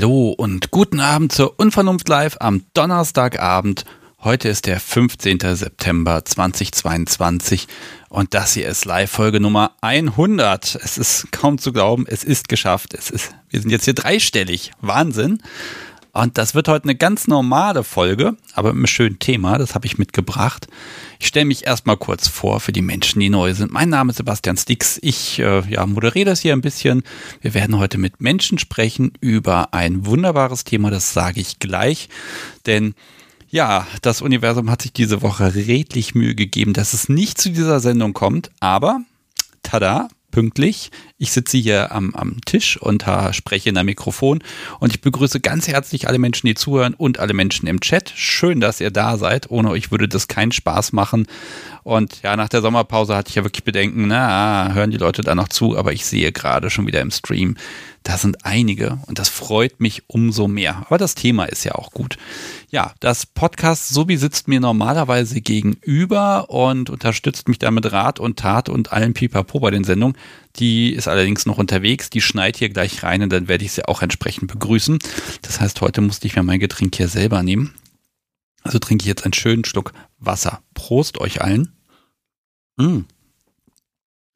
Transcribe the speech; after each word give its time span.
Hallo 0.00 0.30
und 0.30 0.70
guten 0.70 0.98
Abend 0.98 1.30
zur 1.30 1.60
Unvernunft 1.60 2.08
Live 2.08 2.38
am 2.40 2.64
Donnerstagabend. 2.72 3.84
Heute 4.24 4.48
ist 4.48 4.64
der 4.64 4.80
15. 4.80 5.40
September 5.54 6.24
2022 6.24 7.68
und 8.08 8.32
das 8.32 8.54
hier 8.54 8.66
ist 8.66 8.86
Live-Folge 8.86 9.40
Nummer 9.40 9.72
100. 9.82 10.76
Es 10.82 10.96
ist 10.96 11.30
kaum 11.32 11.58
zu 11.58 11.74
glauben, 11.74 12.06
es 12.08 12.24
ist 12.24 12.48
geschafft. 12.48 12.94
Es 12.94 13.10
ist, 13.10 13.34
wir 13.50 13.60
sind 13.60 13.68
jetzt 13.68 13.84
hier 13.84 13.92
dreistellig. 13.92 14.72
Wahnsinn. 14.80 15.42
Und 16.12 16.38
das 16.38 16.54
wird 16.54 16.68
heute 16.68 16.84
eine 16.84 16.96
ganz 16.96 17.28
normale 17.28 17.84
Folge, 17.84 18.36
aber 18.54 18.70
mit 18.70 18.78
einem 18.78 18.86
schönen 18.86 19.18
Thema, 19.18 19.58
das 19.58 19.74
habe 19.74 19.86
ich 19.86 19.98
mitgebracht. 19.98 20.66
Ich 21.20 21.28
stelle 21.28 21.46
mich 21.46 21.66
erstmal 21.66 21.96
kurz 21.96 22.26
vor 22.26 22.60
für 22.60 22.72
die 22.72 22.82
Menschen, 22.82 23.20
die 23.20 23.30
neu 23.30 23.54
sind. 23.54 23.72
Mein 23.72 23.90
Name 23.90 24.10
ist 24.10 24.16
Sebastian 24.16 24.56
Stix. 24.56 24.98
Ich 25.02 25.38
äh, 25.38 25.60
ja, 25.70 25.86
moderiere 25.86 26.30
das 26.30 26.40
hier 26.40 26.52
ein 26.52 26.62
bisschen. 26.62 27.04
Wir 27.40 27.54
werden 27.54 27.78
heute 27.78 27.98
mit 27.98 28.20
Menschen 28.20 28.58
sprechen 28.58 29.12
über 29.20 29.72
ein 29.72 30.04
wunderbares 30.04 30.64
Thema, 30.64 30.90
das 30.90 31.12
sage 31.12 31.40
ich 31.40 31.60
gleich. 31.60 32.08
Denn 32.66 32.94
ja, 33.48 33.86
das 34.02 34.22
Universum 34.22 34.70
hat 34.70 34.82
sich 34.82 34.92
diese 34.92 35.22
Woche 35.22 35.54
redlich 35.54 36.14
Mühe 36.14 36.34
gegeben, 36.34 36.72
dass 36.72 36.92
es 36.92 37.08
nicht 37.08 37.40
zu 37.40 37.50
dieser 37.50 37.80
Sendung 37.80 38.14
kommt, 38.14 38.50
aber 38.60 39.00
tada, 39.62 40.08
pünktlich. 40.30 40.90
Ich 41.18 41.32
sitze 41.32 41.58
hier 41.58 41.92
am, 41.92 42.14
am 42.14 42.40
Tisch 42.44 42.76
und 42.76 43.04
spreche 43.32 43.68
in 43.68 43.76
ein 43.76 43.86
Mikrofon 43.86 44.42
und 44.78 44.92
ich 44.92 45.00
begrüße 45.00 45.40
ganz 45.40 45.68
herzlich 45.68 46.08
alle 46.08 46.18
Menschen, 46.18 46.46
die 46.46 46.54
zuhören 46.54 46.94
und 46.94 47.18
alle 47.18 47.34
Menschen 47.34 47.66
im 47.66 47.80
Chat. 47.80 48.12
Schön, 48.14 48.60
dass 48.60 48.80
ihr 48.80 48.90
da 48.90 49.16
seid. 49.16 49.50
Ohne 49.50 49.70
euch 49.70 49.90
würde 49.90 50.08
das 50.08 50.28
keinen 50.28 50.52
Spaß 50.52 50.92
machen. 50.92 51.26
Und 51.82 52.22
ja, 52.22 52.36
nach 52.36 52.48
der 52.48 52.62
Sommerpause 52.62 53.16
hatte 53.16 53.30
ich 53.30 53.34
ja 53.34 53.44
wirklich 53.44 53.64
Bedenken, 53.64 54.08
na, 54.08 54.72
hören 54.72 54.90
die 54.90 54.98
Leute 54.98 55.22
da 55.22 55.34
noch 55.34 55.48
zu, 55.48 55.76
aber 55.76 55.92
ich 55.92 56.04
sehe 56.04 56.32
gerade 56.32 56.70
schon 56.70 56.86
wieder 56.86 57.00
im 57.00 57.10
Stream, 57.10 57.56
da 58.02 58.16
sind 58.16 58.46
einige 58.46 58.98
und 59.06 59.18
das 59.18 59.28
freut 59.28 59.80
mich 59.80 60.04
umso 60.06 60.48
mehr. 60.48 60.84
Aber 60.86 60.96
das 60.96 61.14
Thema 61.14 61.44
ist 61.44 61.64
ja 61.64 61.74
auch 61.74 61.90
gut. 61.90 62.16
Ja, 62.70 62.94
das 63.00 63.26
Podcast 63.26 63.90
Sobi 63.90 64.16
sitzt 64.16 64.48
mir 64.48 64.58
normalerweise 64.58 65.40
gegenüber 65.40 66.48
und 66.48 66.88
unterstützt 66.88 67.48
mich 67.48 67.58
damit 67.58 67.92
Rat 67.92 68.18
und 68.18 68.38
Tat 68.38 68.68
und 68.68 68.92
allen 68.92 69.12
Pipapo 69.12 69.60
bei 69.60 69.70
den 69.70 69.84
Sendungen. 69.84 70.16
Die 70.56 70.92
ist 70.92 71.08
allerdings 71.08 71.44
noch 71.44 71.58
unterwegs, 71.58 72.08
die 72.08 72.22
schneit 72.22 72.56
hier 72.56 72.70
gleich 72.70 73.02
rein 73.02 73.22
und 73.22 73.32
dann 73.32 73.48
werde 73.48 73.64
ich 73.64 73.72
sie 73.72 73.86
auch 73.86 74.02
entsprechend 74.02 74.50
begrüßen. 74.50 74.98
Das 75.42 75.60
heißt, 75.60 75.80
heute 75.82 76.00
musste 76.00 76.26
ich 76.26 76.36
mir 76.36 76.42
mein 76.42 76.60
Getränk 76.60 76.96
hier 76.96 77.08
selber 77.08 77.42
nehmen. 77.42 77.74
Also 78.62 78.78
trinke 78.78 79.02
ich 79.02 79.08
jetzt 79.08 79.24
einen 79.24 79.32
schönen 79.34 79.64
Schluck 79.64 79.92
Wasser. 80.18 80.62
Prost 80.74 81.18
euch 81.18 81.42
allen. 81.42 81.72
Mm. 82.76 83.00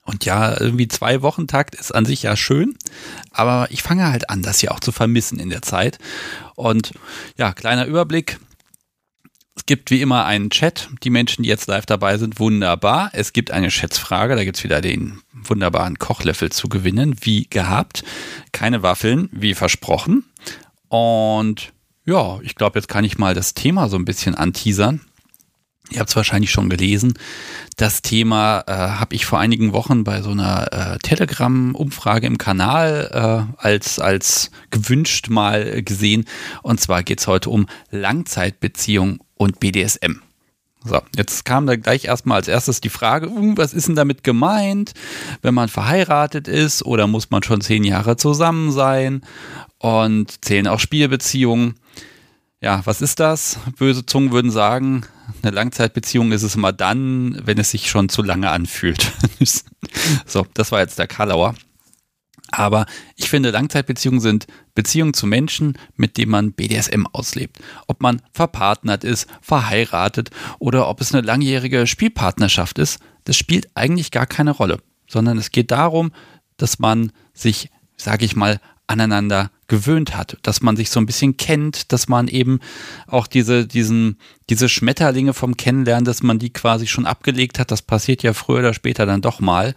Und 0.05 0.24
ja, 0.24 0.60
irgendwie 0.60 0.88
zwei 0.88 1.22
Wochen 1.22 1.47
Takt 1.47 1.74
ist 1.74 1.94
an 1.94 2.05
sich 2.05 2.22
ja 2.22 2.36
schön, 2.36 2.77
aber 3.30 3.69
ich 3.70 3.83
fange 3.83 4.11
halt 4.11 4.28
an, 4.28 4.42
das 4.42 4.61
hier 4.61 4.72
auch 4.72 4.80
zu 4.80 4.92
vermissen 4.92 5.40
in 5.40 5.48
der 5.48 5.62
Zeit. 5.62 5.98
Und 6.55 6.92
ja, 7.36 7.52
kleiner 7.52 7.86
Überblick. 7.86 8.39
Es 9.56 9.67
gibt 9.67 9.90
wie 9.90 10.02
immer 10.02 10.24
einen 10.27 10.51
Chat. 10.51 10.89
Die 11.05 11.11
Menschen, 11.11 11.42
die 11.42 11.48
jetzt 11.48 11.68
live 11.68 11.86
dabei 11.86 12.18
sind, 12.18 12.39
wunderbar. 12.39 13.11
Es 13.12 13.33
gibt 13.33 13.51
eine 13.51 13.70
Schätzfrage. 13.70 14.34
Da 14.34 14.45
gibt 14.45 14.58
es 14.58 14.64
wieder 14.64 14.80
den 14.80 15.20
wunderbaren 15.33 15.98
Kochlöffel 15.98 16.50
zu 16.50 16.68
gewinnen, 16.68 17.17
wie 17.20 17.46
gehabt. 17.48 18.05
Keine 18.52 18.83
Waffeln, 18.83 19.29
wie 19.33 19.55
versprochen. 19.55 20.24
Und 20.89 21.73
ja, 22.05 22.40
ich 22.42 22.56
glaube, 22.56 22.79
jetzt 22.79 22.89
kann 22.89 23.05
ich 23.05 23.17
mal 23.17 23.34
das 23.34 23.55
Thema 23.55 23.89
so 23.89 23.96
ein 23.96 24.05
bisschen 24.05 24.34
anteasern. 24.34 25.00
Ihr 25.94 26.00
habt 26.00 26.10
es 26.10 26.16
wahrscheinlich 26.16 26.50
schon 26.50 26.68
gelesen. 26.68 27.14
Das 27.77 28.02
Thema 28.02 28.64
äh, 28.66 28.72
habe 28.72 29.14
ich 29.14 29.27
vor 29.27 29.38
einigen 29.38 29.72
Wochen 29.72 30.02
bei 30.02 30.22
so 30.22 30.30
einer 30.30 30.72
äh, 30.72 30.98
Telegram-Umfrage 30.98 32.27
im 32.27 32.36
Kanal 32.36 33.46
äh, 33.58 33.62
als, 33.62 34.00
als 34.00 34.50
gewünscht 34.70 35.28
mal 35.28 35.82
gesehen. 35.82 36.24
Und 36.62 36.80
zwar 36.80 37.05
geht 37.05 37.20
es 37.20 37.28
heute 37.28 37.50
um 37.50 37.66
Langzeitbeziehung 37.92 39.20
und 39.36 39.60
BDSM. 39.60 40.20
So, 40.82 41.00
jetzt 41.16 41.44
kam 41.44 41.66
da 41.66 41.77
gleich 41.77 42.06
erstmal 42.06 42.38
als 42.38 42.48
erstes 42.48 42.80
die 42.80 42.90
Frage, 42.90 43.30
uh, 43.30 43.56
was 43.56 43.72
ist 43.72 43.86
denn 43.86 43.94
damit 43.94 44.24
gemeint, 44.24 44.94
wenn 45.42 45.55
man 45.55 45.68
verheiratet 45.68 46.48
ist 46.48 46.84
oder 46.84 47.06
muss 47.06 47.30
man 47.30 47.44
schon 47.44 47.61
zehn 47.61 47.84
Jahre 47.84 48.16
zusammen 48.16 48.72
sein 48.72 49.22
und 49.78 50.44
zählen 50.44 50.66
auch 50.66 50.80
Spielbeziehungen? 50.80 51.76
Ja, 52.64 52.80
was 52.86 53.02
ist 53.02 53.20
das? 53.20 53.58
Böse 53.77 54.07
Zungen 54.07 54.33
würden 54.33 54.51
sagen, 54.51 55.05
eine 55.42 55.55
Langzeitbeziehung 55.55 56.33
ist 56.33 56.42
es 56.42 56.55
immer 56.55 56.73
dann, 56.73 57.39
wenn 57.45 57.58
es 57.58 57.73
sich 57.73 57.91
schon 57.91 58.08
zu 58.08 58.23
lange 58.23 58.48
anfühlt. 58.48 59.13
so, 60.25 60.47
das 60.55 60.73
war 60.73 60.80
jetzt 60.80 60.98
der 60.98 61.07
Karlauer. 61.07 61.57
Aber 62.51 62.86
ich 63.17 63.29
finde, 63.29 63.51
Langzeitbeziehungen 63.51 64.20
sind 64.20 64.47
Beziehungen 64.74 65.13
zu 65.13 65.27
Menschen, 65.27 65.77
mit 65.97 66.17
denen 66.17 66.30
man 66.30 66.53
BDSM 66.53 67.05
auslebt. 67.13 67.58
Ob 67.86 68.01
man 68.01 68.23
verpartnert 68.33 69.05
ist, 69.05 69.29
verheiratet 69.42 70.30
oder 70.58 70.89
ob 70.89 71.03
es 71.03 71.14
eine 71.14 71.20
langjährige 71.20 71.86
Spielpartnerschaft 71.86 72.79
ist, 72.79 72.98
das 73.24 73.36
spielt 73.36 73.69
eigentlich 73.74 74.11
gar 74.11 74.27
keine 74.27 74.53
Rolle. 74.53 74.80
Sondern 75.07 75.36
es 75.36 75.51
geht 75.51 75.70
darum, 75.70 76.13
dass 76.57 76.79
man 76.79 77.13
sich, 77.35 77.69
sage 77.98 78.24
ich 78.24 78.36
mal, 78.36 78.58
aneinander 78.86 79.50
gewöhnt 79.67 80.14
hat, 80.17 80.36
dass 80.42 80.61
man 80.61 80.77
sich 80.77 80.90
so 80.90 81.00
ein 81.00 81.06
bisschen 81.06 81.36
kennt, 81.36 81.92
dass 81.92 82.06
man 82.06 82.28
eben 82.28 82.61
auch 83.06 83.27
diese, 83.27 83.67
diesen, 83.67 84.18
diese 84.50 84.68
Schmetterlinge 84.68 85.33
vom 85.33 85.56
Kennenlernen, 85.56 86.05
dass 86.05 86.22
man 86.22 86.39
die 86.39 86.50
quasi 86.50 86.86
schon 86.86 87.06
abgelegt 87.06 87.58
hat, 87.58 87.70
das 87.70 87.80
passiert 87.80 88.23
ja 88.23 88.34
früher 88.34 88.58
oder 88.58 88.74
später 88.74 89.06
dann 89.06 89.23
doch 89.23 89.40
mal. 89.40 89.74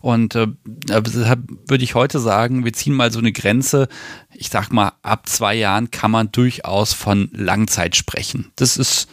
Und 0.00 0.34
äh, 0.34 0.48
deshalb 0.66 1.40
würde 1.68 1.84
ich 1.84 1.94
heute 1.94 2.18
sagen, 2.18 2.64
wir 2.64 2.72
ziehen 2.72 2.94
mal 2.94 3.12
so 3.12 3.20
eine 3.20 3.32
Grenze. 3.32 3.88
Ich 4.34 4.48
sag 4.48 4.72
mal, 4.72 4.92
ab 5.02 5.28
zwei 5.28 5.54
Jahren 5.54 5.90
kann 5.90 6.10
man 6.10 6.32
durchaus 6.32 6.92
von 6.92 7.30
Langzeit 7.32 7.94
sprechen. 7.94 8.50
Das 8.56 8.76
ist 8.76 9.08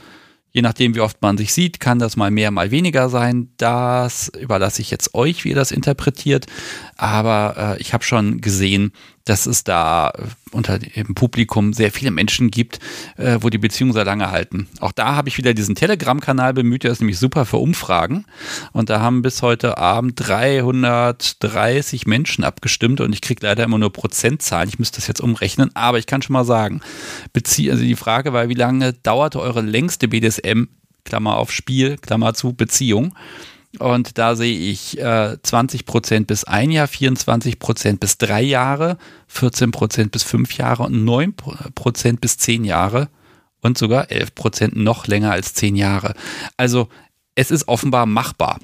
Je 0.55 0.61
nachdem, 0.61 0.95
wie 0.95 1.01
oft 1.01 1.21
man 1.21 1.37
sich 1.37 1.53
sieht, 1.53 1.81
kann 1.81 1.99
das 1.99 2.15
mal 2.15 2.31
mehr, 2.31 2.49
mal 2.49 2.71
weniger 2.71 3.09
sein. 3.09 3.49
Das 3.57 4.29
überlasse 4.39 4.81
ich 4.81 4.89
jetzt 4.89 5.13
euch, 5.13 5.43
wie 5.43 5.49
ihr 5.49 5.55
das 5.55 5.69
interpretiert. 5.69 6.45
Aber 6.95 7.75
äh, 7.77 7.81
ich 7.81 7.91
habe 7.93 8.05
schon 8.05 8.39
gesehen, 8.39 8.93
dass 9.25 9.47
es 9.47 9.63
da 9.63 10.11
äh, 10.11 10.21
unter 10.51 10.79
dem 10.79 11.15
Publikum 11.15 11.73
sehr 11.73 11.91
viele 11.91 12.11
Menschen 12.11 12.51
gibt, 12.51 12.79
äh, 13.17 13.39
wo 13.41 13.49
die 13.49 13.57
Beziehungen 13.57 13.93
sehr 13.93 14.05
lange 14.05 14.31
halten. 14.31 14.67
Auch 14.79 14.91
da 14.91 15.15
habe 15.15 15.27
ich 15.27 15.37
wieder 15.37 15.53
diesen 15.53 15.75
Telegram-Kanal 15.75 16.53
bemüht, 16.53 16.83
der 16.83 16.91
ist 16.91 17.01
nämlich 17.01 17.19
super 17.19 17.45
für 17.45 17.57
Umfragen. 17.57 18.25
Und 18.71 18.89
da 18.89 19.01
haben 19.01 19.21
bis 19.23 19.41
heute 19.41 19.77
Abend 19.77 20.13
330 20.15 22.05
Menschen 22.05 22.43
abgestimmt 22.43 23.01
und 23.01 23.11
ich 23.13 23.21
kriege 23.21 23.45
leider 23.45 23.63
immer 23.63 23.79
nur 23.79 23.91
Prozentzahlen. 23.91 24.69
Ich 24.69 24.79
müsste 24.79 24.97
das 24.97 25.07
jetzt 25.07 25.21
umrechnen, 25.21 25.71
aber 25.75 25.97
ich 25.97 26.05
kann 26.05 26.21
schon 26.21 26.33
mal 26.33 26.45
sagen, 26.45 26.81
Bezie 27.33 27.71
also 27.71 27.83
die 27.83 27.95
Frage 27.95 28.31
war, 28.31 28.47
wie 28.47 28.53
lange 28.53 28.93
dauerte 28.93 29.41
eure 29.41 29.61
längste 29.61 30.07
BDSM, 30.07 30.65
Klammer 31.03 31.37
auf 31.37 31.51
Spiel, 31.51 31.97
Klammer 31.97 32.33
zu, 32.33 32.53
Beziehung? 32.53 33.15
Und 33.79 34.17
da 34.17 34.35
sehe 34.35 34.57
ich 34.57 34.99
äh, 34.99 35.37
20 35.41 35.85
Prozent 35.85 36.27
bis 36.27 36.43
ein 36.43 36.71
Jahr, 36.71 36.87
24 36.87 37.59
Prozent 37.59 37.99
bis 37.99 38.17
drei 38.17 38.41
Jahre, 38.41 38.97
14 39.27 39.71
Prozent 39.71 40.11
bis 40.11 40.23
fünf 40.23 40.57
Jahre 40.57 40.83
und 40.83 41.03
9 41.03 41.33
Prozent 41.75 42.21
bis 42.21 42.37
zehn 42.37 42.63
Jahre 42.63 43.09
und 43.61 43.77
sogar 43.77 44.11
11 44.11 44.35
Prozent 44.35 44.75
noch 44.75 45.07
länger 45.07 45.31
als 45.31 45.53
zehn 45.53 45.75
Jahre. 45.75 46.13
Also 46.57 46.89
es 47.35 47.51
ist 47.51 47.67
offenbar 47.67 48.05
machbar. 48.05 48.59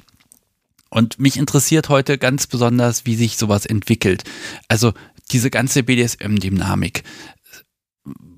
Und 0.89 1.19
mich 1.19 1.37
interessiert 1.37 1.89
heute 1.89 2.17
ganz 2.17 2.47
besonders, 2.47 3.05
wie 3.05 3.15
sich 3.15 3.37
sowas 3.37 3.65
entwickelt. 3.65 4.23
Also 4.67 4.93
diese 5.31 5.49
ganze 5.49 5.83
BDSM-Dynamik 5.83 7.03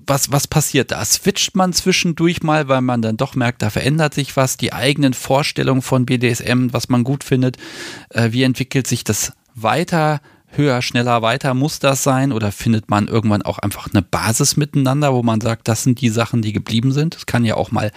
was, 0.06 0.32
was 0.32 0.46
passiert 0.46 0.90
da? 0.90 1.04
Switcht 1.04 1.56
man 1.56 1.72
zwischendurch 1.72 2.42
mal, 2.42 2.68
weil 2.68 2.80
man 2.80 3.02
dann 3.02 3.16
doch 3.16 3.34
merkt, 3.34 3.62
da 3.62 3.70
verändert 3.70 4.14
sich 4.14 4.36
was, 4.36 4.56
die 4.56 4.72
eigenen 4.72 5.14
Vorstellungen 5.14 5.82
von 5.82 6.06
BDSM, 6.06 6.68
was 6.72 6.88
man 6.88 7.04
gut 7.04 7.24
findet. 7.24 7.56
Äh, 8.10 8.32
wie 8.32 8.42
entwickelt 8.42 8.86
sich 8.86 9.04
das 9.04 9.32
weiter? 9.54 10.20
Höher, 10.46 10.82
schneller, 10.82 11.20
weiter 11.22 11.52
muss 11.54 11.80
das 11.80 12.02
sein? 12.02 12.32
Oder 12.32 12.52
findet 12.52 12.88
man 12.88 13.08
irgendwann 13.08 13.42
auch 13.42 13.58
einfach 13.58 13.88
eine 13.92 14.02
Basis 14.02 14.56
miteinander, 14.56 15.12
wo 15.12 15.22
man 15.22 15.40
sagt, 15.40 15.66
das 15.66 15.82
sind 15.82 16.00
die 16.00 16.10
Sachen, 16.10 16.42
die 16.42 16.52
geblieben 16.52 16.92
sind? 16.92 17.16
Es 17.16 17.26
kann 17.26 17.44
ja 17.44 17.56
auch 17.56 17.72
mal 17.72 17.90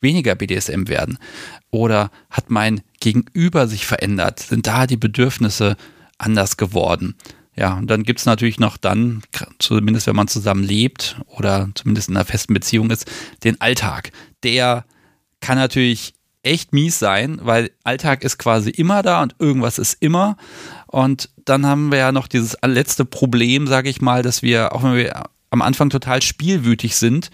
weniger 0.00 0.34
BDSM 0.36 0.86
werden. 0.88 1.18
Oder 1.70 2.10
hat 2.30 2.50
mein 2.50 2.82
Gegenüber 3.00 3.66
sich 3.66 3.86
verändert? 3.86 4.40
Sind 4.40 4.66
da 4.66 4.86
die 4.86 4.96
Bedürfnisse 4.96 5.76
anders 6.18 6.56
geworden? 6.56 7.16
Ja, 7.56 7.74
und 7.74 7.88
dann 7.88 8.02
gibt's 8.02 8.26
natürlich 8.26 8.58
noch 8.58 8.76
dann, 8.76 9.22
zumindest 9.58 10.06
wenn 10.06 10.16
man 10.16 10.28
zusammen 10.28 10.64
lebt 10.64 11.20
oder 11.26 11.68
zumindest 11.74 12.08
in 12.08 12.16
einer 12.16 12.24
festen 12.24 12.52
Beziehung 12.52 12.90
ist, 12.90 13.10
den 13.44 13.60
Alltag. 13.60 14.10
Der 14.42 14.84
kann 15.40 15.58
natürlich 15.58 16.14
echt 16.42 16.72
mies 16.72 16.98
sein, 16.98 17.38
weil 17.42 17.70
Alltag 17.84 18.22
ist 18.24 18.38
quasi 18.38 18.70
immer 18.70 19.02
da 19.02 19.22
und 19.22 19.34
irgendwas 19.38 19.78
ist 19.78 19.96
immer. 20.00 20.36
Und 20.86 21.30
dann 21.44 21.66
haben 21.66 21.90
wir 21.90 21.98
ja 21.98 22.12
noch 22.12 22.28
dieses 22.28 22.56
letzte 22.64 23.04
Problem, 23.04 23.66
sage 23.66 23.88
ich 23.88 24.00
mal, 24.00 24.22
dass 24.22 24.42
wir, 24.42 24.74
auch 24.74 24.82
wenn 24.82 24.96
wir 24.96 25.24
am 25.50 25.62
Anfang 25.62 25.90
total 25.90 26.22
spielwütig 26.22 26.96
sind, 26.96 27.30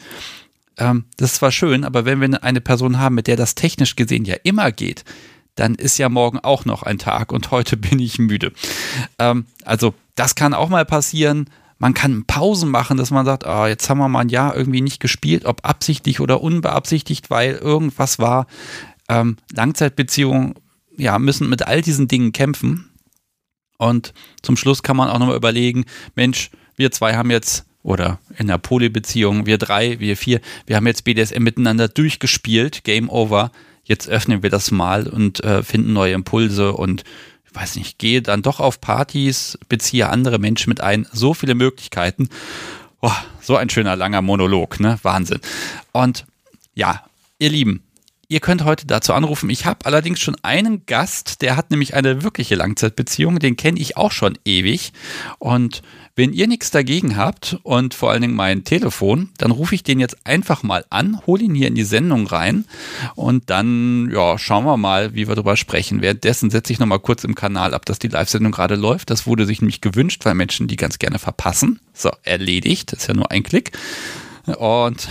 ähm, 0.76 1.04
das 1.16 1.32
ist 1.32 1.36
zwar 1.36 1.52
schön, 1.52 1.84
aber 1.84 2.04
wenn 2.04 2.20
wir 2.20 2.42
eine 2.42 2.60
Person 2.60 2.98
haben, 2.98 3.14
mit 3.14 3.26
der 3.26 3.36
das 3.36 3.54
technisch 3.54 3.96
gesehen 3.96 4.24
ja 4.24 4.36
immer 4.42 4.72
geht, 4.72 5.04
dann 5.54 5.74
ist 5.74 5.98
ja 5.98 6.08
morgen 6.08 6.38
auch 6.38 6.64
noch 6.64 6.82
ein 6.82 6.98
Tag 6.98 7.32
und 7.32 7.50
heute 7.50 7.76
bin 7.76 7.98
ich 7.98 8.18
müde. 8.18 8.52
Ähm, 9.18 9.46
also 9.64 9.94
das 10.20 10.34
kann 10.34 10.52
auch 10.52 10.68
mal 10.68 10.84
passieren. 10.84 11.46
Man 11.78 11.94
kann 11.94 12.26
Pausen 12.26 12.70
machen, 12.70 12.98
dass 12.98 13.10
man 13.10 13.24
sagt, 13.24 13.46
ah, 13.46 13.68
jetzt 13.68 13.88
haben 13.88 13.96
wir 13.96 14.08
mal 14.10 14.20
ein 14.20 14.28
Jahr 14.28 14.54
irgendwie 14.54 14.82
nicht 14.82 15.00
gespielt, 15.00 15.46
ob 15.46 15.64
absichtlich 15.64 16.20
oder 16.20 16.42
unbeabsichtigt, 16.42 17.30
weil 17.30 17.54
irgendwas 17.54 18.18
war. 18.18 18.46
Ähm, 19.08 19.38
Langzeitbeziehungen 19.50 20.56
ja, 20.98 21.18
müssen 21.18 21.48
mit 21.48 21.66
all 21.66 21.80
diesen 21.80 22.06
Dingen 22.06 22.32
kämpfen. 22.32 22.90
Und 23.78 24.12
zum 24.42 24.58
Schluss 24.58 24.82
kann 24.82 24.94
man 24.94 25.08
auch 25.08 25.18
nochmal 25.18 25.36
überlegen, 25.38 25.86
Mensch, 26.16 26.50
wir 26.76 26.90
zwei 26.90 27.16
haben 27.16 27.30
jetzt, 27.30 27.64
oder 27.82 28.18
in 28.36 28.46
der 28.46 28.58
Polybeziehung, 28.58 29.46
wir 29.46 29.56
drei, 29.56 30.00
wir 30.00 30.18
vier, 30.18 30.42
wir 30.66 30.76
haben 30.76 30.86
jetzt 30.86 31.04
BDSM 31.04 31.42
miteinander 31.42 31.88
durchgespielt, 31.88 32.84
Game 32.84 33.08
Over. 33.08 33.52
Jetzt 33.84 34.06
öffnen 34.06 34.42
wir 34.42 34.50
das 34.50 34.70
mal 34.70 35.06
und 35.06 35.42
äh, 35.42 35.62
finden 35.62 35.94
neue 35.94 36.12
Impulse 36.12 36.74
und 36.74 37.04
weiß 37.52 37.76
nicht, 37.76 37.98
gehe 37.98 38.22
dann 38.22 38.42
doch 38.42 38.60
auf 38.60 38.80
Partys, 38.80 39.58
beziehe 39.68 40.08
andere 40.08 40.38
Menschen 40.38 40.68
mit 40.70 40.80
ein. 40.80 41.06
So 41.12 41.34
viele 41.34 41.54
Möglichkeiten. 41.54 42.28
Oh, 43.00 43.12
so 43.40 43.56
ein 43.56 43.70
schöner 43.70 43.96
langer 43.96 44.22
Monolog, 44.22 44.80
ne? 44.80 44.98
Wahnsinn. 45.02 45.40
Und 45.92 46.26
ja, 46.74 47.04
ihr 47.38 47.50
Lieben, 47.50 47.82
Ihr 48.30 48.38
könnt 48.38 48.64
heute 48.64 48.86
dazu 48.86 49.12
anrufen. 49.12 49.50
Ich 49.50 49.66
habe 49.66 49.86
allerdings 49.86 50.20
schon 50.20 50.36
einen 50.42 50.86
Gast, 50.86 51.42
der 51.42 51.56
hat 51.56 51.72
nämlich 51.72 51.94
eine 51.94 52.22
wirkliche 52.22 52.54
Langzeitbeziehung. 52.54 53.40
Den 53.40 53.56
kenne 53.56 53.80
ich 53.80 53.96
auch 53.96 54.12
schon 54.12 54.38
ewig. 54.44 54.92
Und 55.40 55.82
wenn 56.14 56.32
ihr 56.32 56.46
nichts 56.46 56.70
dagegen 56.70 57.16
habt 57.16 57.58
und 57.64 57.92
vor 57.92 58.12
allen 58.12 58.22
Dingen 58.22 58.36
mein 58.36 58.62
Telefon, 58.62 59.30
dann 59.38 59.50
rufe 59.50 59.74
ich 59.74 59.82
den 59.82 59.98
jetzt 59.98 60.16
einfach 60.22 60.62
mal 60.62 60.84
an, 60.90 61.20
hole 61.26 61.42
ihn 61.42 61.56
hier 61.56 61.66
in 61.66 61.74
die 61.74 61.82
Sendung 61.82 62.28
rein 62.28 62.66
und 63.16 63.50
dann 63.50 64.12
ja, 64.12 64.38
schauen 64.38 64.64
wir 64.64 64.76
mal, 64.76 65.12
wie 65.12 65.26
wir 65.26 65.34
darüber 65.34 65.56
sprechen. 65.56 66.00
Währenddessen 66.00 66.50
setze 66.50 66.72
ich 66.72 66.78
nochmal 66.78 67.00
kurz 67.00 67.24
im 67.24 67.34
Kanal 67.34 67.74
ab, 67.74 67.84
dass 67.84 67.98
die 67.98 68.06
Live-Sendung 68.06 68.52
gerade 68.52 68.76
läuft. 68.76 69.10
Das 69.10 69.26
wurde 69.26 69.44
sich 69.44 69.60
nämlich 69.60 69.80
gewünscht, 69.80 70.24
weil 70.24 70.36
Menschen 70.36 70.68
die 70.68 70.76
ganz 70.76 71.00
gerne 71.00 71.18
verpassen. 71.18 71.80
So, 71.94 72.10
erledigt. 72.22 72.92
Das 72.92 73.00
ist 73.00 73.06
ja 73.08 73.14
nur 73.14 73.32
ein 73.32 73.42
Klick. 73.42 73.72
Und 74.46 75.08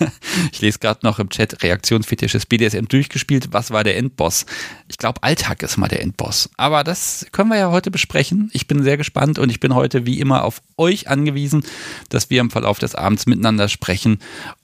ich 0.52 0.60
lese 0.60 0.78
gerade 0.78 1.00
noch 1.02 1.18
im 1.18 1.28
Chat 1.28 1.62
Reaktionsfetisch 1.62 2.32
des 2.32 2.46
BDSM 2.46 2.86
durchgespielt. 2.86 3.48
Was 3.52 3.70
war 3.70 3.84
der 3.84 3.96
Endboss? 3.96 4.46
Ich 4.88 4.98
glaube, 4.98 5.22
Alltag 5.22 5.62
ist 5.62 5.76
mal 5.76 5.88
der 5.88 6.02
Endboss. 6.02 6.50
Aber 6.56 6.84
das 6.84 7.26
können 7.32 7.50
wir 7.50 7.58
ja 7.58 7.70
heute 7.70 7.90
besprechen. 7.90 8.50
Ich 8.52 8.66
bin 8.66 8.82
sehr 8.82 8.96
gespannt 8.96 9.38
und 9.38 9.50
ich 9.50 9.60
bin 9.60 9.74
heute 9.74 10.06
wie 10.06 10.20
immer 10.20 10.44
auf 10.44 10.62
euch 10.76 11.08
angewiesen, 11.08 11.64
dass 12.08 12.30
wir 12.30 12.40
im 12.40 12.50
Verlauf 12.50 12.78
des 12.78 12.94
Abends 12.94 13.26
miteinander 13.26 13.68
sprechen 13.68 14.18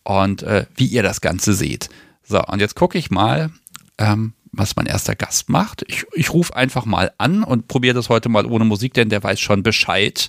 und 0.04 0.42
äh, 0.42 0.66
wie 0.74 0.86
ihr 0.86 1.02
das 1.02 1.20
Ganze 1.20 1.54
seht. 1.54 1.88
So, 2.24 2.42
und 2.42 2.60
jetzt 2.60 2.74
gucke 2.74 2.98
ich 2.98 3.10
mal, 3.10 3.50
ähm, 3.98 4.34
was 4.52 4.76
mein 4.76 4.86
erster 4.86 5.14
Gast 5.14 5.48
macht. 5.48 5.84
Ich, 5.88 6.04
ich 6.14 6.32
rufe 6.32 6.54
einfach 6.54 6.84
mal 6.84 7.12
an 7.18 7.42
und 7.44 7.68
probiere 7.68 7.94
das 7.94 8.08
heute 8.08 8.28
mal 8.28 8.46
ohne 8.46 8.64
Musik, 8.64 8.94
denn 8.94 9.08
der 9.08 9.22
weiß 9.22 9.40
schon 9.40 9.62
Bescheid. 9.62 10.28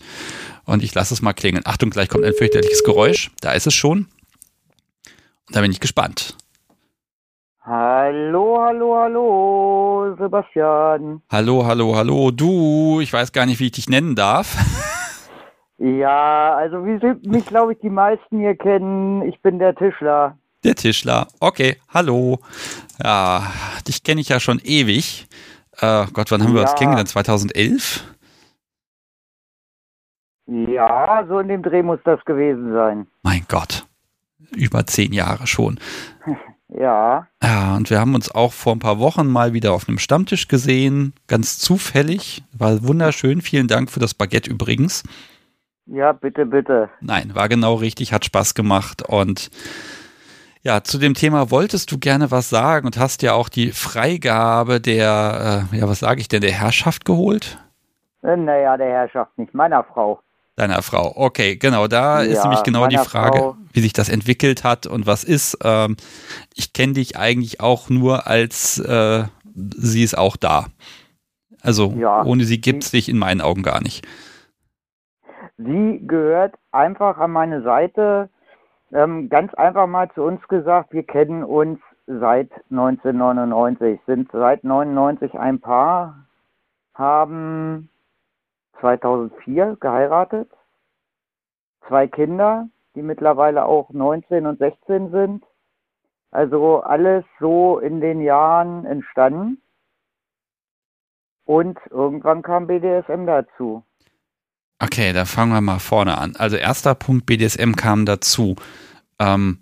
Und 0.70 0.84
ich 0.84 0.94
lasse 0.94 1.16
es 1.16 1.24
mal 1.24 1.34
klingeln. 1.34 1.64
Achtung, 1.66 1.90
gleich 1.90 2.10
kommt 2.10 2.24
ein 2.24 2.34
fürchterliches 2.34 2.84
Geräusch. 2.84 3.32
Da 3.42 3.54
ist 3.54 3.66
es 3.66 3.74
schon. 3.74 4.06
Und 5.48 5.56
da 5.56 5.62
bin 5.62 5.72
ich 5.72 5.80
gespannt. 5.80 6.38
Hallo, 7.62 8.60
hallo, 8.62 8.96
hallo, 8.96 10.16
Sebastian. 10.20 11.24
Hallo, 11.32 11.66
hallo, 11.66 11.96
hallo. 11.96 12.30
Du, 12.30 13.00
ich 13.02 13.12
weiß 13.12 13.32
gar 13.32 13.48
nicht, 13.48 13.60
wie 13.60 13.66
ich 13.66 13.72
dich 13.72 13.90
nennen 13.90 14.16
darf. 14.16 14.56
Ja, 15.82 16.56
also 16.58 16.86
wie 16.86 17.00
mich, 17.30 17.46
glaube 17.46 17.72
ich, 17.72 17.80
die 17.80 17.90
meisten 17.90 18.40
hier 18.40 18.54
kennen. 18.54 19.22
Ich 19.22 19.42
bin 19.42 19.60
der 19.60 19.74
Tischler. 19.74 20.38
Der 20.66 20.76
Tischler. 20.76 21.30
Okay, 21.40 21.78
hallo. 21.88 22.40
Ja, 23.02 23.50
dich 23.88 24.04
kenne 24.04 24.20
ich 24.20 24.28
ja 24.28 24.42
schon 24.42 24.60
ewig. 24.60 25.30
Äh, 25.80 26.08
Gott, 26.12 26.32
wann 26.32 26.44
haben 26.44 26.54
wir 26.54 26.64
uns 26.64 26.76
kennengelernt? 26.76 27.08
2011? 27.08 28.04
Ja, 30.50 31.24
so 31.28 31.40
in 31.40 31.48
dem 31.48 31.62
Dreh 31.62 31.84
muss 31.84 32.00
das 32.04 32.24
gewesen 32.26 32.74
sein. 32.74 33.08
Mein 33.22 33.46
Gott, 33.48 33.86
über 34.56 34.86
zehn 34.86 35.14
Jahre 35.14 35.48
schon. 35.48 35.80
Ja. 36.72 37.28
Ja, 37.42 37.76
und 37.76 37.90
wir 37.90 38.00
haben 38.00 38.14
uns 38.14 38.30
auch 38.30 38.54
vor 38.54 38.74
ein 38.74 38.80
paar 38.80 39.00
Wochen 39.00 39.26
mal 39.26 39.54
wieder 39.54 39.74
auf 39.74 39.90
einem 39.90 39.98
Stammtisch 39.98 40.48
gesehen, 40.48 41.14
ganz 41.26 41.58
zufällig. 41.58 42.44
War 42.56 42.88
wunderschön. 42.88 43.42
Vielen 43.42 43.68
Dank 43.68 43.90
für 43.90 44.00
das 44.00 44.14
Baguette 44.14 44.52
übrigens. 44.52 45.04
Ja, 45.88 46.12
bitte, 46.12 46.46
bitte. 46.46 46.90
Nein, 47.02 47.34
war 47.34 47.50
genau 47.50 47.74
richtig, 47.74 48.14
hat 48.14 48.24
Spaß 48.24 48.54
gemacht 48.54 49.02
und 49.02 49.50
ja, 50.62 50.84
zu 50.84 51.00
dem 51.00 51.16
Thema 51.16 51.50
wolltest 51.50 51.92
du 51.92 51.98
gerne 51.98 52.30
was 52.30 52.50
sagen 52.50 52.86
und 52.86 53.00
hast 53.00 53.24
ja 53.24 53.34
auch 53.34 53.50
die 53.50 53.72
Freigabe 53.72 54.80
der, 54.80 55.68
äh, 55.74 55.78
ja, 55.78 55.90
was 55.90 56.02
sage 56.02 56.22
ich 56.22 56.28
denn, 56.28 56.42
der 56.42 56.52
Herrschaft 56.52 57.06
geholt? 57.06 57.58
Äh, 58.22 58.36
naja, 58.36 58.78
der 58.78 58.90
Herrschaft 58.90 59.36
nicht, 59.38 59.56
meiner 59.56 59.84
Frau. 59.84 60.22
Deiner 60.60 60.82
Frau. 60.82 61.14
Okay, 61.16 61.56
genau. 61.56 61.88
Da 61.88 62.22
ja, 62.22 62.34
ist 62.34 62.44
nämlich 62.44 62.64
genau 62.64 62.88
die 62.88 62.98
Frage, 62.98 63.38
Frau. 63.38 63.58
wie 63.72 63.80
sich 63.80 63.94
das 63.94 64.10
entwickelt 64.10 64.66
hat 64.66 64.88
und 64.88 65.08
was 65.08 65.24
ist. 65.24 65.58
Ähm, 65.64 65.96
ich 66.54 66.74
kenne 66.74 66.94
dich 66.94 67.18
eigentlich 67.18 67.62
auch 67.62 67.90
nur 67.90 68.28
als 68.28 68.78
äh, 68.78 69.24
sie 69.56 70.04
ist 70.04 70.18
auch 70.18 70.36
da. 70.36 70.66
Also 71.62 71.94
ja, 71.98 72.26
ohne 72.26 72.44
sie 72.44 72.60
gibt 72.60 72.84
es 72.84 72.92
dich 72.92 73.08
in 73.08 73.18
meinen 73.18 73.40
Augen 73.40 73.64
gar 73.64 73.82
nicht. 73.82 74.06
Sie 75.58 76.02
gehört 76.06 76.56
einfach 76.74 77.18
an 77.20 77.32
meine 77.32 77.62
Seite. 77.62 78.30
Ähm, 78.92 79.30
ganz 79.30 79.54
einfach 79.54 79.88
mal 79.88 80.12
zu 80.12 80.24
uns 80.24 80.46
gesagt, 80.50 80.92
wir 80.92 81.04
kennen 81.04 81.46
uns 81.46 81.80
seit 82.06 82.52
1999, 82.70 84.02
sind 84.06 84.30
seit 84.34 84.66
99 84.66 85.40
ein 85.40 85.62
Paar, 85.62 86.26
haben 86.96 87.88
2004 88.80 89.78
geheiratet. 89.80 90.50
Zwei 91.88 92.08
Kinder, 92.08 92.70
die 92.96 93.02
mittlerweile 93.02 93.66
auch 93.66 93.90
19 93.92 94.46
und 94.46 94.60
16 94.60 95.12
sind. 95.12 95.44
Also 96.32 96.82
alles 96.82 97.26
so 97.40 97.80
in 97.80 98.02
den 98.02 98.22
Jahren 98.22 98.86
entstanden. 98.86 99.62
Und 101.46 101.80
irgendwann 101.90 102.44
kam 102.44 102.68
BDSM 102.68 103.26
dazu. 103.26 103.84
Okay, 104.78 105.12
da 105.14 105.26
fangen 105.26 105.52
wir 105.52 105.62
mal 105.62 105.80
vorne 105.80 106.18
an. 106.18 106.36
Also 106.38 106.56
erster 106.56 106.96
Punkt, 106.96 107.26
BDSM 107.26 107.74
kam 107.74 108.06
dazu. 108.06 108.56
Ähm, 109.18 109.60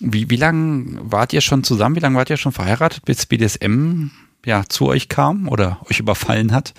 wie, 0.00 0.28
wie 0.30 0.36
lange 0.36 0.98
wart 1.02 1.32
ihr 1.32 1.40
schon 1.40 1.62
zusammen? 1.62 1.94
Wie 1.94 2.00
lange 2.00 2.16
wart 2.16 2.30
ihr 2.30 2.36
schon 2.36 2.52
verheiratet, 2.52 3.04
bis 3.04 3.26
BDSM 3.26 4.10
ja, 4.44 4.64
zu 4.68 4.86
euch 4.86 5.08
kam 5.08 5.48
oder 5.48 5.78
euch 5.88 6.00
überfallen 6.00 6.52
hat? 6.52 6.74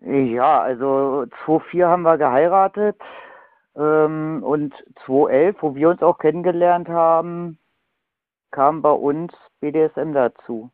Ja, 0.00 0.60
also 0.62 1.26
2004 1.44 1.88
haben 1.88 2.02
wir 2.02 2.18
geheiratet 2.18 2.96
ähm, 3.76 4.42
und 4.42 4.74
2011, 5.06 5.56
wo 5.60 5.74
wir 5.74 5.88
uns 5.90 6.02
auch 6.02 6.18
kennengelernt 6.18 6.88
haben, 6.88 7.58
kam 8.50 8.82
bei 8.82 8.90
uns 8.90 9.32
BDSM 9.60 10.12
dazu. 10.12 10.70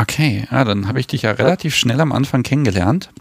Okay, 0.00 0.46
ja, 0.50 0.64
dann 0.64 0.88
habe 0.88 1.00
ich 1.00 1.06
dich 1.06 1.22
ja 1.22 1.32
relativ 1.32 1.74
schnell 1.74 2.00
am 2.00 2.12
Anfang 2.12 2.42
kennengelernt. 2.42 3.12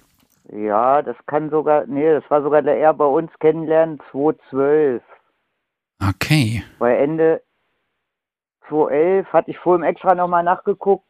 Ja, 0.51 1.01
das 1.01 1.15
kann 1.25 1.49
sogar, 1.49 1.85
nee, 1.85 2.11
das 2.13 2.29
war 2.29 2.41
sogar 2.41 2.61
der 2.61 2.77
eher 2.77 2.93
bei 2.93 3.05
uns 3.05 3.31
kennenlernen 3.39 3.99
2012. 4.11 5.01
Okay. 6.09 6.63
Bei 6.79 6.97
Ende 6.97 7.41
2011 8.67 9.31
hatte 9.31 9.51
ich 9.51 9.57
vorhin 9.57 9.83
extra 9.83 10.15
nochmal 10.15 10.43
nachgeguckt, 10.43 11.05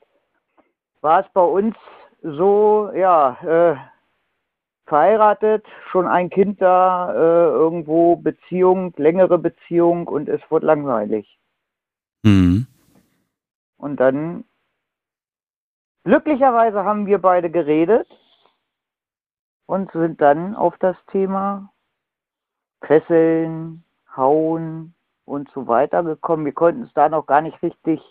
war 1.01 1.21
es 1.21 1.31
bei 1.33 1.41
uns 1.41 1.75
so, 2.21 2.91
ja, 2.95 3.37
äh, 3.43 3.75
verheiratet, 4.85 5.65
schon 5.91 6.07
ein 6.07 6.29
Kind 6.29 6.61
da, 6.61 7.13
äh, 7.13 7.47
irgendwo 7.49 8.15
Beziehung, 8.17 8.93
längere 8.97 9.37
Beziehung 9.37 10.07
und 10.07 10.27
es 10.29 10.41
wurde 10.49 10.65
langweilig. 10.65 11.39
Mhm. 12.23 12.67
Und 13.77 13.99
dann, 13.99 14.45
glücklicherweise 16.03 16.83
haben 16.83 17.05
wir 17.05 17.19
beide 17.19 17.49
geredet 17.49 18.07
und 19.65 19.91
sind 19.91 20.21
dann 20.21 20.55
auf 20.55 20.77
das 20.79 20.97
Thema 21.11 21.71
Fesseln, 22.81 23.83
Hauen 24.15 24.93
und 25.25 25.49
so 25.53 25.67
weiter 25.67 26.03
gekommen. 26.03 26.45
Wir 26.45 26.53
konnten 26.53 26.83
es 26.83 26.93
da 26.93 27.09
noch 27.09 27.25
gar 27.25 27.41
nicht 27.41 27.61
richtig 27.63 28.01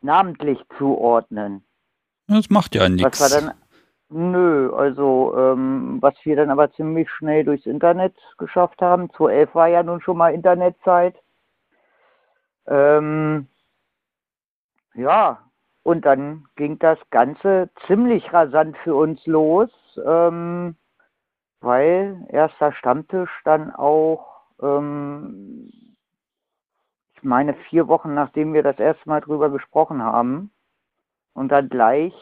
namentlich 0.00 0.58
zuordnen. 0.78 1.64
Das 2.28 2.48
macht 2.50 2.74
ja 2.74 2.88
nichts. 2.88 3.20
Was 3.20 3.32
war 3.32 3.40
dann 3.40 3.54
Nö, 4.10 4.72
also 4.74 5.34
ähm, 5.36 5.98
was 6.00 6.14
wir 6.24 6.36
dann 6.36 6.50
aber 6.50 6.70
ziemlich 6.72 7.10
schnell 7.10 7.44
durchs 7.44 7.66
Internet 7.66 8.14
geschafft 8.38 8.80
haben. 8.82 9.10
2011 9.10 9.54
war 9.54 9.68
ja 9.68 9.82
nun 9.82 10.00
schon 10.00 10.16
mal 10.16 10.34
Internetzeit. 10.34 11.16
Ähm, 12.66 13.48
ja, 14.94 15.40
und 15.82 16.04
dann 16.04 16.46
ging 16.56 16.78
das 16.78 16.98
Ganze 17.10 17.70
ziemlich 17.86 18.32
rasant 18.32 18.76
für 18.78 18.94
uns 18.94 19.24
los, 19.26 19.70
ähm, 20.04 20.76
weil 21.60 22.26
erster 22.30 22.72
Stammtisch 22.72 23.30
dann 23.44 23.74
auch, 23.74 24.42
ähm, 24.62 25.70
ich 27.16 27.22
meine, 27.22 27.54
vier 27.54 27.88
Wochen 27.88 28.14
nachdem 28.14 28.54
wir 28.54 28.62
das 28.62 28.78
erste 28.78 29.08
Mal 29.08 29.20
drüber 29.20 29.50
gesprochen 29.50 30.02
haben, 30.02 30.50
und 31.34 31.48
dann 31.50 31.68
gleich 31.68 32.14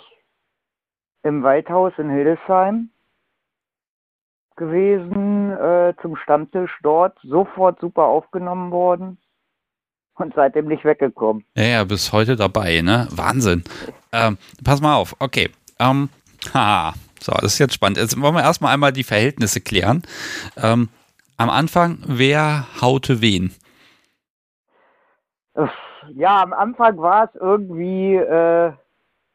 im 1.22 1.42
Waldhaus 1.42 1.92
in 1.98 2.10
Hildesheim. 2.10 2.90
gewesen 4.56 5.50
äh, 5.50 5.94
zum 6.02 6.16
Stammtisch 6.16 6.78
dort, 6.82 7.18
sofort 7.22 7.80
super 7.80 8.04
aufgenommen 8.04 8.70
worden 8.70 9.18
und 10.14 10.34
seitdem 10.34 10.66
nicht 10.66 10.84
weggekommen. 10.84 11.44
Ja, 11.56 11.64
ja, 11.64 11.84
bis 11.84 12.12
heute 12.12 12.36
dabei, 12.36 12.80
ne? 12.82 13.08
Wahnsinn. 13.10 13.64
Ähm, 14.12 14.38
pass 14.62 14.80
mal 14.80 14.94
auf, 14.96 15.16
okay. 15.18 15.50
Ähm, 15.78 16.10
ha, 16.54 16.92
so, 17.20 17.32
das 17.32 17.54
ist 17.54 17.58
jetzt 17.58 17.74
spannend. 17.74 17.98
Jetzt 17.98 18.20
wollen 18.20 18.34
wir 18.34 18.42
erstmal 18.42 18.74
einmal 18.74 18.92
die 18.92 19.04
Verhältnisse 19.04 19.60
klären. 19.60 20.02
Ähm, 20.56 20.88
am 21.36 21.50
Anfang, 21.50 21.98
wer 22.06 22.66
haute 22.80 23.20
wen? 23.20 23.54
Ja, 26.14 26.42
am 26.42 26.52
Anfang 26.52 26.98
war 26.98 27.24
es 27.24 27.40
irgendwie, 27.40 28.16
äh, 28.16 28.72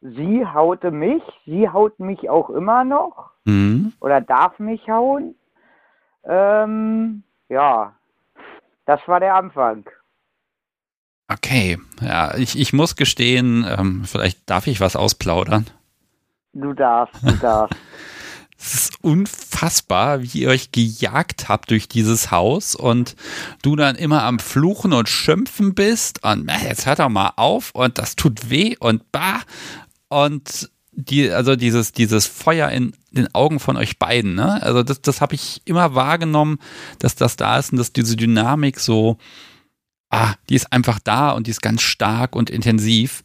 sie 0.00 0.46
haute 0.46 0.90
mich, 0.90 1.22
sie 1.46 1.68
haut 1.68 1.98
mich 1.98 2.28
auch 2.28 2.50
immer 2.50 2.84
noch 2.84 3.30
mhm. 3.44 3.92
oder 4.00 4.20
darf 4.20 4.58
mich 4.58 4.88
hauen. 4.88 5.34
Ähm, 6.24 7.22
ja, 7.48 7.94
das 8.86 9.00
war 9.06 9.20
der 9.20 9.34
Anfang. 9.34 9.88
Okay, 11.30 11.78
ja, 12.00 12.34
ich, 12.36 12.58
ich 12.58 12.72
muss 12.72 12.96
gestehen, 12.96 13.66
ähm, 13.68 14.04
vielleicht 14.06 14.48
darf 14.48 14.66
ich 14.66 14.80
was 14.80 14.96
ausplaudern. 14.96 15.66
Du 16.54 16.72
darfst, 16.72 17.22
du 17.22 17.32
darfst. 17.40 17.76
Es 18.60 18.74
ist 18.74 19.04
unfassbar, 19.04 20.22
wie 20.22 20.42
ihr 20.42 20.48
euch 20.48 20.72
gejagt 20.72 21.48
habt 21.48 21.70
durch 21.70 21.86
dieses 21.86 22.32
Haus 22.32 22.74
und 22.74 23.14
du 23.62 23.76
dann 23.76 23.94
immer 23.94 24.24
am 24.24 24.40
Fluchen 24.40 24.92
und 24.92 25.08
Schimpfen 25.08 25.74
bist 25.74 26.24
und 26.24 26.50
jetzt 26.64 26.84
hört 26.84 26.98
doch 26.98 27.08
mal 27.08 27.34
auf 27.36 27.70
und 27.72 27.98
das 27.98 28.16
tut 28.16 28.50
weh 28.50 28.74
und 28.80 29.12
bah 29.12 29.42
und 30.08 30.70
die, 30.92 31.30
also 31.30 31.54
dieses, 31.54 31.92
dieses 31.92 32.26
Feuer 32.26 32.70
in 32.70 32.92
den 33.12 33.32
Augen 33.34 33.60
von 33.60 33.76
euch 33.76 33.98
beiden, 33.98 34.34
ne? 34.34 34.60
Also 34.62 34.82
das, 34.82 35.00
das 35.00 35.20
habe 35.20 35.36
ich 35.36 35.62
immer 35.64 35.94
wahrgenommen, 35.94 36.58
dass 36.98 37.14
das 37.14 37.36
da 37.36 37.58
ist 37.58 37.70
und 37.72 37.78
dass 37.78 37.92
diese 37.92 38.16
Dynamik 38.16 38.80
so, 38.80 39.18
ah, 40.10 40.34
die 40.48 40.56
ist 40.56 40.72
einfach 40.72 40.98
da 40.98 41.30
und 41.30 41.46
die 41.46 41.52
ist 41.52 41.62
ganz 41.62 41.82
stark 41.82 42.34
und 42.34 42.50
intensiv. 42.50 43.22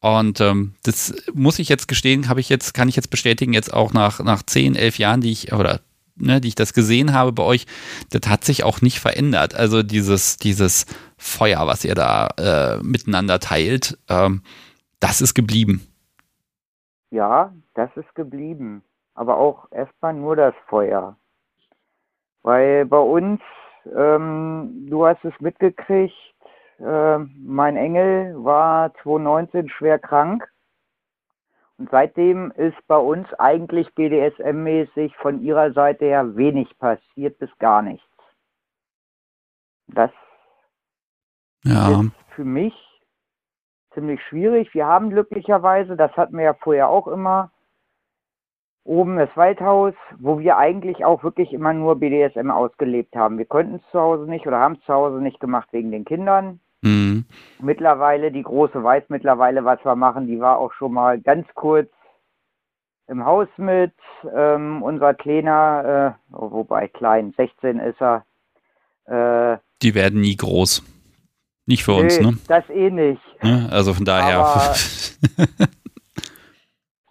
Und 0.00 0.40
ähm, 0.40 0.74
das 0.84 1.14
muss 1.34 1.58
ich 1.58 1.68
jetzt 1.68 1.88
gestehen, 1.88 2.28
habe 2.28 2.40
ich 2.40 2.48
jetzt, 2.48 2.74
kann 2.74 2.88
ich 2.88 2.94
jetzt 2.94 3.10
bestätigen, 3.10 3.52
jetzt 3.52 3.72
auch 3.72 3.92
nach, 3.92 4.20
nach 4.20 4.44
zehn, 4.44 4.76
elf 4.76 4.98
Jahren, 4.98 5.20
die 5.20 5.32
ich, 5.32 5.52
oder 5.52 5.80
ne, 6.14 6.40
die 6.40 6.48
ich 6.48 6.54
das 6.54 6.74
gesehen 6.74 7.12
habe 7.12 7.32
bei 7.32 7.42
euch, 7.42 7.66
das 8.10 8.30
hat 8.30 8.44
sich 8.44 8.62
auch 8.62 8.82
nicht 8.82 9.00
verändert. 9.00 9.54
Also 9.54 9.82
dieses, 9.82 10.36
dieses 10.36 10.86
Feuer, 11.16 11.66
was 11.66 11.84
ihr 11.84 11.96
da 11.96 12.28
äh, 12.38 12.82
miteinander 12.84 13.40
teilt, 13.40 13.98
ähm, 14.08 14.42
das 15.00 15.20
ist 15.20 15.34
geblieben. 15.34 15.86
Ja, 17.10 17.52
das 17.74 17.90
ist 17.96 18.14
geblieben. 18.14 18.82
Aber 19.14 19.38
auch 19.38 19.70
erstmal 19.70 20.14
nur 20.14 20.36
das 20.36 20.54
Feuer. 20.66 21.16
Weil 22.42 22.84
bei 22.84 22.98
uns, 22.98 23.40
ähm, 23.94 24.86
du 24.88 25.06
hast 25.06 25.24
es 25.24 25.38
mitgekriegt, 25.40 26.14
äh, 26.78 27.18
mein 27.18 27.76
Engel 27.76 28.34
war 28.44 28.92
2019 29.02 29.68
schwer 29.70 29.98
krank. 29.98 30.46
Und 31.78 31.90
seitdem 31.90 32.50
ist 32.52 32.76
bei 32.86 32.96
uns 32.96 33.32
eigentlich 33.34 33.88
BDSM-mäßig 33.94 35.14
von 35.16 35.42
ihrer 35.42 35.72
Seite 35.72 36.06
her 36.06 36.36
wenig 36.36 36.78
passiert 36.78 37.38
bis 37.38 37.50
gar 37.58 37.82
nichts. 37.82 38.06
Das 39.88 40.10
ja. 41.64 42.00
ist 42.00 42.10
für 42.34 42.44
mich 42.44 42.74
ziemlich 43.96 44.22
schwierig. 44.28 44.72
Wir 44.74 44.86
haben 44.86 45.10
glücklicherweise, 45.10 45.96
das 45.96 46.12
hatten 46.16 46.36
wir 46.36 46.44
ja 46.44 46.54
vorher 46.54 46.88
auch 46.88 47.08
immer, 47.08 47.50
oben 48.84 49.16
das 49.16 49.30
Waldhaus, 49.34 49.94
wo 50.18 50.38
wir 50.38 50.58
eigentlich 50.58 51.04
auch 51.04 51.24
wirklich 51.24 51.52
immer 51.52 51.72
nur 51.72 51.96
BDSM 51.96 52.50
ausgelebt 52.50 53.16
haben. 53.16 53.38
Wir 53.38 53.46
konnten 53.46 53.76
es 53.76 53.90
zu 53.90 53.98
Hause 53.98 54.30
nicht 54.30 54.46
oder 54.46 54.60
haben 54.60 54.76
es 54.78 54.84
zu 54.84 54.92
Hause 54.92 55.16
nicht 55.16 55.40
gemacht 55.40 55.68
wegen 55.72 55.90
den 55.90 56.04
Kindern. 56.04 56.60
Mhm. 56.82 57.24
Mittlerweile, 57.58 58.30
die 58.30 58.42
große 58.42 58.82
weiß 58.82 59.04
mittlerweile, 59.08 59.64
was 59.64 59.84
wir 59.84 59.96
machen. 59.96 60.28
Die 60.28 60.38
war 60.38 60.58
auch 60.58 60.72
schon 60.74 60.92
mal 60.92 61.20
ganz 61.20 61.46
kurz 61.54 61.90
im 63.08 63.24
Haus 63.24 63.48
mit. 63.56 63.94
Ähm, 64.34 64.82
unser 64.82 65.14
Kleiner, 65.14 66.16
äh, 66.30 66.36
wobei 66.36 66.88
klein, 66.88 67.34
16 67.36 67.80
ist 67.80 68.00
er. 68.00 68.24
Äh, 69.06 69.58
die 69.82 69.94
werden 69.94 70.20
nie 70.20 70.36
groß. 70.36 70.82
Nicht 71.66 71.84
für 71.84 71.92
nee, 71.92 72.02
uns, 72.02 72.20
ne? 72.20 72.38
Das 72.46 72.68
eh 72.70 72.90
nicht. 72.90 73.20
Ja, 73.42 73.66
also 73.70 73.92
von 73.92 74.04
daher. 74.04 74.74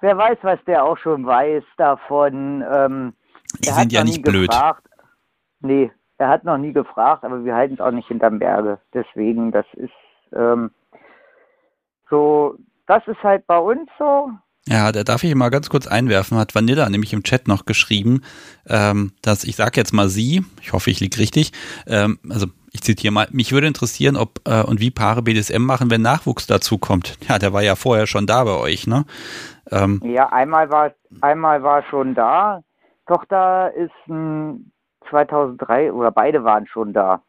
wer 0.01 0.17
weiß, 0.17 0.37
was 0.43 0.59
der 0.65 0.83
auch 0.83 0.97
schon 0.97 1.25
weiß 1.25 1.63
davon. 1.77 2.63
Ähm, 2.73 3.13
die 3.59 3.69
sind 3.69 3.91
ja 3.91 4.03
nicht 4.03 4.21
blöd. 4.21 4.49
Gefragt. 4.49 4.87
Nee, 5.61 5.91
er 6.17 6.29
hat 6.29 6.43
noch 6.43 6.57
nie 6.57 6.73
gefragt, 6.73 7.23
aber 7.23 7.43
wir 7.43 7.55
halten 7.55 7.75
es 7.75 7.79
auch 7.79 7.91
nicht 7.91 8.07
hinterm 8.07 8.39
Berge. 8.39 8.79
Deswegen, 8.93 9.51
das 9.51 9.65
ist 9.73 9.91
ähm, 10.33 10.71
so, 12.09 12.55
das 12.87 13.05
ist 13.07 13.21
halt 13.23 13.45
bei 13.47 13.57
uns 13.57 13.89
so. 13.97 14.29
Ja, 14.67 14.91
da 14.91 15.03
darf 15.03 15.23
ich 15.23 15.35
mal 15.35 15.49
ganz 15.49 15.69
kurz 15.69 15.85
einwerfen, 15.85 16.37
hat 16.37 16.55
Vanilla 16.55 16.89
nämlich 16.89 17.13
im 17.13 17.23
Chat 17.23 17.47
noch 17.47 17.65
geschrieben, 17.65 18.21
ähm, 18.67 19.11
dass 19.21 19.43
ich 19.43 19.55
sage 19.55 19.79
jetzt 19.79 19.93
mal 19.93 20.09
sie, 20.09 20.43
ich 20.59 20.73
hoffe, 20.73 20.89
ich 20.89 20.99
liege 20.99 21.19
richtig, 21.19 21.51
ähm, 21.85 22.19
also 22.29 22.47
ich 22.75 22.81
zitiere 22.81 23.13
mal, 23.13 23.27
mich 23.31 23.53
würde 23.53 23.67
interessieren, 23.67 24.17
ob 24.17 24.41
äh, 24.45 24.61
und 24.61 24.81
wie 24.81 24.91
Paare 24.91 25.21
BDSM 25.21 25.61
machen, 25.61 25.89
wenn 25.89 26.01
Nachwuchs 26.01 26.45
dazu 26.45 26.77
kommt. 26.77 27.17
Ja, 27.27 27.39
der 27.39 27.53
war 27.53 27.63
ja 27.63 27.75
vorher 27.75 28.05
schon 28.05 28.27
da 28.27 28.43
bei 28.43 28.55
euch, 28.55 28.85
ne? 28.85 29.05
Ähm, 29.71 29.99
ja, 30.03 30.27
einmal 30.31 30.69
war 30.69 30.91
einmal 31.21 31.63
war 31.63 31.83
schon 31.83 32.13
da. 32.13 32.61
Tochter 33.07 33.73
ist 33.73 33.93
ein 34.07 34.71
2003 35.09 35.91
oder 35.91 36.11
beide 36.11 36.43
waren 36.43 36.67
schon 36.67 36.93
da. 36.93 37.21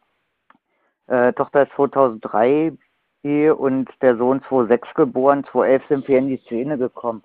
Äh, 1.06 1.32
Tochter 1.32 1.62
ist 1.62 1.72
2003 1.76 2.72
und 3.56 3.88
der 4.02 4.16
Sohn 4.16 4.42
2006 4.48 4.88
geboren. 4.94 5.44
2011 5.50 5.82
sind 5.88 6.08
wir 6.08 6.18
in 6.18 6.28
die 6.28 6.42
Szene 6.46 6.76
gekommen. 6.76 7.22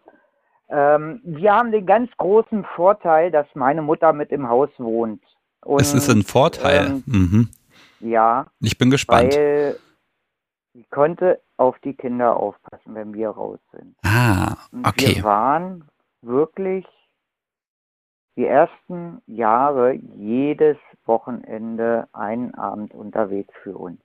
Ähm, 0.70 1.22
wir 1.24 1.54
haben 1.54 1.72
den 1.72 1.86
ganz 1.86 2.10
großen 2.18 2.66
Vorteil, 2.76 3.32
dass 3.32 3.48
meine 3.56 3.82
Mutter 3.82 4.14
mit 4.14 4.32
im 4.32 4.48
Haus 4.48 4.70
wohnt. 4.78 5.22
Und, 5.64 5.82
es 5.82 5.94
ist 5.94 6.10
ein 6.10 6.24
Vorteil. 6.24 6.88
Ähm, 6.88 7.04
mhm. 7.06 7.50
Ja. 8.02 8.48
Ich 8.60 8.78
bin 8.78 8.90
gespannt. 8.90 9.34
Weil 9.34 9.80
sie 10.74 10.84
konnte 10.90 11.42
auf 11.58 11.78
die 11.80 11.94
Kinder 11.94 12.36
aufpassen, 12.36 12.96
wenn 12.96 13.14
wir 13.14 13.30
raus 13.30 13.60
sind. 13.72 13.96
Ah, 14.04 14.58
okay. 14.84 15.16
Wir 15.16 15.24
waren 15.24 15.88
wirklich 16.22 16.86
die 18.36 18.46
ersten 18.46 19.22
Jahre 19.28 19.94
jedes 19.94 20.78
Wochenende 21.06 22.08
einen 22.14 22.56
Abend 22.56 22.94
unterwegs 22.94 23.54
für 23.64 23.78
uns. 23.78 24.02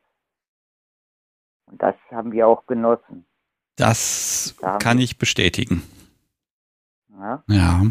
Und 1.67 1.83
das 1.83 1.95
haben 2.11 2.33
wir 2.33 2.47
auch 2.47 2.67
genossen. 2.67 3.27
Das 3.77 4.57
da 4.61 4.79
kann 4.79 4.99
ich 4.99 5.19
bestätigen. 5.19 5.83
Ja. 7.11 7.43
ja. 7.49 7.83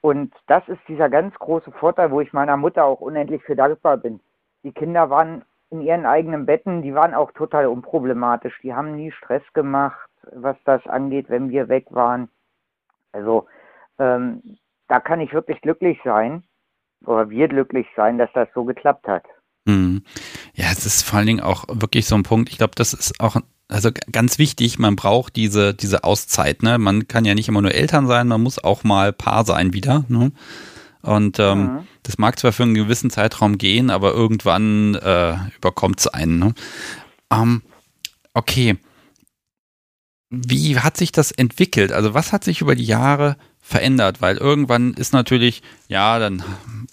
Und 0.00 0.34
das 0.46 0.66
ist 0.68 0.80
dieser 0.88 1.08
ganz 1.08 1.34
große 1.36 1.70
Vorteil, 1.72 2.10
wo 2.10 2.20
ich 2.20 2.32
meiner 2.32 2.56
Mutter 2.56 2.84
auch 2.84 3.00
unendlich 3.00 3.42
für 3.44 3.54
dankbar 3.54 3.96
bin. 3.96 4.20
Die 4.64 4.72
Kinder 4.72 5.10
waren 5.10 5.44
in 5.70 5.80
ihren 5.80 6.06
eigenen 6.06 6.46
Betten, 6.46 6.82
die 6.82 6.94
waren 6.94 7.14
auch 7.14 7.32
total 7.32 7.66
unproblematisch. 7.66 8.58
Die 8.62 8.74
haben 8.74 8.94
nie 8.94 9.10
Stress 9.10 9.42
gemacht, 9.54 10.08
was 10.32 10.56
das 10.64 10.86
angeht, 10.86 11.28
wenn 11.28 11.50
wir 11.50 11.68
weg 11.68 11.86
waren. 11.90 12.28
Also 13.12 13.46
ähm, 13.98 14.58
da 14.88 15.00
kann 15.00 15.20
ich 15.20 15.32
wirklich 15.32 15.60
glücklich 15.62 15.98
sein, 16.04 16.44
oder 17.06 17.30
wir 17.30 17.48
glücklich 17.48 17.86
sein, 17.96 18.18
dass 18.18 18.30
das 18.34 18.48
so 18.54 18.64
geklappt 18.64 19.08
hat. 19.08 19.24
Mhm. 19.64 20.02
Ja, 20.54 20.66
es 20.72 20.86
ist 20.86 21.02
vor 21.02 21.18
allen 21.18 21.26
Dingen 21.26 21.40
auch 21.40 21.64
wirklich 21.68 22.06
so 22.06 22.14
ein 22.14 22.22
Punkt. 22.22 22.50
Ich 22.50 22.58
glaube, 22.58 22.74
das 22.76 22.92
ist 22.92 23.20
auch 23.20 23.36
also 23.68 23.90
ganz 24.10 24.38
wichtig. 24.38 24.78
Man 24.78 24.96
braucht 24.96 25.36
diese 25.36 25.72
diese 25.72 26.04
Auszeit. 26.04 26.62
Ne, 26.62 26.78
man 26.78 27.08
kann 27.08 27.24
ja 27.24 27.34
nicht 27.34 27.48
immer 27.48 27.62
nur 27.62 27.72
Eltern 27.72 28.06
sein, 28.06 28.28
man 28.28 28.42
muss 28.42 28.62
auch 28.62 28.84
mal 28.84 29.12
Paar 29.12 29.44
sein 29.44 29.72
wieder. 29.72 30.04
Ne? 30.08 30.32
Und 31.02 31.38
ähm, 31.38 31.58
mhm. 31.58 31.78
das 32.04 32.18
mag 32.18 32.38
zwar 32.38 32.52
für 32.52 32.62
einen 32.62 32.74
gewissen 32.74 33.10
Zeitraum 33.10 33.58
gehen, 33.58 33.90
aber 33.90 34.12
irgendwann 34.12 34.94
äh, 34.94 35.34
überkommt 35.56 36.00
es 36.00 36.06
einen. 36.06 36.38
Ne? 36.38 36.54
Ähm, 37.32 37.62
okay. 38.34 38.78
Wie 40.30 40.78
hat 40.78 40.96
sich 40.96 41.12
das 41.12 41.30
entwickelt? 41.30 41.92
Also 41.92 42.14
was 42.14 42.32
hat 42.32 42.44
sich 42.44 42.60
über 42.62 42.74
die 42.74 42.86
Jahre 42.86 43.36
verändert, 43.64 44.20
weil 44.20 44.38
irgendwann 44.38 44.92
ist 44.94 45.12
natürlich, 45.12 45.62
ja, 45.88 46.18
dann 46.18 46.42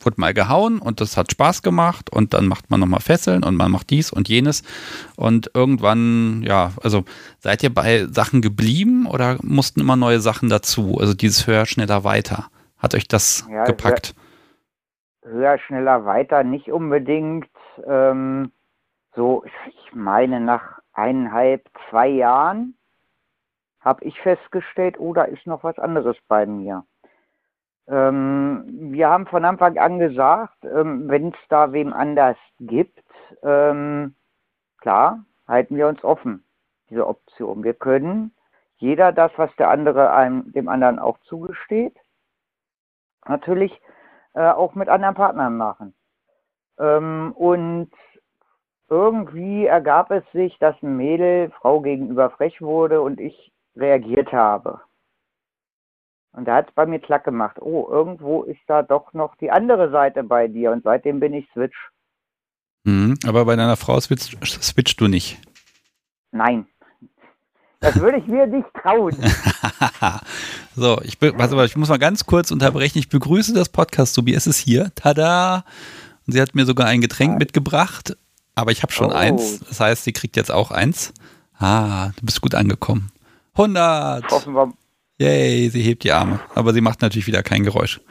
wurde 0.01 0.22
mal 0.22 0.34
gehauen 0.34 0.80
und 0.80 1.01
das 1.01 1.18
hat 1.18 1.32
Spaß 1.32 1.63
gemacht 1.63 2.12
und 2.12 2.34
dann 2.34 2.48
macht 2.48 2.70
man 2.70 2.80
nochmal 2.80 3.00
Fesseln 3.00 3.44
und 3.44 3.56
man 3.56 3.72
macht 3.72 3.89
dies 3.89 4.12
und 4.12 4.30
jenes 4.30 4.62
und 5.16 5.50
irgendwann, 5.54 6.44
ja, 6.44 6.74
also 6.84 7.06
seid 7.39 7.63
ihr 7.63 7.74
bei 7.74 8.08
Sachen 8.12 8.42
geblieben 8.42 9.08
oder 9.08 9.39
mussten 9.42 9.80
immer 9.80 9.96
neue 9.96 10.22
Sachen 10.22 10.48
dazu? 10.50 10.98
Also 11.00 11.16
dieses 11.16 11.48
höher, 11.48 11.66
schneller, 11.66 12.04
weiter. 12.04 12.50
Hat 12.80 12.96
euch 12.96 13.08
das 13.08 13.48
ja, 13.50 13.66
gepackt? 13.66 14.16
Höher, 15.22 15.58
schneller, 15.60 16.06
weiter 16.06 16.44
nicht 16.44 16.72
unbedingt. 16.72 17.50
Ähm, 17.86 18.52
so, 19.16 19.44
ich 19.68 19.94
meine, 19.94 20.40
nach 20.40 20.80
eineinhalb, 20.94 21.70
zwei 21.90 22.08
Jahren 22.08 22.76
habe 23.82 24.04
ich 24.06 24.20
festgestellt, 24.22 25.00
oh, 25.00 25.14
da 25.14 25.24
ist 25.24 25.46
noch 25.46 25.64
was 25.64 25.78
anderes 25.78 26.18
bei 26.28 26.46
mir. 26.46 26.86
Ähm, 27.88 28.64
wir 28.92 29.10
haben 29.10 29.26
von 29.26 29.46
Anfang 29.46 29.78
an 29.78 30.00
gesagt, 30.00 30.64
ähm, 30.64 31.10
wenn 31.10 31.30
es 31.30 31.40
da 31.50 31.74
wem 31.74 31.92
anders 31.92 32.38
gibt, 32.60 33.04
ähm, 33.44 34.16
klar, 34.78 35.26
halten 35.48 35.76
wir 35.76 35.88
uns 35.88 36.04
offen, 36.04 36.44
diese 36.90 37.08
Option. 37.08 37.64
Wir 37.64 37.74
können 37.74 38.32
jeder 38.78 39.12
das, 39.12 39.32
was 39.38 39.54
der 39.58 39.70
andere 39.70 40.12
einem, 40.12 40.52
dem 40.52 40.70
anderen 40.70 41.00
auch 41.00 41.18
zugesteht, 41.22 41.98
natürlich 43.28 43.72
äh, 44.34 44.50
auch 44.50 44.76
mit 44.76 44.90
anderen 44.90 45.16
Partnern 45.16 45.58
machen. 45.58 45.94
Ähm, 46.80 47.34
und 47.36 47.92
irgendwie 48.90 49.66
ergab 49.66 50.12
es 50.12 50.24
sich, 50.32 50.58
dass 50.60 50.76
ein 50.82 50.98
Mädel 50.98 51.52
Frau 51.52 51.82
gegenüber 51.82 52.30
frech 52.32 52.62
wurde 52.62 53.02
und 53.02 53.20
ich 53.20 53.52
reagiert 53.76 54.32
habe. 54.32 54.82
Und 56.32 56.46
da 56.46 56.56
hat 56.56 56.70
es 56.70 56.76
bei 56.76 56.86
mir 56.86 57.00
klack 57.00 57.24
gemacht. 57.24 57.58
Oh, 57.62 57.88
irgendwo 57.90 58.44
ist 58.44 58.62
da 58.68 58.84
doch 58.84 59.14
noch 59.14 59.36
die 59.36 59.52
andere 59.52 59.90
Seite 59.90 60.24
bei 60.24 60.48
dir. 60.48 60.72
Und 60.72 60.84
seitdem 60.84 61.20
bin 61.20 61.34
ich 61.34 61.50
Switch. 61.52 61.90
Mhm, 62.84 63.18
aber 63.26 63.46
bei 63.46 63.56
deiner 63.56 63.78
Frau 63.78 64.00
switch, 64.00 64.38
switchst 64.44 65.02
du 65.02 65.08
nicht. 65.08 65.40
Nein. 66.32 66.68
Das 67.82 67.96
würde 67.96 68.18
ich 68.18 68.28
mir 68.28 68.46
nicht 68.46 68.68
trauen. 68.82 69.16
so, 70.76 71.00
ich, 71.04 71.18
also, 71.38 71.64
ich 71.64 71.78
muss 71.78 71.90
mal 71.90 71.98
ganz 71.98 72.26
kurz 72.26 72.52
unterbrechen. 72.52 72.98
Ich 72.98 73.10
begrüße 73.10 73.54
das 73.54 73.70
Podcast. 73.70 74.14
Subi, 74.14 74.34
es 74.34 74.48
ist 74.48 74.58
hier. 74.58 74.92
Tada! 74.96 75.64
Und 76.28 76.34
sie 76.34 76.42
hat 76.42 76.56
mir 76.56 76.66
sogar 76.66 76.88
ein 76.88 77.00
Getränk 77.00 77.32
Nein. 77.32 77.40
mitgebracht. 77.40 78.18
Aber 78.54 78.72
ich 78.72 78.84
habe 78.84 78.92
schon 78.92 79.12
oh. 79.12 79.16
eins. 79.16 79.60
Das 79.60 79.80
heißt, 79.80 80.04
sie 80.04 80.12
kriegt 80.12 80.36
jetzt 80.36 80.52
auch 80.52 80.72
eins. 80.72 81.14
Ah, 81.58 82.10
du 82.18 82.26
bist 82.26 82.42
gut 82.42 82.54
angekommen. 82.54 83.12
100! 83.54 84.30
Hoffen 84.30 84.54
wir, 84.54 84.74
Yay, 85.20 85.70
sie 85.70 85.82
hebt 85.82 86.04
die 86.04 86.12
Arme. 86.12 86.40
Aber 86.56 86.74
sie 86.74 86.82
macht 86.82 87.02
natürlich 87.02 87.28
wieder 87.28 87.44
kein 87.44 87.64
Geräusch. 87.64 88.02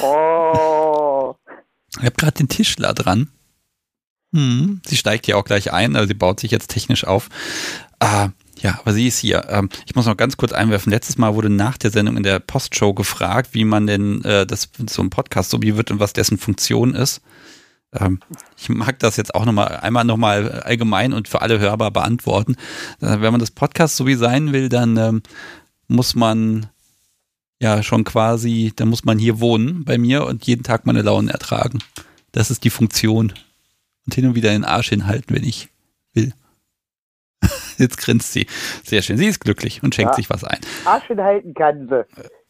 Oh. 0.00 1.34
Ich 1.98 2.04
habe 2.04 2.16
gerade 2.16 2.32
den 2.32 2.48
Tischler 2.48 2.94
dran. 2.94 3.28
Hm, 4.34 4.80
sie 4.86 4.96
steigt 4.96 5.26
hier 5.26 5.36
auch 5.36 5.44
gleich 5.44 5.72
ein, 5.72 5.94
also 5.94 6.08
sie 6.08 6.14
baut 6.14 6.40
sich 6.40 6.50
jetzt 6.50 6.68
technisch 6.68 7.04
auf. 7.04 7.28
Ah, 8.00 8.30
ja, 8.62 8.78
aber 8.78 8.92
sie 8.92 9.08
ist 9.08 9.18
hier. 9.18 9.46
Ähm, 9.48 9.68
ich 9.86 9.94
muss 9.94 10.06
noch 10.06 10.16
ganz 10.16 10.36
kurz 10.36 10.52
einwerfen. 10.52 10.90
Letztes 10.90 11.18
Mal 11.18 11.34
wurde 11.34 11.50
nach 11.50 11.76
der 11.76 11.90
Sendung 11.90 12.16
in 12.16 12.22
der 12.22 12.38
Postshow 12.38 12.94
gefragt, 12.94 13.50
wie 13.52 13.64
man 13.64 13.86
denn 13.86 14.24
äh, 14.24 14.46
das 14.46 14.70
so 14.88 15.02
ein 15.02 15.10
Podcast 15.10 15.50
so 15.50 15.60
wie 15.62 15.76
wird 15.76 15.90
und 15.90 15.98
was 15.98 16.12
dessen 16.12 16.38
Funktion 16.38 16.94
ist. 16.94 17.22
Ähm, 17.92 18.20
ich 18.56 18.68
mag 18.68 19.00
das 19.00 19.16
jetzt 19.16 19.34
auch 19.34 19.44
nochmal 19.44 19.78
einmal 19.78 20.04
nochmal 20.04 20.62
allgemein 20.62 21.12
und 21.12 21.26
für 21.26 21.42
alle 21.42 21.58
hörbar 21.58 21.90
beantworten. 21.90 22.54
Äh, 23.00 23.20
wenn 23.20 23.32
man 23.32 23.40
das 23.40 23.50
Podcast 23.50 23.96
so 23.96 24.06
wie 24.06 24.14
sein 24.14 24.52
will, 24.52 24.68
dann 24.68 24.96
ähm, 24.96 25.22
muss 25.88 26.14
man 26.14 26.66
ja 27.60 27.82
schon 27.82 28.04
quasi, 28.04 28.72
da 28.74 28.84
muss 28.84 29.04
man 29.04 29.18
hier 29.18 29.40
wohnen 29.40 29.84
bei 29.84 29.98
mir 29.98 30.24
und 30.24 30.46
jeden 30.46 30.62
Tag 30.62 30.86
meine 30.86 31.02
Launen 31.02 31.28
ertragen. 31.28 31.80
Das 32.30 32.50
ist 32.50 32.64
die 32.64 32.70
Funktion. 32.70 33.32
Und 34.06 34.14
hin 34.14 34.26
und 34.26 34.34
wieder 34.34 34.50
den 34.50 34.64
Arsch 34.64 34.88
hinhalten, 34.88 35.34
wenn 35.34 35.44
ich. 35.44 35.68
Jetzt 37.78 37.98
grinst 37.98 38.32
sie. 38.32 38.46
Sehr 38.84 39.02
schön. 39.02 39.16
Sie 39.16 39.26
ist 39.26 39.40
glücklich 39.40 39.82
und 39.82 39.94
schenkt 39.94 40.12
ja. 40.12 40.16
sich 40.16 40.30
was 40.30 40.44
ein. 40.44 40.60
Arsch 40.84 41.06
hinhalten 41.06 41.54
kann 41.54 41.88
sie. 41.88 42.04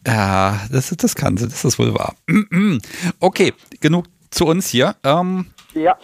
Ja, 0.07 0.61
das, 0.70 0.90
das 0.90 1.14
kann 1.14 1.37
sie, 1.37 1.48
das 1.48 1.64
ist 1.64 1.78
wohl 1.78 1.94
wahr. 1.94 2.14
Okay, 3.20 3.52
genug 3.81 4.07
zu 4.31 4.46
uns 4.46 4.68
hier. 4.68 4.96
Ähm, 5.05 5.46
ja. 5.74 5.96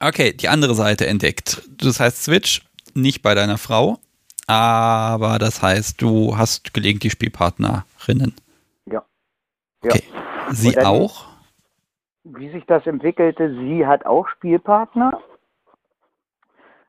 Okay, 0.00 0.32
die 0.32 0.48
andere 0.48 0.74
Seite 0.74 1.06
entdeckt. 1.06 1.62
Das 1.78 2.00
heißt 2.00 2.24
Switch, 2.24 2.62
nicht 2.94 3.22
bei 3.22 3.34
deiner 3.34 3.58
Frau, 3.58 3.98
aber 4.46 5.38
das 5.38 5.62
heißt, 5.62 6.00
du 6.00 6.36
hast 6.36 6.74
gelegentlich 6.74 7.12
Spielpartnerinnen. 7.12 8.34
Ja. 8.90 9.04
Okay. 9.84 10.02
Sie 10.50 10.72
dann, 10.72 10.86
auch? 10.86 11.26
Wie 12.24 12.50
sich 12.50 12.64
das 12.66 12.86
entwickelte, 12.86 13.54
sie 13.58 13.86
hat 13.86 14.06
auch 14.06 14.28
Spielpartner. 14.28 15.20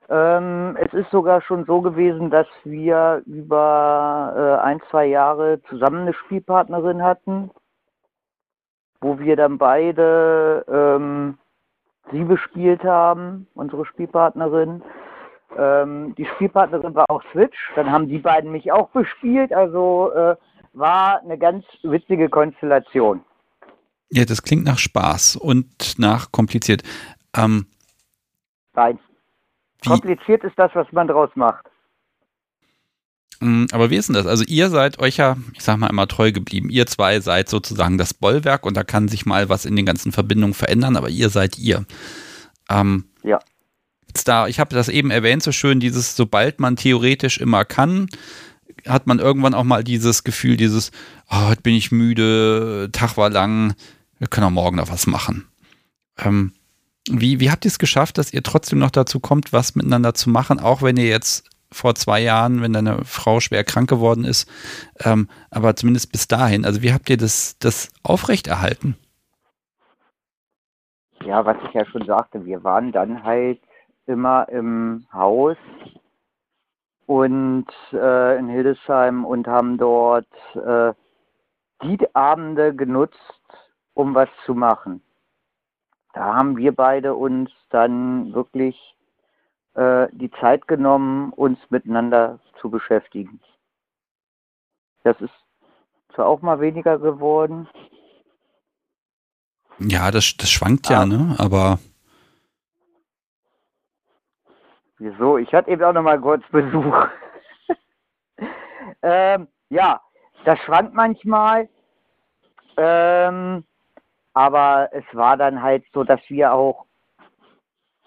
Ähm, 0.10 0.78
es 0.80 0.94
ist 0.94 1.10
sogar 1.12 1.42
schon 1.42 1.66
so 1.66 1.82
gewesen, 1.82 2.30
dass 2.30 2.48
wir 2.64 3.22
über 3.26 4.34
äh, 4.36 4.66
ein, 4.66 4.82
zwei 4.90 5.06
Jahre 5.06 5.62
zusammen 5.70 6.02
eine 6.02 6.14
Spielpartnerin 6.14 7.02
hatten, 7.02 7.52
wo 9.02 9.18
wir 9.20 9.36
dann 9.36 9.58
beide 9.58 10.66
ähm, 10.70 11.38
sie 12.12 12.24
bespielt 12.24 12.84
haben, 12.84 13.48
unsere 13.54 13.86
Spielpartnerin. 13.86 14.84
Ähm, 15.58 16.16
die 16.16 16.26
Spielpartnerin 16.26 16.96
war 16.96 17.06
auch 17.10 17.24
Switch, 17.32 17.58
dann 17.76 17.92
haben 17.92 18.08
die 18.08 18.18
beiden 18.18 18.52
mich 18.52 18.72
auch 18.72 18.90
bespielt, 18.90 19.54
also 19.54 20.12
äh, 20.14 20.36
war 20.74 21.22
eine 21.22 21.38
ganz 21.38 21.64
witzige 21.84 22.30
Konstellation. 22.30 23.22
Ja, 24.12 24.26
das 24.26 24.44
klingt 24.44 24.66
nach 24.66 24.80
Spaß 24.80 25.38
und 25.38 25.98
nach 25.98 26.32
kompliziert. 26.32 26.84
Ähm, 27.36 27.68
Nein. 28.74 29.00
Wie? 29.84 29.90
Kompliziert 29.90 30.44
ist 30.44 30.58
das, 30.58 30.72
was 30.74 30.92
man 30.92 31.08
draus 31.08 31.30
macht. 31.36 31.66
Mm, 33.40 33.66
aber 33.72 33.90
wie 33.90 33.96
ist 33.96 34.08
denn 34.08 34.16
das? 34.16 34.26
Also 34.26 34.44
ihr 34.46 34.70
seid 34.70 35.00
euch 35.00 35.18
ja, 35.18 35.38
ich 35.54 35.64
sag 35.64 35.78
mal, 35.78 35.90
immer 35.90 36.08
treu 36.08 36.32
geblieben. 36.32 36.70
Ihr 36.70 36.88
zwei 36.88 37.20
seid 37.20 37.50
sozusagen 37.50 37.98
das 37.98 38.14
Bollwerk 38.14 38.66
und 38.66 38.76
da 38.76 38.84
kann 38.84 39.08
sich 39.08 39.26
mal 39.26 39.50
was 39.50 39.66
in 39.66 39.76
den 39.76 39.86
ganzen 39.86 40.12
Verbindungen 40.12 40.54
verändern, 40.54 40.96
aber 40.96 41.10
ihr 41.10 41.30
seid 41.30 41.58
ihr. 41.58 41.86
Ähm, 42.70 43.06
ja 43.24 43.40
da, 44.24 44.48
ich 44.48 44.60
habe 44.60 44.76
das 44.76 44.90
eben 44.90 45.12
erwähnt, 45.12 45.44
so 45.44 45.52
schön, 45.52 45.80
dieses, 45.80 46.16
sobald 46.16 46.60
man 46.60 46.76
theoretisch 46.76 47.40
immer 47.40 47.66
kann, 47.66 48.08
hat 48.88 49.08
man 49.08 49.20
irgendwann 49.20 49.54
auch 49.54 49.64
mal 49.64 49.84
dieses 49.84 50.24
Gefühl, 50.24 50.58
dieses, 50.58 50.92
oh, 51.30 51.48
heute 51.50 51.62
bin 51.62 51.76
ich 51.76 51.92
müde, 51.92 52.90
Tag 52.92 53.18
war 53.18 53.30
lang, 53.30 53.76
wir 54.20 54.28
können 54.28 54.48
auch 54.48 54.52
morgen 54.52 54.78
noch 54.78 54.90
was 54.90 55.08
machen. 55.08 55.48
Ähm, 56.18 56.54
wie, 57.10 57.40
wie 57.40 57.52
habt 57.52 57.66
ihr 57.66 57.70
es 57.70 57.80
geschafft, 57.80 58.18
dass 58.18 58.34
ihr 58.34 58.44
trotzdem 58.44 58.80
noch 58.80 58.92
dazu 58.92 59.20
kommt, 59.20 59.54
was 59.54 59.76
miteinander 59.76 60.14
zu 60.14 60.30
machen, 60.30 60.60
auch 60.60 60.82
wenn 60.82 60.98
ihr 60.98 61.08
jetzt 61.08 61.50
vor 61.72 61.96
zwei 61.96 62.22
Jahren, 62.22 62.62
wenn 62.62 62.74
deine 62.74 63.04
Frau 63.04 63.40
schwer 63.40 63.64
krank 63.64 63.90
geworden 63.90 64.26
ist, 64.26 64.50
ähm, 65.04 65.28
aber 65.50 65.76
zumindest 65.76 66.12
bis 66.12 66.28
dahin, 66.28 66.66
also 66.66 66.82
wie 66.82 66.94
habt 66.94 67.10
ihr 67.10 67.18
das, 67.18 67.58
das 67.60 67.92
aufrechterhalten? 68.04 68.96
Ja, 71.26 71.46
was 71.46 71.58
ich 71.68 71.74
ja 71.74 71.86
schon 71.86 72.06
sagte, 72.06 72.46
wir 72.46 72.64
waren 72.64 72.92
dann 72.92 73.24
halt 73.24 73.60
immer 74.06 74.48
im 74.50 75.06
Haus 75.12 75.58
und 77.06 77.68
äh, 77.92 78.38
in 78.38 78.50
Hildesheim 78.50 79.26
und 79.26 79.48
haben 79.48 79.78
dort 79.78 80.28
äh, 80.56 80.94
die 81.84 81.98
Abende 82.14 82.76
genutzt, 82.76 83.18
um 83.94 84.16
was 84.16 84.30
zu 84.46 84.54
machen. 84.54 85.02
Da 86.14 86.36
haben 86.36 86.58
wir 86.58 86.74
beide 86.76 87.16
uns 87.16 87.52
dann 87.70 88.34
wirklich 88.34 88.96
äh, 89.74 90.08
die 90.12 90.32
Zeit 90.40 90.68
genommen, 90.68 91.34
uns 91.34 91.60
miteinander 91.70 92.40
zu 92.62 92.70
beschäftigen. 92.70 93.40
Das 95.04 95.20
ist 95.20 95.34
zwar 96.14 96.28
auch 96.28 96.42
mal 96.42 96.62
weniger 96.62 97.00
geworden. 97.00 97.68
Ja, 99.80 100.12
das, 100.12 100.36
das 100.38 100.50
schwankt 100.50 100.90
ja, 100.90 101.02
ah. 101.02 101.06
ne? 101.06 101.36
Aber 101.40 101.80
Wieso? 105.00 105.38
Ich 105.38 105.54
hatte 105.54 105.70
eben 105.70 105.84
auch 105.84 105.92
noch 105.92 106.02
mal 106.02 106.22
kurz 106.22 106.44
Besuch. 106.50 107.08
ähm, 109.02 109.48
ja, 109.70 110.00
das 110.46 110.60
schwankt 110.60 110.94
manchmal. 110.94 111.68
Ähm, 112.78 113.66
aber 114.34 114.90
es 114.92 115.04
war 115.14 115.38
dann 115.38 115.62
halt 115.62 115.84
so, 115.94 116.04
dass 116.04 116.20
wir 116.28 116.54
auch 116.54 116.86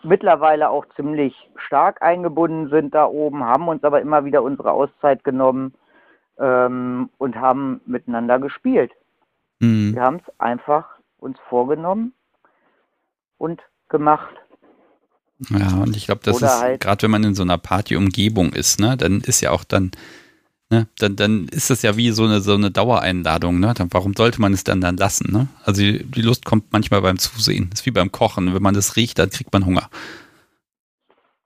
mittlerweile 0.03 0.71
auch 0.71 0.87
ziemlich 0.95 1.35
stark 1.57 2.03
eingebunden 2.03 2.71
sind 2.71 2.95
da 2.95 3.07
oben, 3.07 3.45
haben 3.45 3.69
uns 3.69 3.83
aber 3.85 4.01
immer 4.01 4.25
wieder 4.25 4.43
unsere 4.43 4.73
Auszeit 4.73 5.25
genommen 5.25 5.75
ähm, 6.39 7.11
und 7.19 7.37
haben 7.37 7.81
miteinander 7.87 8.39
gespielt. 8.39 8.93
Mhm. 9.61 9.95
Wir 9.95 10.03
haben 10.03 10.17
es 10.17 10.41
einfach 10.41 10.87
uns 11.19 11.39
vorgenommen 11.49 12.12
und 13.39 13.61
gemacht. 13.89 14.35
Ja, 15.51 15.83
und 15.83 15.97
ich 15.97 16.07
glaube, 16.07 16.23
das 16.25 16.37
Oder 16.37 16.47
ist, 16.47 16.61
halt 16.61 16.81
gerade 16.81 17.03
wenn 17.03 17.11
man 17.11 17.25
in 17.25 17.35
so 17.35 17.43
einer 17.43 17.59
Partyumgebung 17.59 18.53
ist, 18.53 18.81
ne, 18.81 18.97
dann 18.97 19.21
ist 19.21 19.43
ja 19.43 19.51
auch 19.51 19.65
dann, 19.65 19.91
ne, 20.71 20.87
dann, 20.99 21.17
dann 21.17 21.49
ist 21.49 21.71
das 21.71 21.83
ja 21.83 21.97
wie 21.97 22.11
so 22.11 22.25
eine, 22.25 22.41
so 22.41 22.55
eine 22.55 22.71
Dauereinladung, 22.71 23.61
ne? 23.61 23.75
Dann, 23.77 23.89
warum 23.93 24.15
sollte 24.15 24.41
man 24.41 24.53
es 24.53 24.65
dann 24.65 24.81
dann 24.81 24.97
lassen, 24.97 25.33
ne? 25.33 25.49
Also 25.65 25.83
die, 25.83 26.05
die 26.05 26.23
Lust 26.23 26.45
kommt 26.45 26.73
manchmal 26.73 27.03
beim 27.03 27.19
Zusehen. 27.19 27.69
Das 27.71 27.81
ist 27.81 27.87
wie 27.87 27.91
beim 27.91 28.13
Kochen. 28.13 28.55
Wenn 28.55 28.63
man 28.63 28.75
das 28.75 28.97
riecht, 28.97 29.19
dann 29.19 29.31
kriegt 29.31 29.53
man 29.53 29.67
Hunger. 29.67 29.89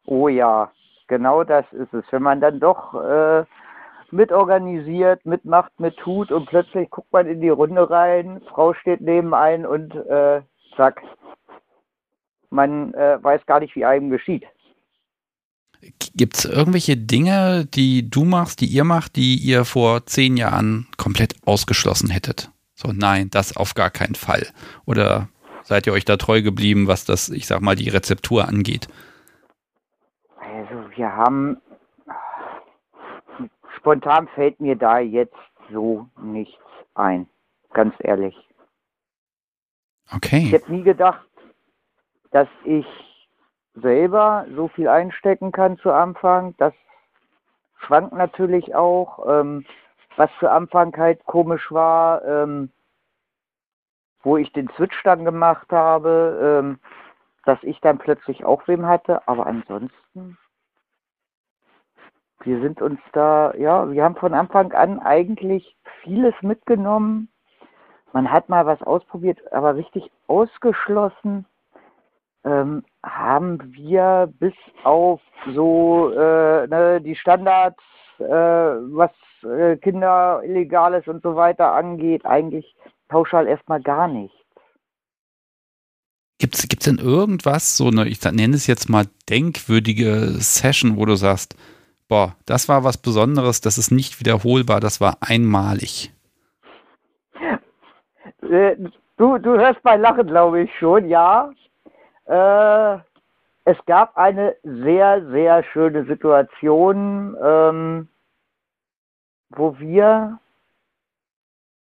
Oh 0.07 0.29
ja, 0.29 0.71
genau 1.09 1.45
das 1.45 1.65
ist 1.73 1.93
es. 1.95 2.05
Wenn 2.11 2.23
man 2.23 2.41
dann 2.41 2.61
doch 2.61 2.95
äh, 2.95 3.45
mitorganisiert, 4.11 5.25
mitmacht, 5.25 5.73
mittut 5.79 6.33
und 6.33 6.47
plötzlich 6.47 6.91
guckt 6.91 7.13
man 7.13 7.27
in 7.27 7.41
die 7.41 7.49
Runde 7.49 7.89
rein, 7.89 8.41
Frau 8.51 8.75
steht 8.75 9.01
neben 9.01 9.35
ein 9.35 9.65
und 9.67 9.95
äh, 9.95 10.43
zack, 10.77 11.01
man 12.51 12.93
äh, 12.95 13.23
weiß 13.23 13.47
gar 13.47 13.61
nicht, 13.61 13.77
wie 13.77 13.85
einem 13.85 14.11
geschieht. 14.11 14.45
Gibt 16.14 16.37
es 16.37 16.45
irgendwelche 16.45 16.97
Dinge, 16.97 17.66
die 17.66 18.09
du 18.09 18.25
machst, 18.25 18.61
die 18.61 18.66
ihr 18.66 18.85
macht, 18.85 19.16
die 19.16 19.37
ihr 19.37 19.64
vor 19.64 20.07
zehn 20.07 20.37
Jahren 20.37 20.88
komplett 20.97 21.35
ausgeschlossen 21.47 22.11
hättet? 22.11 22.51
So, 22.75 22.93
nein, 22.93 23.29
das 23.31 23.57
auf 23.57 23.75
gar 23.75 23.90
keinen 23.90 24.14
Fall. 24.14 24.47
Oder 24.87 25.29
seid 25.62 25.87
ihr 25.87 25.93
euch 25.93 26.05
da 26.05 26.16
treu 26.16 26.43
geblieben, 26.43 26.87
was 26.87 27.05
das, 27.05 27.29
ich 27.29 27.47
sag 27.47 27.62
mal, 27.62 27.77
die 27.77 27.88
Rezeptur 27.88 28.47
angeht? 28.47 28.88
Also 30.38 30.90
wir 30.97 31.14
haben 31.14 31.59
spontan 33.77 34.29
fällt 34.35 34.61
mir 34.61 34.77
da 34.77 34.99
jetzt 34.99 35.35
so 35.73 36.07
nichts 36.23 36.62
ein, 36.95 37.27
ganz 37.73 37.95
ehrlich. 38.01 38.37
Okay. 40.12 40.45
Ich 40.45 40.53
hätte 40.53 40.73
nie 40.73 40.83
gedacht, 40.83 41.27
dass 42.31 42.49
ich 42.64 42.87
selber 43.81 44.47
so 44.55 44.69
viel 44.69 44.88
einstecken 44.88 45.53
kann 45.53 45.79
zu 45.79 45.93
Anfang. 45.93 46.55
Das 46.59 46.75
schwankt 47.79 48.12
natürlich 48.12 48.75
auch. 48.75 49.27
Ähm, 49.29 49.64
was 50.16 50.31
zu 50.38 50.51
Anfang 50.51 50.97
halt 50.97 51.25
komisch 51.25 51.71
war, 51.73 52.25
ähm, 52.25 52.71
wo 54.23 54.37
ich 54.37 54.53
den 54.53 54.69
Switch 54.77 55.03
dann 55.03 55.25
gemacht 55.25 55.71
habe, 55.71 56.61
ähm, 56.61 56.79
dass 57.45 57.62
ich 57.62 57.81
dann 57.81 57.99
plötzlich 57.99 58.45
auch 58.45 58.66
wem 58.69 58.87
hatte. 58.87 59.27
Aber 59.27 59.47
ansonsten, 59.47 60.37
wir 62.43 62.61
sind 62.61 62.83
uns 62.83 63.01
da, 63.12 63.55
ja, 63.55 63.90
wir 63.90 64.05
haben 64.05 64.16
von 64.16 64.35
Anfang 64.35 64.73
an 64.73 65.01
eigentlich 65.01 65.77
vieles 66.03 66.35
mitgenommen. 66.43 67.29
Man 68.12 68.31
hat 68.31 68.49
mal 68.49 68.66
was 68.66 68.83
ausprobiert, 68.83 69.53
aber 69.53 69.77
richtig 69.77 70.11
ausgeschlossen 70.27 71.47
ähm, 72.45 72.85
haben 73.03 73.73
wir 73.75 74.33
bis 74.39 74.55
auf 74.85 75.21
so 75.55 76.13
äh, 76.13 76.67
ne, 76.67 77.01
die 77.01 77.17
Standards, 77.17 77.81
äh, 78.19 78.25
was 78.25 79.11
äh, 79.43 79.77
Kinder 79.77 80.43
Illegales 80.45 81.07
und 81.09 81.23
so 81.23 81.35
weiter 81.35 81.73
angeht, 81.73 82.25
eigentlich 82.27 82.77
pauschal 83.09 83.47
erstmal 83.47 83.81
gar 83.81 84.09
nichts. 84.09 84.37
Gibt 86.39 86.55
es 86.55 86.85
denn 86.85 86.97
irgendwas, 86.97 87.77
so 87.77 87.89
eine, 87.89 88.09
ich 88.09 88.23
nenne 88.25 88.57
es 88.57 88.67
jetzt 88.67 88.89
mal 88.89 89.05
denkwürdige 89.29 90.37
Session, 90.39 90.97
wo 90.97 91.05
du 91.05 91.15
sagst, 91.15 91.55
boah, 92.09 92.35
das 92.47 92.69
war 92.69 92.83
was 92.83 92.97
Besonderes, 92.97 93.61
das 93.61 93.77
ist 93.77 93.91
nicht 93.91 94.21
wiederholbar, 94.21 94.81
das 94.81 95.01
war 95.03 95.19
einmalig? 95.21 96.13
Äh, 98.43 98.77
du, 99.17 99.39
du 99.39 99.51
hörst 99.59 99.81
mein 99.85 100.01
Lachen, 100.01 100.27
glaube 100.27 100.63
ich 100.63 100.71
schon, 100.79 101.09
ja. 101.09 101.51
Äh, 102.31 102.99
es 103.64 103.77
gab 103.87 104.16
eine 104.16 104.55
sehr, 104.62 105.27
sehr 105.31 105.64
schöne 105.64 106.05
Situation, 106.05 107.37
ähm, 107.43 108.09
wo 109.49 109.77
wir 109.81 110.38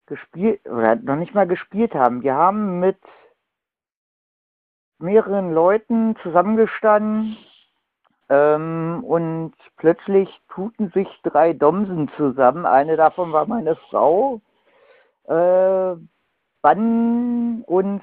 gespielt, 0.07 0.65
oder 0.69 0.95
noch 0.95 1.17
nicht 1.17 1.35
mal 1.35 1.49
gespielt 1.49 1.95
haben. 1.95 2.23
Wir 2.23 2.37
haben 2.37 2.79
mit 2.79 2.99
mehreren 4.99 5.53
Leuten 5.53 6.15
zusammengestanden 6.23 7.37
ähm, 8.29 9.03
und 9.05 9.55
plötzlich 9.79 10.29
tuten 10.49 10.91
sich 10.91 11.09
drei 11.25 11.55
Domsen 11.55 12.09
zusammen. 12.17 12.67
Eine 12.67 12.97
davon 12.97 13.33
war 13.33 13.47
meine 13.47 13.75
Frau. 13.75 14.41
Äh, 15.25 15.97
banden 16.63 17.65
uns 17.65 18.03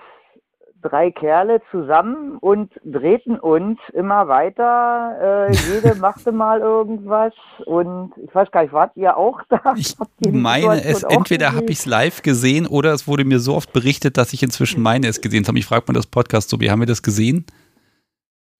drei 0.90 1.12
Kerle 1.12 1.62
zusammen 1.72 2.38
und 2.40 2.72
drehten 2.84 3.40
uns 3.40 3.80
immer 3.94 4.28
weiter. 4.28 5.50
Äh, 5.50 5.52
jede 5.74 5.96
machte 5.96 6.32
mal 6.32 6.60
irgendwas 6.60 7.34
und 7.66 8.14
ich 8.24 8.34
weiß 8.34 8.52
gar 8.52 8.64
nicht, 8.64 8.74
wart 8.74 8.96
ihr 8.96 9.18
auch 9.18 9.42
da? 9.50 9.74
Ich 9.76 9.96
meine 10.32 10.84
es, 10.84 11.04
entweder 11.04 11.54
habe 11.54 11.66
ich 11.66 11.80
es 11.80 11.86
live 11.86 12.22
gesehen 12.22 12.68
oder 12.68 12.94
es 12.94 13.08
wurde 13.08 13.26
mir 13.26 13.40
so 13.40 13.56
oft 13.56 13.74
berichtet, 13.74 14.18
dass 14.18 14.34
ich 14.34 14.44
inzwischen 14.44 14.82
meine 14.82 15.08
es 15.08 15.22
gesehen 15.22 15.46
habe. 15.48 15.60
Ich 15.60 15.66
frage 15.66 15.86
mal 15.88 15.94
das 15.94 16.08
Podcast 16.08 16.50
so, 16.50 16.60
wie 16.60 16.72
haben 16.72 16.80
wir 16.80 16.88
das 16.88 17.04
gesehen? 17.04 17.46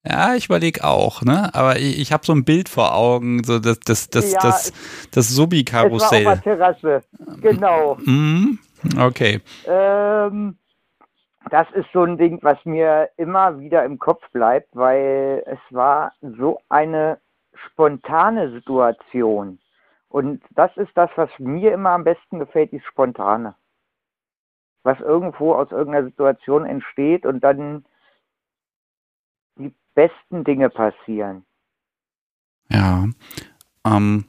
Ja, 0.06 0.36
ich 0.36 0.46
überlege 0.46 0.86
auch, 0.86 1.22
ne? 1.22 1.54
Aber 1.54 1.78
ich, 1.78 2.00
ich 2.00 2.12
habe 2.14 2.26
so 2.26 2.32
ein 2.34 2.46
Bild 2.46 2.70
vor 2.70 2.96
Augen, 2.96 3.44
so 3.44 3.60
das, 3.60 3.80
das, 3.82 4.10
das, 4.10 4.32
ja, 4.32 4.40
das, 4.42 4.72
das 5.12 5.30
Subi-Karussell. 5.30 6.40
Terrasse, 6.44 7.02
genau. 7.42 7.98
Mhm. 8.06 8.60
Okay. 8.98 9.42
Ähm, 9.68 10.58
das 11.50 11.70
ist 11.72 11.88
so 11.94 12.04
ein 12.04 12.18
Ding, 12.18 12.40
was 12.42 12.64
mir 12.66 13.10
immer 13.18 13.60
wieder 13.60 13.84
im 13.86 14.00
Kopf 14.00 14.24
bleibt, 14.32 14.76
weil 14.76 15.44
es 15.46 15.60
war 15.70 16.14
so 16.22 16.60
eine 16.70 17.20
spontane 17.54 18.52
Situation. 18.52 19.60
Und 20.10 20.42
das 20.52 20.76
ist 20.78 20.92
das, 20.96 21.10
was 21.16 21.30
mir 21.38 21.74
immer 21.74 21.92
am 21.92 22.04
besten 22.04 22.40
gefällt, 22.40 22.72
die 22.72 22.80
Spontane. 22.80 23.56
Was 24.84 25.00
irgendwo 25.00 25.54
aus 25.54 25.72
irgendeiner 25.72 26.08
Situation 26.08 26.66
entsteht 26.66 27.26
und 27.26 27.42
dann 27.44 27.86
die 29.58 29.74
besten 29.96 30.44
Dinge 30.44 30.70
passieren. 30.70 31.46
Ja. 32.70 33.06
Ähm, 33.86 34.26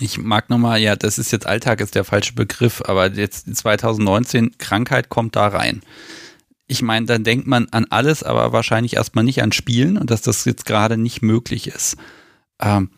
ich 0.00 0.18
mag 0.18 0.50
nochmal, 0.50 0.80
ja, 0.80 0.96
das 0.96 1.18
ist 1.18 1.32
jetzt 1.32 1.46
Alltag, 1.46 1.80
ist 1.80 1.94
der 1.94 2.04
falsche 2.04 2.34
Begriff, 2.34 2.82
aber 2.84 3.10
jetzt 3.10 3.54
2019, 3.54 4.58
Krankheit 4.58 5.08
kommt 5.08 5.36
da 5.36 5.48
rein 5.48 5.82
ich 6.72 6.80
meine, 6.80 7.04
dann 7.06 7.22
denkt 7.22 7.46
man 7.46 7.68
an 7.70 7.86
alles, 7.90 8.22
aber 8.22 8.52
wahrscheinlich 8.52 8.96
erstmal 8.96 9.24
nicht 9.24 9.42
an 9.42 9.52
Spielen 9.52 9.98
und 9.98 10.10
dass 10.10 10.22
das 10.22 10.46
jetzt 10.46 10.64
gerade 10.64 10.96
nicht 10.96 11.20
möglich 11.20 11.66
ist. 11.66 11.96
Ähm, 12.60 12.90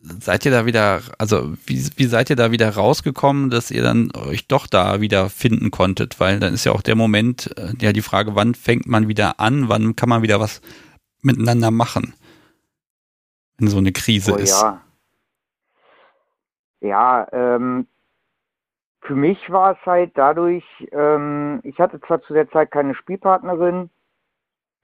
seid 0.00 0.46
ihr 0.46 0.50
da 0.50 0.64
wieder, 0.64 1.02
also 1.18 1.52
wie, 1.66 1.86
wie 1.96 2.06
seid 2.06 2.30
ihr 2.30 2.36
da 2.36 2.52
wieder 2.52 2.70
rausgekommen, 2.70 3.50
dass 3.50 3.70
ihr 3.70 3.82
dann 3.82 4.12
euch 4.12 4.46
doch 4.48 4.66
da 4.66 5.02
wieder 5.02 5.28
finden 5.28 5.70
konntet? 5.70 6.20
Weil 6.20 6.40
dann 6.40 6.54
ist 6.54 6.64
ja 6.64 6.72
auch 6.72 6.80
der 6.80 6.96
Moment, 6.96 7.50
äh, 7.58 7.74
ja, 7.80 7.92
die 7.92 8.02
Frage, 8.02 8.34
wann 8.34 8.54
fängt 8.54 8.86
man 8.86 9.08
wieder 9.08 9.40
an, 9.40 9.68
wann 9.68 9.94
kann 9.94 10.08
man 10.08 10.22
wieder 10.22 10.40
was 10.40 10.62
miteinander 11.20 11.70
machen, 11.70 12.14
wenn 13.58 13.68
so 13.68 13.76
eine 13.76 13.92
Krise 13.92 14.32
oh, 14.32 14.36
ist. 14.36 14.62
Ja, 14.62 14.80
ja 16.82 17.26
ähm, 17.32 17.86
für 19.00 19.14
mich 19.14 19.50
war 19.50 19.72
es 19.72 19.86
halt 19.86 20.12
dadurch, 20.14 20.64
ähm, 20.92 21.60
ich 21.64 21.78
hatte 21.80 22.00
zwar 22.02 22.22
zu 22.22 22.34
der 22.34 22.48
Zeit 22.50 22.70
keine 22.70 22.94
Spielpartnerin, 22.94 23.90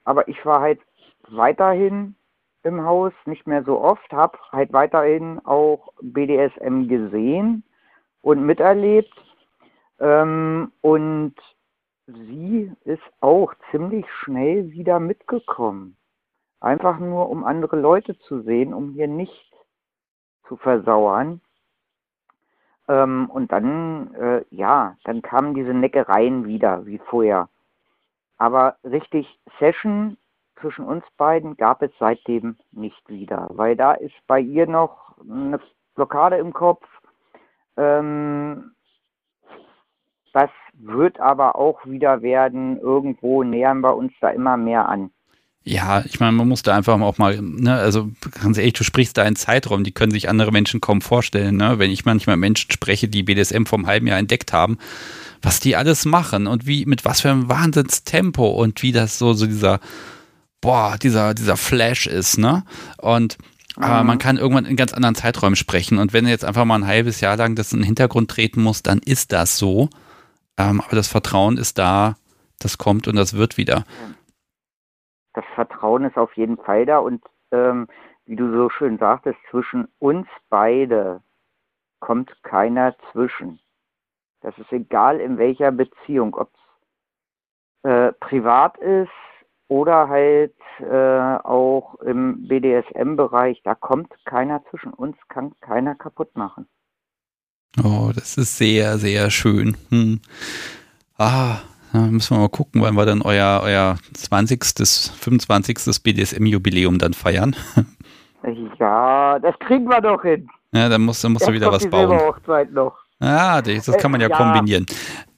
aber 0.05 0.27
ich 0.29 0.45
war 0.45 0.61
halt 0.61 0.81
weiterhin 1.29 2.17
im 2.65 2.85
Haus, 2.85 3.13
nicht 3.27 3.47
mehr 3.47 3.63
so 3.63 3.81
oft, 3.81 4.13
habe 4.13 4.39
halt 4.51 4.73
weiterhin 4.73 5.41
auch 5.45 5.93
BDSM 6.01 6.89
gesehen 6.89 7.63
und 8.23 8.45
miterlebt. 8.45 9.15
Ähm, 10.01 10.73
und 10.81 11.35
sie 12.07 12.73
ist 12.85 13.03
auch 13.21 13.55
ziemlich 13.71 14.07
schnell 14.23 14.71
wieder 14.73 14.99
mitgekommen. 15.01 15.97
Einfach 16.61 16.99
nur, 16.99 17.29
um 17.31 17.45
andere 17.45 17.79
Leute 17.79 18.19
zu 18.21 18.43
sehen, 18.43 18.75
um 18.75 18.93
hier 18.93 19.07
nicht 19.09 19.53
zu 20.49 20.57
versauern. 20.57 21.41
Ähm, 22.89 23.29
und 23.31 23.53
dann, 23.53 24.15
äh, 24.15 24.45
ja, 24.51 24.97
dann 25.05 25.23
kamen 25.23 25.55
diese 25.55 25.75
Neckereien 25.75 26.47
wieder, 26.47 26.87
wie 26.87 26.99
vorher. 26.99 27.49
Aber 28.39 28.77
richtig 28.85 29.39
Session 29.59 30.17
zwischen 30.61 30.85
uns 30.85 31.05
beiden 31.17 31.57
gab 31.57 31.83
es 31.83 31.91
seitdem 31.99 32.57
nicht 32.73 33.09
wieder, 33.09 33.49
weil 33.51 33.77
da 33.77 33.93
ist 33.93 34.15
bei 34.27 34.41
ihr 34.41 34.67
noch 34.67 35.17
eine 35.21 35.61
Blockade 35.95 36.37
im 36.37 36.53
Kopf. 36.53 36.87
Ähm, 37.77 38.73
das 40.33 40.51
wird 40.75 41.19
aber 41.21 41.57
auch 41.57 41.85
wieder 41.85 42.23
werden. 42.23 42.79
Irgendwo 42.79 43.43
nähern 43.43 43.81
wir 43.81 43.97
uns 43.97 44.13
da 44.21 44.31
immer 44.31 44.57
mehr 44.57 44.89
an. 44.89 45.11
Ja, 45.65 46.03
ich 46.07 46.19
meine, 46.19 46.33
man 46.33 46.49
muss 46.49 46.63
da 46.63 46.75
einfach 46.75 46.99
auch 46.99 47.19
mal, 47.19 47.43
ne, 47.43 47.75
also 47.75 48.11
ganz 48.41 48.57
ehrlich, 48.57 48.73
du 48.73 48.85
sprichst 48.85 49.19
da 49.19 49.23
einen 49.23 49.37
Zeitraum, 49.37 49.85
die 49.85 49.93
können 49.93 50.13
sich 50.13 50.29
andere 50.29 50.51
Menschen 50.51 50.81
kaum 50.81 51.03
vorstellen, 51.03 51.57
ne? 51.57 51.79
Wenn 51.79 51.91
ich 51.91 52.07
manchmal 52.07 52.39
Menschen 52.39 52.71
spreche, 52.71 53.09
die 53.09 53.23
BDSM 53.23 53.65
vom 53.65 53.87
halben 53.87 54.07
Jahr 54.07 54.19
entdeckt 54.19 54.53
haben, 54.53 54.79
was 55.43 55.61
die 55.61 55.77
alles 55.77 56.07
machen 56.07 56.47
und 56.47 56.67
wie, 56.67 56.87
mit 56.87 57.05
was 57.05 57.21
für 57.21 57.31
einem 57.31 57.49
Wahnsinnstempo 57.49 58.49
und 58.49 58.83
wie 58.83 58.93
das 58.93 59.19
so, 59.19 59.35
so 59.35 59.47
dieser, 59.47 59.81
boah, 60.63 60.97
dieser, 60.97 61.35
dieser 61.35 61.59
Flash 61.59 62.07
ist, 62.07 62.39
ne? 62.39 62.65
Und 62.97 63.37
aber 63.77 64.01
mhm. 64.01 64.07
man 64.07 64.19
kann 64.19 64.39
irgendwann 64.39 64.65
in 64.65 64.77
ganz 64.77 64.93
anderen 64.93 65.15
Zeiträumen 65.15 65.55
sprechen. 65.55 65.99
Und 65.99 66.13
wenn 66.13 66.27
jetzt 66.27 66.45
einfach 66.45 66.65
mal 66.65 66.77
ein 66.77 66.87
halbes 66.87 67.21
Jahr 67.21 67.37
lang 67.37 67.55
das 67.55 67.73
in 67.73 67.81
den 67.81 67.85
Hintergrund 67.85 68.31
treten 68.31 68.63
muss, 68.63 68.83
dann 68.83 68.99
ist 68.99 69.33
das 69.33 69.57
so. 69.57 69.89
Ähm, 70.57 70.81
aber 70.81 70.97
das 70.97 71.07
Vertrauen 71.07 71.57
ist 71.57 71.79
da, 71.79 72.17
das 72.59 72.79
kommt 72.79 73.07
und 73.07 73.15
das 73.15 73.35
wird 73.35 73.57
wieder 73.57 73.85
das 75.39 75.45
Vertrauen 75.55 76.05
ist 76.05 76.19
auf 76.19 76.33
jeden 76.37 76.57
Fall 76.57 76.85
da 76.85 76.99
und 76.99 77.23
ähm, 77.53 77.87
wie 78.27 78.35
du 78.35 78.51
so 78.53 78.71
schön 78.71 78.99
sagtest, 78.99 79.39
zwischen 79.51 79.87
uns 80.01 80.27
beide 80.51 81.23
kommt 82.01 82.43
keiner 82.43 82.97
zwischen. 83.13 83.61
Das 84.41 84.59
ist 84.59 84.73
egal 84.73 85.21
in 85.21 85.39
welcher 85.39 85.71
Beziehung, 85.71 86.35
ob 86.35 86.51
es 87.85 87.91
äh, 87.91 88.13
privat 88.15 88.79
ist 88.79 89.11
oder 89.69 90.09
halt 90.09 90.57
äh, 90.81 91.37
auch 91.47 91.95
im 92.01 92.49
BDSM-Bereich, 92.49 93.63
da 93.63 93.77
kommt 93.77 94.13
keiner 94.25 94.65
zwischen 94.71 94.93
uns, 94.93 95.17
kann 95.29 95.53
keiner 95.61 95.95
kaputt 95.95 96.37
machen. 96.37 96.69
Oh, 97.85 98.11
das 98.13 98.37
ist 98.39 98.59
sehr, 98.59 98.99
sehr 98.99 99.31
schön. 99.31 99.77
Hm. 99.91 100.21
Ah, 101.17 101.61
da 101.93 102.01
müssen 102.01 102.37
wir 102.37 102.41
mal 102.41 102.49
gucken, 102.49 102.83
wann 102.83 102.95
wir 102.95 103.07
dann 103.07 103.23
euer, 103.23 103.61
euer 103.63 103.99
20., 104.15 104.65
25. 105.19 106.03
BDSM-Jubiläum 106.03 106.99
dann 106.99 107.15
feiern. 107.15 107.57
Ja, 108.79 109.39
das 109.41 109.59
kriegen 109.59 109.87
wir 109.89 110.01
doch 110.01 110.23
hin. 110.23 110.49
Ja, 110.73 110.89
dann 110.89 111.03
musst, 111.03 111.25
dann 111.25 111.33
musst 111.33 111.49
du 111.49 111.53
wieder 111.53 111.73
was 111.73 111.89
bauen. 111.89 112.19
Hochzeit 112.19 112.73
noch. 112.73 112.97
Ja, 113.21 113.61
das, 113.63 113.87
das 113.87 113.97
kann 113.99 114.11
man 114.11 114.21
ja, 114.21 114.29
ja. 114.29 114.37
kombinieren. 114.37 114.87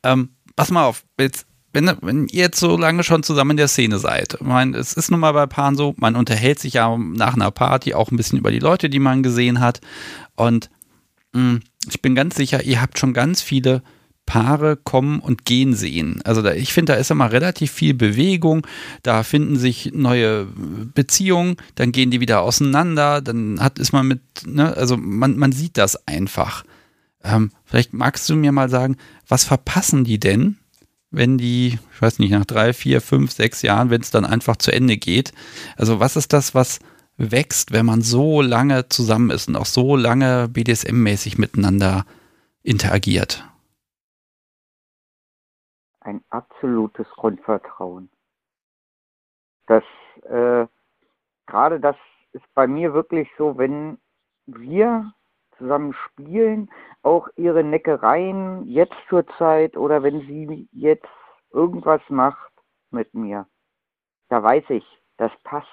Ähm, 0.02 0.30
pass 0.56 0.70
mal 0.70 0.84
auf, 0.84 1.04
jetzt, 1.18 1.46
wenn, 1.72 1.90
wenn 2.02 2.26
ihr 2.26 2.44
jetzt 2.44 2.60
so 2.60 2.76
lange 2.76 3.02
schon 3.02 3.22
zusammen 3.22 3.52
in 3.52 3.56
der 3.56 3.68
Szene 3.68 3.98
seid, 3.98 4.34
ich 4.34 4.46
meine, 4.46 4.76
es 4.76 4.92
ist 4.92 5.10
nun 5.10 5.20
mal 5.20 5.32
bei 5.32 5.46
Paaren 5.46 5.76
so, 5.76 5.94
man 5.96 6.16
unterhält 6.16 6.58
sich 6.58 6.74
ja 6.74 6.96
nach 6.96 7.34
einer 7.34 7.50
Party 7.50 7.94
auch 7.94 8.10
ein 8.10 8.16
bisschen 8.16 8.38
über 8.38 8.50
die 8.50 8.58
Leute, 8.58 8.90
die 8.90 8.98
man 8.98 9.22
gesehen 9.22 9.60
hat. 9.60 9.80
Und 10.36 10.68
mh, 11.32 11.40
hm, 11.40 11.60
ich 11.88 12.02
bin 12.02 12.14
ganz 12.14 12.36
sicher, 12.36 12.62
ihr 12.62 12.82
habt 12.82 12.98
schon 12.98 13.14
ganz 13.14 13.40
viele 13.40 13.82
Paare 14.26 14.76
kommen 14.76 15.18
und 15.18 15.44
gehen 15.44 15.74
sehen. 15.74 16.20
Also 16.24 16.40
da, 16.40 16.52
ich 16.52 16.72
finde, 16.72 16.92
da 16.92 16.98
ist 16.98 17.10
immer 17.10 17.32
relativ 17.32 17.72
viel 17.72 17.94
Bewegung, 17.94 18.66
da 19.02 19.24
finden 19.24 19.56
sich 19.56 19.90
neue 19.92 20.46
Beziehungen, 20.94 21.56
dann 21.74 21.90
gehen 21.90 22.12
die 22.12 22.20
wieder 22.20 22.42
auseinander, 22.42 23.20
dann 23.22 23.60
hat 23.60 23.80
ist 23.80 23.92
man 23.92 24.06
mit, 24.06 24.20
ne, 24.46 24.76
also 24.76 24.96
man, 24.96 25.36
man 25.36 25.50
sieht 25.50 25.76
das 25.78 26.06
einfach. 26.06 26.64
Ähm, 27.24 27.50
vielleicht 27.64 27.92
magst 27.92 28.28
du 28.30 28.36
mir 28.36 28.52
mal 28.52 28.68
sagen, 28.70 28.96
was 29.26 29.44
verpassen 29.44 30.04
die 30.04 30.20
denn, 30.20 30.58
wenn 31.10 31.36
die, 31.36 31.78
ich 31.92 32.00
weiß 32.00 32.20
nicht, 32.20 32.30
nach 32.30 32.44
drei, 32.44 32.72
vier, 32.72 33.00
fünf, 33.00 33.32
sechs 33.32 33.62
Jahren, 33.62 33.90
wenn 33.90 34.00
es 34.00 34.10
dann 34.10 34.24
einfach 34.24 34.56
zu 34.56 34.72
Ende 34.72 34.96
geht? 34.96 35.32
Also 35.76 35.98
was 35.98 36.16
ist 36.16 36.32
das, 36.32 36.54
was 36.54 36.78
wächst, 37.16 37.72
wenn 37.72 37.84
man 37.84 38.00
so 38.00 38.42
lange 38.42 38.88
zusammen 38.88 39.30
ist 39.30 39.48
und 39.48 39.56
auch 39.56 39.66
so 39.66 39.96
lange 39.96 40.48
BDSM-mäßig 40.48 41.36
miteinander 41.36 42.06
interagiert? 42.62 43.44
Ein 46.10 46.24
absolutes 46.30 47.08
Grundvertrauen. 47.10 48.10
Das, 49.66 49.84
äh, 50.24 50.66
gerade 51.46 51.80
das 51.80 51.96
ist 52.32 52.44
bei 52.54 52.66
mir 52.66 52.92
wirklich 52.92 53.28
so, 53.38 53.56
wenn 53.56 53.98
wir 54.46 55.12
zusammen 55.56 55.92
spielen, 55.92 56.70
auch 57.02 57.28
ihre 57.36 57.62
Neckereien 57.62 58.66
jetzt 58.66 58.96
zur 59.08 59.26
Zeit 59.38 59.76
oder 59.76 60.02
wenn 60.02 60.20
sie 60.26 60.68
jetzt 60.72 61.06
irgendwas 61.52 62.02
macht 62.08 62.52
mit 62.90 63.14
mir, 63.14 63.46
da 64.28 64.42
weiß 64.42 64.64
ich, 64.70 64.84
das 65.16 65.30
passt. 65.44 65.68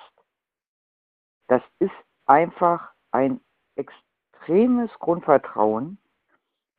Das 1.48 1.62
ist 1.80 1.96
einfach 2.26 2.92
ein 3.12 3.40
extremes 3.76 4.92
Grundvertrauen, 5.00 5.98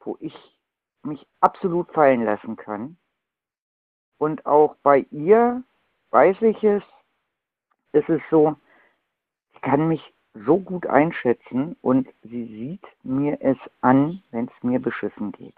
wo 0.01 0.17
ich 0.21 0.37
mich 1.03 1.27
absolut 1.41 1.91
fallen 1.93 2.25
lassen 2.25 2.57
kann 2.57 2.99
und 4.19 4.45
auch 4.47 4.77
bei 4.83 5.07
ihr 5.11 5.63
weiß 6.11 6.37
ich 6.43 6.63
es, 6.63 6.83
es 7.93 8.09
ist 8.09 8.23
so, 8.31 8.57
ich 9.55 9.61
kann 9.63 9.89
mich 9.89 10.03
so 10.47 10.59
gut 10.59 10.87
einschätzen 10.87 11.77
und 11.81 12.09
sie 12.23 12.47
sieht 12.47 12.85
mir 13.03 13.39
es 13.41 13.57
an, 13.81 14.23
wenn 14.31 14.47
es 14.47 14.63
mir 14.63 14.79
beschissen 14.81 15.33
geht. 15.33 15.57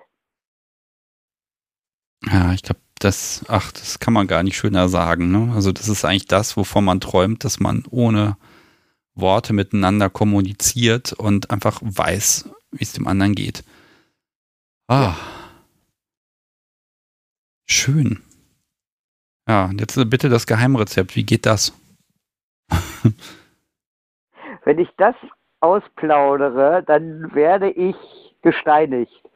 Ja, 2.24 2.52
ich 2.52 2.62
glaube, 2.62 2.80
das, 2.98 3.44
ach, 3.48 3.72
das 3.72 3.98
kann 3.98 4.12
man 4.12 4.26
gar 4.26 4.42
nicht 4.42 4.56
schöner 4.56 4.88
sagen. 4.88 5.30
Ne? 5.30 5.52
Also 5.54 5.72
das 5.72 5.88
ist 5.88 6.04
eigentlich 6.04 6.26
das, 6.26 6.56
wovon 6.56 6.84
man 6.84 7.00
träumt, 7.00 7.44
dass 7.44 7.58
man 7.58 7.84
ohne 7.90 8.36
Worte 9.14 9.52
miteinander 9.52 10.10
kommuniziert 10.10 11.12
und 11.12 11.50
einfach 11.50 11.80
weiß, 11.82 12.50
wie 12.72 12.82
es 12.82 12.92
dem 12.92 13.06
anderen 13.06 13.34
geht. 13.34 13.64
Ah. 14.86 15.02
Ja. 15.02 15.16
Schön. 17.66 18.20
Ja, 19.50 19.68
jetzt 19.76 19.96
bitte 20.08 20.28
das 20.28 20.46
Geheimrezept. 20.46 21.16
Wie 21.16 21.26
geht 21.26 21.44
das? 21.44 21.76
Wenn 24.64 24.78
ich 24.78 24.88
das 24.96 25.16
ausplaudere, 25.58 26.84
dann 26.86 27.34
werde 27.34 27.68
ich 27.68 27.96
gesteinigt. 28.42 29.28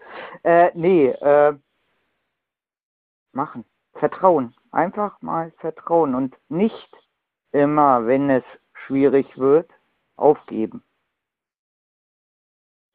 Äh, 0.44 0.70
nee, 0.74 1.08
äh, 1.08 1.54
machen. 3.32 3.64
Vertrauen. 3.94 4.54
Einfach 4.70 5.20
mal 5.20 5.50
vertrauen 5.58 6.14
und 6.14 6.36
nicht 6.48 6.96
immer, 7.50 8.06
wenn 8.06 8.30
es 8.30 8.44
schwierig 8.86 9.26
wird, 9.36 9.68
aufgeben. 10.14 10.84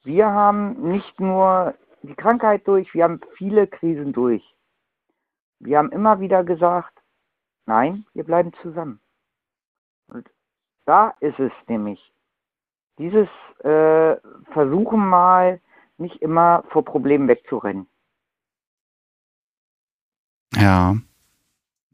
Wir 0.03 0.27
haben 0.27 0.89
nicht 0.89 1.19
nur 1.19 1.75
die 2.01 2.15
Krankheit 2.15 2.65
durch, 2.65 2.93
wir 2.93 3.03
haben 3.03 3.19
viele 3.35 3.67
Krisen 3.67 4.13
durch. 4.13 4.55
Wir 5.59 5.79
haben 5.79 5.91
immer 5.91 6.21
wieder 6.21 6.45
gesagt, 6.45 6.98
Nein, 7.69 8.03
wir 8.15 8.23
bleiben 8.23 8.51
zusammen. 8.63 8.99
Und 10.07 10.27
da 10.87 11.13
ist 11.19 11.37
es 11.37 11.51
nämlich. 11.67 11.99
Dieses 12.97 13.27
äh, 13.59 14.15
Versuchen 14.51 15.07
mal, 15.07 15.61
nicht 15.99 16.15
immer 16.23 16.63
vor 16.71 16.83
Problemen 16.83 17.27
wegzurennen. 17.27 17.85
Ja. 20.55 20.97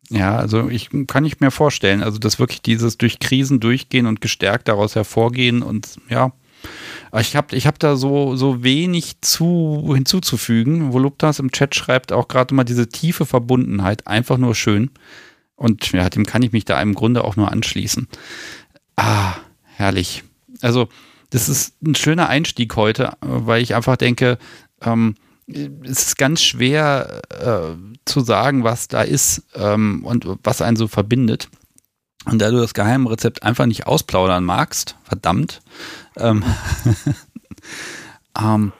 Ja, 0.08 0.38
also 0.38 0.70
ich 0.70 0.92
kann 1.08 1.24
nicht 1.24 1.42
mehr 1.42 1.52
vorstellen, 1.52 2.04
also 2.04 2.20
dass 2.20 2.40
wirklich 2.40 2.62
dieses 2.62 2.98
durch 2.98 3.20
Krisen 3.20 3.60
durchgehen 3.60 4.06
und 4.06 4.22
gestärkt 4.22 4.70
daraus 4.70 4.96
hervorgehen 4.96 5.62
und 5.62 6.00
ja, 6.08 6.32
ich 7.20 7.36
habe 7.36 7.54
ich 7.54 7.68
hab 7.68 7.80
da 7.80 7.98
so, 7.98 8.38
so 8.38 8.64
wenig 8.64 9.20
zu, 9.20 9.92
hinzuzufügen. 9.94 10.94
Voluptas 10.94 11.40
im 11.40 11.52
Chat 11.52 11.76
schreibt 11.76 12.14
auch 12.14 12.30
gerade 12.30 12.56
mal 12.56 12.64
diese 12.64 12.88
tiefe 12.88 13.26
Verbundenheit, 13.26 14.08
einfach 14.08 14.38
nur 14.38 14.56
schön. 14.56 14.92
Und 15.56 15.91
ja, 15.91 16.10
dem 16.10 16.26
kann 16.26 16.41
ich 16.41 16.52
mich 16.52 16.65
da 16.65 16.82
im 16.82 16.94
Grunde 16.94 17.24
auch 17.24 17.36
nur 17.36 17.52
anschließen. 17.52 18.08
Ah, 18.96 19.34
herrlich. 19.63 20.24
Also, 20.62 20.89
das 21.30 21.50
ist 21.50 21.82
ein 21.84 21.96
schöner 21.96 22.30
Einstieg 22.30 22.76
heute, 22.76 23.13
weil 23.22 23.62
ich 23.62 23.76
einfach 23.76 23.98
denke, 23.98 24.38
ähm, 24.82 25.15
es 25.48 26.08
ist 26.08 26.18
ganz 26.18 26.41
schwer 26.41 27.22
äh, 27.30 27.78
zu 28.06 28.22
sagen, 28.22 28.63
was 28.63 28.88
da 28.88 29.02
ist 29.02 29.44
ähm, 29.54 30.04
und 30.04 30.28
was 30.44 30.62
einen 30.62 30.78
so 30.78 30.88
verbindet. 30.88 31.50
Und 32.26 32.41
da 32.41 32.50
du 32.50 32.58
das 32.58 32.74
Geheimrezept 32.74 33.44
einfach 33.44 33.68
nicht 33.68 33.86
ausplaudern 33.86 34.44
magst, 34.44 34.96
verdammt, 35.04 35.62
ähm, 36.18 36.44
ähm, 38.41 38.74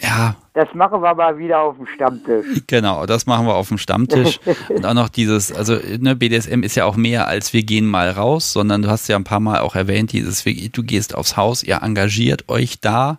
ja. 0.00 0.36
Das 0.54 0.68
machen 0.74 1.00
wir 1.02 1.14
mal 1.14 1.38
wieder 1.38 1.60
auf 1.60 1.76
dem 1.76 1.86
Stammtisch. 1.86 2.46
Genau, 2.66 3.06
das 3.06 3.26
machen 3.26 3.46
wir 3.46 3.54
auf 3.54 3.68
dem 3.68 3.78
Stammtisch. 3.78 4.40
Und 4.68 4.84
auch 4.84 4.94
noch 4.94 5.08
dieses, 5.08 5.52
also 5.52 5.78
ne, 5.98 6.16
BDSM 6.16 6.62
ist 6.62 6.74
ja 6.74 6.84
auch 6.84 6.96
mehr 6.96 7.28
als 7.28 7.52
wir 7.52 7.62
gehen 7.62 7.86
mal 7.86 8.10
raus, 8.10 8.52
sondern 8.52 8.82
du 8.82 8.88
hast 8.88 9.08
ja 9.08 9.16
ein 9.16 9.24
paar 9.24 9.40
Mal 9.40 9.60
auch 9.60 9.76
erwähnt, 9.76 10.12
dieses, 10.12 10.44
du 10.44 10.82
gehst 10.82 11.14
aufs 11.14 11.36
Haus, 11.36 11.62
ihr 11.62 11.82
engagiert 11.82 12.48
euch 12.48 12.80
da, 12.80 13.18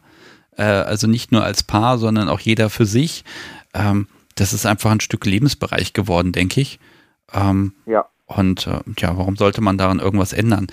äh, 0.57 0.63
also 0.63 1.07
nicht 1.07 1.31
nur 1.31 1.43
als 1.43 1.63
Paar, 1.63 1.97
sondern 1.97 2.27
auch 2.27 2.39
jeder 2.39 2.69
für 2.69 2.85
sich. 2.85 3.23
Ähm, 3.73 4.07
das 4.35 4.53
ist 4.53 4.65
einfach 4.65 4.91
ein 4.91 4.99
Stück 4.99 5.25
Lebensbereich 5.25 5.93
geworden, 5.93 6.31
denke 6.31 6.61
ich. 6.61 6.79
Ähm, 7.33 7.73
ja. 7.85 8.05
Und 8.25 8.67
äh, 8.67 8.79
ja, 8.99 9.17
warum 9.17 9.35
sollte 9.35 9.61
man 9.61 9.77
daran 9.77 9.99
irgendwas 9.99 10.33
ändern? 10.33 10.67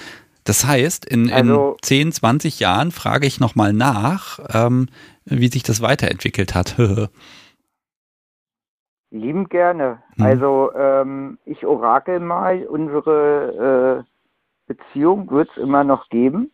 Das 0.45 0.65
heißt, 0.65 1.05
in, 1.05 1.31
also, 1.31 1.73
in 1.73 1.83
10, 1.83 2.13
20 2.13 2.61
Jahren 2.61 2.91
frage 2.91 3.27
ich 3.27 3.39
nochmal 3.39 3.73
nach, 3.73 4.39
ähm, 4.53 4.89
wie 5.29 5.49
sich 5.49 5.63
das 5.63 5.83
weiterentwickelt 5.83 6.55
hat. 6.55 6.77
Lieben 9.11 9.49
gerne. 9.49 10.03
Hm. 10.17 10.25
Also 10.25 10.71
ähm, 10.75 11.39
ich 11.45 11.65
orakel 11.65 12.21
mal, 12.21 12.67
unsere 12.67 14.05
äh, 14.05 14.75
Beziehung 14.75 15.31
wird 15.31 15.49
es 15.51 15.57
immer 15.57 15.83
noch 15.85 16.09
geben. 16.11 16.53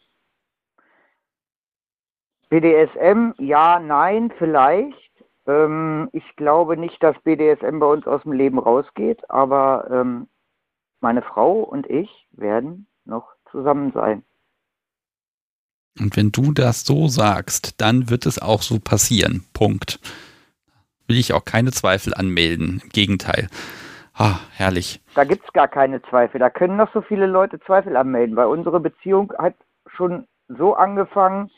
BDSM, 2.49 3.33
ja, 3.39 3.81
nein, 3.81 4.33
vielleicht. 4.39 5.11
Ähm, 5.47 6.09
ich 6.13 6.37
glaube 6.37 6.77
nicht, 6.77 7.03
dass 7.03 7.19
BDSM 7.23 7.81
bei 7.81 7.87
uns 7.87 8.07
aus 8.07 8.23
dem 8.23 8.33
Leben 8.33 8.59
rausgeht, 8.59 9.29
aber 9.29 9.89
ähm, 9.91 10.29
meine 11.01 11.23
Frau 11.23 11.61
und 11.61 11.89
ich 11.91 12.29
werden 12.31 12.87
noch 13.05 13.35
zusammen 13.51 13.93
sein. 13.93 14.25
Und 15.99 16.17
wenn 16.17 16.33
du 16.33 16.53
das 16.53 16.85
so 16.85 17.09
sagst, 17.09 17.81
dann 17.81 18.11
wird 18.11 18.27
es 18.27 18.41
auch 18.41 18.63
so 18.63 18.79
passieren. 18.79 19.45
Punkt. 19.53 20.01
Will 21.07 21.19
ich 21.19 21.33
auch 21.33 21.45
keine 21.45 21.71
Zweifel 21.71 22.15
anmelden. 22.15 22.81
Im 22.83 22.89
Gegenteil. 22.91 23.49
Ah, 24.15 24.39
herrlich. 24.53 25.01
Da 25.15 25.25
gibt 25.25 25.45
es 25.45 25.53
gar 25.53 25.69
keine 25.69 26.01
Zweifel. 26.03 26.39
Da 26.39 26.51
können 26.51 26.77
noch 26.77 26.93
so 26.93 27.03
viele 27.03 27.27
Leute 27.27 27.61
Zweifel 27.61 27.97
anmelden, 27.97 28.37
weil 28.37 28.47
unsere 28.47 28.81
Beziehung 28.81 29.33
hat 29.39 29.55
schon 29.87 30.27
so 30.49 30.75
angefangen, 30.75 31.51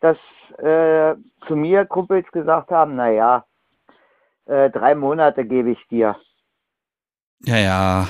dass 0.00 0.16
äh, 0.58 1.14
zu 1.46 1.56
mir 1.56 1.86
Kumpels 1.86 2.30
gesagt 2.32 2.70
haben, 2.70 2.96
naja, 2.96 3.44
äh, 4.46 4.70
drei 4.70 4.94
Monate 4.94 5.44
gebe 5.44 5.70
ich 5.70 5.78
dir. 5.88 6.16
Ja, 7.44 7.56
ja. 7.56 8.08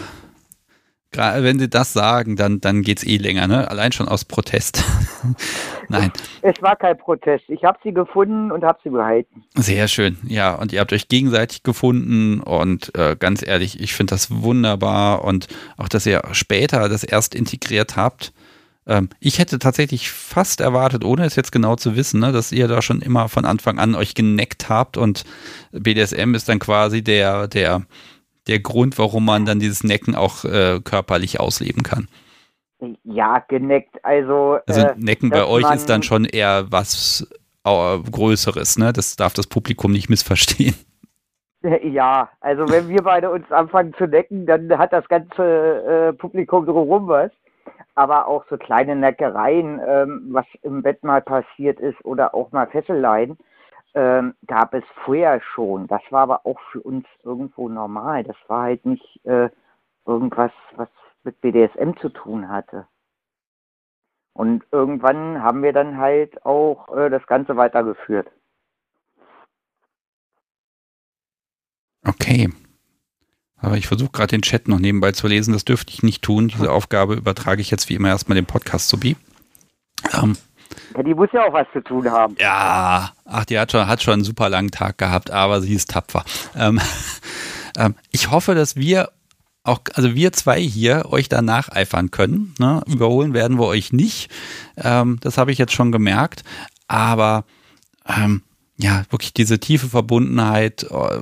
Gerade 1.13 1.45
wenn 1.45 1.59
sie 1.59 1.69
das 1.69 1.93
sagen, 1.93 2.37
dann, 2.37 2.61
dann 2.61 2.83
geht 2.83 2.99
es 2.99 3.07
eh 3.07 3.19
länger, 3.19 3.47
ne? 3.47 3.71
Allein 3.71 3.93
schon 3.93 4.09
aus 4.09 4.25
Protest. 4.25 4.85
Nein. 5.89 6.13
Es 6.43 6.61
war 6.61 6.77
kein 6.77 6.97
Protest. 6.99 7.45
Ich 7.49 7.65
habe 7.65 7.79
sie 7.83 7.93
gefunden 7.93 8.51
und 8.51 8.65
habe 8.65 8.79
sie 8.83 8.91
behalten. 8.91 9.45
Sehr 9.57 9.89
schön. 9.89 10.19
Ja, 10.27 10.55
und 10.55 10.73
ihr 10.73 10.81
habt 10.81 10.93
euch 10.93 11.09
gegenseitig 11.09 11.63
gefunden 11.63 12.41
und 12.41 12.97
äh, 12.97 13.17
ganz 13.19 13.47
ehrlich, 13.47 13.81
ich 13.81 13.95
finde 13.95 14.15
das 14.15 14.31
wunderbar 14.31 15.25
und 15.25 15.49
auch, 15.77 15.89
dass 15.89 16.07
ihr 16.07 16.23
später 16.33 16.89
das 16.89 17.05
erst 17.05 17.35
integriert 17.35 17.97
habt. 17.97 18.33
Ähm, 18.87 19.09
ich 19.21 19.39
hätte 19.39 19.59
tatsächlich 19.59 20.11
fast 20.11 20.61
erwartet, 20.61 21.05
ohne 21.05 21.25
es 21.25 21.37
jetzt 21.37 21.53
genau 21.53 21.77
zu 21.77 21.97
wissen, 21.97 22.21
ne, 22.21 22.33
dass 22.33 22.53
ihr 22.53 22.69
da 22.69 22.83
schon 22.83 23.01
immer 23.01 23.29
von 23.29 23.45
Anfang 23.45 23.79
an 23.79 23.95
euch 23.95 24.15
geneckt 24.15 24.69
habt 24.69 24.97
und 24.97 25.25
BDSM 25.73 26.35
ist 26.35 26.49
dann 26.49 26.59
quasi 26.59 27.03
der, 27.03 27.49
der, 27.49 27.83
der 28.47 28.61
Grund, 28.61 28.99
warum 28.99 29.25
man 29.25 29.45
dann 29.45 29.61
dieses 29.61 29.85
Necken 29.85 30.15
auch 30.15 30.45
äh, 30.45 30.81
körperlich 30.83 31.39
ausleben 31.39 31.83
kann. 31.83 32.09
Ja, 33.05 33.39
geneckt. 33.47 34.05
Also, 34.05 34.59
also 34.67 34.81
äh, 34.81 34.95
Necken 34.97 35.31
bei 35.31 35.45
euch 35.45 35.71
ist 35.75 35.89
dann 35.89 36.03
schon 36.03 36.25
eher 36.25 36.67
was 36.71 37.29
äh, 37.65 37.99
Größeres, 37.99 38.79
ne? 38.79 38.93
Das 38.93 39.17
darf 39.17 39.35
das 39.35 39.47
Publikum 39.47 39.93
nicht 39.93 40.09
missverstehen. 40.09 40.75
Ja, 41.85 42.29
also 42.41 42.69
wenn 42.69 42.89
wir 42.89 43.05
beide 43.05 43.31
uns 43.31 43.49
anfangen 43.53 43.95
zu 43.95 44.09
necken, 44.09 44.47
dann 44.47 44.77
hat 44.79 44.93
das 44.93 45.07
ganze 45.07 46.09
äh, 46.09 46.13
Publikum 46.13 46.67
drumherum 46.67 47.07
was. 47.07 47.31
Aber 47.95 48.27
auch 48.27 48.45
so 48.51 48.57
kleine 48.57 48.97
Neckereien, 48.97 49.81
ähm, 49.87 50.27
was 50.33 50.47
im 50.63 50.83
Bett 50.83 51.05
mal 51.05 51.23
passiert 51.23 51.79
ist 51.79 52.05
oder 52.05 52.35
auch 52.35 52.51
mal 52.51 52.67
Fesseleien, 52.67 53.39
ähm, 53.95 54.35
gab 54.49 54.75
es 54.75 54.83
vorher 55.05 55.41
schon. 55.55 55.87
Das 55.87 56.03
war 56.11 56.23
aber 56.23 56.47
auch 56.47 56.59
für 56.73 56.81
uns 56.81 57.07
irgendwo 57.23 57.69
normal. 57.69 58.25
Das 58.25 58.37
war 58.49 58.63
halt 58.63 58.85
nicht 58.85 59.25
äh, 59.25 59.49
irgendwas, 60.05 60.51
was 60.75 60.89
mit 61.25 61.41
BDSM 61.41 61.93
zu 62.01 62.09
tun 62.09 62.49
hatte. 62.49 62.87
Und 64.35 64.65
irgendwann 64.73 65.43
haben 65.43 65.63
wir 65.63 65.73
dann 65.73 65.99
halt 65.99 66.45
auch 66.47 66.89
äh, 66.97 67.11
das 67.11 67.27
Ganze 67.27 67.57
weitergeführt. 67.57 68.31
Okay. 72.07 72.51
Aber 73.59 73.77
ich 73.77 73.87
versuche 73.87 74.11
gerade 74.11 74.29
den 74.29 74.43
Chat 74.43 74.67
noch 74.69 74.79
nebenbei 74.79 75.13
zu 75.13 75.29
lesen. 75.29 75.53
Das 75.53 75.65
dürfte 75.65 75.93
ich 75.93 76.03
nicht 76.03 76.23
tun. 76.23 76.49
Diese 76.49 76.73
Aufgabe 76.73 77.15
übertrage 77.15 77.61
ich 77.61 77.71
jetzt 77.71 77.89
wie 77.89 77.95
immer 77.95 78.09
erstmal 78.09 78.37
dem 78.37 78.47
Podcast 78.47 78.89
zu 78.89 78.99
Bi. 78.99 79.17
Ähm, 80.13 80.37
ja, 80.97 81.03
die 81.03 81.15
muss 81.15 81.29
ja 81.33 81.47
auch 81.47 81.53
was 81.53 81.67
zu 81.73 81.81
tun 81.81 82.11
haben. 82.11 82.35
Ja, 82.39 83.13
ach, 83.25 83.45
die 83.45 83.59
hat 83.59 83.71
schon, 83.71 83.87
hat 83.87 84.03
schon 84.03 84.15
einen 84.15 84.25
super 84.25 84.49
langen 84.49 84.71
Tag 84.71 84.99
gehabt, 84.99 85.31
aber 85.31 85.61
sie 85.61 85.75
ist 85.75 85.91
tapfer. 85.91 86.25
Ähm, 86.57 86.81
ähm, 87.77 87.95
ich 88.11 88.31
hoffe, 88.31 88.55
dass 88.55 88.77
wir 88.77 89.11
auch, 89.65 89.81
also 89.95 90.15
wir 90.15 90.33
zwei 90.33 90.61
hier 90.61 91.07
euch 91.11 91.29
da 91.29 91.43
nacheifern 91.43 92.11
können. 92.11 92.55
Ne? 92.59 92.83
Überholen 92.87 93.33
werden 93.33 93.59
wir 93.59 93.67
euch 93.67 93.93
nicht. 93.93 94.31
Ähm, 94.77 95.19
das 95.21 95.39
habe 95.39 95.53
ich 95.53 95.59
jetzt 95.59 95.73
schon 95.73 95.93
gemerkt. 95.93 96.43
Aber 96.89 97.45
ähm, 98.07 98.43
ja, 98.77 99.05
wirklich 99.11 99.33
diese 99.33 99.61
tiefe 99.61 99.89
Verbundenheit, 99.89 100.85
äh, 100.85 101.21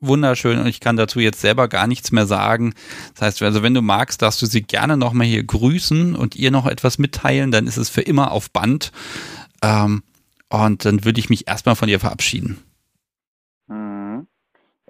wunderschön 0.00 0.58
und 0.58 0.66
ich 0.66 0.80
kann 0.80 0.96
dazu 0.96 1.20
jetzt 1.20 1.40
selber 1.40 1.68
gar 1.68 1.86
nichts 1.86 2.10
mehr 2.10 2.26
sagen. 2.26 2.74
Das 3.14 3.22
heißt, 3.22 3.42
also 3.42 3.62
wenn 3.62 3.74
du 3.74 3.82
magst, 3.82 4.22
darfst 4.22 4.42
du 4.42 4.46
sie 4.46 4.62
gerne 4.62 4.96
nochmal 4.96 5.26
hier 5.26 5.44
grüßen 5.44 6.16
und 6.16 6.34
ihr 6.34 6.50
noch 6.50 6.66
etwas 6.66 6.98
mitteilen, 6.98 7.52
dann 7.52 7.66
ist 7.66 7.76
es 7.76 7.88
für 7.88 8.02
immer 8.02 8.32
auf 8.32 8.50
Band. 8.50 8.92
Ähm, 9.62 10.02
und 10.48 10.84
dann 10.84 11.04
würde 11.04 11.20
ich 11.20 11.30
mich 11.30 11.48
erstmal 11.48 11.76
von 11.76 11.88
ihr 11.88 12.00
verabschieden. 12.00 12.58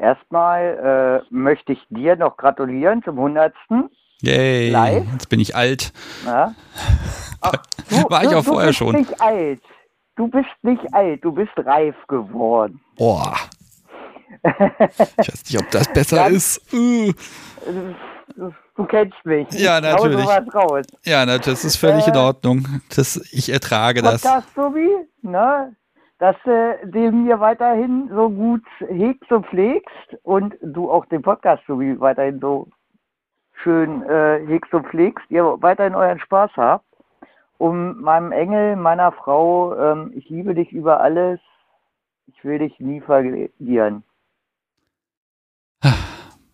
Erstmal 0.03 1.23
äh, 1.23 1.33
möchte 1.33 1.75
ich 1.75 1.87
dir 1.89 2.17
noch 2.17 2.37
gratulieren 2.37 3.05
zum 3.05 3.19
100. 3.19 3.55
Yay, 4.21 4.71
Live. 4.71 5.05
jetzt 5.13 5.29
bin 5.29 5.39
ich 5.39 5.55
alt. 5.55 5.93
Ach, 6.27 7.53
du, 7.89 8.11
War 8.11 8.25
ich 8.25 8.35
auch 8.35 8.45
du, 8.45 8.51
vorher 8.51 8.73
schon. 8.73 8.95
Du 8.95 8.99
bist 8.99 9.11
nicht 9.11 9.21
alt. 9.21 9.61
Du 10.17 10.27
bist 10.27 10.49
nicht 10.63 10.93
alt, 10.93 11.25
du 11.25 11.31
bist 11.31 11.53
reif 11.57 11.95
geworden. 12.09 12.81
Boah. 12.97 13.37
ich 14.43 15.29
weiß 15.29 15.45
nicht, 15.45 15.61
ob 15.61 15.71
das 15.71 15.93
besser 15.93 16.17
Dann, 16.17 16.35
ist. 16.35 16.61
Uh. 16.73 17.13
Du 18.75 18.85
kennst 18.85 19.25
mich. 19.25 19.47
Ja, 19.53 19.81
natürlich. 19.81 20.27
Ja, 21.05 21.39
das 21.39 21.65
ist 21.65 21.77
völlig 21.77 22.09
äh, 22.09 22.11
in 22.11 22.17
Ordnung. 22.17 22.67
Das, 22.97 23.17
ich 23.31 23.51
ertrage 23.53 24.03
das. 24.03 24.23
Podcast, 24.23 24.49
Tobi, 24.57 24.89
ne? 25.23 25.77
Dass 26.23 26.37
du 26.45 26.79
den 26.85 27.25
mir 27.25 27.41
weiterhin 27.41 28.09
so 28.15 28.31
gut 28.31 28.63
hegst 28.79 29.33
und 29.33 29.45
pflegst 29.49 30.17
und 30.23 30.55
du 30.63 30.89
auch 30.89 31.05
den 31.07 31.21
Podcast 31.21 31.65
so 31.67 31.81
wie 31.81 31.99
weiterhin 31.99 32.39
so 32.39 32.69
schön 33.61 34.05
äh, 34.05 34.39
hegst 34.47 34.73
und 34.73 34.87
pflegst, 34.87 35.25
ihr 35.31 35.43
weiterhin 35.61 35.97
euren 35.97 36.21
Spaß 36.21 36.53
habt. 36.57 36.87
Um 37.59 38.01
meinem 38.01 38.31
Engel, 38.31 38.77
meiner 38.77 39.11
Frau, 39.11 39.77
ähm, 39.77 40.13
ich 40.15 40.29
liebe 40.29 40.55
dich 40.55 40.71
über 40.71 41.01
alles, 41.01 41.41
ich 42.29 42.45
will 42.45 42.61
dich 42.61 42.79
nie 42.79 43.01
verlieren. 43.01 44.05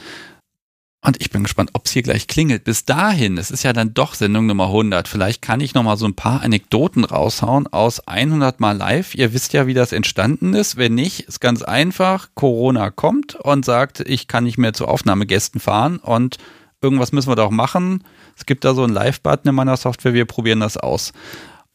Und 1.04 1.20
ich 1.20 1.30
bin 1.30 1.42
gespannt, 1.42 1.70
ob 1.72 1.86
es 1.86 1.92
hier 1.92 2.02
gleich 2.02 2.28
klingelt. 2.28 2.62
Bis 2.62 2.84
dahin, 2.84 3.36
es 3.36 3.50
ist 3.50 3.64
ja 3.64 3.72
dann 3.72 3.92
doch 3.92 4.14
Sendung 4.14 4.46
Nummer 4.46 4.66
100. 4.66 5.08
Vielleicht 5.08 5.42
kann 5.42 5.60
ich 5.60 5.74
noch 5.74 5.82
mal 5.82 5.96
so 5.96 6.06
ein 6.06 6.14
paar 6.14 6.42
Anekdoten 6.42 7.04
raushauen 7.04 7.66
aus 7.66 8.06
100 8.06 8.60
Mal 8.60 8.76
live. 8.76 9.16
Ihr 9.16 9.32
wisst 9.32 9.52
ja, 9.52 9.66
wie 9.66 9.74
das 9.74 9.90
entstanden 9.90 10.54
ist. 10.54 10.76
Wenn 10.76 10.94
nicht, 10.94 11.20
ist 11.20 11.40
ganz 11.40 11.62
einfach. 11.62 12.28
Corona 12.34 12.90
kommt 12.90 13.34
und 13.34 13.64
sagt, 13.64 13.98
ich 13.98 14.28
kann 14.28 14.44
nicht 14.44 14.58
mehr 14.58 14.74
zu 14.74 14.86
Aufnahmegästen 14.86 15.60
fahren 15.60 15.98
und 15.98 16.36
irgendwas 16.80 17.10
müssen 17.10 17.30
wir 17.30 17.36
doch 17.36 17.50
machen. 17.50 18.04
Es 18.36 18.46
gibt 18.46 18.64
da 18.64 18.72
so 18.72 18.84
einen 18.84 18.94
Live-Button 18.94 19.48
in 19.48 19.56
meiner 19.56 19.76
Software. 19.76 20.14
Wir 20.14 20.24
probieren 20.24 20.60
das 20.60 20.76
aus. 20.76 21.12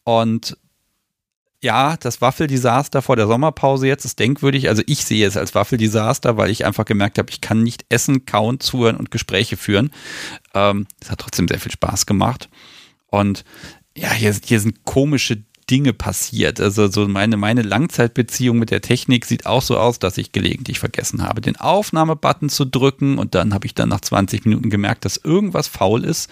Und 0.04 0.56
ja, 1.60 1.96
das 1.96 2.20
Waffeldesaster 2.20 3.02
vor 3.02 3.16
der 3.16 3.26
Sommerpause 3.26 3.88
jetzt 3.88 4.04
ist 4.04 4.18
denkwürdig. 4.18 4.68
Also 4.68 4.82
ich 4.86 5.04
sehe 5.04 5.26
es 5.26 5.36
als 5.36 5.54
Waffeldesaster, 5.54 6.36
weil 6.36 6.50
ich 6.50 6.64
einfach 6.64 6.84
gemerkt 6.84 7.18
habe, 7.18 7.30
ich 7.30 7.40
kann 7.40 7.62
nicht 7.62 7.84
essen, 7.88 8.26
kauen, 8.26 8.60
zuhören 8.60 8.96
und 8.96 9.10
Gespräche 9.10 9.56
führen. 9.56 9.90
Ähm, 10.54 10.86
das 11.00 11.10
hat 11.10 11.18
trotzdem 11.20 11.48
sehr 11.48 11.58
viel 11.58 11.72
Spaß 11.72 12.06
gemacht. 12.06 12.48
Und 13.06 13.44
ja, 13.96 14.12
hier, 14.12 14.34
hier 14.44 14.60
sind 14.60 14.84
komische 14.84 15.42
Dinge 15.68 15.92
passiert. 15.92 16.60
Also 16.60 16.88
so 16.88 17.08
meine, 17.08 17.36
meine 17.36 17.62
Langzeitbeziehung 17.62 18.58
mit 18.58 18.70
der 18.70 18.80
Technik 18.80 19.24
sieht 19.24 19.44
auch 19.46 19.62
so 19.62 19.78
aus, 19.78 19.98
dass 19.98 20.16
ich 20.16 20.32
gelegentlich 20.32 20.78
vergessen 20.78 21.22
habe, 21.22 21.40
den 21.40 21.56
Aufnahmebutton 21.56 22.48
zu 22.48 22.64
drücken 22.64 23.18
und 23.18 23.34
dann 23.34 23.52
habe 23.52 23.66
ich 23.66 23.74
dann 23.74 23.88
nach 23.88 24.00
20 24.00 24.44
Minuten 24.44 24.70
gemerkt, 24.70 25.04
dass 25.04 25.16
irgendwas 25.16 25.66
faul 25.66 26.04
ist. 26.04 26.30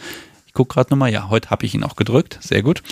Gucke 0.57 0.74
gerade 0.74 0.90
nochmal, 0.90 1.12
ja, 1.12 1.28
heute 1.28 1.50
habe 1.50 1.66
ich 1.66 1.74
ihn 1.74 1.84
auch 1.84 1.96
gedrückt, 1.96 2.38
sehr 2.40 2.62
gut. 2.62 2.82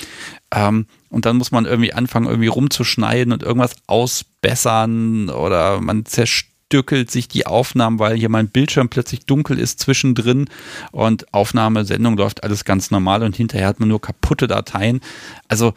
Ähm, 0.52 0.86
und 1.08 1.26
dann 1.26 1.36
muss 1.36 1.50
man 1.50 1.64
irgendwie 1.64 1.92
anfangen, 1.92 2.26
irgendwie 2.26 2.48
rumzuschneiden 2.48 3.32
und 3.32 3.42
irgendwas 3.42 3.74
ausbessern 3.86 5.30
oder 5.30 5.80
man 5.80 6.04
zerstört 6.04 6.54
stückelt 6.74 7.08
sich 7.08 7.28
die 7.28 7.46
Aufnahmen, 7.46 8.00
weil 8.00 8.16
hier 8.16 8.28
mein 8.28 8.48
Bildschirm 8.48 8.88
plötzlich 8.88 9.26
dunkel 9.26 9.60
ist 9.60 9.78
zwischendrin 9.78 10.46
und 10.90 11.32
Aufnahme, 11.32 11.84
Sendung 11.84 12.16
läuft 12.16 12.42
alles 12.42 12.64
ganz 12.64 12.90
normal 12.90 13.22
und 13.22 13.36
hinterher 13.36 13.68
hat 13.68 13.78
man 13.78 13.88
nur 13.88 14.00
kaputte 14.00 14.48
Dateien. 14.48 15.00
Also 15.46 15.74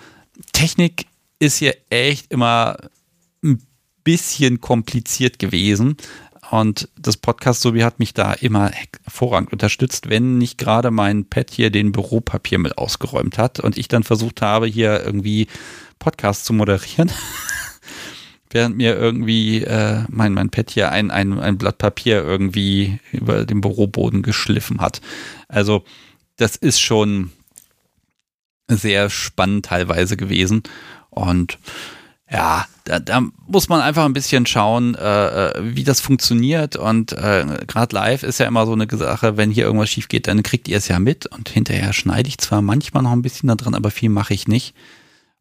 Technik 0.53 1.05
ist 1.37 1.57
hier 1.57 1.75
echt 1.91 2.31
immer 2.31 2.77
ein 3.43 3.61
bisschen 4.03 4.59
kompliziert 4.59 5.37
gewesen. 5.37 5.97
Und 6.49 6.89
das 6.97 7.17
Podcast 7.17 7.61
Sobi 7.61 7.81
hat 7.81 7.99
mich 7.99 8.13
da 8.13 8.33
immer 8.33 8.71
hervorragend 9.03 9.51
unterstützt, 9.51 10.09
wenn 10.09 10.37
nicht 10.37 10.57
gerade 10.57 10.91
mein 10.91 11.25
Pad 11.25 11.51
hier 11.51 11.69
den 11.69 11.91
Büropapier 11.91 12.57
mit 12.57 12.77
ausgeräumt 12.77 13.37
hat 13.37 13.59
und 13.59 13.77
ich 13.77 13.87
dann 13.87 14.03
versucht 14.03 14.41
habe, 14.41 14.65
hier 14.65 15.03
irgendwie 15.03 15.47
Podcast 15.99 16.45
zu 16.45 16.53
moderieren. 16.53 17.11
während 18.49 18.77
mir 18.77 18.95
irgendwie 18.95 19.63
äh, 19.63 20.03
mein, 20.09 20.33
mein 20.33 20.49
Pad 20.49 20.71
hier 20.71 20.91
ein, 20.91 21.11
ein, 21.11 21.39
ein 21.39 21.57
Blatt 21.57 21.77
Papier 21.77 22.23
irgendwie 22.23 22.99
über 23.11 23.45
den 23.45 23.61
Büroboden 23.61 24.21
geschliffen 24.21 24.81
hat. 24.81 25.01
Also 25.47 25.83
das 26.37 26.55
ist 26.55 26.79
schon 26.79 27.31
sehr 28.67 29.09
spannend 29.09 29.65
teilweise 29.65 30.17
gewesen. 30.17 30.63
Und 31.09 31.57
ja, 32.29 32.65
da, 32.83 32.99
da 32.99 33.23
muss 33.47 33.69
man 33.69 33.81
einfach 33.81 34.05
ein 34.05 34.13
bisschen 34.13 34.45
schauen, 34.45 34.95
äh, 34.95 35.49
äh 35.49 35.75
wie 35.75 35.83
das 35.83 36.01
funktioniert. 36.01 36.75
Und 36.75 37.13
äh, 37.13 37.45
gerade 37.67 37.95
live 37.95 38.23
ist 38.23 38.39
ja 38.39 38.47
immer 38.47 38.65
so 38.65 38.73
eine 38.73 38.87
Sache, 38.89 39.37
wenn 39.37 39.51
hier 39.51 39.65
irgendwas 39.65 39.89
schief 39.89 40.09
geht, 40.09 40.27
dann 40.27 40.43
kriegt 40.43 40.67
ihr 40.67 40.77
es 40.77 40.87
ja 40.87 40.99
mit. 40.99 41.25
Und 41.25 41.49
hinterher 41.49 41.93
schneide 41.93 42.27
ich 42.27 42.37
zwar 42.37 42.61
manchmal 42.61 43.03
noch 43.03 43.11
ein 43.11 43.21
bisschen 43.21 43.47
da 43.47 43.55
dran, 43.55 43.75
aber 43.75 43.91
viel 43.91 44.09
mache 44.09 44.33
ich 44.33 44.47
nicht. 44.47 44.75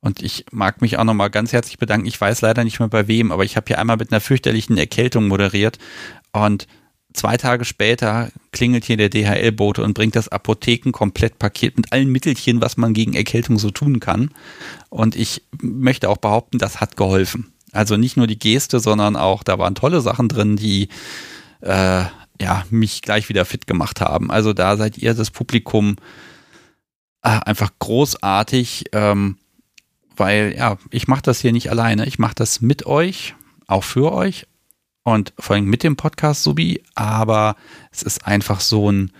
Und 0.01 0.23
ich 0.23 0.47
mag 0.53 0.81
mich 0.81 0.99
auch 0.99 1.05
nochmal 1.05 1.31
ganz 1.31 1.53
herzlich 1.53 1.79
bedanken. 1.79 2.07
Ich 2.07 2.21
weiß 2.21 2.41
leider 2.43 2.63
nicht 2.63 2.79
mehr 2.79 2.89
bei 2.89 3.09
wem, 3.09 3.33
aber 3.33 3.45
ich 3.45 3.57
habe 3.57 3.67
hier 3.67 3.81
einmal 3.81 3.97
mit 3.97 4.13
einer 4.13 4.21
fürchterlichen 4.21 4.79
Erkältung 4.79 5.27
moderiert. 5.27 5.79
Und 6.33 6.69
zwei 7.17 7.37
Tage 7.37 7.65
später 7.65 8.31
klingelt 8.53 8.85
hier 8.85 8.97
der 8.97 9.09
DHL-Bote 9.09 9.83
und 9.83 9.95
bringt 9.95 10.17
das 10.17 10.29
Apotheken-Komplettpaket 10.29 11.77
mit 11.77 11.93
allen 11.93 12.11
Mittelchen, 12.11 12.61
was 12.61 12.77
man 12.77 12.95
gegen 12.95 13.15
Erkältung 13.15 13.59
so 13.59 13.71
tun 13.71 14.01
kann. 14.01 14.31
Und 14.89 15.17
ich 15.17 15.43
möchte 15.61 16.09
auch 16.09 16.19
behaupten, 16.19 16.59
das 16.59 16.81
hat 16.81 16.97
geholfen. 16.97 17.53
Also 17.73 17.97
nicht 17.97 18.17
nur 18.17 18.27
die 18.27 18.39
Geste, 18.39 18.81
sondern 18.81 19.17
auch, 19.17 19.43
da 19.43 19.59
waren 19.59 19.75
tolle 19.75 20.01
Sachen 20.01 20.29
drin, 20.29 20.57
die 20.57 20.89
äh, 21.61 22.05
ja, 22.41 22.65
mich 22.71 23.03
gleich 23.03 23.29
wieder 23.29 23.45
fit 23.45 23.67
gemacht 23.67 24.01
haben. 24.01 24.31
Also 24.31 24.53
da 24.53 24.77
seid 24.77 24.99
ihr 24.99 25.15
das 25.15 25.31
Publikum 25.31 25.97
äh, 27.23 27.29
einfach 27.29 27.71
großartig. 27.79 28.87
Ähm, 28.93 29.39
weil 30.17 30.55
ja, 30.57 30.79
ich 30.91 31.09
mache 31.09 31.23
das 31.23 31.41
hier 31.41 31.53
nicht 31.53 31.71
alleine. 31.71 32.07
Ich 32.07 32.19
mache 32.19 32.35
das 32.35 32.61
mit 32.61 32.87
euch, 32.87 33.35
auch 33.67 33.85
für 33.85 34.13
euch 34.13 34.47
und 35.07 35.33
vor 35.39 35.55
allem 35.55 35.67
mit 35.67 35.85
dem 35.85 35.95
Podcast 35.95 36.43
Subi, 36.43 36.83
aber 36.97 37.55
es 37.93 38.03
ist 38.03 38.27
einfach 38.27 38.59
so 38.59 38.91
ein 38.91 39.13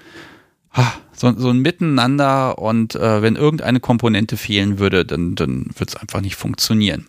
so, 1.13 1.33
so 1.33 1.49
ein 1.49 1.61
Miteinander 1.61 2.59
und 2.59 2.97
äh, 2.97 3.23
wenn 3.23 3.37
irgendeine 3.37 3.81
Komponente 3.81 4.37
fehlen 4.37 4.79
würde, 4.79 5.07
dann, 5.07 5.37
dann 5.37 5.71
wird 5.79 5.89
es 5.89 5.97
einfach 5.97 6.21
nicht 6.21 6.37
funktionieren. 6.37 7.07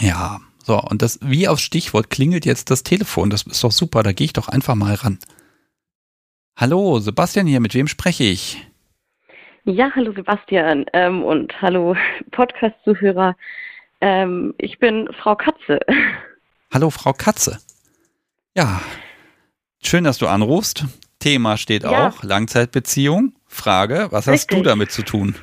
Ja, 0.00 0.40
so, 0.64 0.80
und 0.80 1.02
das, 1.02 1.18
wie 1.22 1.48
aufs 1.48 1.60
Stichwort 1.60 2.08
klingelt 2.08 2.46
jetzt 2.46 2.70
das 2.70 2.82
Telefon. 2.82 3.28
Das 3.28 3.42
ist 3.42 3.62
doch 3.62 3.72
super, 3.72 4.02
da 4.02 4.12
gehe 4.12 4.24
ich 4.24 4.32
doch 4.32 4.48
einfach 4.48 4.74
mal 4.74 4.94
ran. 4.94 5.18
Hallo, 6.56 6.98
Sebastian 7.00 7.46
hier, 7.46 7.60
mit 7.60 7.74
wem 7.74 7.88
spreche 7.88 8.24
ich? 8.24 8.64
Ja, 9.64 9.90
hallo 9.94 10.12
Sebastian 10.12 10.86
ähm, 10.94 11.22
und 11.24 11.60
hallo 11.60 11.96
Podcast-Zuhörer. 12.30 13.36
Ähm, 14.00 14.54
ich 14.56 14.78
bin 14.78 15.08
Frau 15.20 15.34
Katze. 15.34 15.80
Hallo 16.76 16.90
Frau 16.90 17.14
Katze. 17.14 17.58
Ja, 18.54 18.82
schön, 19.82 20.04
dass 20.04 20.18
du 20.18 20.26
anrufst. 20.26 20.84
Thema 21.20 21.56
steht 21.56 21.84
ja. 21.84 22.08
auch, 22.08 22.22
Langzeitbeziehung. 22.22 23.32
Frage, 23.46 24.08
was 24.10 24.26
hast 24.26 24.52
du 24.52 24.60
damit 24.60 24.92
zu 24.92 25.02
tun? 25.02 25.36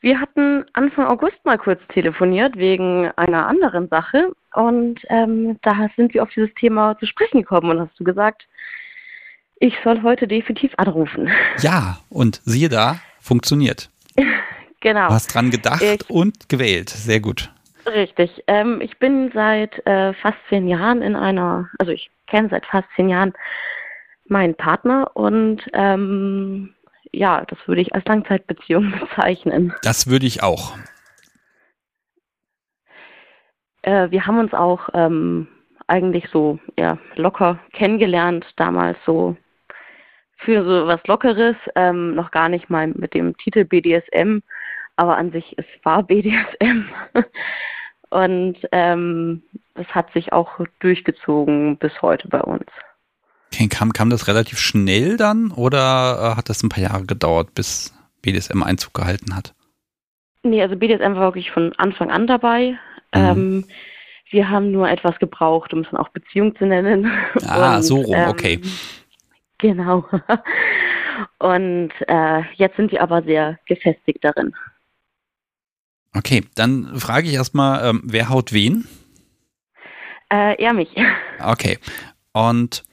Wir 0.00 0.18
hatten 0.18 0.64
Anfang 0.72 1.06
August 1.06 1.36
mal 1.44 1.58
kurz 1.58 1.82
telefoniert 1.92 2.56
wegen 2.56 3.10
einer 3.16 3.46
anderen 3.46 3.90
Sache 3.90 4.32
und 4.54 5.00
ähm, 5.10 5.58
da 5.60 5.90
sind 5.96 6.14
wir 6.14 6.22
auf 6.22 6.30
dieses 6.34 6.54
Thema 6.54 6.98
zu 6.98 7.04
sprechen 7.04 7.42
gekommen 7.42 7.72
und 7.72 7.80
hast 7.80 8.00
du 8.00 8.04
gesagt, 8.04 8.46
ich 9.56 9.74
soll 9.84 10.02
heute 10.02 10.26
definitiv 10.26 10.72
anrufen. 10.78 11.28
Ja, 11.58 11.98
und 12.08 12.40
siehe 12.46 12.70
da, 12.70 13.00
funktioniert. 13.20 13.90
genau. 14.80 15.08
Du 15.08 15.12
hast 15.12 15.34
dran 15.34 15.50
gedacht 15.50 15.82
ich, 15.82 16.08
und 16.08 16.48
gewählt. 16.48 16.88
Sehr 16.88 17.20
gut. 17.20 17.51
Richtig. 17.86 18.44
Ähm, 18.46 18.80
ich 18.80 18.98
bin 18.98 19.30
seit 19.34 19.84
äh, 19.86 20.12
fast 20.14 20.38
zehn 20.48 20.68
Jahren 20.68 21.02
in 21.02 21.16
einer, 21.16 21.68
also 21.78 21.92
ich 21.92 22.10
kenne 22.26 22.48
seit 22.48 22.66
fast 22.66 22.88
zehn 22.96 23.08
Jahren 23.08 23.32
meinen 24.26 24.54
Partner 24.54 25.10
und 25.14 25.62
ähm, 25.72 26.74
ja, 27.12 27.44
das 27.46 27.58
würde 27.66 27.82
ich 27.82 27.94
als 27.94 28.04
Langzeitbeziehung 28.06 28.92
bezeichnen. 29.00 29.74
Das 29.82 30.06
würde 30.08 30.26
ich 30.26 30.42
auch. 30.42 30.76
Äh, 33.82 34.10
wir 34.10 34.26
haben 34.26 34.38
uns 34.38 34.54
auch 34.54 34.88
ähm, 34.94 35.48
eigentlich 35.88 36.28
so 36.32 36.58
ja, 36.78 36.98
locker 37.16 37.58
kennengelernt, 37.72 38.46
damals 38.56 38.96
so 39.04 39.36
für 40.36 40.64
so 40.64 40.86
was 40.86 41.00
Lockeres, 41.06 41.56
ähm, 41.76 42.14
noch 42.14 42.30
gar 42.30 42.48
nicht 42.48 42.70
mal 42.70 42.88
mit 42.88 43.14
dem 43.14 43.36
Titel 43.36 43.64
BDSM, 43.64 44.42
aber 44.96 45.16
an 45.16 45.32
sich, 45.32 45.54
es 45.56 45.66
war 45.82 46.02
BDSM. 46.02 46.84
Und 48.10 48.56
ähm, 48.72 49.42
das 49.74 49.86
hat 49.88 50.12
sich 50.12 50.32
auch 50.32 50.60
durchgezogen 50.80 51.78
bis 51.78 52.02
heute 52.02 52.28
bei 52.28 52.40
uns. 52.42 52.66
Okay, 53.52 53.68
kam, 53.68 53.92
kam 53.92 54.10
das 54.10 54.28
relativ 54.28 54.58
schnell 54.58 55.16
dann 55.16 55.50
oder 55.50 56.32
äh, 56.32 56.36
hat 56.36 56.48
das 56.48 56.62
ein 56.62 56.68
paar 56.68 56.82
Jahre 56.82 57.04
gedauert, 57.04 57.54
bis 57.54 57.94
BDSM 58.20 58.62
Einzug 58.62 58.94
gehalten 58.94 59.34
hat? 59.34 59.54
Nee, 60.42 60.62
also 60.62 60.76
BDSM 60.76 61.14
war 61.14 61.22
wirklich 61.22 61.50
von 61.50 61.72
Anfang 61.78 62.10
an 62.10 62.26
dabei. 62.26 62.78
Mhm. 63.14 63.20
Ähm, 63.20 63.64
wir 64.30 64.48
haben 64.48 64.72
nur 64.72 64.88
etwas 64.88 65.18
gebraucht, 65.18 65.72
um 65.72 65.80
es 65.80 65.90
dann 65.90 66.00
auch 66.00 66.08
Beziehung 66.08 66.56
zu 66.56 66.66
nennen. 66.66 67.10
Ah, 67.46 67.76
Und, 67.76 67.82
so 67.82 67.96
rum, 68.00 68.14
ähm, 68.14 68.28
okay. 68.28 68.60
Genau. 69.58 70.04
Und 71.38 71.92
äh, 72.08 72.42
jetzt 72.54 72.76
sind 72.76 72.90
wir 72.90 73.02
aber 73.02 73.22
sehr 73.22 73.58
gefestigt 73.66 74.24
darin. 74.24 74.54
Okay, 76.14 76.44
dann 76.54 76.98
frage 76.98 77.28
ich 77.28 77.34
erstmal, 77.34 77.88
ähm, 77.88 78.02
wer 78.04 78.28
haut 78.28 78.52
wen? 78.52 78.86
Äh, 80.30 80.62
er 80.62 80.72
mich. 80.72 80.90
Okay. 81.44 81.78
Und 82.32 82.84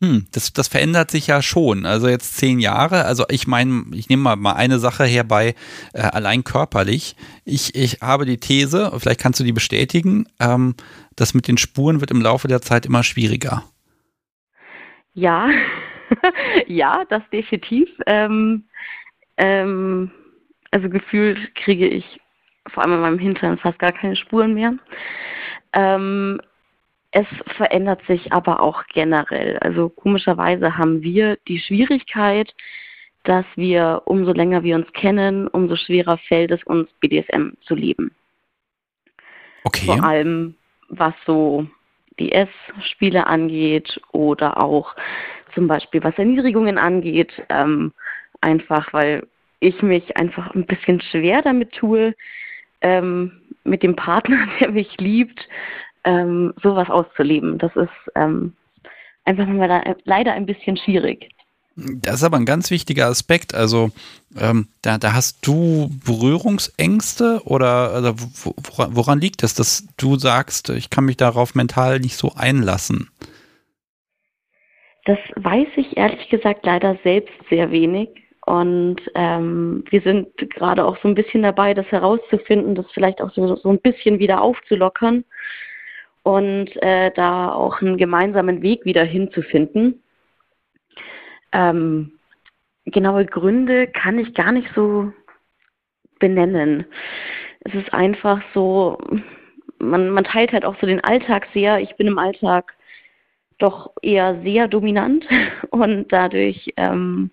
hm, 0.00 0.26
das, 0.30 0.52
das 0.52 0.68
verändert 0.68 1.10
sich 1.10 1.26
ja 1.26 1.42
schon. 1.42 1.86
Also 1.86 2.06
jetzt 2.06 2.36
zehn 2.36 2.60
Jahre. 2.60 3.06
Also 3.06 3.24
ich 3.28 3.46
meine, 3.46 3.86
ich 3.92 4.08
nehme 4.08 4.22
mal, 4.22 4.36
mal 4.36 4.52
eine 4.52 4.78
Sache 4.78 5.04
herbei, 5.04 5.54
äh, 5.94 6.02
allein 6.02 6.44
körperlich. 6.44 7.16
Ich, 7.44 7.74
ich 7.74 8.02
habe 8.02 8.26
die 8.26 8.36
These, 8.36 8.92
vielleicht 8.98 9.20
kannst 9.20 9.40
du 9.40 9.44
die 9.44 9.52
bestätigen, 9.52 10.26
ähm, 10.38 10.74
das 11.16 11.34
mit 11.34 11.48
den 11.48 11.56
Spuren 11.56 12.00
wird 12.00 12.10
im 12.10 12.20
Laufe 12.20 12.46
der 12.46 12.60
Zeit 12.60 12.84
immer 12.84 13.02
schwieriger. 13.02 13.64
Ja, 15.14 15.48
ja, 16.66 17.04
das 17.08 17.22
definitiv. 17.32 17.88
Ähm, 18.06 18.64
ähm, 19.38 20.10
also 20.70 20.90
gefühlt 20.90 21.54
kriege 21.54 21.88
ich 21.88 22.20
vor 22.68 22.82
allem 22.82 22.94
in 22.94 23.00
meinem 23.00 23.18
Hintern 23.18 23.58
fast 23.58 23.78
gar 23.78 23.92
keine 23.92 24.16
Spuren 24.16 24.54
mehr. 24.54 24.74
Ähm, 25.72 26.40
es 27.10 27.26
verändert 27.56 28.02
sich 28.06 28.32
aber 28.32 28.60
auch 28.60 28.84
generell. 28.92 29.58
Also 29.58 29.88
komischerweise 29.88 30.76
haben 30.76 31.02
wir 31.02 31.38
die 31.48 31.58
Schwierigkeit, 31.58 32.52
dass 33.24 33.46
wir, 33.56 34.02
umso 34.04 34.32
länger 34.32 34.62
wir 34.62 34.76
uns 34.76 34.92
kennen, 34.92 35.48
umso 35.48 35.76
schwerer 35.76 36.18
fällt 36.28 36.50
es 36.50 36.62
uns, 36.64 36.88
BDSM 37.00 37.50
zu 37.62 37.74
leben. 37.74 38.12
Okay. 39.64 39.86
Vor 39.86 40.04
allem, 40.04 40.54
was 40.88 41.14
so 41.26 41.66
DS-Spiele 42.20 43.26
angeht 43.26 44.00
oder 44.12 44.62
auch 44.62 44.94
zum 45.54 45.66
Beispiel 45.66 46.04
was 46.04 46.16
Erniedrigungen 46.18 46.78
angeht, 46.78 47.32
ähm, 47.48 47.92
einfach 48.40 48.92
weil 48.92 49.26
ich 49.60 49.82
mich 49.82 50.16
einfach 50.16 50.54
ein 50.54 50.66
bisschen 50.66 51.00
schwer 51.00 51.42
damit 51.42 51.72
tue, 51.72 52.14
ähm, 52.86 53.32
mit 53.64 53.82
dem 53.82 53.96
Partner, 53.96 54.46
der 54.60 54.70
mich 54.70 54.96
liebt, 54.98 55.40
ähm, 56.04 56.54
sowas 56.62 56.88
auszuleben. 56.88 57.58
Das 57.58 57.74
ist 57.74 58.12
ähm, 58.14 58.52
einfach 59.24 59.46
mal 59.46 59.96
leider 60.04 60.32
ein 60.32 60.46
bisschen 60.46 60.76
schwierig. 60.76 61.28
Das 61.78 62.16
ist 62.16 62.24
aber 62.24 62.38
ein 62.38 62.46
ganz 62.46 62.70
wichtiger 62.70 63.06
Aspekt. 63.08 63.54
Also 63.54 63.90
ähm, 64.40 64.68
da, 64.80 64.96
da 64.96 65.12
hast 65.12 65.46
du 65.46 65.90
Berührungsängste 66.06 67.42
oder 67.44 67.90
also 67.92 68.14
woran, 68.56 68.96
woran 68.96 69.20
liegt 69.20 69.42
es, 69.42 69.54
dass 69.54 69.86
du 69.98 70.16
sagst, 70.16 70.70
ich 70.70 70.88
kann 70.88 71.04
mich 71.04 71.18
darauf 71.18 71.54
mental 71.54 72.00
nicht 72.00 72.16
so 72.16 72.32
einlassen? 72.34 73.10
Das 75.04 75.18
weiß 75.36 75.68
ich 75.76 75.96
ehrlich 75.96 76.28
gesagt 76.30 76.64
leider 76.64 76.98
selbst 77.04 77.34
sehr 77.50 77.70
wenig. 77.70 78.08
Und 78.46 78.98
ähm, 79.16 79.82
wir 79.90 80.00
sind 80.02 80.28
gerade 80.50 80.84
auch 80.84 80.96
so 81.02 81.08
ein 81.08 81.16
bisschen 81.16 81.42
dabei, 81.42 81.74
das 81.74 81.86
herauszufinden, 81.86 82.76
das 82.76 82.86
vielleicht 82.92 83.20
auch 83.20 83.32
so, 83.32 83.56
so 83.56 83.68
ein 83.68 83.80
bisschen 83.80 84.20
wieder 84.20 84.40
aufzulockern 84.40 85.24
und 86.22 86.70
äh, 86.80 87.10
da 87.10 87.52
auch 87.52 87.80
einen 87.82 87.98
gemeinsamen 87.98 88.62
Weg 88.62 88.84
wieder 88.84 89.02
hinzufinden. 89.02 90.00
Ähm, 91.50 92.18
genaue 92.84 93.26
Gründe 93.26 93.88
kann 93.88 94.18
ich 94.20 94.32
gar 94.32 94.52
nicht 94.52 94.68
so 94.76 95.12
benennen. 96.20 96.86
Es 97.60 97.74
ist 97.74 97.92
einfach 97.92 98.40
so, 98.54 98.96
man, 99.80 100.10
man 100.10 100.22
teilt 100.22 100.52
halt 100.52 100.64
auch 100.64 100.76
so 100.80 100.86
den 100.86 101.02
Alltag 101.02 101.48
sehr. 101.52 101.80
Ich 101.80 101.96
bin 101.96 102.06
im 102.06 102.18
Alltag 102.18 102.74
doch 103.58 103.90
eher 104.02 104.40
sehr 104.42 104.68
dominant 104.68 105.26
und 105.70 106.12
dadurch 106.12 106.72
ähm, 106.76 107.30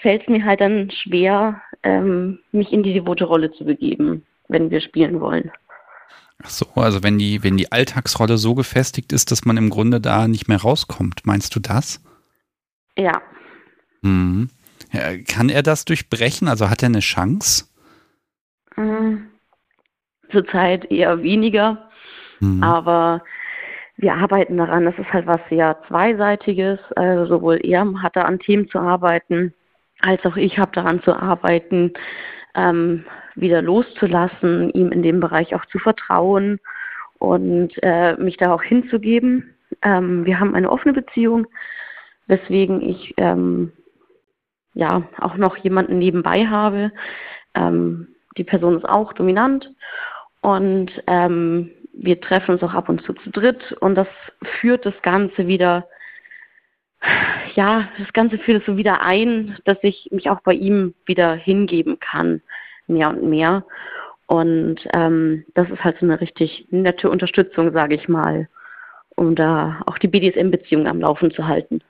fällt 0.00 0.22
es 0.22 0.28
mir 0.28 0.44
halt 0.44 0.60
dann 0.60 0.90
schwer, 0.90 1.60
ähm, 1.82 2.38
mich 2.52 2.72
in 2.72 2.82
die 2.82 2.94
devote 2.94 3.24
Rolle 3.24 3.52
zu 3.52 3.64
begeben, 3.64 4.24
wenn 4.48 4.70
wir 4.70 4.80
spielen 4.80 5.20
wollen. 5.20 5.50
Ach 6.42 6.50
so, 6.50 6.66
also 6.74 7.02
wenn 7.02 7.18
die, 7.18 7.42
wenn 7.42 7.56
die 7.56 7.72
Alltagsrolle 7.72 8.36
so 8.36 8.54
gefestigt 8.54 9.12
ist, 9.12 9.30
dass 9.30 9.44
man 9.44 9.56
im 9.56 9.70
Grunde 9.70 10.00
da 10.00 10.28
nicht 10.28 10.48
mehr 10.48 10.60
rauskommt, 10.60 11.22
meinst 11.24 11.54
du 11.56 11.60
das? 11.60 12.02
Ja. 12.96 13.22
Mhm. 14.02 14.50
ja 14.92 15.16
kann 15.18 15.48
er 15.48 15.62
das 15.62 15.84
durchbrechen? 15.84 16.48
Also 16.48 16.68
hat 16.68 16.82
er 16.82 16.88
eine 16.88 17.00
Chance? 17.00 17.66
Mhm. 18.76 19.28
Zurzeit 20.30 20.90
eher 20.90 21.22
weniger, 21.22 21.88
mhm. 22.40 22.62
aber 22.62 23.22
wir 23.96 24.14
arbeiten 24.14 24.58
daran. 24.58 24.84
Das 24.84 24.98
ist 24.98 25.10
halt 25.12 25.26
was 25.26 25.40
sehr 25.48 25.78
Zweiseitiges. 25.88 26.78
Also 26.96 27.36
sowohl 27.36 27.60
er 27.64 27.86
hat 28.02 28.16
da 28.16 28.22
an 28.22 28.38
Themen 28.38 28.68
zu 28.68 28.78
arbeiten, 28.78 29.54
als 30.00 30.24
auch 30.24 30.36
ich 30.36 30.58
habe 30.58 30.72
daran 30.72 31.02
zu 31.02 31.14
arbeiten, 31.14 31.92
ähm, 32.54 33.04
wieder 33.34 33.62
loszulassen, 33.62 34.70
ihm 34.70 34.92
in 34.92 35.02
dem 35.02 35.20
Bereich 35.20 35.54
auch 35.54 35.64
zu 35.66 35.78
vertrauen 35.78 36.58
und 37.18 37.72
äh, 37.82 38.16
mich 38.16 38.36
da 38.36 38.52
auch 38.52 38.62
hinzugeben. 38.62 39.54
Ähm, 39.82 40.24
wir 40.24 40.40
haben 40.40 40.54
eine 40.54 40.70
offene 40.70 40.94
Beziehung, 40.94 41.46
weswegen 42.26 42.82
ich 42.82 43.14
ähm, 43.16 43.72
ja 44.74 45.02
auch 45.18 45.36
noch 45.36 45.56
jemanden 45.58 45.98
nebenbei 45.98 46.46
habe. 46.46 46.92
Ähm, 47.54 48.08
die 48.36 48.44
Person 48.44 48.76
ist 48.76 48.88
auch 48.88 49.12
dominant 49.12 49.72
und 50.40 50.90
ähm, 51.06 51.70
wir 51.92 52.20
treffen 52.20 52.52
uns 52.52 52.62
auch 52.62 52.74
ab 52.74 52.88
und 52.88 53.02
zu 53.02 53.14
zu 53.14 53.30
dritt 53.30 53.72
und 53.80 53.94
das 53.94 54.08
führt 54.60 54.84
das 54.84 54.94
Ganze 55.02 55.46
wieder 55.46 55.86
ja, 57.54 57.88
das 57.98 58.12
Ganze 58.12 58.38
führt 58.38 58.64
so 58.66 58.76
wieder 58.76 59.02
ein, 59.02 59.56
dass 59.64 59.78
ich 59.82 60.08
mich 60.10 60.30
auch 60.30 60.40
bei 60.40 60.52
ihm 60.52 60.94
wieder 61.06 61.34
hingeben 61.34 61.98
kann, 62.00 62.42
mehr 62.86 63.08
und 63.10 63.28
mehr. 63.28 63.64
Und 64.26 64.76
ähm, 64.92 65.44
das 65.54 65.70
ist 65.70 65.82
halt 65.82 65.96
so 66.00 66.06
eine 66.06 66.20
richtig 66.20 66.66
nette 66.70 67.08
Unterstützung, 67.08 67.72
sage 67.72 67.94
ich 67.94 68.08
mal, 68.08 68.48
um 69.14 69.34
da 69.34 69.80
auch 69.86 69.98
die 69.98 70.08
BDSM-Beziehung 70.08 70.86
am 70.86 71.00
Laufen 71.00 71.30
zu 71.30 71.46
halten. 71.46 71.80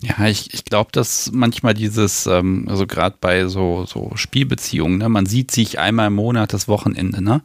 Ja, 0.00 0.26
ich, 0.26 0.52
ich 0.52 0.64
glaube, 0.64 0.90
dass 0.92 1.32
manchmal 1.32 1.72
dieses, 1.72 2.26
ähm, 2.26 2.66
also 2.68 2.86
gerade 2.86 3.16
bei 3.18 3.46
so, 3.46 3.84
so 3.86 4.12
Spielbeziehungen, 4.14 4.98
ne, 4.98 5.08
man 5.08 5.24
sieht 5.24 5.50
sich 5.50 5.78
einmal 5.78 6.08
im 6.08 6.14
Monat 6.14 6.52
das 6.52 6.68
Wochenende, 6.68 7.22
ne? 7.22 7.40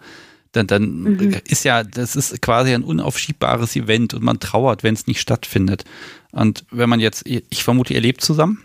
Dann, 0.52 0.68
dann 0.68 1.02
mhm. 1.04 1.38
ist 1.46 1.64
ja, 1.64 1.84
das 1.84 2.16
ist 2.16 2.42
quasi 2.42 2.74
ein 2.74 2.84
unaufschiebbares 2.84 3.76
Event 3.76 4.14
und 4.14 4.24
man 4.24 4.40
trauert, 4.40 4.84
wenn 4.84 4.94
es 4.94 5.08
nicht 5.08 5.22
stattfindet. 5.22 5.86
Und 6.32 6.66
wenn 6.72 6.90
man 6.90 7.00
jetzt, 7.00 7.26
ich 7.26 7.64
vermute, 7.64 7.94
ihr 7.94 8.02
lebt 8.02 8.22
zusammen? 8.22 8.62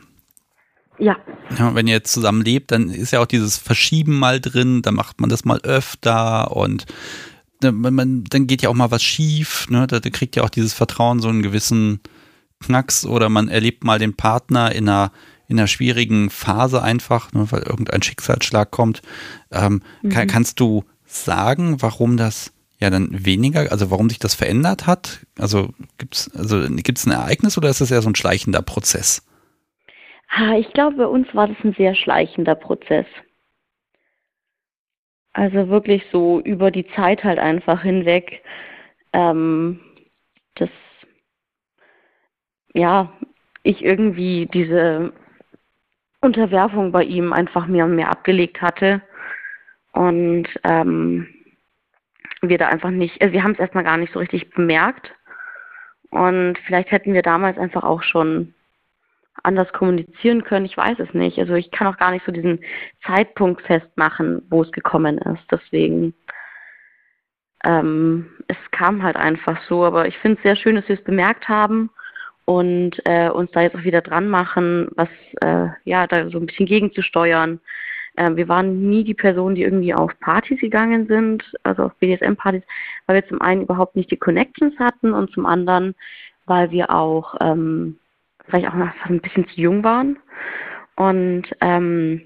Ja. 0.99 1.16
ja. 1.59 1.74
Wenn 1.74 1.87
ihr 1.87 1.95
jetzt 1.95 2.12
zusammen 2.12 2.43
lebt, 2.43 2.72
dann 2.72 2.91
ist 2.91 3.12
ja 3.12 3.20
auch 3.20 3.26
dieses 3.26 3.57
Verschieben 3.57 4.18
mal 4.18 4.41
drin, 4.41 4.82
dann 4.82 4.95
macht 4.95 5.20
man 5.20 5.30
das 5.30 5.45
mal 5.45 5.61
öfter 5.61 6.57
und 6.57 6.87
man, 7.62 8.24
dann 8.24 8.47
geht 8.47 8.62
ja 8.62 8.68
auch 8.68 8.74
mal 8.74 8.91
was 8.91 9.03
schief, 9.03 9.66
ne? 9.70 9.87
Da, 9.87 10.01
da 10.01 10.11
kriegt 10.11 10.37
ja 10.37 10.43
auch 10.43 10.51
dieses 10.51 10.74
Vertrauen 10.74 11.20
so 11.20 11.28
einen 11.28 11.43
gewissen 11.43 12.01
Knacks 12.61 13.07
oder 13.07 13.28
man 13.28 13.49
erlebt 13.49 13.84
mal 13.84 13.99
den 13.99 14.14
Partner 14.14 14.72
in 14.72 14.89
einer, 14.89 15.12
in 15.49 15.59
einer 15.59 15.68
schwierigen 15.68 16.30
Phase 16.30 16.82
einfach, 16.82 17.32
ne, 17.32 17.47
weil 17.51 17.62
irgendein 17.62 18.03
Schicksalsschlag 18.03 18.70
kommt. 18.70 19.03
Ähm, 19.51 19.82
mhm. 20.03 20.09
kann, 20.11 20.28
kannst 20.28 20.61
du 20.61 20.84
sagen, 21.24 21.80
warum 21.82 22.16
das 22.16 22.52
ja 22.78 22.90
dann 22.90 23.08
weniger, 23.24 23.72
also 23.72 23.90
warum 23.90 24.08
sich 24.08 24.18
das 24.18 24.34
verändert 24.34 24.86
hat? 24.86 25.26
Also 25.38 25.70
gibt 25.98 26.14
es 26.14 26.30
also 26.34 26.66
gibt's 26.68 27.06
ein 27.06 27.12
Ereignis 27.12 27.56
oder 27.56 27.68
ist 27.68 27.80
das 27.80 27.90
eher 27.90 28.02
so 28.02 28.10
ein 28.10 28.14
schleichender 28.14 28.62
Prozess? 28.62 29.26
Ich 30.58 30.72
glaube, 30.72 30.96
bei 30.96 31.06
uns 31.06 31.26
war 31.34 31.48
das 31.48 31.56
ein 31.64 31.74
sehr 31.78 31.94
schleichender 31.94 32.54
Prozess. 32.54 33.06
Also 35.32 35.68
wirklich 35.68 36.02
so 36.12 36.40
über 36.40 36.70
die 36.70 36.86
Zeit 36.88 37.24
halt 37.24 37.38
einfach 37.38 37.82
hinweg. 37.82 38.42
Ähm, 39.12 39.80
dass 40.56 40.70
ja, 42.74 43.12
ich 43.62 43.82
irgendwie 43.82 44.46
diese 44.52 45.12
Unterwerfung 46.20 46.92
bei 46.92 47.04
ihm 47.04 47.32
einfach 47.32 47.66
mehr 47.66 47.84
und 47.84 47.96
mehr 47.96 48.10
abgelegt 48.10 48.60
hatte. 48.60 49.02
Und 49.97 50.49
ähm, 50.62 51.26
wir 52.42 52.59
da 52.59 52.68
einfach 52.68 52.90
nicht, 52.90 53.20
also 53.22 53.32
wir 53.32 53.42
haben 53.42 53.53
es 53.53 53.59
erstmal 53.59 53.84
gar 53.84 53.97
nicht 53.97 54.12
so 54.12 54.18
richtig 54.18 54.51
bemerkt. 54.51 55.11
Und 56.11 56.59
vielleicht 56.66 56.90
hätten 56.90 57.14
wir 57.14 57.22
damals 57.22 57.57
einfach 57.57 57.82
auch 57.82 58.03
schon 58.03 58.53
anders 59.42 59.72
kommunizieren 59.72 60.44
können. 60.44 60.66
Ich 60.66 60.76
weiß 60.76 60.99
es 60.99 61.14
nicht. 61.14 61.38
Also 61.38 61.55
ich 61.55 61.70
kann 61.70 61.86
auch 61.86 61.97
gar 61.97 62.11
nicht 62.11 62.26
so 62.26 62.32
diesen 62.32 62.61
Zeitpunkt 63.07 63.62
festmachen, 63.62 64.42
wo 64.51 64.62
es 64.62 64.70
gekommen 64.70 65.16
ist. 65.16 65.44
Deswegen, 65.51 66.12
ähm, 67.64 68.28
es 68.49 68.57
kam 68.72 69.03
halt 69.03 69.16
einfach 69.16 69.62
so. 69.66 69.82
Aber 69.82 70.07
ich 70.07 70.18
finde 70.18 70.36
es 70.36 70.42
sehr 70.42 70.57
schön, 70.57 70.76
dass 70.76 70.88
wir 70.88 70.99
es 70.99 71.05
bemerkt 71.05 71.49
haben 71.49 71.88
und 72.44 73.01
äh, 73.07 73.30
uns 73.30 73.51
da 73.53 73.62
jetzt 73.62 73.76
auch 73.76 73.84
wieder 73.84 74.03
dran 74.03 74.28
machen, 74.28 74.88
was 74.94 75.09
äh, 75.40 75.68
ja 75.84 76.07
da 76.07 76.28
so 76.28 76.38
ein 76.38 76.47
bisschen 76.47 76.66
gegenzusteuern. 76.66 77.61
Äh, 78.16 78.34
wir 78.34 78.48
waren 78.48 78.88
nie 78.88 79.04
die 79.04 79.14
Personen, 79.14 79.54
die 79.54 79.62
irgendwie 79.62 79.94
auf 79.94 80.18
Partys 80.20 80.60
gegangen 80.60 81.06
sind, 81.06 81.44
also 81.62 81.84
auf 81.84 81.94
BDSM-Partys, 81.96 82.62
weil 83.06 83.16
wir 83.16 83.28
zum 83.28 83.40
einen 83.40 83.62
überhaupt 83.62 83.96
nicht 83.96 84.10
die 84.10 84.16
Connections 84.16 84.78
hatten 84.78 85.12
und 85.12 85.30
zum 85.32 85.46
anderen, 85.46 85.94
weil 86.46 86.70
wir 86.70 86.90
auch 86.90 87.34
ähm, 87.40 87.98
vielleicht 88.46 88.68
auch 88.68 88.74
noch 88.74 88.92
ein 89.04 89.20
bisschen 89.20 89.48
zu 89.48 89.60
jung 89.60 89.84
waren. 89.84 90.18
Und 90.96 91.44
ähm, 91.60 92.22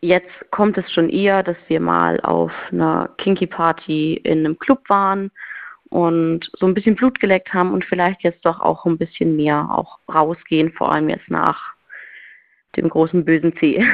jetzt 0.00 0.50
kommt 0.50 0.76
es 0.78 0.90
schon 0.92 1.08
eher, 1.08 1.42
dass 1.42 1.56
wir 1.68 1.80
mal 1.80 2.20
auf 2.20 2.52
einer 2.72 3.10
Kinky 3.18 3.46
Party 3.46 4.14
in 4.14 4.40
einem 4.40 4.58
Club 4.58 4.82
waren 4.88 5.30
und 5.90 6.50
so 6.58 6.66
ein 6.66 6.74
bisschen 6.74 6.96
Blut 6.96 7.20
geleckt 7.20 7.54
haben 7.54 7.72
und 7.72 7.84
vielleicht 7.84 8.22
jetzt 8.22 8.44
doch 8.44 8.60
auch 8.60 8.84
ein 8.86 8.98
bisschen 8.98 9.36
mehr 9.36 9.68
auch 9.70 9.98
rausgehen, 10.12 10.72
vor 10.72 10.92
allem 10.92 11.08
jetzt 11.08 11.30
nach 11.30 11.75
dem 12.76 12.88
großen 12.88 13.24
bösen 13.24 13.54
C. 13.58 13.84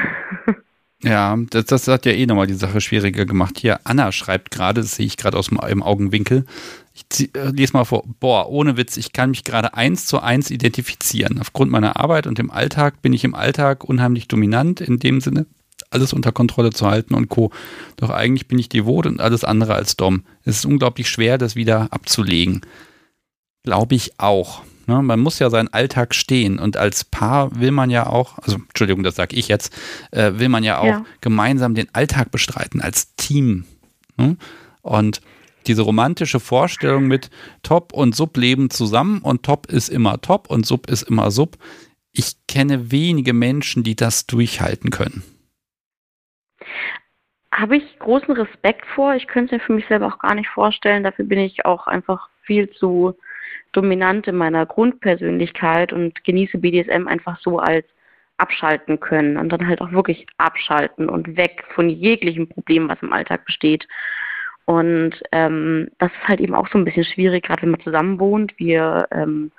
Ja, 1.04 1.36
das, 1.50 1.64
das 1.64 1.88
hat 1.88 2.06
ja 2.06 2.12
eh 2.12 2.26
nochmal 2.26 2.46
die 2.46 2.54
Sache 2.54 2.80
schwieriger 2.80 3.26
gemacht. 3.26 3.58
Hier, 3.58 3.80
Anna 3.84 4.12
schreibt 4.12 4.52
gerade, 4.52 4.82
das 4.82 4.94
sehe 4.94 5.06
ich 5.06 5.16
gerade 5.16 5.36
aus 5.36 5.48
dem 5.48 5.58
Augenwinkel. 5.58 6.44
Ich 6.94 7.08
zieh, 7.08 7.30
äh, 7.34 7.50
lese 7.50 7.72
mal 7.72 7.84
vor. 7.84 8.04
Boah, 8.20 8.48
ohne 8.48 8.76
Witz, 8.76 8.96
ich 8.96 9.12
kann 9.12 9.30
mich 9.30 9.42
gerade 9.42 9.74
eins 9.74 10.06
zu 10.06 10.20
eins 10.20 10.50
identifizieren. 10.50 11.40
Aufgrund 11.40 11.72
meiner 11.72 11.98
Arbeit 11.98 12.28
und 12.28 12.38
dem 12.38 12.52
Alltag 12.52 13.02
bin 13.02 13.12
ich 13.12 13.24
im 13.24 13.34
Alltag 13.34 13.82
unheimlich 13.82 14.28
dominant, 14.28 14.80
in 14.80 15.00
dem 15.00 15.20
Sinne, 15.20 15.46
alles 15.90 16.12
unter 16.12 16.30
Kontrolle 16.30 16.70
zu 16.70 16.86
halten 16.86 17.14
und 17.14 17.28
Co. 17.28 17.50
Doch 17.96 18.10
eigentlich 18.10 18.46
bin 18.46 18.60
ich 18.60 18.68
devot 18.68 19.06
und 19.06 19.20
alles 19.20 19.42
andere 19.42 19.74
als 19.74 19.96
Dom. 19.96 20.22
Es 20.44 20.58
ist 20.58 20.66
unglaublich 20.66 21.08
schwer, 21.08 21.36
das 21.36 21.56
wieder 21.56 21.88
abzulegen. 21.90 22.60
Glaube 23.64 23.96
ich 23.96 24.12
auch. 24.18 24.62
Ne? 24.86 25.02
Man 25.02 25.20
muss 25.20 25.38
ja 25.38 25.50
seinen 25.50 25.68
Alltag 25.68 26.14
stehen 26.14 26.58
und 26.58 26.76
als 26.76 27.04
Paar 27.04 27.58
will 27.58 27.70
man 27.70 27.90
ja 27.90 28.06
auch, 28.06 28.38
also 28.38 28.56
Entschuldigung, 28.56 29.02
das 29.02 29.16
sage 29.16 29.36
ich 29.36 29.48
jetzt, 29.48 29.72
äh, 30.10 30.32
will 30.34 30.48
man 30.48 30.64
ja 30.64 30.78
auch 30.78 30.84
ja. 30.84 31.04
gemeinsam 31.20 31.74
den 31.74 31.94
Alltag 31.94 32.30
bestreiten 32.30 32.80
als 32.80 33.14
Team. 33.16 33.64
Ne? 34.16 34.36
Und 34.82 35.20
diese 35.66 35.82
romantische 35.82 36.40
Vorstellung 36.40 37.06
mit 37.06 37.30
Top 37.62 37.92
und 37.92 38.16
Sub 38.16 38.36
leben 38.36 38.70
zusammen 38.70 39.20
und 39.20 39.44
Top 39.44 39.66
ist 39.66 39.88
immer 39.88 40.20
Top 40.20 40.50
und 40.50 40.66
Sub 40.66 40.90
ist 40.90 41.02
immer 41.02 41.30
Sub. 41.30 41.56
Ich 42.12 42.34
kenne 42.48 42.90
wenige 42.90 43.32
Menschen, 43.32 43.84
die 43.84 43.96
das 43.96 44.26
durchhalten 44.26 44.90
können. 44.90 45.22
Habe 47.52 47.76
ich 47.76 47.98
großen 47.98 48.34
Respekt 48.34 48.86
vor. 48.86 49.14
Ich 49.14 49.26
könnte 49.26 49.56
es 49.56 49.60
mir 49.60 49.66
für 49.66 49.72
mich 49.74 49.86
selber 49.86 50.06
auch 50.06 50.18
gar 50.18 50.34
nicht 50.34 50.48
vorstellen. 50.48 51.04
Dafür 51.04 51.26
bin 51.26 51.38
ich 51.38 51.66
auch 51.66 51.86
einfach 51.86 52.30
viel 52.42 52.70
zu 52.70 53.14
dominant 53.72 54.26
in 54.26 54.36
meiner 54.36 54.64
Grundpersönlichkeit 54.64 55.92
und 55.92 56.24
genieße 56.24 56.58
BDSM 56.58 57.06
einfach 57.08 57.38
so 57.40 57.58
als 57.58 57.84
abschalten 58.38 58.98
können 59.00 59.36
und 59.36 59.50
dann 59.50 59.68
halt 59.68 59.80
auch 59.82 59.92
wirklich 59.92 60.26
abschalten 60.38 61.08
und 61.08 61.36
weg 61.36 61.64
von 61.74 61.88
jeglichem 61.88 62.48
Problem, 62.48 62.88
was 62.88 63.02
im 63.02 63.12
Alltag 63.12 63.44
besteht. 63.44 63.86
Und 64.64 65.22
ähm, 65.32 65.88
das 65.98 66.10
ist 66.10 66.28
halt 66.28 66.40
eben 66.40 66.54
auch 66.54 66.68
so 66.68 66.78
ein 66.78 66.84
bisschen 66.84 67.04
schwierig, 67.04 67.44
gerade 67.44 67.62
wenn 67.62 67.70
man 67.70 67.80
zusammen 67.80 68.18
wohnt. 68.18 68.58
Wir 68.58 69.06
ähm, 69.10 69.52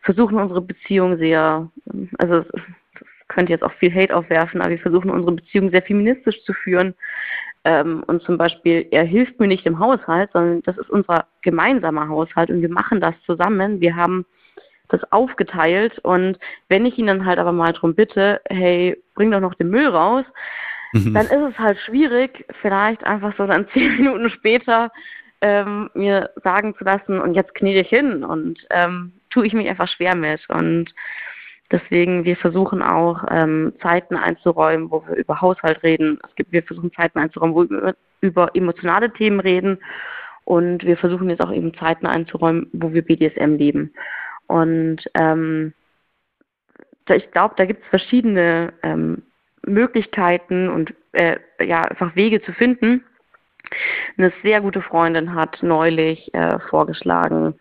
versuchen 0.00 0.38
unsere 0.38 0.60
Beziehung 0.60 1.16
sehr, 1.18 1.70
also 2.18 2.34
es 2.38 2.46
könnte 3.30 3.52
jetzt 3.52 3.62
auch 3.62 3.72
viel 3.72 3.94
Hate 3.94 4.14
aufwerfen, 4.14 4.60
aber 4.60 4.70
wir 4.70 4.78
versuchen 4.78 5.10
unsere 5.10 5.36
Beziehung 5.36 5.70
sehr 5.70 5.82
feministisch 5.82 6.42
zu 6.44 6.52
führen. 6.52 6.94
Ähm, 7.64 8.02
und 8.06 8.22
zum 8.22 8.36
Beispiel, 8.36 8.86
er 8.90 9.04
hilft 9.04 9.38
mir 9.38 9.46
nicht 9.46 9.66
im 9.66 9.78
Haushalt, 9.78 10.30
sondern 10.32 10.62
das 10.62 10.76
ist 10.78 10.90
unser 10.90 11.26
gemeinsamer 11.42 12.08
Haushalt 12.08 12.50
und 12.50 12.60
wir 12.60 12.70
machen 12.70 13.00
das 13.00 13.14
zusammen. 13.26 13.80
Wir 13.80 13.96
haben 13.96 14.26
das 14.88 15.00
aufgeteilt 15.12 15.98
und 16.00 16.38
wenn 16.68 16.84
ich 16.84 16.98
ihn 16.98 17.06
dann 17.06 17.24
halt 17.24 17.38
aber 17.38 17.52
mal 17.52 17.72
drum 17.72 17.94
bitte, 17.94 18.40
hey, 18.48 19.00
bring 19.14 19.30
doch 19.30 19.40
noch 19.40 19.54
den 19.54 19.70
Müll 19.70 19.86
raus, 19.86 20.24
mhm. 20.92 21.14
dann 21.14 21.26
ist 21.26 21.52
es 21.52 21.58
halt 21.58 21.78
schwierig, 21.78 22.44
vielleicht 22.60 23.04
einfach 23.04 23.34
so 23.36 23.46
dann 23.46 23.68
zehn 23.72 23.96
Minuten 23.96 24.30
später 24.30 24.90
ähm, 25.42 25.90
mir 25.94 26.30
sagen 26.42 26.74
zu 26.76 26.84
lassen, 26.84 27.20
und 27.20 27.34
jetzt 27.34 27.54
knie 27.54 27.74
dich 27.74 27.88
hin 27.88 28.24
und 28.24 28.66
ähm, 28.70 29.12
tue 29.30 29.46
ich 29.46 29.52
mich 29.52 29.68
einfach 29.68 29.88
schwer 29.88 30.14
mit. 30.16 30.40
Und 30.48 30.92
deswegen, 31.70 32.24
wir 32.24 32.36
versuchen 32.36 32.82
auch 32.82 33.24
ähm, 33.30 33.72
Zeiten 33.80 34.16
einzuräumen, 34.16 34.90
wo 34.90 35.06
wir 35.06 35.16
über 35.16 35.40
Haushalt 35.40 35.82
reden. 35.82 36.18
Es 36.28 36.34
gibt, 36.34 36.52
wir 36.52 36.62
versuchen 36.62 36.92
Zeiten 36.92 37.18
einzuräumen, 37.18 37.54
wo 37.54 37.68
wir 37.68 37.94
über 38.20 38.50
emotionale 38.54 39.12
Themen 39.12 39.40
reden. 39.40 39.78
Und 40.44 40.84
wir 40.84 40.96
versuchen 40.96 41.30
jetzt 41.30 41.42
auch 41.42 41.52
eben 41.52 41.74
Zeiten 41.74 42.06
einzuräumen, 42.06 42.68
wo 42.72 42.92
wir 42.92 43.02
BDSM 43.02 43.56
leben. 43.56 43.92
Und 44.46 44.98
ähm, 45.14 45.72
ich 47.08 47.30
glaube, 47.30 47.54
da 47.56 47.64
gibt 47.64 47.82
es 47.82 47.88
verschiedene 47.88 48.72
ähm, 48.82 49.22
Möglichkeiten 49.66 50.68
und 50.68 50.94
äh, 51.12 51.36
ja, 51.60 51.82
einfach 51.82 52.14
Wege 52.16 52.40
zu 52.42 52.52
finden. 52.52 53.04
Eine 54.16 54.32
sehr 54.42 54.60
gute 54.60 54.82
Freundin 54.82 55.34
hat 55.34 55.62
neulich 55.62 56.32
äh, 56.34 56.58
vorgeschlagen, 56.70 57.54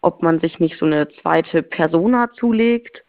ob 0.00 0.22
man 0.22 0.40
sich 0.40 0.58
nicht 0.58 0.78
so 0.78 0.86
eine 0.86 1.08
zweite 1.20 1.62
Persona 1.62 2.32
zulegt 2.32 3.04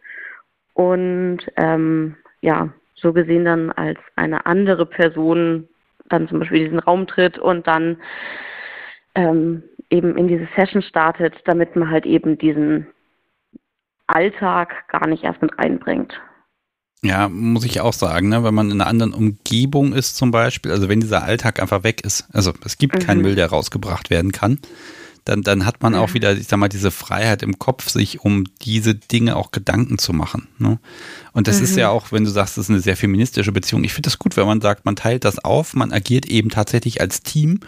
und 0.73 1.39
ähm, 1.57 2.15
ja, 2.41 2.69
so 2.95 3.13
gesehen 3.13 3.45
dann 3.45 3.71
als 3.71 3.99
eine 4.15 4.45
andere 4.45 4.85
Person 4.85 5.67
dann 6.09 6.27
zum 6.27 6.39
Beispiel 6.39 6.65
diesen 6.65 6.79
Raum 6.79 7.07
tritt 7.07 7.37
und 7.37 7.67
dann 7.67 7.97
ähm, 9.15 9.63
eben 9.89 10.17
in 10.17 10.27
diese 10.27 10.47
Session 10.55 10.81
startet, 10.81 11.35
damit 11.45 11.75
man 11.75 11.89
halt 11.89 12.05
eben 12.05 12.37
diesen 12.37 12.87
Alltag 14.07 14.87
gar 14.89 15.07
nicht 15.07 15.23
erst 15.23 15.41
mit 15.41 15.57
reinbringt. 15.57 16.19
Ja, 17.03 17.27
muss 17.27 17.65
ich 17.65 17.81
auch 17.81 17.93
sagen, 17.93 18.29
ne? 18.29 18.43
wenn 18.43 18.53
man 18.53 18.71
in 18.71 18.79
einer 18.79 18.89
anderen 18.89 19.13
Umgebung 19.13 19.91
ist 19.91 20.15
zum 20.15 20.31
Beispiel, 20.31 20.71
also 20.71 20.87
wenn 20.87 21.01
dieser 21.01 21.23
Alltag 21.23 21.61
einfach 21.61 21.83
weg 21.83 22.03
ist, 22.05 22.29
also 22.33 22.53
es 22.63 22.77
gibt 22.77 22.95
mhm. 22.95 22.99
keinen 22.99 23.21
Müll, 23.21 23.35
der 23.35 23.47
rausgebracht 23.47 24.09
werden 24.09 24.31
kann, 24.31 24.59
dann, 25.25 25.41
dann 25.41 25.65
hat 25.65 25.81
man 25.81 25.95
auch 25.95 26.09
mhm. 26.09 26.13
wieder, 26.15 26.37
ich 26.37 26.47
sag 26.47 26.57
mal, 26.57 26.69
diese 26.69 26.91
Freiheit 26.91 27.43
im 27.43 27.59
Kopf, 27.59 27.89
sich 27.89 28.21
um 28.21 28.45
diese 28.61 28.95
Dinge 28.95 29.35
auch 29.35 29.51
Gedanken 29.51 29.97
zu 29.97 30.13
machen. 30.13 30.47
Ne? 30.57 30.79
Und 31.31 31.47
das 31.47 31.59
mhm. 31.59 31.63
ist 31.63 31.77
ja 31.77 31.89
auch, 31.89 32.11
wenn 32.11 32.25
du 32.25 32.29
sagst, 32.29 32.57
das 32.57 32.65
ist 32.65 32.69
eine 32.69 32.81
sehr 32.81 32.97
feministische 32.97 33.51
Beziehung. 33.51 33.83
Ich 33.83 33.93
finde 33.93 34.07
das 34.07 34.19
gut, 34.19 34.35
wenn 34.37 34.45
man 34.45 34.61
sagt, 34.61 34.85
man 34.85 34.95
teilt 34.95 35.25
das 35.25 35.39
auf, 35.39 35.73
man 35.73 35.91
agiert 35.91 36.25
eben 36.25 36.49
tatsächlich 36.49 37.01
als 37.01 37.23
Team. 37.23 37.61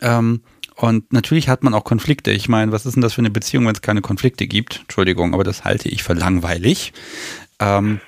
Ähm, 0.00 0.40
und 0.76 1.12
natürlich 1.12 1.48
hat 1.48 1.62
man 1.62 1.72
auch 1.72 1.84
Konflikte. 1.84 2.32
Ich 2.32 2.48
meine, 2.48 2.72
was 2.72 2.84
ist 2.84 2.94
denn 2.94 3.02
das 3.02 3.14
für 3.14 3.20
eine 3.20 3.30
Beziehung, 3.30 3.66
wenn 3.66 3.74
es 3.74 3.82
keine 3.82 4.00
Konflikte 4.00 4.46
gibt? 4.46 4.80
Entschuldigung, 4.80 5.32
aber 5.32 5.44
das 5.44 5.64
halte 5.64 5.88
ich 5.88 6.02
für 6.02 6.14
langweilig. 6.14 6.92
Ähm? 7.60 8.00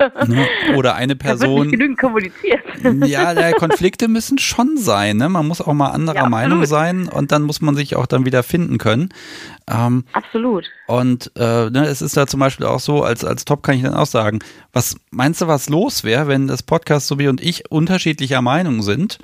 Oder 0.76 0.94
eine 0.94 1.16
Person. 1.16 1.48
Da 1.48 1.54
wird 1.54 1.66
nicht 1.66 1.72
genügend 1.72 1.98
kommuniziert. 1.98 2.60
Ja, 3.06 3.32
ja, 3.32 3.52
Konflikte 3.52 4.08
müssen 4.08 4.38
schon 4.38 4.76
sein. 4.76 5.16
Ne? 5.18 5.28
Man 5.28 5.46
muss 5.46 5.60
auch 5.60 5.72
mal 5.72 5.90
anderer 5.90 6.16
ja, 6.16 6.28
Meinung 6.28 6.64
sein 6.66 7.08
und 7.08 7.32
dann 7.32 7.42
muss 7.42 7.60
man 7.60 7.74
sich 7.74 7.96
auch 7.96 8.06
dann 8.06 8.24
wieder 8.24 8.42
finden 8.42 8.78
können. 8.78 9.10
Ähm, 9.68 10.04
absolut. 10.12 10.66
Und 10.86 11.32
äh, 11.36 11.70
ne, 11.70 11.86
es 11.86 12.02
ist 12.02 12.16
da 12.16 12.26
zum 12.26 12.40
Beispiel 12.40 12.66
auch 12.66 12.80
so, 12.80 13.02
als, 13.02 13.24
als 13.24 13.44
Top 13.44 13.62
kann 13.62 13.76
ich 13.76 13.82
dann 13.82 13.94
auch 13.94 14.06
sagen, 14.06 14.40
was 14.72 14.96
meinst 15.10 15.40
du, 15.40 15.48
was 15.48 15.68
los 15.68 16.04
wäre, 16.04 16.28
wenn 16.28 16.46
das 16.46 16.62
Podcast 16.62 17.06
so 17.06 17.18
wie 17.18 17.28
und 17.28 17.40
ich 17.40 17.70
unterschiedlicher 17.70 18.42
Meinung 18.42 18.82
sind? 18.82 19.18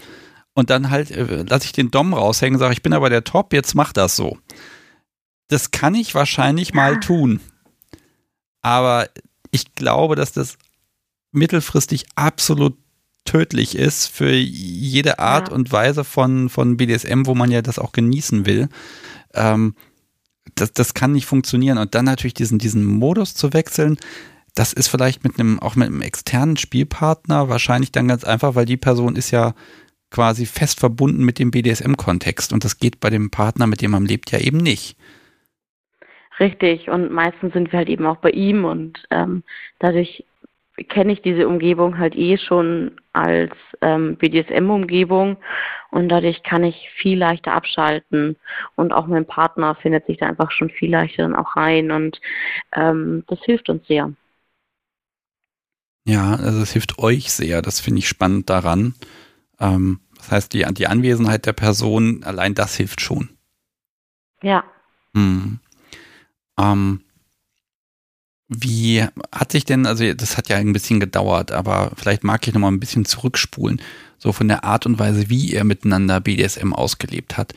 und 0.57 0.71
dann 0.71 0.91
halt 0.91 1.11
äh, 1.11 1.45
lasse 1.47 1.67
ich 1.67 1.73
den 1.73 1.91
Dom 1.91 2.15
raushängen, 2.15 2.59
sage 2.59 2.73
ich 2.73 2.83
bin 2.83 2.95
aber 2.95 3.11
der 3.11 3.25
Top, 3.25 3.53
jetzt 3.53 3.75
mach 3.75 3.93
das 3.93 4.17
so. 4.17 4.39
Das 5.49 5.71
kann 5.71 5.95
ich 5.95 6.15
wahrscheinlich 6.15 6.71
ja. 6.71 6.77
mal 6.77 6.99
tun. 6.99 7.41
Aber 8.63 9.07
ich 9.51 9.75
glaube, 9.75 10.17
dass 10.17 10.33
das 10.33 10.57
mittelfristig 11.37 12.07
absolut 12.15 12.77
tödlich 13.25 13.77
ist 13.77 14.07
für 14.07 14.33
jede 14.33 15.19
Art 15.19 15.49
ja. 15.49 15.55
und 15.55 15.71
Weise 15.73 16.05
von, 16.05 16.49
von 16.49 16.77
BDSM, 16.77 17.27
wo 17.27 17.35
man 17.35 17.51
ja 17.51 17.61
das 17.61 17.79
auch 17.79 17.93
genießen 17.93 18.47
will. 18.47 18.69
Ähm, 19.35 19.75
das, 20.55 20.73
das 20.73 20.95
kann 20.95 21.13
nicht 21.13 21.27
funktionieren. 21.27 21.79
Und 21.79 21.95
dann 21.95 22.05
natürlich 22.05 22.35
diesen, 22.35 22.59
diesen 22.59 22.85
Modus 22.85 23.35
zu 23.35 23.53
wechseln, 23.53 23.99
das 24.55 24.73
ist 24.73 24.89
vielleicht 24.89 25.25
mit 25.25 25.39
einem, 25.39 25.59
auch 25.59 25.77
mit 25.77 25.89
einem 25.89 26.01
externen 26.01 26.57
Spielpartner 26.57 27.49
wahrscheinlich 27.49 27.93
dann 27.93 28.09
ganz 28.09 28.25
einfach, 28.25 28.55
weil 28.55 28.65
die 28.65 28.79
Person 28.79 29.17
ist 29.17 29.31
ja 29.31 29.55
quasi 30.11 30.47
fest 30.47 30.81
verbunden 30.81 31.25
mit 31.25 31.39
dem 31.39 31.51
BDSM-Kontext. 31.51 32.53
Und 32.53 32.65
das 32.65 32.79
geht 32.79 33.01
bei 33.01 33.11
dem 33.11 33.31
Partner, 33.31 33.67
mit 33.67 33.83
dem 33.83 33.91
man 33.91 34.07
lebt, 34.07 34.31
ja 34.31 34.39
eben 34.39 34.59
nicht. 34.59 34.97
Richtig. 36.39 36.89
Und 36.89 37.13
meistens 37.13 37.53
sind 37.53 37.73
wir 37.73 37.79
halt 37.79 37.89
eben 37.89 38.07
auch 38.07 38.19
bei 38.19 38.31
ihm 38.31 38.65
und 38.65 39.03
ähm, 39.11 39.43
dadurch 39.79 40.25
kenne 40.89 41.13
ich 41.13 41.23
diese 41.23 41.49
Umgebung 41.49 41.99
halt 41.99 42.15
eh 42.15 42.37
schon 42.39 42.93
als 43.13 43.53
ähm, 43.81 44.17
BDSM-Umgebung 44.17 45.39
und 45.91 46.09
dadurch 46.09 46.43
kann 46.43 46.65
ich 46.65 46.91
viel 46.97 47.19
leichter 47.19 47.53
abschalten 47.53 48.37
und 48.75 48.93
auch 48.93 49.07
mein 49.07 49.27
Partner 49.27 49.75
findet 49.75 50.07
sich 50.07 50.19
da 50.19 50.27
einfach 50.27 50.51
schon 50.51 50.71
viel 50.71 50.91
leichter 50.91 51.23
dann 51.23 51.35
auch 51.35 51.57
rein 51.57 51.91
und 51.91 52.21
ähm, 52.75 53.25
das 53.27 53.39
hilft 53.45 53.71
uns 53.71 53.87
sehr. 53.87 54.13
Ja, 56.05 56.37
also 56.37 56.61
es 56.61 56.73
hilft 56.73 56.99
euch 56.99 57.33
sehr, 57.33 57.63
das 57.63 57.81
finde 57.81 58.01
ich 58.01 58.09
spannend 58.09 58.51
daran. 58.51 58.95
Ähm, 59.59 60.01
das 60.17 60.31
heißt, 60.31 60.53
die, 60.53 60.65
die 60.75 60.87
Anwesenheit 60.87 61.47
der 61.47 61.53
Person, 61.53 62.23
allein 62.23 62.55
das 62.55 62.77
hilft 62.77 63.01
schon. 63.01 63.31
Ja. 64.43 64.65
Hm. 65.15 65.59
Ähm, 66.59 67.01
wie 68.49 69.05
hat 69.33 69.53
sich 69.53 69.65
denn, 69.65 69.87
also 69.87 70.13
das 70.15 70.37
hat 70.37 70.49
ja 70.49 70.57
ein 70.57 70.73
bisschen 70.73 71.01
gedauert, 71.01 71.53
aber 71.53 71.93
vielleicht 71.97 72.25
mag 72.25 72.47
ich 72.47 72.55
noch 72.55 72.61
mal 72.61 72.69
ein 72.69 72.81
bisschen 72.81 73.05
zurückspulen, 73.05 73.81
so 74.19 74.33
von 74.33 74.49
der 74.49 74.65
Art 74.65 74.87
und 74.87 74.99
Weise, 74.99 75.29
wie 75.29 75.53
ihr 75.53 75.65
miteinander 75.65 76.21
BDSM 76.21 76.73
ausgelebt 76.73 77.37
hat. 77.37 77.55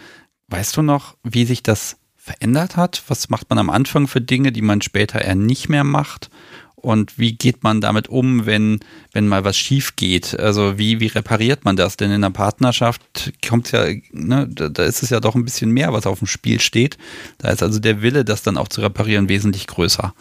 Weißt 0.47 0.75
du 0.77 0.81
noch, 0.81 1.15
wie 1.23 1.45
sich 1.45 1.61
das 1.61 1.97
verändert 2.15 2.75
hat? 2.75 3.03
Was 3.07 3.29
macht 3.29 3.49
man 3.49 3.59
am 3.59 3.69
Anfang 3.69 4.07
für 4.07 4.21
Dinge, 4.21 4.51
die 4.51 4.61
man 4.61 4.81
später 4.81 5.21
eher 5.21 5.35
nicht 5.35 5.69
mehr 5.69 5.83
macht? 5.83 6.29
Und 6.75 7.19
wie 7.19 7.33
geht 7.33 7.63
man 7.63 7.81
damit 7.81 8.07
um, 8.07 8.45
wenn, 8.45 8.79
wenn 9.11 9.27
mal 9.27 9.43
was 9.43 9.57
schief 9.57 9.95
geht? 9.95 10.39
Also 10.39 10.77
wie, 10.77 10.99
wie 11.01 11.07
repariert 11.07 11.65
man 11.65 11.75
das? 11.75 11.97
Denn 11.97 12.09
in 12.09 12.23
einer 12.23 12.31
Partnerschaft 12.31 13.33
kommt 13.45 13.71
ja, 13.73 13.85
ne, 14.11 14.47
da 14.47 14.83
ist 14.83 15.03
es 15.03 15.09
ja 15.09 15.19
doch 15.19 15.35
ein 15.35 15.43
bisschen 15.43 15.71
mehr, 15.71 15.91
was 15.91 16.07
auf 16.07 16.19
dem 16.19 16.27
Spiel 16.27 16.59
steht. 16.61 16.97
Da 17.37 17.49
ist 17.49 17.61
also 17.61 17.79
der 17.79 18.01
Wille, 18.01 18.23
das 18.23 18.43
dann 18.43 18.57
auch 18.57 18.69
zu 18.69 18.81
reparieren, 18.81 19.27
wesentlich 19.27 19.67
größer. 19.67 20.13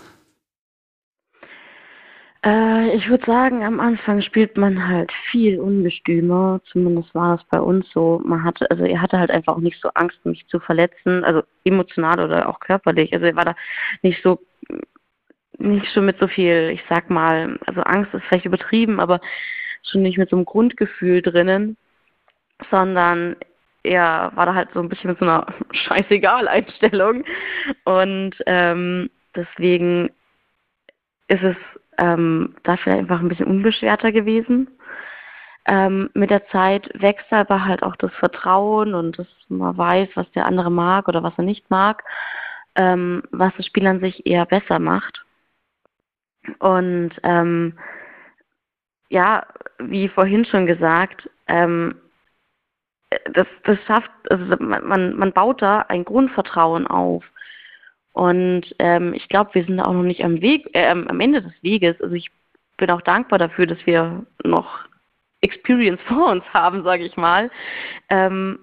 Äh, 2.78 2.96
ich 2.96 3.08
würde 3.08 3.24
sagen, 3.26 3.64
am 3.64 3.80
Anfang 3.80 4.22
spielt 4.22 4.56
man 4.56 4.86
halt 4.86 5.12
viel 5.30 5.58
ungestümer. 5.60 6.60
Zumindest 6.70 7.14
war 7.14 7.36
das 7.36 7.46
bei 7.48 7.60
uns 7.60 7.88
so. 7.92 8.20
Man 8.24 8.44
hatte, 8.44 8.70
also 8.70 8.84
er 8.84 9.00
hatte 9.00 9.18
halt 9.18 9.30
einfach 9.30 9.54
auch 9.56 9.60
nicht 9.60 9.80
so 9.80 9.90
Angst, 9.94 10.24
mich 10.24 10.46
zu 10.48 10.60
verletzen, 10.60 11.24
also 11.24 11.42
emotional 11.64 12.20
oder 12.20 12.48
auch 12.48 12.60
körperlich. 12.60 13.12
Also 13.12 13.26
er 13.26 13.36
war 13.36 13.44
da 13.44 13.56
nicht 14.02 14.22
so 14.22 14.40
nicht 15.58 15.92
schon 15.92 16.06
mit 16.06 16.18
so 16.20 16.28
viel, 16.28 16.70
ich 16.72 16.82
sag 16.88 17.10
mal, 17.10 17.58
also 17.66 17.80
Angst 17.82 18.14
ist 18.14 18.24
vielleicht 18.26 18.44
übertrieben, 18.44 19.00
aber 19.00 19.20
schon 19.82 20.02
nicht 20.02 20.18
mit 20.18 20.30
so 20.30 20.36
einem 20.36 20.44
Grundgefühl 20.44 21.20
drinnen, 21.20 21.76
sondern 22.70 23.36
er 23.82 24.30
war 24.36 24.46
da 24.46 24.54
halt 24.54 24.68
so 24.72 24.80
ein 24.80 24.88
bisschen 24.88 25.10
mit 25.10 25.18
so 25.18 25.24
einer 25.24 25.46
Scheißegal-Einstellung. 25.72 27.24
Und 27.84 28.34
ähm, 28.46 29.10
deswegen 29.34 30.10
ist 31.28 31.42
es 31.42 31.56
ähm, 31.98 32.54
da 32.62 32.76
vielleicht 32.76 33.00
einfach 33.00 33.20
ein 33.20 33.28
bisschen 33.28 33.46
unbeschwerter 33.46 34.12
gewesen. 34.12 34.68
Ähm, 35.66 36.08
mit 36.14 36.30
der 36.30 36.46
Zeit 36.48 36.88
wächst 36.94 37.30
aber 37.30 37.64
halt 37.64 37.82
auch 37.82 37.96
das 37.96 38.12
Vertrauen 38.14 38.94
und 38.94 39.18
dass 39.18 39.26
man 39.48 39.76
weiß, 39.76 40.08
was 40.14 40.30
der 40.32 40.46
andere 40.46 40.70
mag 40.70 41.08
oder 41.08 41.22
was 41.22 41.34
er 41.36 41.44
nicht 41.44 41.68
mag, 41.70 42.04
ähm, 42.74 43.22
was 43.32 43.52
das 43.56 43.66
Spiel 43.66 43.86
an 43.86 44.00
sich 44.00 44.24
eher 44.24 44.46
besser 44.46 44.78
macht. 44.78 45.24
Und 46.60 47.10
ähm, 47.22 47.78
ja, 49.10 49.46
wie 49.78 50.08
vorhin 50.08 50.44
schon 50.46 50.66
gesagt, 50.66 51.28
ähm, 51.48 51.96
das, 53.32 53.46
das 53.64 53.78
schafft, 53.86 54.10
also 54.30 54.44
man, 54.58 55.16
man 55.16 55.32
baut 55.32 55.62
da 55.62 55.80
ein 55.88 56.04
Grundvertrauen 56.04 56.86
auf. 56.86 57.24
Und 58.18 58.74
ähm, 58.80 59.14
ich 59.14 59.28
glaube, 59.28 59.54
wir 59.54 59.64
sind 59.64 59.78
auch 59.78 59.92
noch 59.92 60.02
nicht 60.02 60.24
am 60.24 60.40
Weg, 60.40 60.68
äh, 60.72 60.88
am 60.88 61.20
Ende 61.20 61.40
des 61.40 61.52
Weges. 61.62 61.94
Also 62.00 62.16
ich 62.16 62.32
bin 62.76 62.90
auch 62.90 63.00
dankbar 63.02 63.38
dafür, 63.38 63.68
dass 63.68 63.78
wir 63.86 64.26
noch 64.42 64.80
Experience 65.40 66.00
vor 66.08 66.32
uns 66.32 66.42
haben, 66.52 66.82
sage 66.82 67.04
ich 67.04 67.16
mal. 67.16 67.48
Ähm, 68.08 68.58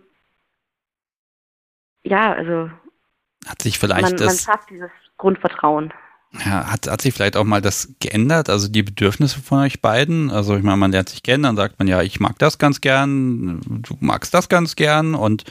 ja, 2.03 2.33
also 2.33 2.69
hat 3.47 3.61
sich 3.61 3.79
vielleicht 3.79 4.01
man, 4.01 4.17
das, 4.17 4.45
man 4.45 4.55
schafft 4.55 4.69
dieses 4.71 4.91
Grundvertrauen. 5.17 5.93
Ja, 6.45 6.69
hat, 6.69 6.89
hat 6.89 7.01
sich 7.01 7.13
vielleicht 7.13 7.37
auch 7.37 7.45
mal 7.45 7.61
das 7.61 7.95
geändert, 8.01 8.49
also 8.49 8.67
die 8.67 8.83
Bedürfnisse 8.83 9.41
von 9.41 9.59
euch 9.59 9.81
beiden? 9.81 10.31
Also 10.31 10.57
ich 10.57 10.63
meine, 10.63 10.75
man 10.75 10.91
lernt 10.91 11.07
sich 11.07 11.23
kennen, 11.23 11.43
dann 11.43 11.55
sagt 11.55 11.79
man 11.79 11.87
ja, 11.87 12.01
ich 12.01 12.19
mag 12.19 12.37
das 12.39 12.57
ganz 12.57 12.81
gern, 12.81 13.61
du 13.65 13.95
magst 14.01 14.33
das 14.33 14.49
ganz 14.49 14.75
gern 14.75 15.15
und 15.15 15.45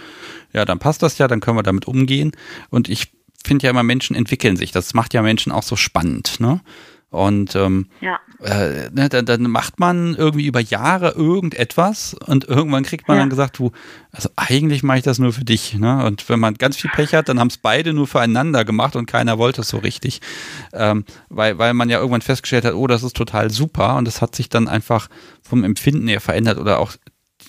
ja, 0.53 0.67
dann 0.67 0.79
passt 0.79 1.03
das 1.03 1.17
ja, 1.17 1.27
dann 1.27 1.41
können 1.41 1.57
wir 1.57 1.63
damit 1.63 1.87
umgehen. 1.87 2.33
Und 2.69 2.91
ich 2.91 3.15
finde 3.45 3.65
ja 3.65 3.71
immer, 3.71 3.83
Menschen 3.83 4.17
entwickeln 4.17 4.57
sich. 4.57 4.73
Das 4.73 4.95
macht 4.95 5.15
ja 5.15 5.23
Menschen 5.23 5.53
auch 5.53 5.63
so 5.63 5.77
spannend, 5.77 6.41
ne? 6.41 6.61
Und 7.15 7.55
ähm, 7.55 7.87
ja. 8.01 8.19
äh, 8.43 8.91
ne, 8.91 9.09
dann, 9.09 9.25
dann, 9.25 9.43
macht 9.43 9.79
man 9.79 10.17
irgendwie 10.17 10.47
über 10.47 10.59
Jahre 10.59 11.11
irgendetwas 11.11 12.15
und 12.15 12.49
irgendwann 12.49 12.83
kriegt 12.83 13.07
man 13.07 13.17
ja. 13.17 13.23
dann 13.23 13.31
gesagt, 13.31 13.57
du, 13.61 13.71
also 14.11 14.31
eigentlich 14.35 14.83
mache 14.83 14.99
ich 14.99 15.05
das 15.05 15.21
nur 15.21 15.33
für 15.33 15.45
dich. 15.45 15.75
Ne? 15.75 16.05
Und 16.05 16.29
wenn 16.29 16.41
man 16.41 16.55
ganz 16.55 16.77
viel 16.77 16.91
Pech 16.91 17.15
hat, 17.15 17.29
dann 17.29 17.39
haben 17.39 17.51
es 17.51 17.57
beide 17.57 17.93
nur 17.93 18.09
füreinander 18.09 18.65
gemacht 18.65 18.97
und 18.97 19.07
keiner 19.07 19.39
wollte 19.39 19.61
es 19.61 19.69
so 19.69 19.79
richtig. 19.79 20.23
Ähm, 20.73 21.05
weil, 21.29 21.57
weil 21.57 21.73
man 21.73 21.89
ja 21.89 21.99
irgendwann 21.99 22.21
festgestellt 22.21 22.65
hat, 22.65 22.75
oh, 22.75 22.89
das 22.89 23.05
ist 23.05 23.15
total 23.15 23.49
super 23.49 23.95
und 23.95 24.07
das 24.07 24.21
hat 24.21 24.35
sich 24.35 24.49
dann 24.49 24.67
einfach 24.67 25.07
vom 25.41 25.63
Empfinden 25.63 26.09
her 26.09 26.21
verändert 26.21 26.59
oder 26.59 26.81
auch 26.81 26.95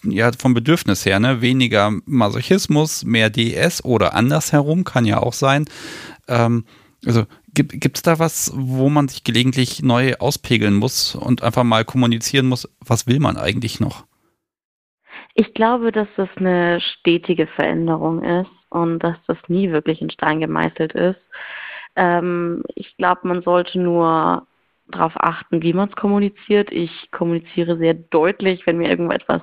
ja, 0.03 0.31
vom 0.37 0.53
Bedürfnis 0.53 1.05
her, 1.05 1.19
ne? 1.19 1.41
Weniger 1.41 1.91
Masochismus, 2.05 3.03
mehr 3.05 3.29
DS 3.29 3.83
oder 3.83 4.13
andersherum, 4.13 4.83
kann 4.83 5.05
ja 5.05 5.21
auch 5.21 5.33
sein. 5.33 5.65
Ähm, 6.27 6.65
also 7.05 7.25
gibt 7.53 7.97
es 7.97 8.03
da 8.03 8.19
was, 8.19 8.51
wo 8.55 8.89
man 8.89 9.07
sich 9.07 9.23
gelegentlich 9.23 9.81
neu 9.81 10.15
auspegeln 10.19 10.75
muss 10.75 11.15
und 11.15 11.41
einfach 11.41 11.63
mal 11.63 11.85
kommunizieren 11.85 12.47
muss, 12.47 12.69
was 12.85 13.07
will 13.07 13.19
man 13.19 13.37
eigentlich 13.37 13.79
noch? 13.79 14.05
Ich 15.35 15.53
glaube, 15.53 15.91
dass 15.91 16.07
das 16.17 16.29
eine 16.35 16.81
stetige 16.81 17.47
Veränderung 17.47 18.23
ist 18.23 18.51
und 18.69 18.99
dass 18.99 19.17
das 19.27 19.37
nie 19.47 19.71
wirklich 19.71 20.01
in 20.01 20.09
Stein 20.09 20.39
gemeißelt 20.39 20.93
ist. 20.93 21.19
Ähm, 21.95 22.63
ich 22.75 22.95
glaube, 22.97 23.27
man 23.27 23.41
sollte 23.41 23.79
nur 23.79 24.47
darauf 24.87 25.13
achten, 25.15 25.61
wie 25.61 25.73
man 25.73 25.89
es 25.89 25.95
kommuniziert. 25.95 26.71
Ich 26.71 27.09
kommuniziere 27.11 27.77
sehr 27.77 27.93
deutlich, 27.93 28.65
wenn 28.65 28.77
mir 28.77 28.89
irgendetwas 28.89 29.41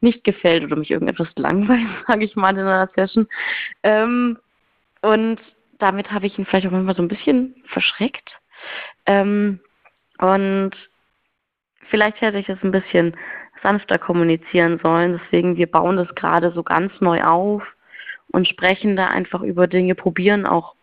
nicht 0.00 0.24
gefällt 0.24 0.64
oder 0.64 0.76
mich 0.76 0.90
irgendetwas 0.90 1.28
langweilt, 1.36 1.86
sage 2.06 2.24
ich 2.24 2.36
mal 2.36 2.56
in 2.56 2.60
einer 2.60 2.88
Session. 2.94 3.28
Ähm, 3.82 4.38
und 5.02 5.40
damit 5.78 6.10
habe 6.10 6.26
ich 6.26 6.38
ihn 6.38 6.46
vielleicht 6.46 6.66
auch 6.66 6.72
manchmal 6.72 6.96
so 6.96 7.02
ein 7.02 7.08
bisschen 7.08 7.54
verschreckt. 7.66 8.30
Ähm, 9.06 9.60
und 10.18 10.72
vielleicht 11.88 12.20
hätte 12.20 12.38
ich 12.38 12.46
das 12.46 12.62
ein 12.62 12.72
bisschen 12.72 13.16
sanfter 13.62 13.98
kommunizieren 13.98 14.78
sollen. 14.82 15.20
Deswegen, 15.22 15.56
wir 15.56 15.70
bauen 15.70 15.96
das 15.96 16.14
gerade 16.14 16.52
so 16.52 16.62
ganz 16.62 16.92
neu 17.00 17.22
auf 17.22 17.62
und 18.28 18.48
sprechen 18.48 18.96
da 18.96 19.08
einfach 19.08 19.42
über 19.42 19.66
Dinge, 19.66 19.94
probieren 19.94 20.46
auch 20.46 20.74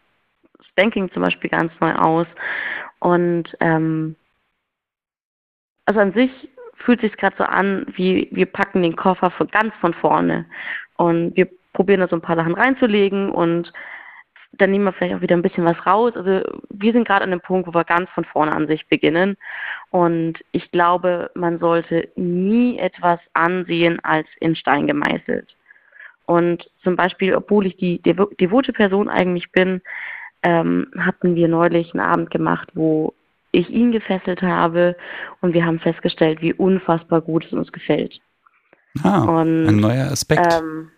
Banking 0.76 1.12
zum 1.12 1.24
Beispiel 1.24 1.50
ganz 1.50 1.72
neu 1.80 1.94
aus. 1.94 2.28
Und 3.00 3.56
ähm, 3.60 4.16
also 5.86 6.00
an 6.00 6.14
sich 6.14 6.32
fühlt 6.84 7.02
sich 7.02 7.16
gerade 7.18 7.36
so 7.38 7.44
an, 7.44 7.86
wie 7.96 8.30
wir 8.32 8.46
packen 8.46 8.84
den 8.84 8.96
Koffer 8.96 9.32
von 9.32 9.48
ganz 9.48 9.74
von 9.82 9.94
vorne 9.94 10.46
und 10.98 11.36
wir 11.36 11.48
probieren 11.74 12.02
da 12.02 12.08
so 12.08 12.16
ein 12.16 12.22
paar 12.22 12.36
Sachen 12.36 12.54
reinzulegen 12.54 13.30
und 13.30 13.72
dann 14.58 14.72
nehmen 14.72 14.86
wir 14.86 14.94
vielleicht 14.94 15.16
auch 15.16 15.22
wieder 15.22 15.36
ein 15.36 15.42
bisschen 15.42 15.66
was 15.66 15.84
raus. 15.86 16.14
Also 16.16 16.42
wir 16.70 16.94
sind 16.94 17.08
gerade 17.08 17.24
an 17.24 17.32
dem 17.32 17.42
Punkt, 17.42 17.68
wo 17.68 17.74
wir 17.74 17.84
ganz 17.84 18.10
von 18.12 18.24
vorne 18.24 18.52
an 18.52 18.68
sich 18.68 18.88
beginnen. 18.88 19.36
Und 19.90 20.44
ich 20.52 20.70
glaube, 20.72 21.32
man 21.34 21.58
sollte 21.58 22.10
nie 22.16 22.78
etwas 22.78 23.20
ansehen 23.34 24.00
als 24.04 24.28
in 24.40 24.56
Stein 24.56 24.86
gemeißelt. 24.86 25.56
Und 26.26 26.70
zum 26.84 26.96
Beispiel, 26.96 27.36
obwohl 27.36 27.66
ich 27.66 27.78
die 27.78 28.00
devote 28.02 28.74
Person 28.74 29.10
eigentlich 29.10 29.52
bin, 29.52 29.82
ähm, 30.44 30.88
hatten 31.00 31.36
wir 31.36 31.48
neulich 31.48 31.94
einen 31.94 32.06
Abend 32.06 32.30
gemacht, 32.30 32.70
wo 32.76 33.14
ich 33.54 33.70
ihn 33.70 33.94
gefesselt 33.94 34.42
habe 34.42 34.98
und 35.40 35.54
wir 35.54 35.66
haben 35.66 35.80
festgestellt, 35.80 36.42
wie 36.42 36.54
unfassbar 36.54 37.22
gut 37.22 37.46
es 37.46 37.54
uns 37.54 37.72
gefällt. 37.72 38.20
Ah, 39.04 39.24
und, 39.24 39.68
ein 39.68 39.78
neuer 39.78 40.12
Aspekt. 40.12 40.46
Ähm, 40.54 40.90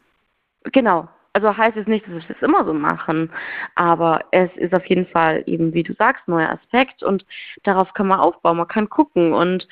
genau, 0.72 1.08
also 1.34 1.56
heißt 1.56 1.78
es 1.78 1.86
nicht, 1.86 2.06
dass 2.08 2.28
wir 2.28 2.36
es 2.36 2.42
immer 2.42 2.66
so 2.66 2.74
machen, 2.74 3.30
aber 3.76 4.22
es 4.32 4.50
ist 4.56 4.74
auf 4.74 4.86
jeden 4.86 5.06
Fall 5.06 5.44
eben, 5.46 5.74
wie 5.74 5.84
du 5.84 5.94
sagst, 5.94 6.28
neuer 6.28 6.50
Aspekt 6.50 7.04
und 7.04 7.26
darauf 7.64 7.94
kann 7.94 8.08
man 8.08 8.20
aufbauen, 8.20 8.58
man 8.58 8.68
kann 8.68 8.90
gucken 8.90 9.34
und 9.34 9.68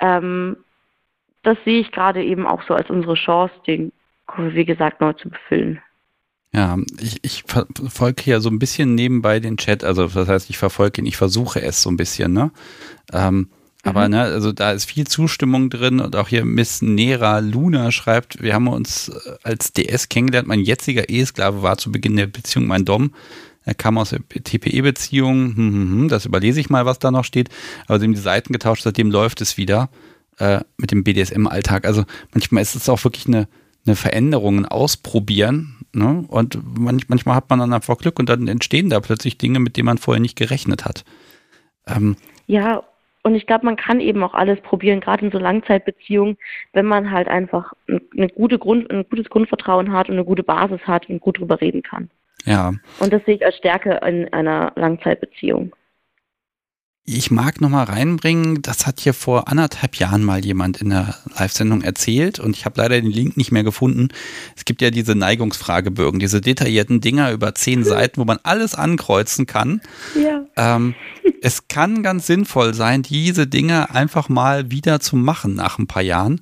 ähm, 0.00 0.56
das 1.44 1.56
sehe 1.64 1.80
ich 1.80 1.92
gerade 1.92 2.22
eben 2.22 2.46
auch 2.46 2.62
so 2.62 2.74
als 2.74 2.90
unsere 2.90 3.14
Chance, 3.14 3.54
den, 3.66 3.92
wie 4.36 4.64
gesagt, 4.64 5.00
neu 5.00 5.12
zu 5.12 5.30
befüllen. 5.30 5.80
Ja, 6.54 6.78
ich, 7.00 7.16
ich 7.22 7.44
verfolge 7.46 8.22
hier 8.22 8.40
so 8.40 8.48
ein 8.48 8.60
bisschen 8.60 8.94
nebenbei 8.94 9.40
den 9.40 9.56
Chat, 9.56 9.82
also 9.82 10.06
das 10.06 10.28
heißt, 10.28 10.50
ich 10.50 10.58
verfolge 10.58 11.00
ihn, 11.00 11.06
ich 11.06 11.16
versuche 11.16 11.60
es 11.60 11.82
so 11.82 11.90
ein 11.90 11.96
bisschen, 11.96 12.32
ne? 12.32 12.52
Ähm, 13.12 13.48
aber 13.82 14.04
mhm. 14.04 14.10
ne, 14.12 14.22
also 14.22 14.52
da 14.52 14.72
ist 14.72 14.86
viel 14.86 15.06
Zustimmung 15.06 15.68
drin 15.68 16.00
und 16.00 16.16
auch 16.16 16.28
hier 16.28 16.44
Miss 16.44 16.80
Nera 16.80 17.40
Luna 17.40 17.90
schreibt, 17.90 18.40
wir 18.40 18.54
haben 18.54 18.68
uns 18.68 19.08
äh, 19.08 19.36
als 19.42 19.72
DS 19.72 20.08
kennengelernt. 20.08 20.48
Mein 20.48 20.60
jetziger 20.60 21.08
Ehesklave 21.08 21.62
war 21.62 21.76
zu 21.76 21.92
Beginn 21.92 22.16
der 22.16 22.28
Beziehung 22.28 22.66
mein 22.66 22.84
Dom. 22.84 23.12
Er 23.64 23.74
kam 23.74 23.98
aus 23.98 24.10
der 24.10 24.20
TPE-Beziehung. 24.20 25.56
Hm, 25.56 25.56
hm, 25.56 25.90
hm, 25.90 26.08
das 26.08 26.24
überlese 26.24 26.60
ich 26.60 26.70
mal, 26.70 26.86
was 26.86 26.98
da 26.98 27.10
noch 27.10 27.24
steht. 27.24 27.48
Aber 27.86 27.98
sie 27.98 28.06
haben 28.06 28.14
die 28.14 28.20
Seiten 28.20 28.52
getauscht, 28.52 28.82
seitdem 28.84 29.10
läuft 29.10 29.40
es 29.40 29.56
wieder 29.56 29.90
äh, 30.38 30.60
mit 30.76 30.90
dem 30.90 31.04
BDSM-Alltag. 31.04 31.86
Also 31.86 32.04
manchmal 32.32 32.62
ist 32.62 32.76
es 32.76 32.88
auch 32.88 33.02
wirklich 33.04 33.26
eine, 33.26 33.48
eine 33.86 33.96
Veränderung, 33.96 34.58
ein 34.58 34.66
Ausprobieren. 34.66 35.83
Ne? 35.94 36.24
Und 36.28 36.58
manch, 36.78 37.08
manchmal 37.08 37.36
hat 37.36 37.50
man 37.50 37.58
dann 37.58 37.72
einfach 37.72 37.98
Glück 37.98 38.18
und 38.18 38.28
dann 38.28 38.48
entstehen 38.48 38.90
da 38.90 39.00
plötzlich 39.00 39.38
Dinge, 39.38 39.60
mit 39.60 39.76
denen 39.76 39.86
man 39.86 39.98
vorher 39.98 40.20
nicht 40.20 40.36
gerechnet 40.36 40.84
hat. 40.84 41.04
Ähm, 41.86 42.16
ja, 42.46 42.82
und 43.22 43.34
ich 43.34 43.46
glaube, 43.46 43.64
man 43.64 43.76
kann 43.76 44.00
eben 44.00 44.22
auch 44.22 44.34
alles 44.34 44.60
probieren, 44.60 45.00
gerade 45.00 45.24
in 45.24 45.32
so 45.32 45.38
Langzeitbeziehungen, 45.38 46.36
wenn 46.74 46.84
man 46.84 47.10
halt 47.10 47.26
einfach 47.26 47.72
eine 47.88 48.28
gute 48.28 48.58
Grund, 48.58 48.90
ein 48.90 49.06
gutes 49.08 49.30
Grundvertrauen 49.30 49.92
hat 49.92 50.08
und 50.08 50.16
eine 50.16 50.26
gute 50.26 50.42
Basis 50.42 50.80
hat 50.86 51.08
und 51.08 51.20
gut 51.20 51.38
drüber 51.38 51.60
reden 51.60 51.82
kann. 51.82 52.10
Ja. 52.44 52.74
Und 53.00 53.12
das 53.12 53.24
sehe 53.24 53.36
ich 53.36 53.44
als 53.44 53.56
Stärke 53.56 54.00
in 54.06 54.30
einer 54.32 54.72
Langzeitbeziehung. 54.76 55.74
Ich 57.06 57.30
mag 57.30 57.60
nochmal 57.60 57.84
reinbringen, 57.84 58.62
das 58.62 58.86
hat 58.86 58.98
hier 58.98 59.12
vor 59.12 59.48
anderthalb 59.48 59.96
Jahren 59.96 60.24
mal 60.24 60.42
jemand 60.42 60.80
in 60.80 60.88
der 60.88 61.14
Live-Sendung 61.38 61.82
erzählt 61.82 62.38
und 62.38 62.56
ich 62.56 62.64
habe 62.64 62.80
leider 62.80 62.98
den 62.98 63.10
Link 63.10 63.36
nicht 63.36 63.52
mehr 63.52 63.62
gefunden. 63.62 64.08
Es 64.56 64.64
gibt 64.64 64.80
ja 64.80 64.90
diese 64.90 65.14
Neigungsfragebögen, 65.14 66.18
diese 66.18 66.40
detaillierten 66.40 67.02
Dinger 67.02 67.30
über 67.32 67.54
zehn 67.54 67.84
Seiten, 67.84 68.18
wo 68.18 68.24
man 68.24 68.38
alles 68.42 68.74
ankreuzen 68.74 69.44
kann. 69.44 69.82
Ja. 70.18 70.46
Ähm, 70.56 70.94
es 71.42 71.68
kann 71.68 72.02
ganz 72.02 72.26
sinnvoll 72.26 72.72
sein, 72.72 73.02
diese 73.02 73.46
Dinge 73.46 73.90
einfach 73.90 74.30
mal 74.30 74.70
wieder 74.70 74.98
zu 74.98 75.16
machen 75.16 75.54
nach 75.54 75.78
ein 75.78 75.86
paar 75.86 76.02
Jahren. 76.02 76.40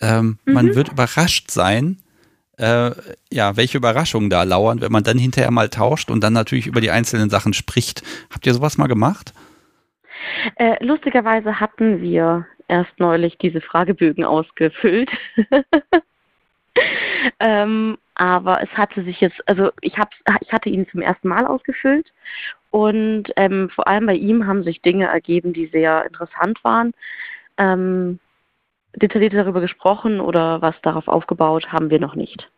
Ähm, 0.00 0.38
mhm. 0.44 0.52
Man 0.52 0.74
wird 0.74 0.90
überrascht 0.90 1.50
sein, 1.50 1.96
äh, 2.58 2.90
ja, 3.32 3.56
welche 3.56 3.78
Überraschungen 3.78 4.28
da 4.28 4.42
lauern, 4.42 4.82
wenn 4.82 4.92
man 4.92 5.02
dann 5.02 5.16
hinterher 5.16 5.50
mal 5.50 5.70
tauscht 5.70 6.10
und 6.10 6.22
dann 6.22 6.34
natürlich 6.34 6.66
über 6.66 6.82
die 6.82 6.90
einzelnen 6.90 7.30
Sachen 7.30 7.54
spricht. 7.54 8.02
Habt 8.30 8.44
ihr 8.44 8.52
sowas 8.52 8.76
mal 8.76 8.86
gemacht? 8.86 9.32
Äh, 10.56 10.82
lustigerweise 10.84 11.60
hatten 11.60 12.00
wir 12.00 12.46
erst 12.68 12.98
neulich 12.98 13.36
diese 13.38 13.60
Fragebögen 13.60 14.24
ausgefüllt. 14.24 15.10
ähm, 17.40 17.98
aber 18.14 18.62
es 18.62 18.70
hatte 18.70 19.02
sich 19.04 19.20
jetzt, 19.20 19.40
also 19.48 19.70
ich, 19.80 19.98
hab, 19.98 20.10
ich 20.40 20.52
hatte 20.52 20.68
ihn 20.68 20.88
zum 20.88 21.00
ersten 21.00 21.28
Mal 21.28 21.46
ausgefüllt 21.46 22.12
und 22.70 23.24
ähm, 23.36 23.70
vor 23.70 23.88
allem 23.88 24.06
bei 24.06 24.14
ihm 24.14 24.46
haben 24.46 24.64
sich 24.64 24.82
Dinge 24.82 25.06
ergeben, 25.06 25.52
die 25.52 25.66
sehr 25.66 26.06
interessant 26.06 26.62
waren. 26.64 26.92
Ähm, 27.56 28.18
detailliert 28.96 29.34
darüber 29.34 29.60
gesprochen 29.60 30.20
oder 30.20 30.62
was 30.62 30.74
darauf 30.82 31.08
aufgebaut 31.08 31.72
haben 31.72 31.90
wir 31.90 31.98
noch 31.98 32.14
nicht. 32.14 32.48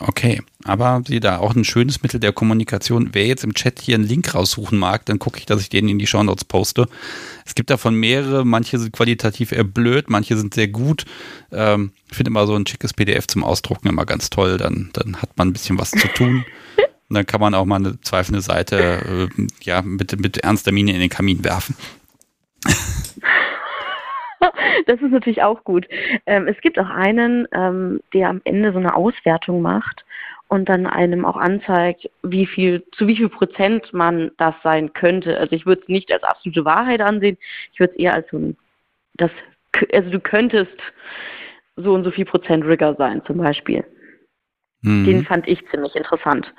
Okay, 0.00 0.42
aber 0.64 1.02
sie 1.06 1.20
da 1.20 1.38
auch 1.38 1.54
ein 1.54 1.64
schönes 1.64 2.02
Mittel 2.02 2.18
der 2.18 2.32
Kommunikation. 2.32 3.10
Wer 3.12 3.26
jetzt 3.26 3.44
im 3.44 3.54
Chat 3.54 3.80
hier 3.80 3.94
einen 3.94 4.04
Link 4.04 4.34
raussuchen 4.34 4.76
mag, 4.76 5.06
dann 5.06 5.20
gucke 5.20 5.38
ich, 5.38 5.46
dass 5.46 5.60
ich 5.60 5.68
den 5.68 5.88
in 5.88 6.00
die 6.00 6.08
Shownotes 6.08 6.44
poste. 6.44 6.88
Es 7.46 7.54
gibt 7.54 7.70
davon 7.70 7.94
mehrere, 7.94 8.44
manche 8.44 8.78
sind 8.80 8.92
qualitativ 8.92 9.52
eher 9.52 9.62
blöd, 9.62 10.10
manche 10.10 10.36
sind 10.36 10.52
sehr 10.52 10.66
gut. 10.66 11.04
Ähm, 11.52 11.92
ich 12.10 12.16
finde 12.16 12.30
immer 12.30 12.46
so 12.48 12.56
ein 12.56 12.66
schickes 12.66 12.92
PDF 12.92 13.28
zum 13.28 13.44
Ausdrucken 13.44 13.88
immer 13.88 14.04
ganz 14.04 14.30
toll, 14.30 14.58
dann, 14.58 14.90
dann 14.94 15.22
hat 15.22 15.36
man 15.36 15.48
ein 15.48 15.52
bisschen 15.52 15.78
was 15.78 15.92
zu 15.92 16.08
tun. 16.08 16.44
Und 17.08 17.14
dann 17.14 17.26
kann 17.26 17.40
man 17.40 17.54
auch 17.54 17.64
mal 17.64 17.76
eine 17.76 18.00
zweifelnde 18.00 18.42
Seite 18.42 19.28
äh, 19.38 19.46
ja, 19.62 19.80
mit, 19.82 20.18
mit 20.18 20.38
ernster 20.38 20.72
Miene 20.72 20.92
in 20.92 21.00
den 21.00 21.10
Kamin 21.10 21.44
werfen. 21.44 21.76
das 24.86 25.00
ist 25.00 25.10
natürlich 25.10 25.42
auch 25.42 25.64
gut. 25.64 25.86
Ähm, 26.26 26.46
es 26.48 26.60
gibt 26.60 26.78
auch 26.78 26.90
einen, 26.90 27.48
ähm, 27.52 28.00
der 28.12 28.28
am 28.28 28.40
Ende 28.44 28.72
so 28.72 28.78
eine 28.78 28.94
Auswertung 28.94 29.62
macht 29.62 30.04
und 30.48 30.68
dann 30.68 30.86
einem 30.86 31.24
auch 31.24 31.36
anzeigt, 31.36 32.08
wie 32.22 32.46
viel, 32.46 32.84
zu 32.92 33.06
wie 33.06 33.16
viel 33.16 33.28
Prozent 33.28 33.92
man 33.92 34.30
das 34.36 34.54
sein 34.62 34.92
könnte. 34.92 35.38
Also 35.38 35.54
ich 35.56 35.66
würde 35.66 35.82
es 35.82 35.88
nicht 35.88 36.12
als 36.12 36.22
absolute 36.22 36.64
Wahrheit 36.64 37.00
ansehen, 37.00 37.38
ich 37.72 37.80
würde 37.80 37.94
es 37.94 37.98
eher 37.98 38.14
als 38.14 38.30
so 38.30 38.38
ein, 38.38 38.56
das, 39.14 39.30
also 39.92 40.10
du 40.10 40.20
könntest 40.20 40.76
so 41.76 41.92
und 41.92 42.04
so 42.04 42.10
viel 42.10 42.24
Prozent 42.24 42.64
Rigger 42.64 42.94
sein, 42.96 43.22
zum 43.26 43.38
Beispiel. 43.38 43.84
Mhm. 44.82 45.04
Den 45.04 45.24
fand 45.24 45.48
ich 45.48 45.66
ziemlich 45.70 45.96
interessant. 45.96 46.52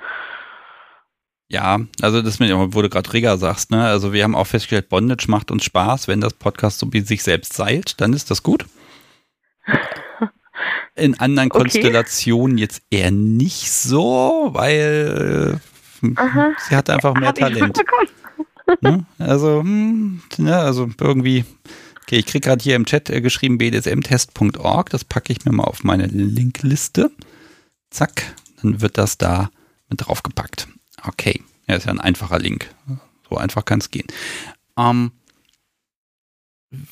Ja, 1.48 1.80
also 2.02 2.22
das 2.22 2.40
mit, 2.40 2.52
wo 2.52 2.82
du 2.82 2.90
gerade 2.90 3.14
Rigger 3.14 3.38
sagst, 3.38 3.70
ne? 3.70 3.86
Also 3.86 4.14
wir 4.14 4.24
haben 4.24 4.36
auch 4.36 4.48
festgestellt, 4.48 4.90
Bondage 4.90 5.26
macht 5.28 5.52
uns 5.52 5.64
Spaß, 5.64 6.08
wenn 6.08 6.22
das 6.22 6.34
Podcast 6.34 6.80
so 6.80 6.92
wie 6.92 7.02
sich 7.02 7.22
selbst 7.22 7.54
seilt, 7.54 8.02
dann 8.02 8.14
ist 8.14 8.32
das 8.32 8.42
gut. 8.42 8.66
In 10.96 11.20
anderen 11.20 11.52
okay. 11.52 11.60
Konstellationen 11.60 12.58
jetzt 12.58 12.82
eher 12.90 13.12
nicht 13.12 13.72
so, 13.72 14.50
weil 14.54 15.60
äh, 16.02 16.10
Aha. 16.16 16.54
sie 16.68 16.76
hat 16.76 16.90
einfach 16.90 17.14
mehr 17.14 17.30
Hab 17.30 17.36
Talent. 17.36 17.80
Ne? 18.82 19.06
Also, 19.20 19.60
hm, 19.60 20.24
ne, 20.40 20.58
also 20.58 20.90
irgendwie, 21.00 21.46
okay, 22.02 22.18
ich 22.18 22.26
kriege 22.26 22.48
gerade 22.48 22.64
hier 22.64 22.76
im 22.76 22.86
Chat 22.86 23.12
äh, 23.12 23.22
geschrieben 23.22 23.60
bdsmtest.org, 23.60 24.90
das 24.90 25.04
packe 25.04 25.32
ich 25.32 25.46
mir 25.46 25.52
mal 25.52 25.66
auf 25.66 25.84
meine 25.84 26.08
Linkliste. 26.08 27.12
Zack, 27.92 28.24
dann 28.64 28.82
wird 28.82 28.98
das 28.98 29.20
da 29.20 29.52
mit 29.88 30.02
draufgepackt. 30.02 30.68
Okay, 31.08 31.42
ja, 31.68 31.76
ist 31.76 31.86
ja 31.86 31.92
ein 31.92 32.00
einfacher 32.00 32.40
Link. 32.40 32.70
So 33.30 33.38
einfach 33.38 33.66
kann 33.66 33.80
es 33.80 33.92
gehen. 33.92 34.08
Ähm, 34.78 35.12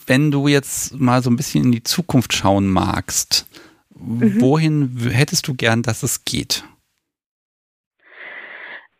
wenn 0.06 0.32
du 0.32 0.48
jetzt 0.48 1.00
mal 1.00 1.22
so 1.22 1.30
ein 1.30 1.36
bisschen 1.36 1.66
in 1.66 1.72
die 1.72 1.84
Zukunft 1.84 2.34
schauen 2.34 2.68
magst, 2.68 3.48
mhm. 3.96 4.42
wohin 4.42 4.98
hättest 5.12 5.48
du 5.48 5.54
gern, 5.56 5.84
dass 5.84 6.04
es 6.04 6.26
geht? 6.26 6.64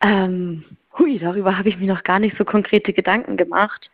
Ähm, 0.00 0.64
hui, 0.98 1.18
darüber 1.18 1.56
habe 1.56 1.68
ich 1.68 1.78
mir 1.78 1.92
noch 1.92 2.02
gar 2.02 2.18
nicht 2.18 2.36
so 2.36 2.44
konkrete 2.44 2.92
Gedanken 2.92 3.36
gemacht. 3.36 3.90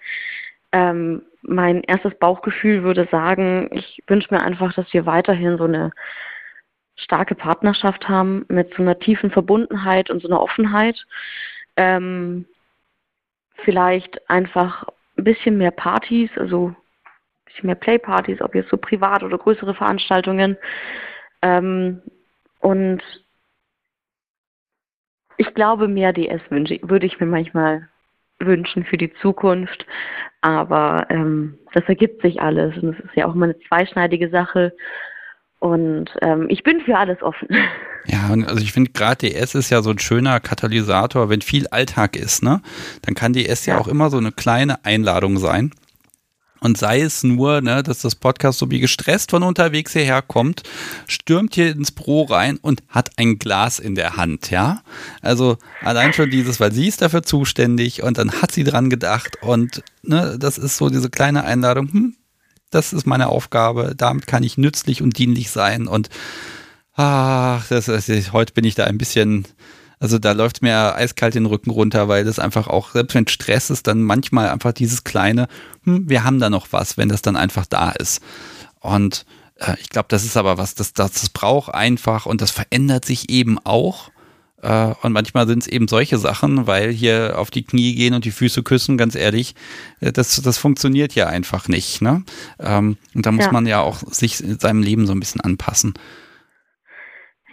Ähm, 0.72 1.22
mein 1.42 1.82
erstes 1.82 2.14
Bauchgefühl 2.18 2.82
würde 2.82 3.08
sagen, 3.10 3.68
ich 3.72 4.02
wünsche 4.06 4.32
mir 4.34 4.42
einfach, 4.42 4.74
dass 4.74 4.92
wir 4.92 5.06
weiterhin 5.06 5.56
so 5.56 5.64
eine 5.64 5.92
starke 7.02 7.34
Partnerschaft 7.34 8.08
haben 8.08 8.44
mit 8.48 8.74
so 8.74 8.82
einer 8.82 8.98
tiefen 8.98 9.30
Verbundenheit 9.30 10.10
und 10.10 10.22
so 10.22 10.28
einer 10.28 10.40
Offenheit. 10.40 11.04
Ähm, 11.76 12.46
vielleicht 13.64 14.28
einfach 14.30 14.86
ein 15.16 15.24
bisschen 15.24 15.58
mehr 15.58 15.70
Partys, 15.70 16.30
also 16.36 16.68
ein 16.68 16.76
bisschen 17.44 17.66
mehr 17.66 17.74
Playpartys, 17.74 18.40
ob 18.40 18.54
jetzt 18.54 18.70
so 18.70 18.76
privat 18.76 19.22
oder 19.22 19.38
größere 19.38 19.74
Veranstaltungen. 19.74 20.56
Ähm, 21.42 22.02
und 22.60 23.02
ich 25.36 25.54
glaube, 25.54 25.88
mehr 25.88 26.12
DS 26.12 26.42
wünsche, 26.50 26.78
würde 26.82 27.06
ich 27.06 27.18
mir 27.18 27.26
manchmal 27.26 27.88
wünschen 28.38 28.84
für 28.84 28.96
die 28.96 29.12
Zukunft. 29.14 29.86
Aber 30.42 31.06
ähm, 31.10 31.58
das 31.72 31.84
ergibt 31.84 32.22
sich 32.22 32.40
alles. 32.40 32.76
Und 32.82 32.94
es 32.98 33.04
ist 33.04 33.16
ja 33.16 33.26
auch 33.26 33.34
immer 33.34 33.46
eine 33.46 33.58
zweischneidige 33.60 34.30
Sache. 34.30 34.74
Und 35.60 36.06
ähm, 36.22 36.46
ich 36.48 36.62
bin 36.62 36.80
für 36.80 36.96
alles 36.96 37.22
offen. 37.22 37.48
Ja, 38.06 38.30
also 38.46 38.62
ich 38.62 38.72
finde 38.72 38.92
gerade 38.92 39.28
DS 39.28 39.54
ist 39.54 39.68
ja 39.68 39.82
so 39.82 39.90
ein 39.90 39.98
schöner 39.98 40.40
Katalysator, 40.40 41.28
wenn 41.28 41.42
viel 41.42 41.68
Alltag 41.68 42.16
ist, 42.16 42.42
ne? 42.42 42.62
Dann 43.02 43.14
kann 43.14 43.34
DS 43.34 43.66
ja, 43.66 43.74
ja 43.74 43.80
auch 43.80 43.88
immer 43.88 44.08
so 44.08 44.16
eine 44.16 44.32
kleine 44.32 44.86
Einladung 44.86 45.36
sein. 45.36 45.72
Und 46.60 46.78
sei 46.78 47.00
es 47.00 47.22
nur, 47.22 47.60
ne, 47.60 47.82
dass 47.82 48.00
das 48.00 48.14
Podcast 48.14 48.58
so 48.58 48.70
wie 48.70 48.80
gestresst 48.80 49.30
von 49.30 49.42
unterwegs 49.42 49.92
hierher 49.92 50.22
kommt, 50.22 50.62
stürmt 51.06 51.54
hier 51.54 51.72
ins 51.72 51.90
Büro 51.90 52.22
rein 52.24 52.58
und 52.60 52.82
hat 52.88 53.10
ein 53.16 53.38
Glas 53.38 53.78
in 53.78 53.94
der 53.94 54.16
Hand, 54.16 54.50
ja. 54.50 54.82
Also 55.22 55.56
allein 55.82 56.12
schon 56.12 56.30
dieses, 56.30 56.60
weil 56.60 56.72
sie 56.72 56.88
ist 56.88 57.02
dafür 57.02 57.22
zuständig 57.22 58.02
und 58.02 58.18
dann 58.18 58.30
hat 58.42 58.52
sie 58.52 58.64
dran 58.64 58.90
gedacht 58.90 59.38
und 59.42 59.82
ne, 60.02 60.36
das 60.38 60.58
ist 60.58 60.76
so 60.76 60.90
diese 60.90 61.10
kleine 61.10 61.44
Einladung, 61.44 61.92
hm, 61.92 62.16
das 62.70 62.92
ist 62.92 63.06
meine 63.06 63.28
Aufgabe, 63.28 63.94
damit 63.96 64.26
kann 64.26 64.42
ich 64.42 64.58
nützlich 64.58 65.02
und 65.02 65.18
dienlich 65.18 65.50
sein 65.50 65.86
und 65.86 66.08
ach, 66.94 67.66
das 67.68 67.88
ist, 67.88 68.32
heute 68.32 68.52
bin 68.52 68.64
ich 68.64 68.74
da 68.74 68.84
ein 68.84 68.98
bisschen, 68.98 69.46
also 69.98 70.18
da 70.18 70.32
läuft 70.32 70.62
mir 70.62 70.94
eiskalt 70.94 71.34
den 71.34 71.46
Rücken 71.46 71.70
runter, 71.70 72.08
weil 72.08 72.24
das 72.24 72.38
einfach 72.38 72.66
auch, 72.66 72.92
selbst 72.92 73.14
wenn 73.14 73.26
Stress 73.26 73.70
ist, 73.70 73.86
dann 73.86 74.02
manchmal 74.02 74.48
einfach 74.48 74.72
dieses 74.72 75.04
kleine, 75.04 75.48
hm, 75.84 76.08
wir 76.08 76.24
haben 76.24 76.38
da 76.38 76.50
noch 76.50 76.68
was, 76.70 76.96
wenn 76.96 77.08
das 77.08 77.22
dann 77.22 77.36
einfach 77.36 77.66
da 77.66 77.90
ist. 77.90 78.20
Und 78.80 79.24
äh, 79.56 79.76
ich 79.80 79.90
glaube, 79.90 80.08
das 80.08 80.24
ist 80.24 80.36
aber 80.36 80.58
was, 80.58 80.74
das, 80.74 80.92
das, 80.92 81.12
das 81.12 81.28
braucht 81.30 81.72
einfach 81.74 82.26
und 82.26 82.40
das 82.40 82.50
verändert 82.50 83.04
sich 83.04 83.30
eben 83.30 83.58
auch. 83.64 84.10
Äh, 84.62 84.94
und 85.02 85.12
manchmal 85.12 85.46
sind 85.46 85.62
es 85.62 85.68
eben 85.68 85.88
solche 85.88 86.18
Sachen, 86.18 86.66
weil 86.66 86.90
hier 86.90 87.38
auf 87.38 87.50
die 87.50 87.64
Knie 87.64 87.94
gehen 87.94 88.14
und 88.14 88.24
die 88.24 88.30
Füße 88.30 88.62
küssen, 88.62 88.98
ganz 88.98 89.14
ehrlich, 89.14 89.54
äh, 90.00 90.12
das, 90.12 90.40
das 90.42 90.58
funktioniert 90.58 91.14
ja 91.14 91.26
einfach 91.26 91.68
nicht. 91.68 92.02
Ne? 92.02 92.24
Ähm, 92.58 92.96
und 93.14 93.26
da 93.26 93.32
muss 93.32 93.46
ja. 93.46 93.52
man 93.52 93.66
ja 93.66 93.80
auch 93.80 93.98
sich 93.98 94.42
in 94.42 94.58
seinem 94.58 94.82
Leben 94.82 95.06
so 95.06 95.12
ein 95.12 95.20
bisschen 95.20 95.40
anpassen. 95.40 95.94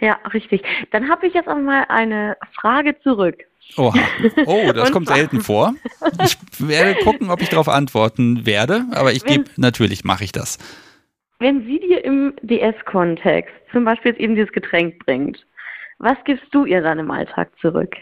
Ja, 0.00 0.18
richtig. 0.32 0.62
Dann 0.92 1.08
habe 1.08 1.26
ich 1.26 1.34
jetzt 1.34 1.48
auch 1.48 1.58
mal 1.58 1.84
eine 1.88 2.36
Frage 2.60 2.98
zurück. 3.00 3.44
Oha. 3.76 3.98
Oh, 4.46 4.72
das 4.74 4.92
kommt 4.92 5.08
selten 5.08 5.40
vor. 5.40 5.74
Ich 6.24 6.38
werde 6.58 6.94
gucken, 7.02 7.30
ob 7.30 7.42
ich 7.42 7.48
darauf 7.48 7.68
antworten 7.68 8.46
werde, 8.46 8.84
aber 8.92 9.12
ich 9.12 9.24
gebe, 9.24 9.44
natürlich 9.56 10.04
mache 10.04 10.24
ich 10.24 10.32
das. 10.32 10.58
Wenn 11.40 11.64
sie 11.66 11.78
dir 11.80 12.04
im 12.04 12.34
DS-Kontext 12.42 13.52
zum 13.72 13.84
Beispiel 13.84 14.12
jetzt 14.12 14.20
eben 14.20 14.34
dieses 14.34 14.52
Getränk 14.52 14.98
bringt, 15.04 15.44
was 15.98 16.16
gibst 16.24 16.46
du 16.52 16.64
ihr 16.64 16.82
dann 16.82 16.98
im 16.98 17.10
Alltag 17.10 17.50
zurück? 17.60 17.94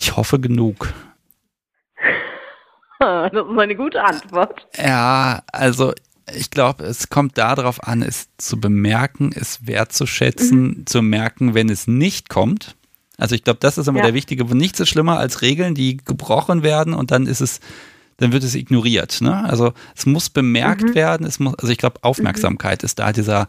Ich 0.00 0.16
hoffe 0.16 0.38
genug. 0.38 0.92
das 2.98 3.32
ist 3.32 3.58
eine 3.58 3.76
gute 3.76 4.02
Antwort. 4.02 4.66
Ja, 4.76 5.42
also 5.52 5.92
ich 6.34 6.50
glaube, 6.50 6.84
es 6.84 7.08
kommt 7.08 7.38
darauf 7.38 7.86
an, 7.86 8.02
es 8.02 8.28
zu 8.36 8.60
bemerken, 8.60 9.32
es 9.34 9.66
wertzuschätzen, 9.66 10.62
mhm. 10.62 10.86
zu 10.86 11.02
merken, 11.02 11.54
wenn 11.54 11.68
es 11.68 11.86
nicht 11.86 12.28
kommt. 12.28 12.76
Also 13.18 13.34
ich 13.34 13.44
glaube, 13.44 13.60
das 13.60 13.78
ist 13.78 13.88
immer 13.88 13.98
ja. 13.98 14.06
der 14.06 14.14
wichtige. 14.14 14.44
Nichts 14.54 14.80
ist 14.80 14.88
schlimmer 14.88 15.18
als 15.18 15.42
Regeln, 15.42 15.74
die 15.74 15.98
gebrochen 15.98 16.62
werden 16.62 16.94
und 16.94 17.10
dann 17.10 17.26
ist 17.26 17.40
es, 17.40 17.60
dann 18.16 18.32
wird 18.32 18.44
es 18.44 18.54
ignoriert. 18.54 19.20
Ne? 19.20 19.44
Also 19.44 19.72
es 19.94 20.06
muss 20.06 20.30
bemerkt 20.30 20.84
mhm. 20.84 20.94
werden. 20.94 21.26
Es 21.26 21.38
muss, 21.38 21.54
also 21.56 21.70
ich 21.70 21.78
glaube, 21.78 22.02
Aufmerksamkeit 22.02 22.82
mhm. 22.82 22.86
ist 22.86 22.98
da 22.98 23.12
dieser 23.12 23.48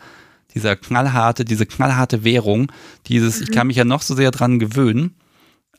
dieser 0.54 0.76
knallharte, 0.76 1.46
diese 1.46 1.66
knallharte 1.66 2.24
Währung, 2.24 2.72
dieses, 3.08 3.40
mhm. 3.40 3.44
ich 3.44 3.52
kann 3.52 3.68
mich 3.68 3.78
ja 3.78 3.86
noch 3.86 4.02
so 4.02 4.16
sehr 4.16 4.32
dran 4.32 4.60
gewöhnen, 4.60 5.16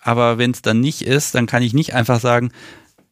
aber 0.00 0.38
wenn 0.38 0.50
es 0.50 0.62
dann 0.62 0.80
nicht 0.80 1.02
ist, 1.02 1.34
dann 1.34 1.46
kann 1.46 1.62
ich 1.62 1.74
nicht 1.74 1.94
einfach 1.94 2.20
sagen, 2.20 2.50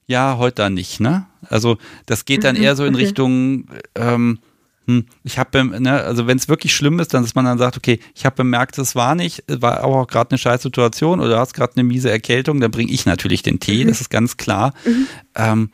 ja, 0.07 0.39
heute 0.39 0.57
dann 0.57 0.75
nicht, 0.75 1.01
ne? 1.01 1.27
Also 1.49 1.79
das 2.07 2.25
geht 2.25 2.43
dann 2.43 2.57
mhm, 2.57 2.63
eher 2.63 2.77
so 2.77 2.85
in 2.85 2.95
okay. 2.95 3.05
Richtung, 3.05 3.67
ähm, 3.95 4.41
hm, 4.87 5.07
ich 5.23 5.39
habe, 5.39 5.65
ne, 5.81 6.03
also 6.03 6.27
wenn 6.27 6.37
es 6.37 6.49
wirklich 6.49 6.75
schlimm 6.75 6.99
ist, 6.99 7.15
dann 7.15 7.23
dass 7.23 7.37
man 7.37 7.45
dann 7.45 7.59
sagt, 7.59 7.77
okay, 7.77 8.01
ich 8.15 8.27
habe 8.27 8.37
bemerkt, 8.37 8.77
es 8.79 8.97
war 8.97 9.15
nicht, 9.15 9.45
war 9.47 9.85
auch 9.85 10.07
gerade 10.09 10.33
eine 10.33 10.39
scheiß 10.39 10.63
Situation 10.63 11.21
oder 11.21 11.31
du 11.31 11.39
hast 11.39 11.55
gerade 11.55 11.75
eine 11.77 11.85
miese 11.85 12.11
Erkältung, 12.11 12.61
dann 12.61 12.73
bringe 12.73 12.91
ich 12.91 13.07
natürlich 13.07 13.43
den 13.43 13.61
Tee, 13.61 13.85
mhm. 13.85 13.89
das 13.89 14.01
ist 14.01 14.11
ganz 14.11 14.37
klar. 14.37 14.75
Mhm. 14.85 15.07
Ähm, 15.37 15.71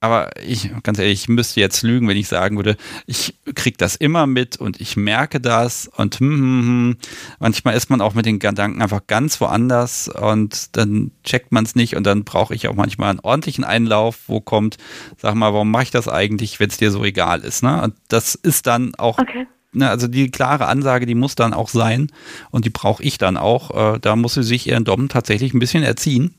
aber 0.00 0.30
ich, 0.40 0.70
ganz 0.84 0.98
ehrlich, 0.98 1.22
ich 1.22 1.28
müsste 1.28 1.60
jetzt 1.60 1.82
lügen, 1.82 2.06
wenn 2.06 2.16
ich 2.16 2.28
sagen 2.28 2.56
würde, 2.56 2.76
ich 3.06 3.34
kriege 3.54 3.76
das 3.76 3.96
immer 3.96 4.26
mit 4.26 4.56
und 4.56 4.80
ich 4.80 4.96
merke 4.96 5.40
das 5.40 5.88
und 5.96 6.20
hm, 6.20 6.30
hm, 6.30 6.62
hm. 6.62 6.96
manchmal 7.40 7.74
ist 7.74 7.90
man 7.90 8.00
auch 8.00 8.14
mit 8.14 8.24
den 8.24 8.38
Gedanken 8.38 8.80
einfach 8.80 9.06
ganz 9.08 9.40
woanders 9.40 10.08
und 10.08 10.76
dann 10.76 11.10
checkt 11.24 11.50
man 11.50 11.64
es 11.64 11.74
nicht 11.74 11.96
und 11.96 12.06
dann 12.06 12.22
brauche 12.22 12.54
ich 12.54 12.68
auch 12.68 12.74
manchmal 12.74 13.10
einen 13.10 13.20
ordentlichen 13.20 13.64
Einlauf, 13.64 14.20
wo 14.28 14.40
kommt, 14.40 14.76
sag 15.16 15.34
mal, 15.34 15.52
warum 15.52 15.70
mache 15.70 15.84
ich 15.84 15.90
das 15.90 16.06
eigentlich, 16.06 16.60
wenn 16.60 16.70
es 16.70 16.76
dir 16.76 16.92
so 16.92 17.04
egal 17.04 17.40
ist, 17.40 17.64
ne? 17.64 17.82
Und 17.82 17.94
das 18.08 18.36
ist 18.36 18.66
dann 18.66 18.94
auch 18.94 19.18
okay. 19.18 19.46
Ne, 19.70 19.90
also 19.90 20.08
die 20.08 20.30
klare 20.30 20.66
Ansage, 20.66 21.04
die 21.04 21.14
muss 21.14 21.34
dann 21.34 21.52
auch 21.52 21.68
sein 21.68 22.10
und 22.50 22.64
die 22.64 22.70
brauche 22.70 23.02
ich 23.02 23.18
dann 23.18 23.36
auch. 23.36 23.94
Äh, 23.94 23.98
da 23.98 24.16
muss 24.16 24.34
sie 24.34 24.42
sich 24.42 24.66
ihren 24.66 24.84
Dom 24.84 25.10
tatsächlich 25.10 25.52
ein 25.52 25.58
bisschen 25.58 25.82
erziehen, 25.82 26.34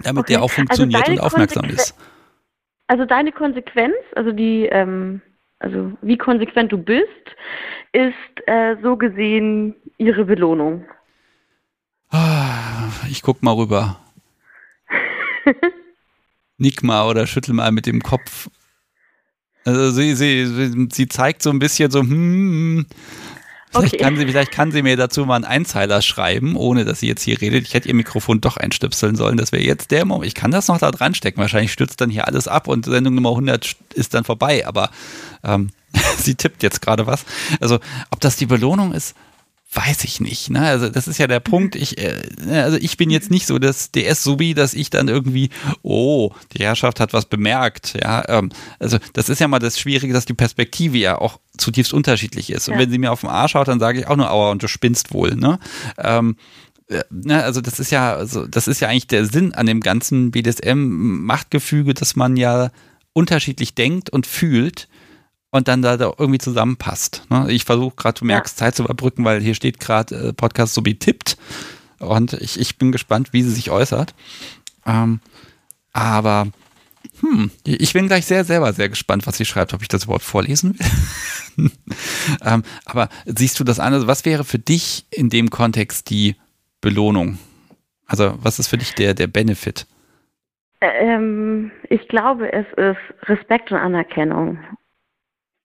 damit 0.00 0.20
okay. 0.20 0.34
der 0.34 0.42
auch 0.42 0.50
also 0.50 0.54
funktioniert 0.54 1.02
also 1.02 1.12
und 1.12 1.20
aufmerksam 1.20 1.64
ist. 1.64 1.96
Also 2.86 3.04
deine 3.04 3.32
Konsequenz, 3.32 3.94
also 4.14 4.32
die, 4.32 4.66
ähm, 4.66 5.22
also 5.58 5.92
wie 6.02 6.18
konsequent 6.18 6.70
du 6.72 6.78
bist, 6.78 7.08
ist 7.92 8.46
äh, 8.46 8.76
so 8.82 8.96
gesehen 8.96 9.74
ihre 9.98 10.24
Belohnung. 10.24 10.84
Ah, 12.10 12.90
ich 13.10 13.22
guck 13.22 13.42
mal 13.42 13.54
rüber. 13.54 13.98
Nick 16.58 16.82
mal 16.82 17.08
oder 17.08 17.26
schüttel 17.26 17.54
mal 17.54 17.72
mit 17.72 17.86
dem 17.86 18.02
Kopf. 18.02 18.48
Also 19.64 19.90
sie, 19.90 20.14
sie, 20.14 20.86
sie 20.90 21.08
zeigt 21.08 21.42
so 21.42 21.50
ein 21.50 21.58
bisschen 21.58 21.90
so, 21.90 22.00
hm, 22.00 22.86
Vielleicht, 23.74 23.94
okay. 23.94 24.02
kann 24.02 24.16
sie, 24.16 24.26
vielleicht 24.26 24.52
kann 24.52 24.72
sie 24.72 24.82
mir 24.82 24.96
dazu 24.96 25.26
mal 25.26 25.36
einen 25.36 25.44
Einzeiler 25.44 26.00
schreiben, 26.02 26.56
ohne 26.56 26.84
dass 26.84 27.00
sie 27.00 27.08
jetzt 27.08 27.22
hier 27.22 27.40
redet. 27.40 27.66
Ich 27.66 27.74
hätte 27.74 27.88
ihr 27.88 27.94
Mikrofon 27.94 28.40
doch 28.40 28.56
einstöpseln 28.56 29.16
sollen. 29.16 29.36
Das 29.36 29.52
wäre 29.52 29.62
jetzt 29.62 29.90
der 29.90 30.04
Moment. 30.04 30.26
Ich 30.26 30.34
kann 30.34 30.50
das 30.50 30.68
noch 30.68 30.78
da 30.78 30.90
dran 30.90 31.14
stecken. 31.14 31.40
Wahrscheinlich 31.40 31.72
stürzt 31.72 32.00
dann 32.00 32.10
hier 32.10 32.26
alles 32.28 32.48
ab 32.48 32.68
und 32.68 32.84
Sendung 32.84 33.14
Nummer 33.14 33.30
100 33.30 33.76
ist 33.94 34.14
dann 34.14 34.24
vorbei. 34.24 34.66
Aber 34.66 34.90
ähm, 35.42 35.70
sie 36.18 36.34
tippt 36.34 36.62
jetzt 36.62 36.82
gerade 36.82 37.06
was. 37.06 37.24
Also, 37.60 37.80
ob 38.10 38.20
das 38.20 38.36
die 38.36 38.46
Belohnung 38.46 38.92
ist, 38.92 39.14
weiß 39.74 40.04
ich 40.04 40.20
nicht. 40.20 40.50
Ne? 40.50 40.60
Also 40.60 40.88
das 40.88 41.08
ist 41.08 41.18
ja 41.18 41.26
der 41.26 41.40
Punkt. 41.40 41.74
Ich, 41.74 41.98
äh, 41.98 42.22
ne, 42.44 42.62
also 42.62 42.76
ich 42.76 42.96
bin 42.96 43.10
jetzt 43.10 43.30
nicht 43.30 43.46
so 43.46 43.58
das 43.58 43.90
DS-Subi, 43.90 44.54
dass 44.54 44.74
ich 44.74 44.90
dann 44.90 45.08
irgendwie, 45.08 45.50
oh, 45.82 46.30
die 46.52 46.62
Herrschaft 46.62 47.00
hat 47.00 47.12
was 47.12 47.26
bemerkt. 47.26 47.94
Ja, 48.00 48.24
ähm, 48.28 48.50
also 48.78 48.98
das 49.12 49.28
ist 49.28 49.40
ja 49.40 49.48
mal 49.48 49.58
das 49.58 49.78
Schwierige, 49.78 50.12
dass 50.12 50.26
die 50.26 50.34
Perspektive 50.34 50.98
ja 50.98 51.18
auch 51.18 51.40
zutiefst 51.56 51.92
unterschiedlich 51.92 52.50
ist. 52.50 52.68
Und 52.68 52.78
wenn 52.78 52.90
sie 52.90 52.98
mir 52.98 53.12
auf 53.12 53.20
den 53.20 53.30
Arsch 53.30 53.52
schaut, 53.52 53.68
dann 53.68 53.80
sage 53.80 54.00
ich 54.00 54.06
auch 54.06 54.16
nur, 54.16 54.30
aua, 54.30 54.50
und 54.50 54.62
du 54.62 54.68
spinnst 54.68 55.12
wohl. 55.12 55.34
Ne? 55.34 55.58
Ähm, 55.98 56.36
äh, 56.88 57.02
ne, 57.10 57.42
also 57.42 57.60
das 57.60 57.80
ist 57.80 57.90
ja, 57.90 58.14
also 58.14 58.46
das 58.46 58.68
ist 58.68 58.80
ja 58.80 58.88
eigentlich 58.88 59.06
der 59.06 59.26
Sinn 59.26 59.54
an 59.54 59.66
dem 59.66 59.80
ganzen 59.80 60.30
BDSM-Machtgefüge, 60.30 61.94
dass 61.94 62.16
man 62.16 62.36
ja 62.36 62.70
unterschiedlich 63.12 63.74
denkt 63.74 64.10
und 64.10 64.26
fühlt 64.26 64.88
und 65.54 65.68
dann 65.68 65.82
da, 65.82 65.96
da 65.96 66.12
irgendwie 66.18 66.38
zusammenpasst. 66.38 67.26
Ne? 67.30 67.46
Ich 67.48 67.64
versuche 67.64 67.94
gerade, 67.94 68.18
du 68.18 68.24
merkst. 68.24 68.58
Zeit 68.58 68.74
zu 68.74 68.82
überbrücken, 68.82 69.24
weil 69.24 69.40
hier 69.40 69.54
steht 69.54 69.78
gerade 69.78 70.30
äh, 70.30 70.32
Podcast 70.32 70.74
so 70.74 70.80
tippt 70.80 71.36
und 72.00 72.32
ich, 72.32 72.58
ich 72.58 72.76
bin 72.76 72.90
gespannt, 72.90 73.32
wie 73.32 73.42
sie 73.42 73.52
sich 73.52 73.70
äußert. 73.70 74.16
Ähm, 74.84 75.20
aber 75.92 76.48
hm, 77.20 77.52
ich 77.64 77.92
bin 77.92 78.08
gleich 78.08 78.26
sehr 78.26 78.42
selber 78.42 78.72
sehr 78.72 78.88
gespannt, 78.88 79.28
was 79.28 79.36
sie 79.36 79.44
schreibt, 79.44 79.72
ob 79.74 79.82
ich 79.82 79.86
das 79.86 80.04
überhaupt 80.04 80.24
vorlesen 80.24 80.76
will. 81.56 81.70
ähm, 82.44 82.64
aber 82.84 83.08
siehst 83.24 83.60
du 83.60 83.62
das 83.62 83.78
an? 83.78 83.94
Also 83.94 84.08
was 84.08 84.24
wäre 84.24 84.42
für 84.42 84.58
dich 84.58 85.06
in 85.10 85.30
dem 85.30 85.50
Kontext 85.50 86.10
die 86.10 86.34
Belohnung? 86.80 87.38
Also 88.06 88.34
was 88.38 88.58
ist 88.58 88.66
für 88.66 88.78
dich 88.78 88.94
der, 88.96 89.14
der 89.14 89.28
Benefit? 89.28 89.86
Ähm, 90.80 91.70
ich 91.88 92.08
glaube, 92.08 92.52
es 92.52 92.66
ist 92.76 93.28
Respekt 93.28 93.70
und 93.70 93.78
Anerkennung 93.78 94.58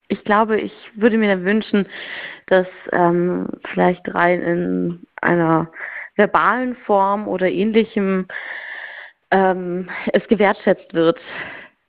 ich 0.10 0.24
glaube, 0.24 0.60
ich 0.60 0.74
würde 0.96 1.18
mir 1.18 1.30
dann 1.30 1.46
wünschen, 1.46 1.88
dass 2.48 2.68
ähm, 2.92 3.48
vielleicht 3.72 4.14
rein 4.14 4.42
in 4.42 5.08
einer 5.22 5.72
verbalen 6.16 6.76
Form 6.86 7.28
oder 7.28 7.48
ähnlichem 7.48 8.28
ähm, 9.32 9.90
es 10.12 10.28
gewertschätzt 10.28 10.94
wird, 10.94 11.20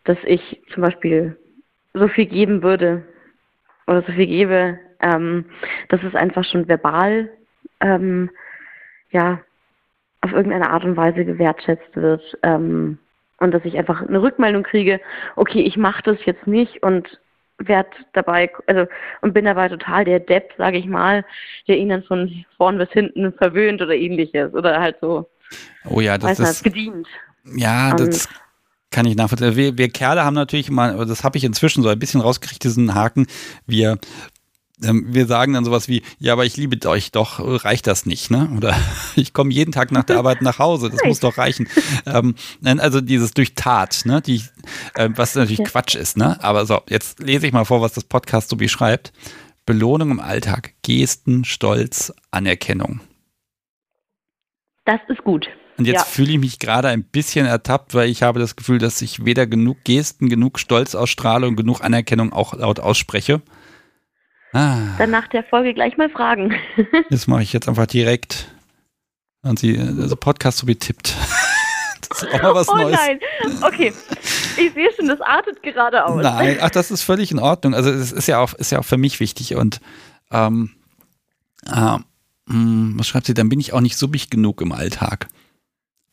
dass 0.05 0.19
ich 0.25 0.63
zum 0.73 0.83
Beispiel 0.83 1.37
so 1.95 2.09
viel 2.09 2.27
geben 2.27 2.63
würde 2.63 3.03
oder 3.87 4.03
so 4.03 4.13
viel 4.13 4.27
gebe, 4.27 4.79
ähm, 5.01 5.47
dass 5.89 6.03
es 6.03 6.15
einfach 6.15 6.45
schon 6.45 6.69
verbal 6.69 7.31
ähm, 7.81 8.31
ja 9.11 9.41
auf 10.21 10.33
irgendeine 10.33 10.71
Art 10.71 10.85
und 10.85 10.99
Weise 10.99 11.25
gewertschätzt 11.25 11.97
wird 11.97 12.23
ähm, 12.43 12.99
und 13.39 13.53
dass 13.53 13.65
ich 13.65 13.79
einfach 13.79 14.03
eine 14.07 14.21
Rückmeldung 14.21 14.63
kriege, 14.63 15.01
okay, 15.37 15.63
ich 15.63 15.79
mache 15.79 16.03
das 16.03 16.19
jetzt 16.27 16.47
nicht 16.47 16.83
und 16.83 17.19
werd 17.61 17.89
dabei, 18.13 18.51
also 18.67 18.87
und 19.21 19.33
bin 19.35 19.45
dabei 19.45 19.69
total 19.69 20.05
der 20.05 20.21
Depp, 20.21 20.53
sage 20.59 20.79
ich 20.79 20.87
mal, 20.87 21.25
der 21.69 21.77
ihn 21.77 21.91
dann 21.91 22.03
von 22.03 22.45
vorn 22.57 22.79
bis 22.79 22.91
hinten 22.91 23.33
verwöhnt 23.35 23.81
oder 23.83 23.95
ähnliches 23.95 24.53
oder 24.55 24.81
halt 24.81 24.97
so. 25.01 25.29
Oh 25.89 26.01
ja, 26.01 26.19
das 26.19 26.39
ist 26.39 26.65
gedient. 26.65 27.07
Ja, 27.57 27.91
und 27.93 28.01
das 28.01 28.29
kann 28.91 29.07
ich 29.07 29.17
nachvollziehen. 29.17 29.57
Wir, 29.57 29.79
wir 29.79 29.89
Kerle 29.89 30.25
haben 30.25 30.35
natürlich 30.35 30.71
mal, 30.71 31.05
das 31.07 31.25
habe 31.25 31.39
ich 31.39 31.45
inzwischen 31.45 31.83
so 31.83 31.89
ein 31.89 31.99
bisschen 31.99 32.21
rausgekriegt, 32.21 32.65
diesen 32.65 32.95
Haken. 32.95 33.27
Wir 33.67 33.93
ähm, 33.93 33.99
wir 34.81 35.27
sagen 35.27 35.53
dann 35.53 35.65
sowas 35.65 35.89
wie, 35.89 36.03
ja, 36.19 36.33
aber 36.33 36.45
ich 36.45 36.57
liebe 36.57 36.89
euch 36.89 37.13
doch, 37.13 37.65
reicht 37.65 37.87
das 37.87 38.07
nicht, 38.07 38.31
ne? 38.31 38.51
Oder 38.57 38.77
ich 39.17 39.33
komme 39.33 39.53
jeden 39.53 39.73
Tag 39.73 39.93
nach 39.93 40.05
der 40.05 40.19
Arbeit 40.19 40.43
nach 40.43 40.59
Hause, 40.59 40.91
das 40.91 41.01
muss 41.05 41.21
doch 41.21 41.39
reichen. 41.39 41.69
Ähm, 42.07 42.35
also 42.65 43.01
dieses 43.01 43.33
durch 43.33 43.55
Tat, 43.55 44.03
ne? 44.05 44.21
Die, 44.23 44.43
äh, 44.95 45.11
was 45.15 45.35
natürlich 45.35 45.59
ja. 45.59 45.65
Quatsch 45.67 45.95
ist, 45.95 46.17
ne? 46.17 46.43
Aber 46.43 46.67
so, 46.67 46.81
jetzt 46.89 47.21
lese 47.21 47.47
ich 47.47 47.53
mal 47.53 47.65
vor, 47.65 47.83
was 47.83 47.93
das 47.93 48.05
Podcast 48.05 48.51
so 48.51 48.57
beschreibt. 48.57 49.13
Belohnung 49.67 50.11
im 50.11 50.21
Alltag, 50.21 50.73
Gesten, 50.83 51.45
Stolz, 51.45 52.13
Anerkennung. 52.31 53.01
Das 54.85 55.01
ist 55.09 55.23
gut. 55.23 55.47
Und 55.77 55.87
jetzt 55.87 56.01
ja. 56.01 56.05
fühle 56.05 56.33
ich 56.33 56.39
mich 56.39 56.59
gerade 56.59 56.89
ein 56.89 57.05
bisschen 57.05 57.47
ertappt, 57.47 57.95
weil 57.95 58.11
ich 58.11 58.23
habe 58.23 58.41
das 58.41 58.57
Gefühl, 58.57 58.79
dass 58.79 59.01
ich 59.01 59.25
weder 59.25 59.47
genug 59.47 59.85
Gesten, 59.85 60.29
genug 60.29 60.59
Stolz 60.59 60.95
ausstrahle 60.95 61.47
und 61.47 61.57
genug 61.57 61.83
Anerkennung 61.83 62.33
auch 62.33 62.55
laut 62.55 62.81
ausspreche. 62.81 63.41
Ah. 64.53 64.97
Dann 64.99 65.11
nach 65.11 65.29
der 65.29 65.45
Folge 65.45 65.75
gleich 65.75 65.97
mal 65.97 66.11
fragen. 66.11 66.55
das 67.11 67.27
mache 67.27 67.43
ich 67.43 67.53
jetzt 67.53 67.69
einfach 67.69 67.87
direkt. 67.87 68.49
Und 69.43 69.59
sie, 69.59 69.79
also 69.79 70.17
Podcast 70.17 70.59
so 70.59 70.67
betippt. 70.67 71.17
Das 72.09 72.25
ist 72.25 72.35
auch 72.35 72.43
mal 72.43 72.55
was 72.57 72.69
oh 72.69 72.75
Neues. 72.75 72.99
nein, 72.99 73.21
okay. 73.63 73.93
Ich 74.57 74.73
sehe 74.75 74.91
schon, 74.97 75.07
das 75.07 75.21
artet 75.21 75.63
gerade 75.63 76.05
aus. 76.05 76.21
Nein, 76.21 76.59
ach, 76.61 76.71
das 76.71 76.91
ist 76.91 77.03
völlig 77.03 77.31
in 77.31 77.39
Ordnung. 77.39 77.73
Also 77.73 77.91
es 77.91 78.11
ist 78.11 78.27
ja 78.27 78.41
auch, 78.41 78.53
ist 78.55 78.73
ja 78.73 78.81
auch 78.81 78.85
für 78.85 78.97
mich 78.97 79.21
wichtig. 79.21 79.55
Und 79.55 79.81
ähm, 80.33 80.71
äh, 81.67 81.99
was 82.47 83.07
schreibt 83.07 83.27
sie? 83.27 83.35
Dann 83.35 83.49
bin 83.49 83.61
ich 83.61 83.73
auch 83.73 83.81
nicht 83.81 83.97
subbig 83.97 84.29
genug 84.29 84.61
im 84.61 84.73
Alltag. 84.73 85.29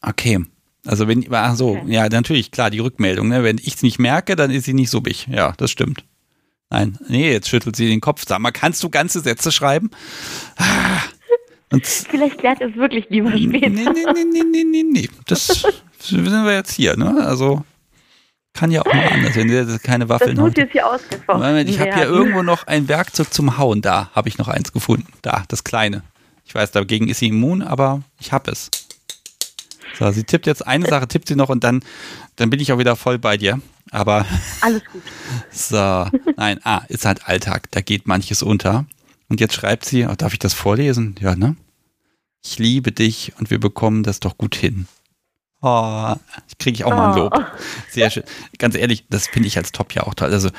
Okay. 0.03 0.45
Also 0.85 1.07
wenn, 1.07 1.25
ach 1.33 1.55
so, 1.55 1.77
okay. 1.77 1.83
ja, 1.87 2.07
natürlich, 2.09 2.51
klar, 2.51 2.69
die 2.69 2.79
Rückmeldung. 2.79 3.29
Ne? 3.29 3.43
Wenn 3.43 3.57
ich 3.57 3.75
es 3.75 3.81
nicht 3.81 3.97
merke, 3.97 4.35
dann 4.35 4.51
ist 4.51 4.65
sie 4.65 4.73
nicht 4.73 4.91
subbig. 4.91 5.27
Ja, 5.31 5.53
das 5.57 5.71
stimmt. 5.71 6.03
Nein, 6.69 6.97
nee, 7.07 7.31
jetzt 7.31 7.49
schüttelt 7.49 7.75
sie 7.75 7.87
den 7.87 8.01
Kopf. 8.01 8.23
Sag 8.27 8.39
mal, 8.39 8.51
kannst 8.51 8.83
du 8.83 8.89
ganze 8.89 9.21
Sätze 9.21 9.51
schreiben? 9.51 9.89
Und 11.71 11.85
Vielleicht 11.85 12.37
klärt 12.37 12.61
es 12.61 12.75
wirklich 12.75 13.05
lieber 13.09 13.29
später. 13.31 13.69
Nee, 13.69 13.85
nee, 13.85 14.05
nee, 14.13 14.23
nee, 14.31 14.43
nee, 14.51 14.63
nee, 14.63 14.83
nee. 14.83 15.09
Das 15.27 15.65
sind 15.99 16.25
wir 16.25 16.53
jetzt 16.53 16.71
hier, 16.71 16.97
ne? 16.97 17.25
Also 17.25 17.63
kann 18.53 18.71
ja 18.71 18.81
auch 18.81 18.93
mal 18.93 19.07
anders 19.07 19.35
sein. 19.35 19.79
Keine 19.83 20.09
Waffeln. 20.09 20.35
Das 20.35 20.53
jetzt 20.55 20.71
hier 20.71 20.87
ausgefochten 20.87 21.67
Ich 21.67 21.79
habe 21.79 21.93
hier 21.93 22.05
irgendwo 22.05 22.41
noch 22.41 22.65
ein 22.65 22.87
Werkzeug 22.87 23.31
zum 23.31 23.57
Hauen. 23.57 23.81
Da 23.81 24.09
habe 24.13 24.29
ich 24.29 24.37
noch 24.37 24.47
eins 24.47 24.73
gefunden. 24.73 25.07
Da, 25.21 25.43
das 25.47 25.63
kleine. 25.63 26.03
Ich 26.45 26.55
weiß, 26.55 26.71
dagegen 26.71 27.07
ist 27.07 27.19
sie 27.19 27.27
immun, 27.27 27.61
aber 27.61 28.01
ich 28.19 28.31
habe 28.31 28.51
es. 28.51 28.71
So, 29.99 30.09
sie 30.11 30.23
tippt 30.23 30.47
jetzt 30.47 30.65
eine 30.65 30.87
Sache, 30.87 31.07
tippt 31.07 31.27
sie 31.27 31.35
noch 31.35 31.49
und 31.49 31.63
dann, 31.63 31.81
dann 32.35 32.49
bin 32.49 32.59
ich 32.59 32.71
auch 32.71 32.77
wieder 32.77 32.95
voll 32.95 33.19
bei 33.19 33.37
dir. 33.37 33.59
Aber. 33.91 34.25
Alles 34.61 34.83
gut. 34.85 35.01
So, 35.51 36.07
nein, 36.37 36.59
ah, 36.63 36.83
ist 36.87 37.05
halt 37.05 37.27
Alltag. 37.27 37.71
Da 37.71 37.81
geht 37.81 38.07
manches 38.07 38.43
unter. 38.43 38.85
Und 39.27 39.39
jetzt 39.39 39.55
schreibt 39.55 39.85
sie, 39.85 40.05
oh, 40.05 40.15
darf 40.15 40.33
ich 40.33 40.39
das 40.39 40.53
vorlesen? 40.53 41.15
Ja, 41.19 41.35
ne? 41.35 41.55
Ich 42.43 42.59
liebe 42.59 42.91
dich 42.91 43.33
und 43.39 43.49
wir 43.49 43.59
bekommen 43.59 44.03
das 44.03 44.19
doch 44.19 44.37
gut 44.37 44.55
hin. 44.55 44.87
Oh, 45.61 46.13
kriege 46.59 46.75
ich 46.75 46.83
auch 46.85 46.91
mal 46.91 47.11
ein 47.11 47.17
Lob. 47.17 47.33
Oh. 47.35 47.43
Sehr 47.89 48.09
schön. 48.09 48.23
Ganz 48.57 48.75
ehrlich, 48.75 49.05
das 49.09 49.27
finde 49.27 49.47
ich 49.47 49.57
als 49.57 49.71
Top 49.71 49.93
ja 49.93 50.03
auch 50.03 50.13
toll. 50.13 50.31
Also 50.31 50.49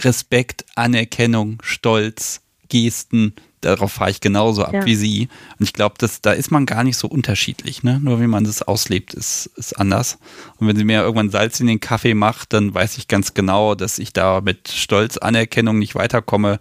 Respekt, 0.00 0.66
Anerkennung, 0.74 1.58
Stolz, 1.62 2.42
Gesten, 2.68 3.34
darauf 3.66 3.92
fahre 3.92 4.10
ich 4.10 4.20
genauso 4.20 4.64
ab 4.64 4.72
ja. 4.72 4.86
wie 4.86 4.94
sie. 4.94 5.28
Und 5.58 5.64
ich 5.64 5.72
glaube, 5.72 5.96
da 6.22 6.32
ist 6.32 6.50
man 6.50 6.66
gar 6.66 6.84
nicht 6.84 6.96
so 6.96 7.08
unterschiedlich. 7.08 7.82
Ne? 7.82 8.00
Nur 8.00 8.20
wie 8.20 8.26
man 8.26 8.44
das 8.44 8.62
auslebt, 8.62 9.14
ist, 9.14 9.50
ist 9.56 9.78
anders. 9.78 10.18
Und 10.58 10.68
wenn 10.68 10.76
sie 10.76 10.84
mir 10.84 11.02
irgendwann 11.02 11.30
Salz 11.30 11.60
in 11.60 11.66
den 11.66 11.80
Kaffee 11.80 12.14
macht, 12.14 12.52
dann 12.52 12.72
weiß 12.74 12.98
ich 12.98 13.08
ganz 13.08 13.34
genau, 13.34 13.74
dass 13.74 13.98
ich 13.98 14.12
da 14.12 14.40
mit 14.40 14.68
Stolz, 14.68 15.16
Anerkennung 15.18 15.78
nicht 15.78 15.94
weiterkomme. 15.94 16.58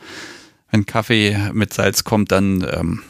Wenn 0.71 0.85
Kaffee 0.85 1.37
mit 1.53 1.73
Salz 1.73 2.03
kommt, 2.03 2.31
dann, 2.31 2.65
ähm, 2.69 3.03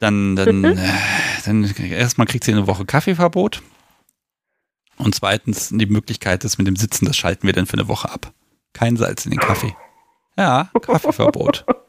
dann, 0.00 0.36
dann, 0.36 0.64
äh, 0.64 0.76
dann 1.44 1.64
erstmal 1.64 2.26
kriegt 2.26 2.44
sie 2.44 2.52
eine 2.52 2.66
Woche 2.66 2.84
Kaffeeverbot. 2.84 3.62
Und 4.98 5.14
zweitens 5.14 5.70
die 5.72 5.86
Möglichkeit 5.86 6.44
ist 6.44 6.58
mit 6.58 6.66
dem 6.66 6.76
Sitzen, 6.76 7.06
das 7.06 7.16
schalten 7.16 7.46
wir 7.46 7.52
dann 7.52 7.66
für 7.66 7.74
eine 7.74 7.88
Woche 7.88 8.10
ab. 8.10 8.32
Kein 8.72 8.96
Salz 8.96 9.24
in 9.24 9.30
den 9.30 9.40
Kaffee. 9.40 9.74
Ja, 10.36 10.70
Kaffeeverbot. 10.82 11.64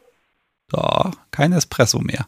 Da, 0.70 1.12
kein 1.32 1.54
Espresso 1.54 2.00
mehr. 2.00 2.28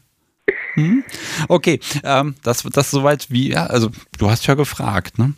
Hm? 0.75 1.03
Okay, 1.47 1.79
ähm, 2.03 2.35
das, 2.43 2.63
das 2.63 2.91
soweit 2.91 3.29
wie, 3.31 3.49
ja, 3.51 3.65
also 3.65 3.89
du 4.17 4.29
hast 4.29 4.47
ja 4.47 4.55
gefragt, 4.55 5.17
ne? 5.17 5.33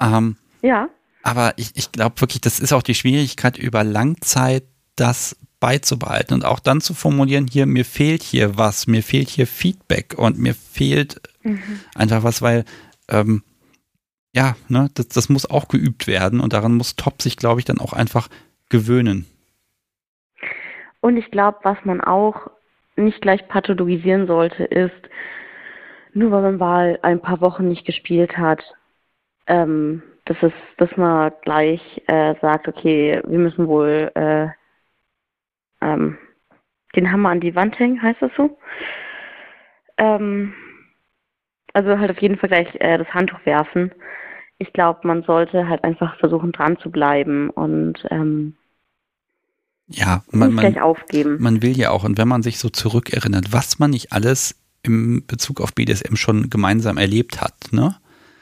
Ähm, 0.00 0.36
ja. 0.62 0.88
Aber 1.22 1.54
ich, 1.56 1.70
ich 1.74 1.90
glaube 1.92 2.20
wirklich, 2.20 2.42
das 2.42 2.60
ist 2.60 2.72
auch 2.72 2.82
die 2.82 2.94
Schwierigkeit, 2.94 3.56
über 3.56 3.82
Langzeit 3.82 4.64
das 4.96 5.36
beizubehalten 5.58 6.34
und 6.34 6.44
auch 6.44 6.58
dann 6.58 6.82
zu 6.82 6.92
formulieren, 6.92 7.46
hier, 7.46 7.64
mir 7.64 7.86
fehlt 7.86 8.22
hier 8.22 8.58
was, 8.58 8.86
mir 8.86 9.02
fehlt 9.02 9.30
hier 9.30 9.46
Feedback 9.46 10.14
und 10.18 10.38
mir 10.38 10.54
fehlt 10.54 11.22
mhm. 11.42 11.80
einfach 11.94 12.22
was, 12.22 12.42
weil, 12.42 12.66
ähm, 13.08 13.42
ja, 14.34 14.56
ne, 14.68 14.90
das, 14.92 15.08
das 15.08 15.28
muss 15.30 15.48
auch 15.48 15.68
geübt 15.68 16.06
werden 16.06 16.40
und 16.40 16.52
daran 16.52 16.74
muss 16.74 16.96
Top 16.96 17.22
sich, 17.22 17.38
glaube 17.38 17.60
ich, 17.60 17.64
dann 17.64 17.78
auch 17.78 17.94
einfach 17.94 18.28
gewöhnen. 18.68 19.26
Und 21.04 21.18
ich 21.18 21.30
glaube, 21.30 21.58
was 21.64 21.76
man 21.84 22.00
auch 22.00 22.50
nicht 22.96 23.20
gleich 23.20 23.46
pathologisieren 23.46 24.26
sollte, 24.26 24.64
ist, 24.64 25.10
nur 26.14 26.30
weil 26.30 26.40
man 26.40 26.56
mal 26.56 26.98
ein 27.02 27.20
paar 27.20 27.42
Wochen 27.42 27.68
nicht 27.68 27.84
gespielt 27.84 28.38
hat, 28.38 28.64
ähm, 29.46 30.02
dass 30.24 30.38
es, 30.40 30.54
dass 30.78 30.96
man 30.96 31.30
gleich 31.42 31.82
äh, 32.06 32.34
sagt, 32.40 32.68
okay, 32.68 33.20
wir 33.22 33.38
müssen 33.38 33.68
wohl 33.68 34.12
äh, 34.14 34.48
ähm, 35.82 36.16
den 36.96 37.12
Hammer 37.12 37.28
an 37.28 37.40
die 37.40 37.54
Wand 37.54 37.78
hängen, 37.78 38.00
heißt 38.00 38.22
das 38.22 38.32
so? 38.38 38.56
Ähm, 39.98 40.54
also 41.74 41.98
halt 41.98 42.12
auf 42.12 42.22
jeden 42.22 42.38
Fall 42.38 42.48
gleich 42.48 42.74
äh, 42.76 42.96
das 42.96 43.12
Handtuch 43.12 43.44
werfen. 43.44 43.92
Ich 44.56 44.72
glaube, 44.72 45.00
man 45.02 45.22
sollte 45.24 45.68
halt 45.68 45.84
einfach 45.84 46.16
versuchen, 46.16 46.52
dran 46.52 46.78
zu 46.78 46.90
bleiben 46.90 47.50
und 47.50 48.02
ähm, 48.10 48.56
Ja, 49.88 50.24
man, 50.30 50.50
nicht 50.50 50.60
gleich 50.60 50.80
aufgeben. 50.80 51.36
Man 51.40 51.62
will 51.62 51.76
ja 51.76 51.90
auch, 51.90 52.04
und 52.04 52.16
wenn 52.16 52.28
man 52.28 52.42
sich 52.42 52.58
so 52.58 52.70
zurückerinnert, 52.70 53.52
was 53.52 53.78
man 53.78 53.90
nicht 53.90 54.12
alles 54.12 54.56
im 54.82 55.24
Bezug 55.26 55.60
auf 55.60 55.74
BDSM 55.74 56.16
schon 56.16 56.50
gemeinsam 56.50 56.96
erlebt 56.96 57.40
hat, 57.40 57.72
ne? 57.72 57.96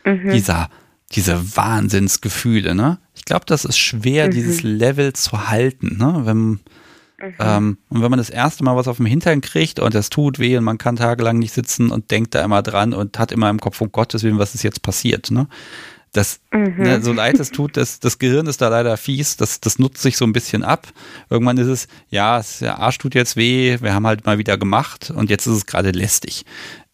Mhm. 0.04 0.30
Dieser, 0.32 0.68
diese 1.12 1.56
Wahnsinnsgefühle, 1.56 2.74
ne? 2.74 2.98
Ich 3.14 3.24
glaube, 3.24 3.44
das 3.46 3.64
ist 3.64 3.78
schwer, 3.78 4.26
mhm. 4.26 4.32
dieses 4.32 4.62
Level 4.62 5.12
zu 5.14 5.48
halten, 5.48 5.96
ne? 5.98 6.22
Wenn, 6.24 6.38
mhm. 6.38 6.60
ähm, 7.38 7.78
und 7.88 8.02
wenn 8.02 8.10
man 8.10 8.18
das 8.18 8.30
erste 8.30 8.62
Mal 8.62 8.76
was 8.76 8.88
auf 8.88 8.98
dem 8.98 9.06
Hintern 9.06 9.40
kriegt 9.40 9.80
und 9.80 9.94
es 9.94 10.10
tut 10.10 10.38
weh 10.38 10.56
und 10.56 10.64
man 10.64 10.78
kann 10.78 10.96
tagelang 10.96 11.38
nicht 11.38 11.52
sitzen 11.52 11.90
und 11.90 12.10
denkt 12.12 12.34
da 12.34 12.44
immer 12.44 12.62
dran 12.62 12.94
und 12.94 13.18
hat 13.18 13.32
immer 13.32 13.50
im 13.50 13.58
Kopf, 13.58 13.80
um 13.80 13.90
Gottes 13.90 14.22
Willen, 14.22 14.38
was 14.38 14.54
ist 14.54 14.62
jetzt 14.62 14.82
passiert, 14.82 15.30
ne? 15.30 15.48
Das, 16.12 16.40
mhm. 16.52 16.74
ne, 16.76 17.02
so 17.02 17.12
leid 17.12 17.40
es 17.40 17.50
tut, 17.50 17.78
das, 17.78 17.98
das 17.98 18.18
Gehirn 18.18 18.46
ist 18.46 18.60
da 18.60 18.68
leider 18.68 18.98
fies, 18.98 19.38
das, 19.38 19.60
das 19.60 19.78
nutzt 19.78 20.02
sich 20.02 20.18
so 20.18 20.26
ein 20.26 20.34
bisschen 20.34 20.62
ab. 20.62 20.86
Irgendwann 21.30 21.56
ist 21.56 21.68
es, 21.68 21.88
ja, 22.10 22.42
der 22.60 22.78
Arsch 22.78 22.98
tut 22.98 23.14
jetzt 23.14 23.36
weh, 23.36 23.78
wir 23.80 23.94
haben 23.94 24.06
halt 24.06 24.26
mal 24.26 24.36
wieder 24.36 24.58
gemacht 24.58 25.10
und 25.10 25.30
jetzt 25.30 25.46
ist 25.46 25.56
es 25.56 25.66
gerade 25.66 25.90
lästig. 25.90 26.44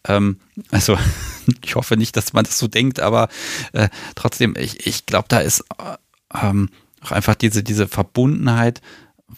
Ähm, 0.07 0.39
also 0.71 0.97
ich 1.65 1.75
hoffe 1.75 1.97
nicht, 1.97 2.15
dass 2.15 2.31
man 2.31 2.45
das 2.45 2.57
so 2.57 2.69
denkt, 2.69 3.01
aber 3.01 3.27
äh, 3.73 3.89
trotzdem, 4.15 4.55
ich, 4.57 4.87
ich 4.87 5.05
glaube, 5.05 5.27
da 5.27 5.39
ist 5.39 5.65
ähm, 6.41 6.69
auch 7.01 7.11
einfach 7.11 7.35
diese, 7.35 7.61
diese 7.61 7.89
Verbundenheit. 7.89 8.81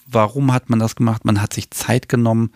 Warum 0.05 0.53
hat 0.53 0.69
man 0.69 0.77
das 0.77 0.95
gemacht? 0.95 1.25
Man 1.25 1.41
hat 1.41 1.53
sich 1.53 1.71
Zeit 1.71 2.07
genommen. 2.07 2.51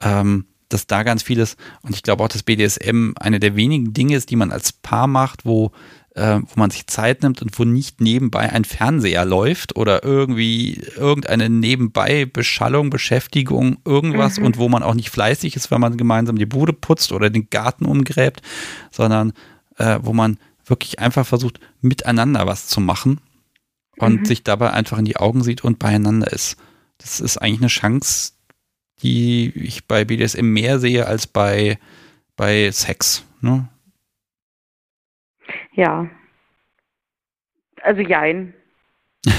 Ähm, 0.00 0.44
dass 0.68 0.86
da 0.86 1.02
ganz 1.02 1.22
vieles, 1.22 1.56
und 1.82 1.94
ich 1.94 2.02
glaube 2.02 2.22
auch, 2.22 2.28
dass 2.28 2.42
BDSM 2.42 3.12
eine 3.18 3.40
der 3.40 3.56
wenigen 3.56 3.94
Dinge 3.94 4.16
ist, 4.16 4.30
die 4.30 4.36
man 4.36 4.52
als 4.52 4.72
Paar 4.72 5.06
macht, 5.06 5.44
wo 5.46 5.72
äh, 6.18 6.40
wo 6.40 6.52
man 6.56 6.70
sich 6.70 6.86
Zeit 6.88 7.22
nimmt 7.22 7.40
und 7.40 7.56
wo 7.58 7.64
nicht 7.64 8.00
nebenbei 8.00 8.50
ein 8.50 8.64
Fernseher 8.64 9.24
läuft 9.24 9.76
oder 9.76 10.02
irgendwie 10.02 10.82
irgendeine 10.96 11.48
nebenbei 11.48 12.26
Beschallung, 12.26 12.90
Beschäftigung, 12.90 13.78
irgendwas 13.84 14.38
mhm. 14.38 14.46
und 14.46 14.58
wo 14.58 14.68
man 14.68 14.82
auch 14.82 14.94
nicht 14.94 15.10
fleißig 15.10 15.54
ist, 15.54 15.70
wenn 15.70 15.80
man 15.80 15.96
gemeinsam 15.96 16.36
die 16.36 16.46
Bude 16.46 16.72
putzt 16.72 17.12
oder 17.12 17.30
den 17.30 17.48
Garten 17.50 17.86
umgräbt, 17.86 18.42
sondern 18.90 19.32
äh, 19.76 20.00
wo 20.02 20.12
man 20.12 20.38
wirklich 20.66 20.98
einfach 20.98 21.26
versucht, 21.26 21.60
miteinander 21.80 22.46
was 22.46 22.66
zu 22.66 22.80
machen 22.80 23.20
und 23.98 24.22
mhm. 24.22 24.24
sich 24.24 24.42
dabei 24.42 24.72
einfach 24.72 24.98
in 24.98 25.04
die 25.04 25.16
Augen 25.16 25.44
sieht 25.44 25.62
und 25.62 25.78
beieinander 25.78 26.32
ist. 26.32 26.56
Das 26.98 27.20
ist 27.20 27.38
eigentlich 27.38 27.60
eine 27.60 27.68
Chance, 27.68 28.32
die 29.02 29.52
ich 29.54 29.86
bei 29.86 30.04
BDSM 30.04 30.44
mehr 30.44 30.80
sehe 30.80 31.06
als 31.06 31.28
bei, 31.28 31.78
bei 32.36 32.72
Sex. 32.72 33.22
Ne? 33.40 33.68
Ja. 35.78 36.10
Also 37.82 38.02
jein. 38.02 38.52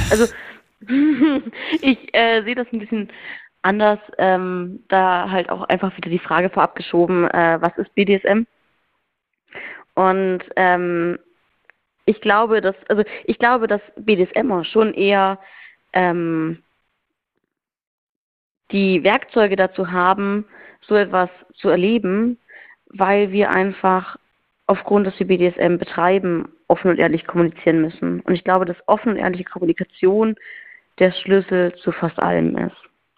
Also 0.10 0.26
ich 1.82 2.16
äh, 2.16 2.44
sehe 2.44 2.56
das 2.56 2.68
ein 2.72 2.80
bisschen 2.80 3.12
anders, 3.62 4.00
ähm, 4.18 4.82
da 4.88 5.30
halt 5.30 5.50
auch 5.50 5.64
einfach 5.64 5.96
wieder 5.98 6.10
die 6.10 6.18
Frage 6.18 6.50
vorab 6.50 6.76
geschoben, 6.76 7.30
äh, 7.30 7.58
was 7.60 7.78
ist 7.78 7.94
BDSM? 7.94 8.46
Und 9.96 10.40
ähm, 10.56 11.20
ich 12.06 12.22
glaube, 12.22 12.62
dass, 12.62 12.76
also 12.88 13.04
ich 13.26 13.38
glaube, 13.38 13.68
dass 13.68 13.82
BDSM 13.98 14.64
schon 14.64 14.94
eher 14.94 15.40
ähm, 15.92 16.64
die 18.72 19.04
Werkzeuge 19.04 19.58
dazu 19.58 19.92
haben, 19.92 20.46
so 20.88 20.96
etwas 20.96 21.30
zu 21.56 21.68
erleben, 21.68 22.40
weil 22.86 23.34
wir 23.34 23.50
einfach 23.50 24.18
aufgrund, 24.70 25.08
dass 25.08 25.18
wir 25.18 25.28
BDSM 25.28 25.78
betreiben, 25.78 26.50
offen 26.68 26.92
und 26.92 27.00
ehrlich 27.00 27.26
kommunizieren 27.26 27.82
müssen. 27.82 28.20
Und 28.22 28.36
ich 28.36 28.44
glaube, 28.44 28.66
dass 28.66 28.78
offen 28.86 29.14
und 29.14 29.18
ehrliche 29.18 29.44
Kommunikation 29.44 30.36
der 31.00 31.12
Schlüssel 31.12 31.74
zu 31.84 31.92
fast 31.92 32.22
allem 32.22 32.56
ist. 32.56 32.76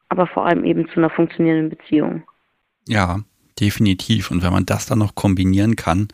Aber 0.08 0.28
vor 0.28 0.46
allem 0.46 0.64
eben 0.64 0.88
zu 0.88 0.96
einer 0.98 1.10
funktionierenden 1.10 1.70
Beziehung. 1.70 2.24
Ja, 2.88 3.20
definitiv. 3.60 4.32
Und 4.32 4.44
wenn 4.44 4.54
man 4.54 4.66
das 4.66 4.86
dann 4.86 5.00
noch 5.00 5.16
kombinieren 5.16 5.76
kann, 5.76 6.08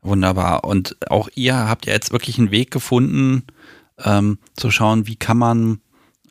wunderbar. 0.00 0.62
Und 0.62 0.96
auch 1.10 1.28
ihr 1.34 1.68
habt 1.68 1.86
ja 1.86 1.92
jetzt 1.92 2.12
wirklich 2.12 2.38
einen 2.38 2.52
Weg 2.52 2.70
gefunden, 2.70 3.42
ähm, 4.04 4.38
zu 4.54 4.70
schauen, 4.70 5.08
wie 5.08 5.16
kann 5.16 5.38
man 5.38 5.80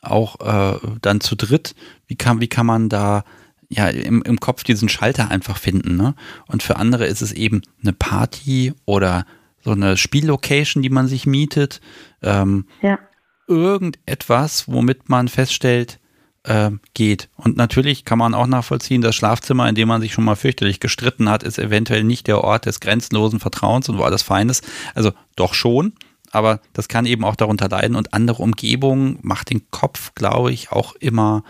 auch 0.01 0.39
äh, 0.39 0.79
dann 1.01 1.19
zu 1.19 1.35
dritt, 1.35 1.75
wie 2.07 2.15
kann, 2.15 2.39
wie 2.39 2.47
kann 2.47 2.65
man 2.65 2.87
da 2.87 3.25
ja, 3.69 3.89
im, 3.89 4.21
im 4.21 4.39
Kopf 4.39 4.63
diesen 4.63 4.89
Schalter 4.89 5.29
einfach 5.29 5.57
finden. 5.57 5.97
Ne? 5.97 6.15
Und 6.47 6.63
für 6.63 6.77
andere 6.77 7.05
ist 7.05 7.21
es 7.21 7.33
eben 7.33 7.61
eine 7.81 7.93
Party 7.93 8.73
oder 8.85 9.25
so 9.63 9.71
eine 9.71 9.97
Spiellocation, 9.97 10.81
die 10.81 10.89
man 10.89 11.07
sich 11.07 11.25
mietet. 11.25 11.81
Ähm, 12.21 12.65
ja. 12.81 12.99
Irgendetwas, 13.47 14.67
womit 14.67 15.09
man 15.09 15.27
feststellt, 15.27 15.99
äh, 16.43 16.71
geht. 16.93 17.29
Und 17.35 17.57
natürlich 17.57 18.05
kann 18.05 18.19
man 18.19 18.33
auch 18.33 18.47
nachvollziehen, 18.47 19.01
das 19.01 19.15
Schlafzimmer, 19.15 19.67
in 19.67 19.75
dem 19.75 19.87
man 19.87 20.01
sich 20.01 20.13
schon 20.13 20.23
mal 20.23 20.35
fürchterlich 20.35 20.79
gestritten 20.79 21.29
hat, 21.29 21.43
ist 21.43 21.59
eventuell 21.59 22.03
nicht 22.03 22.27
der 22.27 22.43
Ort 22.43 22.65
des 22.65 22.79
grenzenlosen 22.79 23.39
Vertrauens 23.39 23.89
und 23.89 23.97
wo 23.97 24.03
alles 24.03 24.23
fein 24.23 24.49
ist. 24.49 24.65
Also 24.95 25.11
doch 25.35 25.53
schon, 25.53 25.93
aber 26.31 26.61
das 26.73 26.87
kann 26.87 27.05
eben 27.05 27.25
auch 27.25 27.35
darunter 27.35 27.67
leiden 27.69 27.95
und 27.95 28.13
andere 28.13 28.43
Umgebung 28.43 29.19
macht 29.21 29.49
den 29.49 29.69
Kopf, 29.71 30.13
glaube 30.15 30.51
ich, 30.51 30.71
auch 30.71 30.95
immer 30.95 31.43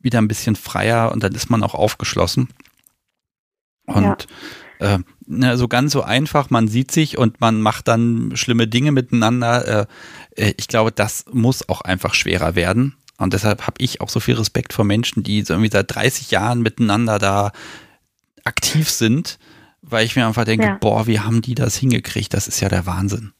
wieder 0.00 0.18
ein 0.18 0.28
bisschen 0.28 0.56
freier 0.56 1.12
und 1.12 1.22
dann 1.22 1.34
ist 1.34 1.50
man 1.50 1.62
auch 1.62 1.74
aufgeschlossen. 1.74 2.48
Und 3.86 4.26
ja. 4.80 4.94
äh, 4.94 4.98
na, 5.26 5.56
so 5.56 5.68
ganz 5.68 5.92
so 5.92 6.02
einfach, 6.02 6.50
man 6.50 6.68
sieht 6.68 6.90
sich 6.90 7.18
und 7.18 7.40
man 7.40 7.60
macht 7.60 7.88
dann 7.88 8.32
schlimme 8.34 8.66
Dinge 8.66 8.92
miteinander. 8.92 9.86
Äh, 10.36 10.42
äh 10.42 10.54
ich 10.56 10.68
glaube, 10.68 10.92
das 10.92 11.24
muss 11.32 11.68
auch 11.68 11.80
einfach 11.80 12.14
schwerer 12.14 12.54
werden. 12.54 12.96
Und 13.18 13.34
deshalb 13.34 13.66
habe 13.66 13.76
ich 13.78 14.00
auch 14.00 14.08
so 14.08 14.18
viel 14.18 14.36
Respekt 14.36 14.72
vor 14.72 14.84
Menschen, 14.84 15.22
die 15.22 15.42
so 15.42 15.52
irgendwie 15.54 15.70
seit 15.70 15.94
30 15.94 16.30
Jahren 16.30 16.62
miteinander 16.62 17.18
da 17.18 17.52
aktiv 18.44 18.88
sind, 18.88 19.38
weil 19.82 20.06
ich 20.06 20.16
mir 20.16 20.26
einfach 20.26 20.44
denke, 20.44 20.66
ja. 20.66 20.78
boah, 20.80 21.06
wie 21.06 21.20
haben 21.20 21.42
die 21.42 21.54
das 21.54 21.76
hingekriegt? 21.76 22.32
Das 22.32 22.48
ist 22.48 22.60
ja 22.60 22.68
der 22.68 22.86
Wahnsinn. 22.86 23.32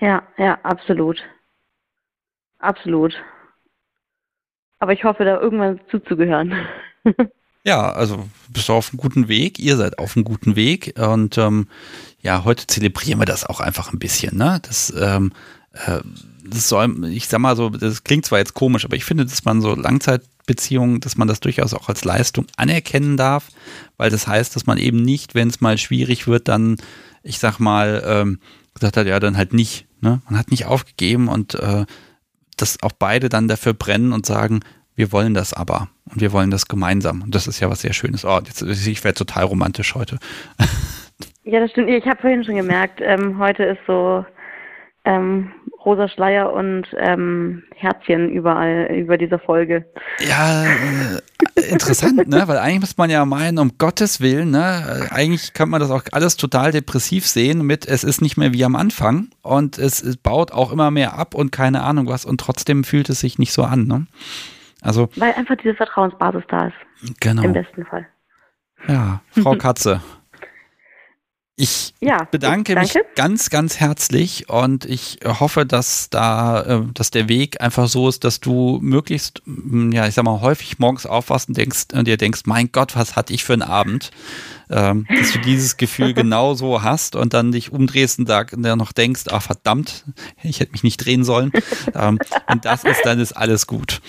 Ja, 0.00 0.22
ja, 0.38 0.58
absolut. 0.62 1.22
Absolut. 2.58 3.14
Aber 4.78 4.92
ich 4.92 5.04
hoffe, 5.04 5.24
da 5.24 5.40
irgendwann 5.40 5.80
zuzugehören. 5.90 6.52
ja, 7.64 7.90
also 7.90 8.28
bist 8.48 8.68
du 8.68 8.74
auf 8.74 8.90
einem 8.90 8.98
guten 8.98 9.28
Weg, 9.28 9.58
ihr 9.58 9.76
seid 9.76 9.98
auf 9.98 10.16
einem 10.16 10.24
guten 10.24 10.56
Weg 10.56 10.94
und 10.98 11.38
ähm, 11.38 11.68
ja, 12.20 12.44
heute 12.44 12.66
zelebrieren 12.66 13.20
wir 13.20 13.26
das 13.26 13.46
auch 13.46 13.60
einfach 13.60 13.92
ein 13.92 13.98
bisschen, 13.98 14.36
ne? 14.36 14.60
Das, 14.62 14.92
ähm, 14.98 15.32
äh, 15.72 16.00
das 16.46 16.68
soll, 16.68 17.06
ich 17.06 17.28
sag 17.28 17.40
mal 17.40 17.56
so, 17.56 17.70
das 17.70 18.04
klingt 18.04 18.26
zwar 18.26 18.38
jetzt 18.38 18.54
komisch, 18.54 18.84
aber 18.84 18.96
ich 18.96 19.04
finde, 19.04 19.24
dass 19.24 19.44
man 19.44 19.60
so 19.60 19.74
Langzeitbeziehungen, 19.74 21.00
dass 21.00 21.16
man 21.16 21.28
das 21.28 21.40
durchaus 21.40 21.72
auch 21.72 21.88
als 21.88 22.04
Leistung 22.04 22.46
anerkennen 22.56 23.16
darf, 23.16 23.48
weil 23.96 24.10
das 24.10 24.26
heißt, 24.26 24.54
dass 24.54 24.66
man 24.66 24.78
eben 24.78 25.02
nicht, 25.02 25.34
wenn 25.34 25.48
es 25.48 25.60
mal 25.60 25.78
schwierig 25.78 26.26
wird, 26.26 26.48
dann, 26.48 26.76
ich 27.22 27.38
sag 27.38 27.58
mal, 27.58 28.02
ähm, 28.06 28.40
gesagt 28.74 28.96
hat, 28.96 29.06
ja, 29.06 29.18
dann 29.20 29.36
halt 29.36 29.52
nicht. 29.54 29.86
Ne? 30.00 30.20
Man 30.28 30.38
hat 30.38 30.50
nicht 30.50 30.66
aufgegeben 30.66 31.28
und 31.28 31.54
äh, 31.54 31.86
dass 32.56 32.82
auch 32.82 32.92
beide 32.98 33.28
dann 33.28 33.48
dafür 33.48 33.74
brennen 33.74 34.12
und 34.12 34.26
sagen, 34.26 34.60
wir 34.96 35.12
wollen 35.12 35.34
das 35.34 35.52
aber 35.52 35.88
und 36.10 36.20
wir 36.20 36.32
wollen 36.32 36.50
das 36.50 36.66
gemeinsam. 36.66 37.22
Und 37.22 37.34
das 37.34 37.46
ist 37.46 37.60
ja 37.60 37.68
was 37.70 37.80
sehr 37.80 37.92
Schönes. 37.92 38.24
Oh, 38.24 38.38
jetzt, 38.44 38.62
ich 38.62 39.04
werde 39.04 39.18
total 39.18 39.44
romantisch 39.44 39.94
heute. 39.94 40.18
Ja, 41.46 41.60
das 41.60 41.70
stimmt. 41.72 41.90
Ich 41.90 42.06
habe 42.06 42.20
vorhin 42.20 42.42
schon 42.42 42.56
gemerkt, 42.56 43.00
ähm, 43.02 43.38
heute 43.38 43.64
ist 43.64 43.80
so 43.86 44.24
ähm, 45.04 45.52
rosa 45.84 46.08
Schleier 46.08 46.52
und 46.52 46.86
ähm, 46.96 47.62
Herzchen 47.74 48.30
überall 48.30 48.88
über 48.90 49.18
dieser 49.18 49.38
Folge. 49.38 49.84
Ja, 50.20 50.64
äh, 50.64 51.60
interessant, 51.68 52.26
ne? 52.26 52.44
Weil 52.46 52.58
eigentlich 52.58 52.80
muss 52.80 52.96
man 52.96 53.10
ja 53.10 53.24
meinen, 53.24 53.58
um 53.58 53.76
Gottes 53.76 54.20
Willen, 54.20 54.50
ne? 54.50 55.08
Eigentlich 55.10 55.52
kann 55.52 55.68
man 55.68 55.80
das 55.80 55.90
auch 55.90 56.02
alles 56.12 56.36
total 56.36 56.72
depressiv 56.72 57.26
sehen 57.26 57.66
mit, 57.66 57.86
es 57.86 58.02
ist 58.02 58.22
nicht 58.22 58.36
mehr 58.36 58.52
wie 58.54 58.64
am 58.64 58.76
Anfang 58.76 59.28
und 59.42 59.78
es, 59.78 60.02
es 60.02 60.16
baut 60.16 60.52
auch 60.52 60.72
immer 60.72 60.90
mehr 60.90 61.18
ab 61.18 61.34
und 61.34 61.52
keine 61.52 61.82
Ahnung 61.82 62.08
was 62.08 62.24
und 62.24 62.40
trotzdem 62.40 62.84
fühlt 62.84 63.10
es 63.10 63.20
sich 63.20 63.38
nicht 63.38 63.52
so 63.52 63.62
an, 63.64 63.86
ne? 63.86 64.06
Also. 64.80 65.08
Weil 65.16 65.32
einfach 65.34 65.56
diese 65.56 65.74
Vertrauensbasis 65.74 66.42
da 66.48 66.68
ist. 66.68 67.20
Genau. 67.20 67.42
Im 67.42 67.52
besten 67.52 67.84
Fall. 67.84 68.06
Ja, 68.88 69.20
Frau 69.30 69.56
Katze. 69.56 70.00
Ich 71.56 71.94
ja, 72.00 72.24
bedanke 72.24 72.74
mich 72.74 72.98
ganz, 73.14 73.48
ganz 73.48 73.78
herzlich 73.78 74.48
und 74.48 74.84
ich 74.86 75.20
hoffe, 75.24 75.64
dass 75.64 76.10
da, 76.10 76.62
äh, 76.62 76.82
dass 76.92 77.12
der 77.12 77.28
Weg 77.28 77.60
einfach 77.60 77.86
so 77.86 78.08
ist, 78.08 78.24
dass 78.24 78.40
du 78.40 78.80
möglichst, 78.82 79.40
mm, 79.44 79.92
ja, 79.92 80.08
ich 80.08 80.14
sag 80.14 80.24
mal, 80.24 80.40
häufig 80.40 80.80
morgens 80.80 81.06
aufwachst 81.06 81.48
und 81.48 81.56
denkst 81.56 81.86
und 81.92 82.08
dir 82.08 82.16
denkst, 82.16 82.40
mein 82.46 82.72
Gott, 82.72 82.96
was 82.96 83.14
hatte 83.14 83.32
ich 83.32 83.44
für 83.44 83.52
einen 83.52 83.62
Abend, 83.62 84.10
ähm, 84.68 85.06
dass 85.16 85.32
du 85.32 85.38
dieses 85.38 85.76
Gefühl 85.76 86.12
genau 86.14 86.54
so 86.54 86.82
hast 86.82 87.14
und 87.14 87.34
dann 87.34 87.52
dich 87.52 87.70
umdrehst 87.70 88.18
und 88.18 88.28
dann 88.28 88.78
noch 88.78 88.90
denkst, 88.90 89.26
ach 89.30 89.42
verdammt, 89.42 90.04
ich 90.42 90.58
hätte 90.58 90.72
mich 90.72 90.82
nicht 90.82 91.04
drehen 91.04 91.22
sollen. 91.22 91.52
ähm, 91.94 92.18
und 92.50 92.64
das 92.64 92.82
ist 92.82 93.02
dann 93.04 93.20
ist 93.20 93.32
alles 93.32 93.68
gut. 93.68 94.00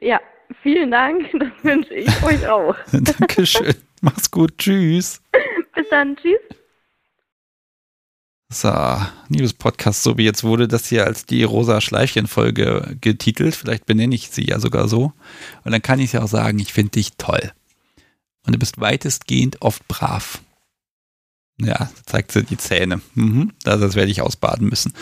Ja, 0.00 0.20
vielen 0.62 0.92
Dank, 0.92 1.28
das 1.32 1.50
wünsche 1.64 1.94
ich 1.94 2.22
euch 2.22 2.46
auch. 2.46 2.76
Dankeschön. 2.92 3.74
Mach's 4.02 4.30
gut. 4.30 4.56
Tschüss. 4.58 5.20
Bis 5.86 5.90
dann. 5.90 6.16
Tschüss. 6.16 6.40
So, 8.48 8.72
liebes 9.28 9.54
Podcast, 9.54 10.02
so 10.02 10.18
wie 10.18 10.24
jetzt 10.24 10.42
wurde 10.42 10.66
das 10.66 10.86
hier 10.86 11.04
als 11.04 11.26
die 11.26 11.44
rosa 11.44 11.80
Schleifchen-Folge 11.80 12.96
getitelt. 13.00 13.54
Vielleicht 13.54 13.86
benenne 13.86 14.14
ich 14.14 14.30
sie 14.30 14.46
ja 14.46 14.58
sogar 14.58 14.88
so. 14.88 15.12
Und 15.64 15.72
dann 15.72 15.82
kann 15.82 16.00
ich 16.00 16.12
ja 16.12 16.22
auch 16.22 16.28
sagen, 16.28 16.58
ich 16.58 16.72
finde 16.72 16.92
dich 16.92 17.12
toll. 17.18 17.52
Und 18.44 18.54
du 18.54 18.58
bist 18.58 18.80
weitestgehend 18.80 19.62
oft 19.62 19.86
brav. 19.88 20.40
Ja, 21.60 21.90
zeigt 22.04 22.32
sie 22.32 22.44
die 22.44 22.56
Zähne. 22.56 23.00
Mhm, 23.14 23.52
das 23.62 23.94
werde 23.94 24.10
ich 24.10 24.22
ausbaden 24.22 24.68
müssen. 24.68 24.92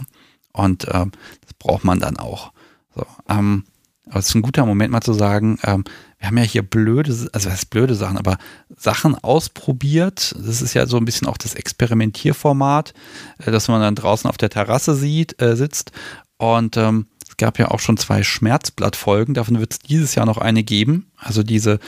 Und 0.52 0.84
äh, 0.84 1.06
das 1.06 1.54
braucht 1.58 1.84
man 1.84 2.00
dann 2.00 2.16
auch. 2.18 2.52
So, 2.94 3.06
ähm, 3.28 3.64
aber 4.10 4.18
es 4.18 4.28
ist 4.28 4.34
ein 4.34 4.42
guter 4.42 4.66
Moment 4.66 4.92
mal 4.92 5.00
zu 5.00 5.12
sagen, 5.12 5.58
ähm, 5.62 5.84
wir 6.18 6.26
haben 6.26 6.36
ja 6.36 6.42
hier 6.42 6.62
blöde, 6.62 7.10
also 7.10 7.28
was 7.32 7.46
heißt 7.46 7.70
blöde 7.70 7.94
Sachen, 7.94 8.18
aber 8.18 8.38
Sachen 8.76 9.14
ausprobiert. 9.14 10.34
Das 10.36 10.60
ist 10.60 10.74
ja 10.74 10.86
so 10.86 10.96
ein 10.96 11.04
bisschen 11.04 11.28
auch 11.28 11.38
das 11.38 11.54
Experimentierformat, 11.54 12.92
äh, 13.38 13.50
dass 13.50 13.68
man 13.68 13.80
dann 13.80 13.94
draußen 13.94 14.28
auf 14.28 14.36
der 14.36 14.50
Terrasse 14.50 14.94
sieht, 14.94 15.40
äh, 15.40 15.56
sitzt. 15.56 15.92
Und 16.36 16.76
ähm, 16.76 17.06
es 17.26 17.36
gab 17.36 17.58
ja 17.58 17.70
auch 17.70 17.80
schon 17.80 17.96
zwei 17.96 18.22
Schmerzblattfolgen, 18.22 19.34
davon 19.34 19.60
wird 19.60 19.72
es 19.72 19.78
dieses 19.78 20.14
Jahr 20.14 20.26
noch 20.26 20.38
eine 20.38 20.64
geben. 20.64 21.06
Also 21.16 21.42
diese 21.42 21.78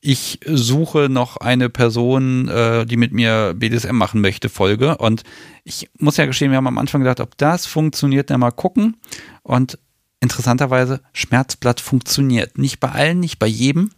ich 0.00 0.38
suche 0.46 1.08
noch 1.08 1.38
eine 1.38 1.68
Person, 1.68 2.48
äh, 2.48 2.86
die 2.86 2.96
mit 2.96 3.12
mir 3.12 3.54
BDSM 3.56 3.96
machen 3.96 4.20
möchte, 4.20 4.48
Folge. 4.48 4.96
Und 4.98 5.24
ich 5.64 5.90
muss 5.98 6.16
ja 6.16 6.26
gestehen, 6.26 6.50
wir 6.50 6.56
haben 6.56 6.68
am 6.68 6.78
Anfang 6.78 7.00
gedacht, 7.00 7.20
ob 7.20 7.36
das 7.36 7.66
funktioniert, 7.66 8.30
dann 8.30 8.40
mal 8.40 8.52
gucken. 8.52 8.96
Und 9.42 9.78
interessanterweise, 10.20 11.00
Schmerzblatt 11.12 11.80
funktioniert. 11.80 12.58
Nicht 12.58 12.78
bei 12.80 12.90
allen, 12.90 13.20
nicht 13.20 13.38
bei 13.38 13.46
jedem. 13.46 13.90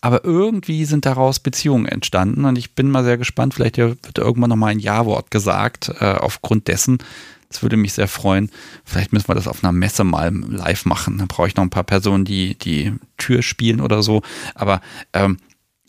Aber 0.00 0.24
irgendwie 0.24 0.84
sind 0.84 1.06
daraus 1.06 1.40
Beziehungen 1.40 1.86
entstanden 1.86 2.44
und 2.44 2.56
ich 2.56 2.76
bin 2.76 2.90
mal 2.90 3.02
sehr 3.02 3.18
gespannt. 3.18 3.54
Vielleicht 3.54 3.78
wird 3.78 4.18
irgendwann 4.18 4.50
noch 4.50 4.56
mal 4.56 4.68
ein 4.68 4.78
Ja-Wort 4.78 5.30
gesagt, 5.32 5.92
äh, 6.00 6.04
aufgrund 6.04 6.68
dessen, 6.68 6.98
das 7.48 7.62
würde 7.62 7.76
mich 7.76 7.94
sehr 7.94 8.08
freuen. 8.08 8.50
Vielleicht 8.84 9.12
müssen 9.12 9.28
wir 9.28 9.34
das 9.34 9.48
auf 9.48 9.64
einer 9.64 9.72
Messe 9.72 10.04
mal 10.04 10.32
live 10.32 10.84
machen. 10.84 11.18
Dann 11.18 11.28
brauche 11.28 11.48
ich 11.48 11.56
noch 11.56 11.64
ein 11.64 11.70
paar 11.70 11.84
Personen, 11.84 12.24
die 12.24 12.56
die 12.56 12.92
Tür 13.16 13.42
spielen 13.42 13.80
oder 13.80 14.02
so. 14.02 14.22
Aber 14.54 14.80
ähm, 15.12 15.38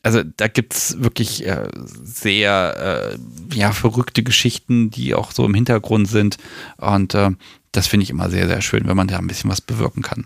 also 0.02 0.24
da 0.24 0.48
gibt 0.48 0.74
es 0.74 1.02
wirklich 1.02 1.46
äh, 1.46 1.68
sehr 1.76 3.12
äh, 3.14 3.56
ja, 3.56 3.72
verrückte 3.74 4.24
Geschichten, 4.24 4.90
die 4.90 5.14
auch 5.14 5.32
so 5.32 5.46
im 5.46 5.54
Hintergrund 5.54 6.08
sind. 6.08 6.38
Und 6.78 7.14
äh, 7.14 7.32
das 7.72 7.88
finde 7.88 8.06
ich 8.06 8.10
immer 8.10 8.30
sehr, 8.30 8.48
sehr 8.48 8.62
schön, 8.62 8.88
wenn 8.88 8.98
man 8.98 9.08
da 9.08 9.18
ein 9.18 9.28
bisschen 9.28 9.50
was 9.50 9.62
bewirken 9.62 10.02
kann. 10.02 10.26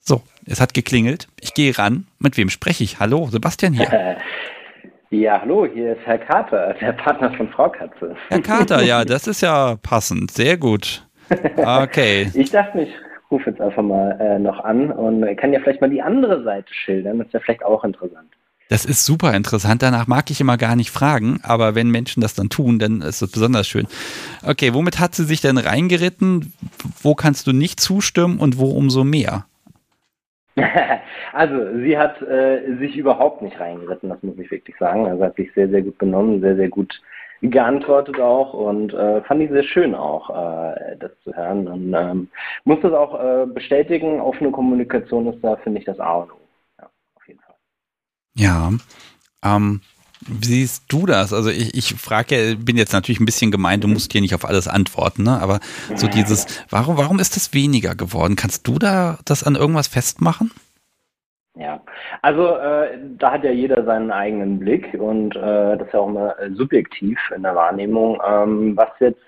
So, 0.00 0.22
es 0.46 0.60
hat 0.60 0.74
geklingelt. 0.74 1.28
Ich 1.40 1.54
gehe 1.54 1.76
ran. 1.76 2.06
Mit 2.18 2.36
wem 2.36 2.50
spreche 2.50 2.84
ich? 2.84 2.98
Hallo, 3.00 3.28
Sebastian 3.30 3.74
hier. 3.74 4.16
Ja, 5.14 5.40
hallo, 5.40 5.64
hier 5.72 5.92
ist 5.92 6.04
Herr 6.04 6.18
Kater, 6.18 6.74
der 6.80 6.92
Partner 6.92 7.32
von 7.36 7.48
Frau 7.48 7.68
Katze. 7.68 8.16
Herr 8.30 8.42
Kater, 8.42 8.82
ja, 8.82 9.04
das 9.04 9.28
ist 9.28 9.42
ja 9.42 9.76
passend. 9.80 10.32
Sehr 10.32 10.56
gut. 10.56 11.06
Okay. 11.56 12.28
ich 12.34 12.50
dachte, 12.50 12.80
ich 12.80 12.92
rufe 13.30 13.50
jetzt 13.50 13.60
einfach 13.60 13.84
mal 13.84 14.18
äh, 14.20 14.40
noch 14.40 14.58
an 14.64 14.90
und 14.90 15.24
kann 15.36 15.52
ja 15.52 15.60
vielleicht 15.60 15.80
mal 15.80 15.88
die 15.88 16.02
andere 16.02 16.42
Seite 16.42 16.66
schildern. 16.74 17.18
Das 17.18 17.28
ist 17.28 17.32
ja 17.32 17.38
vielleicht 17.38 17.64
auch 17.64 17.84
interessant. 17.84 18.28
Das 18.68 18.84
ist 18.84 19.06
super 19.06 19.32
interessant. 19.34 19.82
Danach 19.82 20.08
mag 20.08 20.32
ich 20.32 20.40
immer 20.40 20.56
gar 20.56 20.74
nicht 20.74 20.90
fragen, 20.90 21.38
aber 21.44 21.76
wenn 21.76 21.90
Menschen 21.90 22.20
das 22.20 22.34
dann 22.34 22.48
tun, 22.48 22.80
dann 22.80 23.00
ist 23.00 23.22
das 23.22 23.30
besonders 23.30 23.68
schön. 23.68 23.86
Okay, 24.44 24.74
womit 24.74 24.98
hat 24.98 25.14
sie 25.14 25.24
sich 25.24 25.40
denn 25.40 25.58
reingeritten? 25.58 26.52
Wo 27.02 27.14
kannst 27.14 27.46
du 27.46 27.52
nicht 27.52 27.78
zustimmen 27.78 28.38
und 28.38 28.58
wo 28.58 28.72
umso 28.72 29.04
mehr? 29.04 29.46
also 31.32 31.78
sie 31.78 31.98
hat 31.98 32.22
äh, 32.22 32.76
sich 32.78 32.96
überhaupt 32.96 33.42
nicht 33.42 33.58
reingeritten, 33.58 34.08
das 34.08 34.22
muss 34.22 34.38
ich 34.38 34.50
wirklich 34.50 34.76
sagen. 34.78 35.06
Also 35.06 35.24
hat 35.24 35.36
sich 35.36 35.52
sehr, 35.54 35.68
sehr 35.68 35.82
gut 35.82 35.98
benommen, 35.98 36.40
sehr, 36.40 36.56
sehr 36.56 36.68
gut 36.68 37.00
geantwortet 37.50 38.20
auch 38.20 38.54
und 38.54 38.94
äh, 38.94 39.20
fand 39.22 39.42
ich 39.42 39.50
sehr 39.50 39.64
schön 39.64 39.94
auch, 39.94 40.30
äh, 40.30 40.96
das 40.98 41.10
zu 41.24 41.34
hören. 41.34 41.68
Und 41.68 41.94
ähm, 41.94 42.28
muss 42.64 42.80
das 42.82 42.92
auch 42.92 43.20
äh, 43.20 43.46
bestätigen, 43.46 44.20
offene 44.20 44.50
Kommunikation 44.50 45.26
ist 45.32 45.42
da, 45.42 45.56
finde 45.56 45.80
ich, 45.80 45.84
das 45.84 46.00
A 46.00 46.14
und 46.14 46.32
O. 46.32 46.36
Ja, 46.78 46.90
auf 47.16 47.28
jeden 47.28 47.40
Fall. 47.40 47.56
Ja, 48.36 48.70
ähm, 49.44 49.80
siehst 50.42 50.84
du 50.88 51.06
das? 51.06 51.32
Also 51.32 51.50
ich, 51.50 51.74
ich 51.74 51.94
frage 51.94 52.36
ja, 52.36 52.54
bin 52.56 52.76
jetzt 52.76 52.92
natürlich 52.92 53.20
ein 53.20 53.26
bisschen 53.26 53.50
gemein, 53.50 53.80
du 53.80 53.88
musst 53.88 54.12
hier 54.12 54.20
nicht 54.20 54.34
auf 54.34 54.44
alles 54.44 54.68
antworten, 54.68 55.24
ne? 55.24 55.40
aber 55.40 55.60
so 55.94 56.06
dieses, 56.08 56.64
warum, 56.70 56.96
warum 56.96 57.18
ist 57.18 57.36
das 57.36 57.54
weniger 57.54 57.94
geworden? 57.94 58.36
Kannst 58.36 58.66
du 58.66 58.78
da 58.78 59.18
das 59.24 59.44
an 59.44 59.56
irgendwas 59.56 59.88
festmachen? 59.88 60.50
Ja, 61.56 61.80
also 62.22 62.56
äh, 62.56 62.98
da 63.16 63.32
hat 63.32 63.44
ja 63.44 63.52
jeder 63.52 63.84
seinen 63.84 64.10
eigenen 64.10 64.58
Blick 64.58 64.92
und 64.94 65.36
äh, 65.36 65.76
das 65.76 65.86
ist 65.86 65.92
ja 65.94 66.00
auch 66.00 66.08
immer 66.08 66.36
äh, 66.40 66.50
subjektiv 66.50 67.18
in 67.34 67.44
der 67.44 67.54
Wahrnehmung. 67.54 68.20
Ähm, 68.26 68.76
was 68.76 68.88
jetzt 68.98 69.22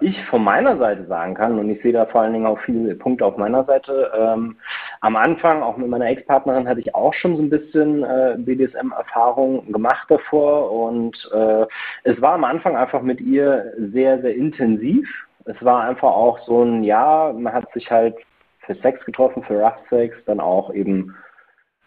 ich 0.00 0.24
von 0.26 0.44
meiner 0.44 0.76
Seite 0.78 1.06
sagen 1.06 1.34
kann, 1.34 1.58
und 1.58 1.68
ich 1.68 1.82
sehe 1.82 1.92
da 1.92 2.06
vor 2.06 2.20
allen 2.20 2.32
Dingen 2.32 2.46
auch 2.46 2.60
viele 2.60 2.94
Punkte 2.94 3.26
auf 3.26 3.36
meiner 3.36 3.64
Seite, 3.64 4.12
ähm, 4.16 4.56
am 5.00 5.16
Anfang, 5.16 5.62
auch 5.62 5.76
mit 5.76 5.88
meiner 5.88 6.06
Ex-Partnerin, 6.06 6.68
hatte 6.68 6.78
ich 6.78 6.94
auch 6.94 7.12
schon 7.14 7.36
so 7.36 7.42
ein 7.42 7.50
bisschen 7.50 8.04
äh, 8.04 8.36
BDSM-Erfahrung 8.38 9.72
gemacht 9.72 10.06
davor 10.08 10.70
und 10.70 11.16
äh, 11.34 11.66
es 12.04 12.20
war 12.22 12.34
am 12.34 12.44
Anfang 12.44 12.76
einfach 12.76 13.02
mit 13.02 13.20
ihr 13.20 13.72
sehr, 13.92 14.20
sehr 14.20 14.36
intensiv. 14.36 15.08
Es 15.46 15.56
war 15.64 15.82
einfach 15.82 16.12
auch 16.12 16.38
so 16.46 16.62
ein, 16.62 16.84
ja, 16.84 17.32
man 17.36 17.52
hat 17.52 17.72
sich 17.72 17.90
halt 17.90 18.14
für 18.60 18.74
Sex 18.76 19.04
getroffen, 19.04 19.42
für 19.44 19.60
Rough 19.60 19.78
Sex, 19.90 20.16
dann 20.26 20.38
auch 20.38 20.72
eben 20.72 21.14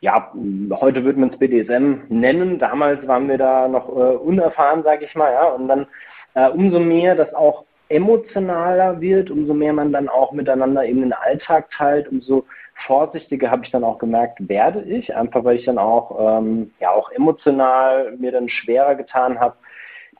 ja, 0.02 0.32
heute 0.80 1.04
würde 1.04 1.20
man 1.20 1.32
es 1.32 1.40
BDSM 1.40 2.06
nennen. 2.08 2.58
Damals 2.60 3.06
waren 3.06 3.28
wir 3.28 3.38
da 3.38 3.68
noch 3.68 3.90
äh, 3.90 4.16
unerfahren, 4.16 4.84
sage 4.84 5.06
ich 5.06 5.16
mal, 5.16 5.32
ja. 5.32 5.44
Und 5.50 5.68
dann 5.68 5.88
äh, 6.36 6.50
umso 6.50 6.80
mehr 6.80 7.16
das 7.16 7.34
auch 7.34 7.66
emotionaler 7.90 9.02
wird, 9.02 9.32
umso 9.32 9.53
mehr 9.53 9.74
man 9.74 9.91
dann 9.91 10.07
auch 10.10 10.32
miteinander 10.32 10.86
eben 10.86 11.02
den 11.02 11.14
Alltag 11.14 11.70
teilt, 11.72 12.07
umso 12.07 12.45
vorsichtiger 12.86 13.52
habe 13.52 13.66
ich 13.66 13.72
dann 13.72 13.84
auch 13.84 13.98
gemerkt, 13.98 14.48
werde 14.48 14.82
ich, 14.84 15.16
einfach 15.16 15.44
weil 15.44 15.57
ich 15.57 15.66
dann 15.66 15.78
auch, 15.78 16.40
ähm, 16.40 16.72
ja, 16.80 16.91
auch 16.91 17.11
emotional 17.11 18.16
mir 18.18 18.32
dann 18.32 18.48
schwerer 18.48 18.95
getan 18.95 19.40
habe, 19.40 19.56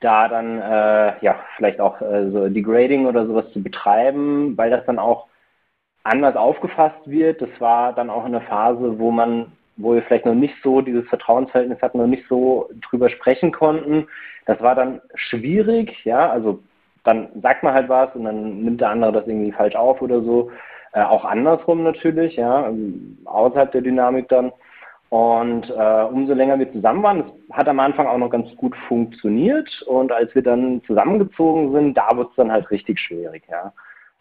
da 0.02 0.28
dann, 0.28 0.60
äh, 0.60 1.14
ja, 1.24 1.40
vielleicht 1.56 1.80
auch 1.80 2.02
äh, 2.02 2.30
so 2.32 2.50
Degrading 2.50 3.06
oder 3.06 3.26
sowas 3.28 3.52
zu 3.52 3.62
betreiben, 3.62 4.58
weil 4.58 4.70
das 4.70 4.86
dann 4.86 5.00
auch 5.00 5.28
anders 6.04 6.36
aufgefasst 6.36 7.00
wird. 7.06 7.42
Das 7.42 7.50
war 7.60 7.94
dann 7.94 8.10
auch 8.10 8.26
eine 8.26 8.42
Phase, 8.42 8.98
wo 8.98 9.12
man, 9.12 9.52
wo 9.78 9.94
wir 9.94 10.02
vielleicht 10.04 10.26
noch 10.26 10.36
nicht 10.36 10.56
so 10.64 10.82
dieses 10.82 11.08
Vertrauensverhältnis 11.08 11.82
hatten, 11.82 11.98
noch 11.98 12.08
nicht 12.08 12.28
so 12.30 12.70
drüber 12.90 13.10
sprechen 13.10 13.52
konnten. 13.52 14.08
Das 14.46 14.60
war 14.62 14.76
dann 14.76 15.02
schwierig, 15.16 16.04
ja, 16.06 16.30
also 16.30 16.62
dann 17.04 17.30
sagt 17.42 17.64
man 17.64 17.74
halt 17.74 17.90
was 17.90 18.14
und 18.16 18.26
dann 18.26 18.62
nimmt 18.62 18.82
der 18.82 18.90
andere 18.90 19.12
das 19.12 19.28
irgendwie 19.28 19.52
falsch 19.52 19.76
auf 19.76 20.02
oder 20.02 20.22
so. 20.22 20.52
Äh, 20.94 21.04
auch 21.04 21.26
andersrum 21.26 21.84
natürlich, 21.84 22.36
ja, 22.36 22.68
ähm, 22.68 23.18
außerhalb 23.26 23.72
der 23.72 23.82
Dynamik 23.82 24.28
dann. 24.30 24.52
Und 25.10 25.70
äh, 25.72 26.04
umso 26.04 26.34
länger 26.34 26.60
wir 26.60 26.72
zusammen 26.72 27.02
waren, 27.02 27.24
das 27.24 27.58
hat 27.58 27.68
am 27.68 27.80
Anfang 27.80 28.06
auch 28.08 28.18
noch 28.18 28.30
ganz 28.30 28.56
gut 28.58 28.76
funktioniert. 28.88 29.82
Und 29.88 30.12
als 30.12 30.34
wir 30.36 30.44
dann 30.44 30.82
zusammengezogen 30.86 31.72
sind, 31.74 31.98
da 31.98 32.10
wird 32.16 32.30
es 32.30 32.36
dann 32.36 32.52
halt 32.52 32.70
richtig 32.70 33.00
schwierig, 33.00 33.44
ja. 33.50 33.74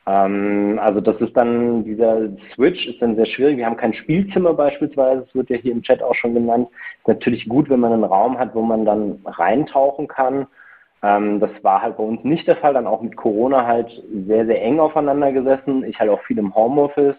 Ähm, 0.09 0.79
also 0.83 1.01
das 1.01 1.21
ist 1.21 1.37
dann, 1.37 1.85
dieser 1.85 2.29
Switch 2.55 2.87
ist 2.87 3.03
dann 3.03 3.17
sehr 3.17 3.27
schwierig. 3.27 3.59
Wir 3.59 3.67
haben 3.67 3.77
kein 3.77 3.93
Spielzimmer 3.93 4.55
beispielsweise, 4.55 5.23
das 5.23 5.35
wird 5.35 5.51
ja 5.51 5.57
hier 5.57 5.73
im 5.73 5.83
Chat 5.83 6.03
auch 6.03 6.15
schon 6.15 6.33
genannt. 6.33 6.69
Ist 7.01 7.09
natürlich 7.09 7.49
gut, 7.49 7.69
wenn 7.69 7.81
man 7.81 7.93
einen 7.93 8.05
Raum 8.05 8.39
hat, 8.39 8.55
wo 8.55 8.63
man 8.63 8.87
dann 8.87 9.21
reintauchen 9.27 10.09
kann. 10.09 10.47
Ähm, 11.03 11.41
das 11.41 11.51
war 11.63 11.83
halt 11.83 11.97
bei 11.97 12.03
uns 12.03 12.25
nicht 12.25 12.47
der 12.49 12.57
Fall, 12.57 12.75
dann 12.75 12.87
auch 12.87 13.03
mit 13.03 13.17
Corona 13.17 13.67
halt 13.67 13.89
sehr, 14.27 14.47
sehr 14.47 14.63
eng 14.63 14.81
aufeinander 14.81 15.33
gesessen. 15.33 15.85
Ich 15.85 15.99
halt 15.99 16.11
auch 16.11 16.23
viel 16.23 16.39
im 16.39 16.55
Homeoffice. 16.55 17.17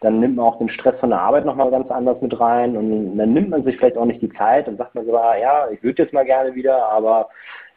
Dann 0.00 0.18
nimmt 0.18 0.36
man 0.36 0.46
auch 0.46 0.58
den 0.58 0.70
Stress 0.70 0.98
von 0.98 1.10
der 1.10 1.20
Arbeit 1.20 1.44
nochmal 1.44 1.70
ganz 1.70 1.90
anders 1.90 2.20
mit 2.22 2.38
rein 2.40 2.74
und 2.76 3.18
dann 3.18 3.34
nimmt 3.34 3.50
man 3.50 3.64
sich 3.64 3.76
vielleicht 3.76 3.98
auch 3.98 4.06
nicht 4.06 4.22
die 4.22 4.32
Zeit 4.32 4.66
und 4.66 4.78
sagt 4.78 4.94
man 4.94 5.04
so, 5.04 5.16
ah, 5.16 5.36
ja, 5.36 5.68
ich 5.70 5.82
würde 5.82 6.02
jetzt 6.02 6.14
mal 6.14 6.24
gerne 6.24 6.54
wieder, 6.54 6.90
aber 6.90 7.28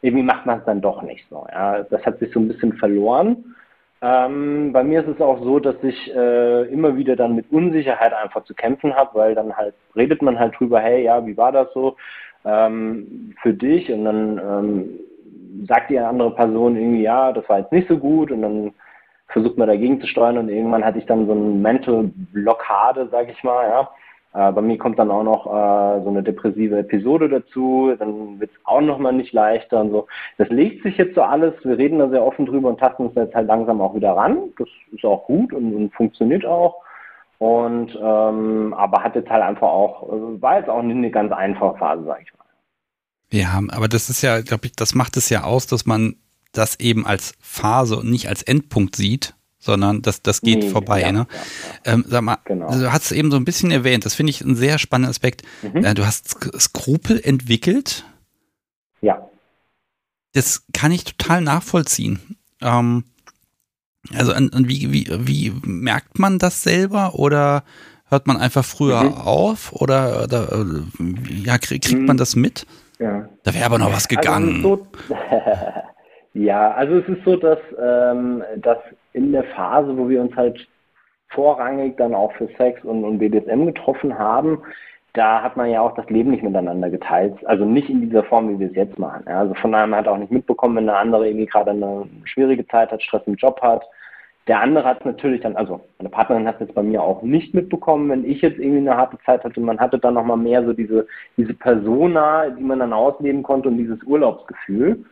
irgendwie 0.02 0.24
macht 0.24 0.46
man 0.46 0.60
es 0.60 0.66
dann 0.66 0.80
doch 0.80 1.02
nicht 1.02 1.28
so. 1.30 1.46
Ja. 1.52 1.84
Das 1.84 2.06
hat 2.06 2.20
sich 2.20 2.32
so 2.32 2.40
ein 2.40 2.48
bisschen 2.48 2.74
verloren. 2.74 3.56
Ähm, 4.02 4.72
bei 4.74 4.84
mir 4.84 5.02
ist 5.02 5.08
es 5.08 5.22
auch 5.22 5.42
so, 5.44 5.60
dass 5.60 5.76
ich 5.82 6.14
äh, 6.14 6.64
immer 6.64 6.98
wieder 6.98 7.16
dann 7.16 7.36
mit 7.36 7.52
Unsicherheit 7.52 8.14
einfach 8.14 8.44
zu 8.44 8.54
kämpfen 8.54 8.94
habe, 8.96 9.18
weil 9.18 9.36
dann 9.36 9.56
halt 9.56 9.76
redet 9.96 10.22
man 10.22 10.40
halt 10.40 10.60
drüber, 10.60 10.80
hey, 10.80 11.04
ja, 11.04 11.26
wie 11.26 11.38
war 11.38 11.52
das 11.52 11.72
so 11.74 11.96
ähm, 12.44 13.34
für 13.42 13.54
dich? 13.54 13.92
Und 13.92 14.04
dann 14.06 14.38
ähm, 14.40 15.00
sagt 15.68 15.90
die 15.90 16.00
andere 16.00 16.32
Person 16.32 16.76
irgendwie, 16.76 17.04
ja, 17.04 17.32
das 17.32 17.48
war 17.50 17.60
jetzt 17.60 17.72
nicht 17.72 17.88
so 17.88 17.98
gut 17.98 18.32
und 18.32 18.42
dann 18.42 18.74
versucht 19.28 19.58
man 19.58 19.68
dagegen 19.68 20.00
zu 20.00 20.08
steuern 20.08 20.38
und 20.38 20.50
irgendwann 20.50 20.86
hatte 20.86 21.00
ich 21.00 21.06
dann 21.06 21.26
so 21.26 21.32
eine 21.34 21.42
Mental 21.42 22.12
Blockade, 22.34 23.08
sag 23.12 23.30
ich 23.30 23.44
mal, 23.44 23.68
ja. 23.68 23.90
Äh, 24.34 24.52
bei 24.52 24.62
mir 24.62 24.78
kommt 24.78 24.98
dann 24.98 25.12
auch 25.12 25.24
noch 25.24 25.46
äh, 25.46 26.04
so 26.04 26.10
eine 26.10 26.24
depressive 26.24 26.80
Episode 26.80 27.30
dazu, 27.30 27.94
dann 27.98 28.40
wird 28.40 28.52
es 28.52 28.58
auch 28.64 28.82
nochmal 28.82 29.14
nicht 29.14 29.32
leichter 29.32 29.82
und 29.82 29.92
so. 29.92 30.08
Das 30.38 30.50
legt 30.50 30.84
sich 30.84 30.98
jetzt 30.98 31.16
so 31.16 31.22
alles, 31.22 31.54
wir 31.64 31.78
reden 31.78 32.00
da 32.00 32.10
sehr 32.10 32.26
offen 32.26 32.46
drüber 32.46 32.70
und 32.70 32.80
tasten 32.80 33.08
uns 33.08 33.16
jetzt 33.16 33.36
halt 33.36 33.48
langsam 33.48 33.80
auch 33.82 33.94
wieder 33.94 34.14
ran. 34.14 34.52
Das 34.58 34.68
ist 34.92 35.06
auch 35.06 35.26
gut 35.26 35.54
und, 35.54 35.76
und 35.76 35.94
funktioniert 35.94 36.46
auch. 36.46 36.82
Und 37.38 37.96
ähm, 38.02 38.74
aber 38.76 39.04
hat 39.04 39.16
jetzt 39.16 39.30
halt 39.30 39.44
einfach 39.44 39.68
auch, 39.68 40.04
äh, 40.12 40.42
war 40.42 40.58
jetzt 40.58 40.70
auch 40.70 40.82
nicht 40.82 40.98
eine 40.98 41.12
ganz 41.12 41.32
einfache 41.32 41.78
Phase, 41.78 42.04
sag 42.04 42.22
ich 42.22 42.34
mal. 42.34 42.43
Ja, 43.34 43.60
aber 43.70 43.88
das 43.88 44.12
ist 44.12 44.22
ja, 44.22 44.42
glaube 44.42 44.68
ich, 44.68 44.74
das 44.74 44.94
macht 44.94 45.18
es 45.18 45.30
ja 45.30 45.44
aus, 45.44 45.66
dass 45.66 45.88
man 45.88 46.16
das 46.52 46.80
eben 46.80 47.08
als 47.08 47.34
Phase 47.42 47.98
und 47.98 48.12
nicht 48.12 48.30
als 48.30 48.44
Endpunkt 48.44 48.96
sieht, 48.96 49.34
sondern 49.58 50.04
das, 50.04 50.22
das 50.22 50.42
geht 50.42 50.60
nee, 50.60 50.70
vorbei. 50.70 51.02
Ja, 51.02 51.12
ne? 51.12 51.28
Ja, 51.28 51.38
ja. 51.88 51.94
Ähm, 51.94 52.06
sag 52.08 52.22
mal, 52.22 52.38
genau. 52.46 52.72
du 52.72 52.94
hast 52.94 53.06
es 53.06 53.12
eben 53.12 53.32
so 53.32 53.38
ein 53.38 53.44
bisschen 53.44 53.72
erwähnt, 53.72 54.06
das 54.06 54.14
finde 54.14 54.30
ich 54.30 54.44
einen 54.44 54.56
sehr 54.56 54.78
spannenden 54.78 55.10
Aspekt. 55.10 55.42
Mhm. 55.64 55.84
Äh, 55.84 55.96
du 55.96 56.06
hast 56.06 56.30
Skrupel 56.60 57.20
entwickelt. 57.24 58.06
Ja. 59.02 59.28
Das 60.34 60.66
kann 60.72 60.92
ich 60.92 61.04
total 61.04 61.42
nachvollziehen. 61.42 62.38
Ähm, 62.62 63.04
also 64.14 64.36
und, 64.36 64.54
und 64.54 64.68
wie, 64.68 64.94
wie, 64.94 65.08
wie 65.10 65.54
merkt 65.64 66.20
man 66.20 66.38
das 66.38 66.62
selber 66.62 67.16
oder 67.16 67.64
hört 68.06 68.28
man 68.28 68.38
einfach 68.38 68.64
früher 68.64 69.02
mhm. 69.06 69.14
auf 69.14 69.72
oder, 69.72 70.24
oder 70.24 70.52
äh, 70.52 71.44
ja, 71.46 71.58
kriegt 71.58 71.92
mhm. 71.92 72.06
man 72.06 72.18
das 72.18 72.36
mit? 72.36 72.68
Ja. 73.00 73.28
Da 73.44 73.54
wäre 73.54 73.66
aber 73.66 73.80
noch 73.80 73.92
was 73.92 74.08
also 74.08 74.16
gegangen. 74.16 74.64
Also 74.64 74.76
so, 75.08 75.18
ja, 76.34 76.72
also 76.72 76.98
es 76.98 77.08
ist 77.08 77.24
so, 77.26 77.36
dass, 77.36 77.60
ähm, 77.82 78.44
dass 78.58 78.78
in 79.14 79.32
der 79.32 79.44
Phase, 79.56 79.98
wo 79.98 80.10
wir 80.10 80.22
uns 80.22 80.36
halt 80.36 80.68
vorrangig 81.30 81.98
dann 81.98 82.14
auch 82.14 82.32
für 82.34 82.48
Sex 82.58 82.84
und, 82.84 83.04
und 83.04 83.20
BDSM 83.20 83.66
getroffen 83.66 84.18
haben, 84.18 84.62
da 85.14 85.44
hat 85.44 85.56
man 85.56 85.70
ja 85.70 85.82
auch 85.82 85.94
das 85.94 86.10
Leben 86.10 86.32
nicht 86.32 86.44
miteinander 86.44 86.90
geteilt. 86.90 87.36
Also 87.46 87.66
nicht 87.66 87.90
in 87.90 88.02
dieser 88.02 88.24
Form, 88.24 88.50
wie 88.50 88.60
wir 88.60 88.68
es 88.68 88.76
jetzt 88.76 88.98
machen. 88.98 89.24
Ja, 89.28 89.42
also 89.42 89.54
von 89.56 89.72
daher 89.72 89.86
man 89.86 90.00
hat 90.00 90.08
auch 90.08 90.18
nicht 90.18 90.32
mitbekommen, 90.32 90.76
wenn 90.76 90.88
der 90.88 90.98
andere 90.98 91.28
irgendwie 91.28 91.46
gerade 91.46 91.72
eine 91.72 92.08
schwierige 92.26 92.68
Zeit 92.68 92.92
hat, 92.92 93.02
Stress 93.04 93.22
im 93.28 93.36
Job 93.36 93.62
hat. 93.62 93.84
Der 94.48 94.60
andere 94.60 94.84
hat 94.84 95.00
es 95.00 95.06
natürlich 95.06 95.42
dann, 95.42 95.56
also 95.56 95.82
meine 95.98 96.10
Partnerin 96.10 96.48
hat 96.48 96.56
es 96.56 96.68
jetzt 96.68 96.76
bei 96.76 96.84
mir 96.84 97.02
auch 97.02 97.22
nicht 97.22 97.54
mitbekommen, 97.54 98.10
wenn 98.10 98.26
ich 98.26 98.42
jetzt 98.42 98.60
irgendwie 98.60 98.80
eine 98.80 98.98
harte 98.98 99.18
Zeit 99.26 99.44
hatte. 99.44 99.62
Man 99.62 99.80
hatte 99.80 100.00
dann 100.00 100.16
nochmal 100.16 100.38
mehr 100.38 100.66
so 100.66 100.74
diese, 100.74 101.08
diese 101.38 101.54
Persona, 101.54 102.50
die 102.50 102.64
man 102.64 102.80
dann 102.80 102.92
ausleben 102.92 103.42
konnte 103.42 103.70
und 103.70 103.78
dieses 103.78 104.04
Urlaubsgefühl. 104.04 105.06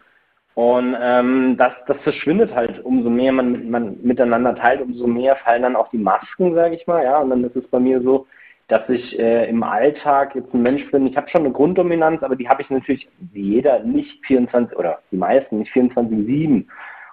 Und 0.54 0.98
ähm, 1.02 1.56
das, 1.58 1.72
das 1.88 1.98
verschwindet 2.02 2.54
halt, 2.54 2.84
umso 2.84 3.10
mehr 3.10 3.32
man, 3.32 3.70
man 3.70 3.98
miteinander 4.02 4.54
teilt, 4.56 4.82
umso 4.82 5.08
mehr 5.08 5.38
fallen 5.38 5.62
dann 5.62 5.78
auch 5.78 5.90
die 5.92 5.98
Masken, 5.98 6.54
sage 6.54 6.76
ich 6.76 6.86
mal. 6.88 7.04
Ja, 7.04 7.20
und 7.20 7.30
dann 7.30 7.44
ist 7.46 7.56
es 7.56 7.66
bei 7.68 7.80
mir 7.80 8.02
so, 8.02 8.28
dass 8.68 8.88
ich 8.90 9.18
äh, 9.18 9.50
im 9.50 9.64
Alltag 9.64 10.36
jetzt 10.36 10.54
ein 10.54 10.62
Mensch 10.62 10.90
bin. 10.92 11.08
Ich 11.08 11.16
habe 11.16 11.30
schon 11.30 11.42
eine 11.42 11.54
Grunddominanz, 11.54 12.22
aber 12.22 12.36
die 12.36 12.50
habe 12.50 12.62
ich 12.62 12.70
natürlich 12.70 13.08
wie 13.32 13.54
jeder 13.54 13.80
nicht 13.80 14.26
24 14.26 14.78
oder 14.78 15.00
die 15.12 15.18
meisten 15.18 15.60
nicht 15.60 15.74
24/7. 15.74 16.66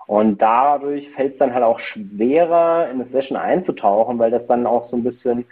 Und 0.09 0.43
dadurch 0.43 1.09
fällt 1.11 1.35
es 1.35 1.39
dann 1.39 1.55
halt 1.55 1.63
auch 1.63 1.79
schwerer, 1.79 2.89
in 2.91 3.01
eine 3.01 3.11
Session 3.11 3.37
einzutauchen, 3.37 4.19
weil 4.19 4.31
das 4.31 4.45
dann 4.49 4.67
auch 4.67 4.89
so 4.91 4.97
ein 4.97 5.05
bisschen 5.05 5.45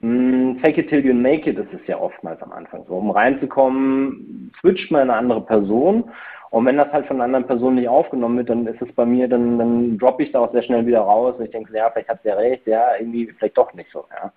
mh, 0.00 0.08
hm, 0.08 0.58
fake 0.60 0.78
it 0.78 0.88
till 0.88 1.04
you 1.04 1.14
make 1.14 1.48
it 1.48 1.58
ist 1.58 1.72
es 1.72 1.86
ja 1.86 1.98
oftmals 1.98 2.42
am 2.42 2.50
Anfang 2.50 2.84
so. 2.88 2.94
Um 2.94 3.10
reinzukommen, 3.10 4.50
switcht 4.60 4.90
man 4.90 5.02
eine 5.02 5.14
andere 5.14 5.42
Person 5.42 6.10
und 6.50 6.66
wenn 6.66 6.76
das 6.76 6.92
halt 6.92 7.06
von 7.06 7.16
einer 7.16 7.24
anderen 7.24 7.46
Person 7.46 7.76
nicht 7.76 7.88
aufgenommen 7.88 8.38
wird, 8.38 8.50
dann 8.50 8.66
ist 8.66 8.82
es 8.82 8.92
bei 8.94 9.06
mir, 9.06 9.28
dann, 9.28 9.58
dann 9.58 9.98
droppe 9.98 10.24
ich 10.24 10.32
da 10.32 10.40
auch 10.40 10.52
sehr 10.52 10.62
schnell 10.62 10.84
wieder 10.84 11.00
raus. 11.00 11.36
Und 11.38 11.44
ich 11.44 11.50
denke, 11.52 11.72
ja, 11.76 11.90
vielleicht 11.90 12.08
hat 12.08 12.22
sie 12.22 12.28
ja 12.28 12.34
recht, 12.34 12.66
ja, 12.66 12.96
irgendwie 12.98 13.32
vielleicht 13.38 13.56
doch 13.56 13.72
nicht 13.72 13.90
so, 13.92 14.04
ja. 14.10 14.32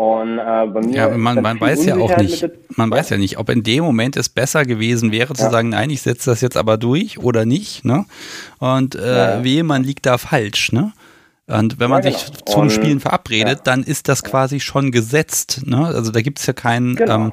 Und 0.00 0.38
äh, 0.38 0.66
bei 0.66 0.80
mir. 0.80 0.96
Ja, 0.96 1.08
man, 1.10 1.42
man 1.42 1.60
weiß 1.60 1.84
ja 1.84 1.98
auch 1.98 2.16
nicht, 2.16 2.48
man 2.74 2.90
weiß 2.90 3.10
ja 3.10 3.18
nicht, 3.18 3.36
ob 3.36 3.50
in 3.50 3.62
dem 3.62 3.84
Moment 3.84 4.16
es 4.16 4.30
besser 4.30 4.64
gewesen 4.64 5.12
wäre 5.12 5.34
zu 5.34 5.42
ja. 5.42 5.50
sagen, 5.50 5.68
nein, 5.68 5.90
ich 5.90 6.00
setze 6.00 6.30
das 6.30 6.40
jetzt 6.40 6.56
aber 6.56 6.78
durch 6.78 7.18
oder 7.18 7.44
nicht, 7.44 7.84
ne? 7.84 8.06
Und 8.60 8.94
äh, 8.94 9.14
ja, 9.14 9.44
wehe, 9.44 9.62
man 9.62 9.84
liegt 9.84 10.06
da 10.06 10.16
falsch, 10.16 10.72
ne? 10.72 10.94
Und 11.48 11.80
wenn 11.80 11.90
man 11.90 12.00
genau. 12.00 12.16
sich 12.16 12.32
zum 12.46 12.62
Und, 12.62 12.72
Spielen 12.72 13.00
verabredet, 13.00 13.60
dann 13.64 13.82
ist 13.82 14.08
das 14.08 14.24
quasi 14.24 14.58
schon 14.58 14.90
gesetzt, 14.90 15.66
ne? 15.66 15.84
Also 15.88 16.12
da 16.12 16.22
gibt 16.22 16.38
es 16.38 16.46
ja 16.46 16.54
keinen. 16.54 16.96
Genau. 16.96 17.26
Ähm, 17.26 17.32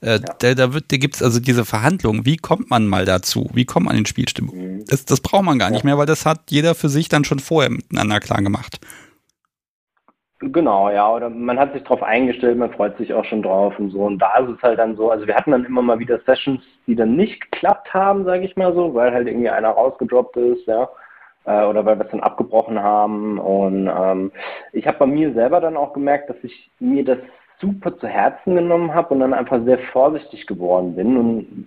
äh, 0.00 0.14
ja. 0.14 0.18
Da, 0.18 0.54
da, 0.54 0.74
wird, 0.74 0.86
da 0.90 0.96
gibt 0.96 1.14
es 1.14 1.22
also 1.22 1.38
diese 1.38 1.64
Verhandlungen. 1.64 2.26
Wie 2.26 2.36
kommt 2.36 2.68
man 2.68 2.88
mal 2.88 3.04
dazu? 3.04 3.48
Wie 3.54 3.64
kommt 3.64 3.86
man 3.86 3.96
in 3.96 4.06
Spielstimmung? 4.06 4.56
Mhm. 4.56 4.84
Das, 4.88 5.04
das 5.04 5.20
braucht 5.20 5.44
man 5.44 5.60
gar 5.60 5.70
nicht 5.70 5.84
mehr, 5.84 5.96
weil 5.98 6.06
das 6.06 6.26
hat 6.26 6.50
jeder 6.50 6.74
für 6.74 6.88
sich 6.88 7.08
dann 7.08 7.24
schon 7.24 7.38
vorher 7.38 7.70
miteinander 7.70 8.18
klar 8.18 8.42
gemacht. 8.42 8.80
Genau, 10.40 10.88
ja, 10.90 11.12
oder 11.12 11.30
man 11.30 11.58
hat 11.58 11.72
sich 11.72 11.82
darauf 11.82 12.02
eingestellt, 12.02 12.58
man 12.58 12.70
freut 12.72 12.96
sich 12.96 13.12
auch 13.12 13.24
schon 13.24 13.42
drauf 13.42 13.76
und 13.78 13.90
so. 13.90 14.02
Und 14.02 14.18
da 14.20 14.38
ist 14.38 14.50
es 14.50 14.62
halt 14.62 14.78
dann 14.78 14.94
so, 14.94 15.10
also 15.10 15.26
wir 15.26 15.34
hatten 15.34 15.50
dann 15.50 15.64
immer 15.64 15.82
mal 15.82 15.98
wieder 15.98 16.20
Sessions, 16.20 16.62
die 16.86 16.94
dann 16.94 17.16
nicht 17.16 17.40
geklappt 17.50 17.92
haben, 17.92 18.24
sage 18.24 18.44
ich 18.44 18.56
mal 18.56 18.72
so, 18.72 18.94
weil 18.94 19.12
halt 19.12 19.26
irgendwie 19.26 19.48
einer 19.48 19.70
rausgedroppt 19.70 20.36
ist, 20.36 20.66
ja, 20.66 20.88
äh, 21.44 21.64
oder 21.64 21.84
weil 21.84 21.98
wir 21.98 22.04
es 22.04 22.10
dann 22.12 22.20
abgebrochen 22.20 22.80
haben. 22.80 23.38
Und 23.40 23.90
ähm, 23.92 24.30
ich 24.72 24.86
habe 24.86 24.98
bei 24.98 25.06
mir 25.06 25.32
selber 25.34 25.60
dann 25.60 25.76
auch 25.76 25.92
gemerkt, 25.92 26.30
dass 26.30 26.36
ich 26.44 26.70
mir 26.78 27.04
das 27.04 27.18
super 27.60 27.96
zu 27.98 28.06
Herzen 28.06 28.54
genommen 28.54 28.94
habe 28.94 29.14
und 29.14 29.20
dann 29.20 29.34
einfach 29.34 29.64
sehr 29.64 29.80
vorsichtig 29.92 30.46
geworden 30.46 30.94
bin 30.94 31.16
und 31.16 31.66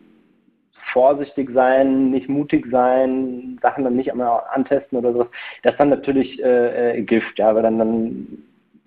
vorsichtig 0.94 1.50
sein, 1.54 2.12
nicht 2.12 2.30
mutig 2.30 2.66
sein, 2.72 3.60
Sachen 3.62 3.84
dann 3.84 3.96
nicht 3.96 4.12
einmal 4.12 4.44
antesten 4.54 4.98
oder 4.98 5.14
sowas, 5.14 5.28
das 5.64 5.74
ist 5.74 5.80
dann 5.80 5.90
natürlich 5.90 6.42
äh, 6.44 6.98
äh, 6.98 7.02
Gift, 7.02 7.40
ja, 7.40 7.54
weil 7.56 7.64
dann, 7.64 7.80
dann, 7.80 8.28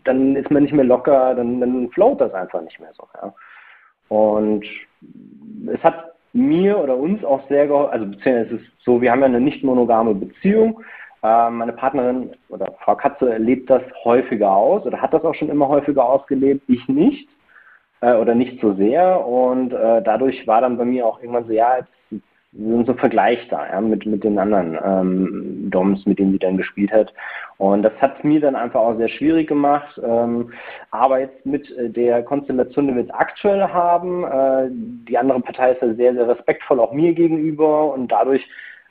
dann 0.05 0.37
ist 0.37 0.51
man 0.51 0.63
nicht 0.63 0.75
mehr 0.75 0.85
locker, 0.85 1.35
dann, 1.35 1.61
dann 1.61 1.91
float 1.91 2.21
das 2.21 2.33
einfach 2.35 2.63
nicht 2.63 2.79
mehr 2.81 2.93
so, 2.95 3.07
ja. 3.15 3.35
Und 4.09 4.65
es 5.67 5.83
hat 5.83 6.13
mir 6.33 6.79
oder 6.79 6.97
uns 6.97 7.25
auch 7.25 7.47
sehr 7.49 7.67
geholfen, 7.67 7.93
also 7.93 8.07
beziehungsweise 8.07 8.57
es 8.57 8.63
ist 8.63 8.71
so, 8.85 9.01
wir 9.01 9.11
haben 9.11 9.21
ja 9.21 9.27
eine 9.27 9.41
nicht 9.41 9.65
monogame 9.65 10.15
Beziehung 10.15 10.83
äh, 11.25 11.51
meine 11.51 11.73
Partnerin 11.73 12.33
oder 12.51 12.75
Frau 12.85 12.95
Katze 12.97 13.39
lebt 13.39 13.71
das 13.71 13.83
häufiger 14.05 14.51
aus 14.51 14.85
oder 14.85 15.01
hat 15.01 15.15
das 15.15 15.25
auch 15.25 15.35
schon 15.35 15.49
immer 15.49 15.69
häufiger 15.69 16.05
ausgelebt, 16.05 16.69
ich 16.69 16.87
nicht 16.87 17.29
äh, 18.03 18.13
oder 18.13 18.35
nicht 18.35 18.61
so 18.61 18.75
sehr 18.75 19.27
und 19.27 19.73
äh, 19.73 20.03
dadurch 20.03 20.47
war 20.47 20.61
dann 20.61 20.77
bei 20.77 20.85
mir 20.85 21.07
auch 21.07 21.21
irgendwann 21.21 21.47
so, 21.47 21.53
ja, 21.53 21.79
jetzt 21.79 22.23
wir 22.57 22.77
sind 22.77 22.87
so 22.87 22.95
vergleichbar 22.95 23.69
ja, 23.71 23.81
mit, 23.81 24.07
mit 24.07 24.23
den 24.23 24.39
anderen 24.39 24.79
ähm, 24.85 25.71
Doms, 25.71 26.07
mit 26.07 26.19
denen 26.19 26.33
sie 26.33 26.39
dann 26.39 26.57
gespielt 26.57 26.93
hat. 26.93 27.13
Und 27.59 27.83
das 27.83 27.93
hat 28.01 28.23
mir 28.25 28.41
dann 28.41 28.55
einfach 28.55 28.81
auch 28.81 28.97
sehr 28.97 29.09
schwierig 29.09 29.49
gemacht. 29.49 30.01
Ähm, 30.05 30.53
aber 30.91 31.21
jetzt 31.21 31.45
mit 31.45 31.71
äh, 31.77 31.91
der 31.91 32.23
Konstellation, 32.23 32.89
die 32.89 32.95
wir 32.95 33.03
jetzt 33.03 33.15
aktuell 33.15 33.63
haben, 33.63 34.25
äh, 34.25 34.69
die 35.09 35.19
andere 35.19 35.41
Partei 35.41 35.73
ist 35.73 35.83
ja 35.83 35.95
sehr, 35.95 36.15
sehr 36.15 36.29
respektvoll 36.29 36.81
auch 36.81 36.93
mir 36.93 37.13
gegenüber 37.13 37.93
und 37.93 38.11
dadurch 38.11 38.47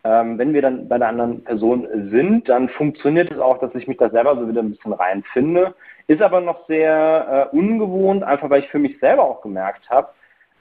ähm, 0.06 0.38
wenn 0.38 0.54
wir 0.54 0.62
dann 0.62 0.90
bei 0.90 0.98
der 0.98 1.08
anderen 1.08 1.44
Person 1.46 1.88
sind, 2.12 2.50
dann 2.50 2.68
funktioniert 2.68 3.32
es 3.32 3.40
auch, 3.40 3.60
dass 3.60 3.74
ich 3.74 3.88
mich 3.88 3.98
da 3.98 4.10
selber 4.10 4.36
so 4.36 4.50
wieder 4.50 4.62
ein 4.62 4.72
bisschen 4.72 4.92
reinfinde. 4.92 5.74
Ist 6.08 6.22
aber 6.22 6.42
noch 6.42 6.68
sehr 6.68 7.50
äh, 7.54 7.56
ungewohnt, 7.56 8.22
einfach 8.24 8.50
weil 8.50 8.64
ich 8.64 8.70
für 8.70 8.80
mich 8.80 9.00
selber 9.00 9.24
auch 9.24 9.42
gemerkt 9.42 9.90
habe, 9.90 10.10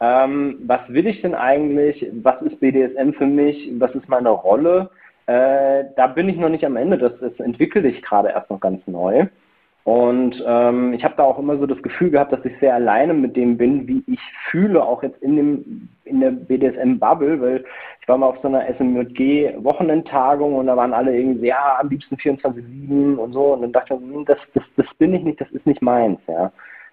ähm, 0.02 0.58
was 0.66 0.80
will 0.88 1.06
ich 1.06 1.22
denn 1.22 1.36
eigentlich, 1.36 2.04
was 2.24 2.42
ist 2.42 2.58
BDSM 2.58 3.12
für 3.12 3.26
mich, 3.26 3.70
was 3.78 3.94
ist 3.94 4.08
meine 4.08 4.30
Rolle. 4.30 4.90
Äh, 5.26 5.84
da 5.94 6.08
bin 6.08 6.28
ich 6.28 6.36
noch 6.36 6.48
nicht 6.48 6.66
am 6.66 6.74
Ende, 6.74 6.98
das, 6.98 7.12
das 7.20 7.38
entwickle 7.38 7.86
ich 7.86 8.02
gerade 8.02 8.30
erst 8.30 8.50
noch 8.50 8.58
ganz 8.58 8.84
neu. 8.88 9.26
Und 9.84 10.42
ähm, 10.44 10.92
ich 10.92 11.04
habe 11.04 11.14
da 11.16 11.22
auch 11.22 11.38
immer 11.38 11.56
so 11.56 11.66
das 11.66 11.80
Gefühl 11.82 12.10
gehabt, 12.10 12.32
dass 12.32 12.44
ich 12.44 12.52
sehr 12.58 12.74
alleine 12.74 13.14
mit 13.14 13.36
dem 13.36 13.56
bin, 13.56 13.86
wie 13.86 14.02
ich 14.08 14.20
fühle, 14.50 14.82
auch 14.82 15.04
jetzt 15.04 15.22
in 15.22 15.36
dem 15.36 15.88
in 16.04 16.20
der 16.20 16.32
BDSM-Bubble, 16.32 17.40
weil 17.40 17.64
ich 18.00 18.08
war 18.08 18.18
mal 18.18 18.26
auf 18.26 18.38
so 18.42 18.48
einer 18.48 18.66
SMJG-Wochenendtagung 18.74 20.56
und 20.56 20.66
da 20.66 20.76
waren 20.76 20.92
alle 20.92 21.16
irgendwie, 21.16 21.46
ja, 21.46 21.78
am 21.80 21.88
liebsten 21.88 22.16
24-7 22.16 23.16
und 23.16 23.32
so. 23.32 23.54
Und 23.54 23.62
dann 23.62 23.72
dachte 23.72 23.94
ich, 23.94 24.00
hm, 24.00 24.24
das, 24.24 24.38
das, 24.54 24.64
das 24.76 24.86
bin 24.98 25.14
ich 25.14 25.22
nicht, 25.22 25.40
das 25.40 25.50
ist 25.52 25.66
nicht 25.66 25.80
meins, 25.80 26.18
ja. 26.26 26.50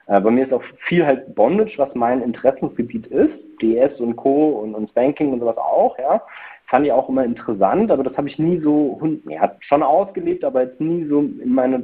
Äh, 0.09 0.19
bei 0.21 0.31
mir 0.31 0.45
ist 0.45 0.53
auch 0.53 0.63
viel 0.87 1.05
halt 1.05 1.35
Bondage, 1.35 1.77
was 1.77 1.93
mein 1.95 2.21
Interessensgebiet 2.21 3.07
ist, 3.07 3.33
DS 3.61 3.99
und 3.99 4.15
Co. 4.15 4.59
und, 4.61 4.75
und 4.75 4.89
Spanking 4.89 5.33
und 5.33 5.39
sowas 5.39 5.57
auch, 5.57 5.97
ja. 5.99 6.21
fand 6.67 6.85
ich 6.85 6.91
auch 6.91 7.09
immer 7.09 7.23
interessant, 7.23 7.91
aber 7.91 8.03
das 8.03 8.17
habe 8.17 8.27
ich 8.27 8.39
nie 8.39 8.59
so, 8.59 8.99
ja, 9.27 9.55
schon 9.61 9.83
ausgelebt, 9.83 10.43
aber 10.43 10.63
jetzt 10.63 10.81
nie 10.81 11.05
so 11.05 11.19
in 11.19 11.53
meine 11.53 11.83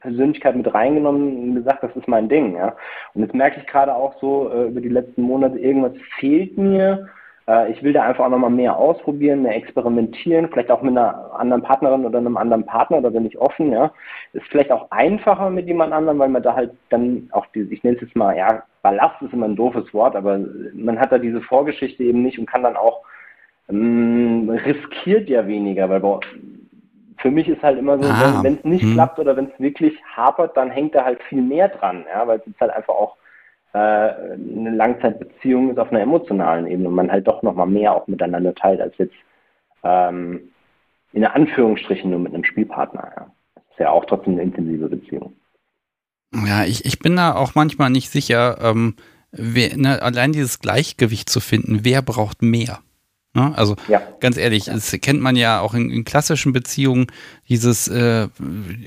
Persönlichkeit 0.00 0.56
mit 0.56 0.72
reingenommen 0.72 1.50
und 1.50 1.54
gesagt, 1.56 1.82
das 1.82 1.94
ist 1.94 2.08
mein 2.08 2.28
Ding. 2.28 2.56
Ja. 2.56 2.74
Und 3.14 3.22
jetzt 3.22 3.34
merke 3.34 3.60
ich 3.60 3.66
gerade 3.66 3.94
auch 3.94 4.18
so 4.20 4.50
äh, 4.50 4.68
über 4.68 4.80
die 4.80 4.88
letzten 4.88 5.22
Monate, 5.22 5.58
irgendwas 5.58 5.92
fehlt 6.18 6.56
mir. 6.56 7.08
Äh, 7.50 7.72
ich 7.72 7.82
will 7.82 7.92
da 7.92 8.02
einfach 8.04 8.26
auch 8.26 8.30
nochmal 8.30 8.50
mehr 8.50 8.76
ausprobieren, 8.76 9.42
mehr 9.42 9.56
experimentieren, 9.56 10.48
vielleicht 10.48 10.70
auch 10.70 10.82
mit 10.82 10.96
einer 10.96 11.34
anderen 11.34 11.62
Partnerin 11.62 12.04
oder 12.04 12.18
einem 12.18 12.36
anderen 12.36 12.64
Partner, 12.64 13.02
da 13.02 13.10
bin 13.10 13.26
ich 13.26 13.38
offen. 13.38 13.72
Ja. 13.72 13.92
Ist 14.32 14.46
vielleicht 14.48 14.70
auch 14.70 14.90
einfacher 14.90 15.50
mit 15.50 15.66
jemand 15.66 15.92
anderem, 15.92 16.20
weil 16.20 16.28
man 16.28 16.42
da 16.42 16.54
halt 16.54 16.70
dann 16.90 17.28
auch, 17.32 17.46
die, 17.46 17.62
ich 17.70 17.82
nenne 17.82 17.96
es 17.96 18.02
jetzt 18.02 18.16
mal, 18.16 18.36
ja, 18.36 18.62
Ballast 18.82 19.20
ist 19.20 19.32
immer 19.32 19.46
ein 19.46 19.56
doofes 19.56 19.92
Wort, 19.92 20.14
aber 20.14 20.40
man 20.74 20.98
hat 20.98 21.12
da 21.12 21.18
diese 21.18 21.40
Vorgeschichte 21.42 22.04
eben 22.04 22.22
nicht 22.22 22.38
und 22.38 22.46
kann 22.46 22.62
dann 22.62 22.76
auch 22.76 23.02
ähm, 23.68 24.48
riskiert 24.48 25.28
ja 25.28 25.46
weniger, 25.46 25.90
weil 25.90 26.20
für 27.18 27.30
mich 27.30 27.48
ist 27.48 27.62
halt 27.62 27.78
immer 27.78 27.98
so, 27.98 28.08
ah, 28.08 28.40
wenn 28.42 28.54
es 28.54 28.64
nicht 28.64 28.82
hm. 28.82 28.94
klappt 28.94 29.18
oder 29.18 29.36
wenn 29.36 29.46
es 29.46 29.60
wirklich 29.60 29.94
hapert, 30.16 30.56
dann 30.56 30.70
hängt 30.70 30.94
da 30.94 31.04
halt 31.04 31.22
viel 31.24 31.42
mehr 31.42 31.68
dran, 31.68 32.06
ja, 32.10 32.26
weil 32.26 32.38
es 32.38 32.46
ist 32.46 32.60
halt 32.60 32.70
einfach 32.70 32.94
auch 32.94 33.16
äh, 33.72 33.78
eine 33.78 34.70
Langzeitbeziehung 34.70 35.70
ist 35.70 35.78
auf 35.78 35.90
einer 35.90 36.00
emotionalen 36.00 36.66
Ebene 36.66 36.88
und 36.88 36.94
man 36.94 37.10
halt 37.10 37.26
doch 37.26 37.42
nochmal 37.42 37.66
mehr 37.66 37.94
auch 37.94 38.06
miteinander 38.06 38.54
teilt, 38.54 38.80
als 38.80 38.96
jetzt 38.98 39.14
ähm, 39.82 40.50
in 41.12 41.24
Anführungsstrichen 41.24 42.10
nur 42.10 42.20
mit 42.20 42.34
einem 42.34 42.44
Spielpartner. 42.44 43.12
Ja. 43.16 43.32
Das 43.54 43.64
ist 43.70 43.78
ja 43.78 43.90
auch 43.90 44.04
trotzdem 44.04 44.34
eine 44.34 44.42
intensive 44.42 44.88
Beziehung. 44.88 45.34
Ja, 46.46 46.64
ich, 46.64 46.84
ich 46.84 46.98
bin 47.00 47.16
da 47.16 47.34
auch 47.34 47.54
manchmal 47.54 47.90
nicht 47.90 48.10
sicher, 48.10 48.58
ähm, 48.60 48.94
wer, 49.32 49.76
ne, 49.76 50.00
allein 50.02 50.32
dieses 50.32 50.60
Gleichgewicht 50.60 51.28
zu 51.28 51.40
finden, 51.40 51.80
wer 51.82 52.02
braucht 52.02 52.42
mehr? 52.42 52.78
Ne? 53.32 53.56
Also 53.56 53.76
ja. 53.86 54.02
ganz 54.18 54.36
ehrlich, 54.36 54.66
ja. 54.66 54.74
das 54.74 54.90
kennt 55.00 55.20
man 55.20 55.36
ja 55.36 55.60
auch 55.60 55.74
in, 55.74 55.90
in 55.90 56.04
klassischen 56.04 56.52
Beziehungen, 56.52 57.06
dieses 57.48 57.86
äh, 57.86 58.26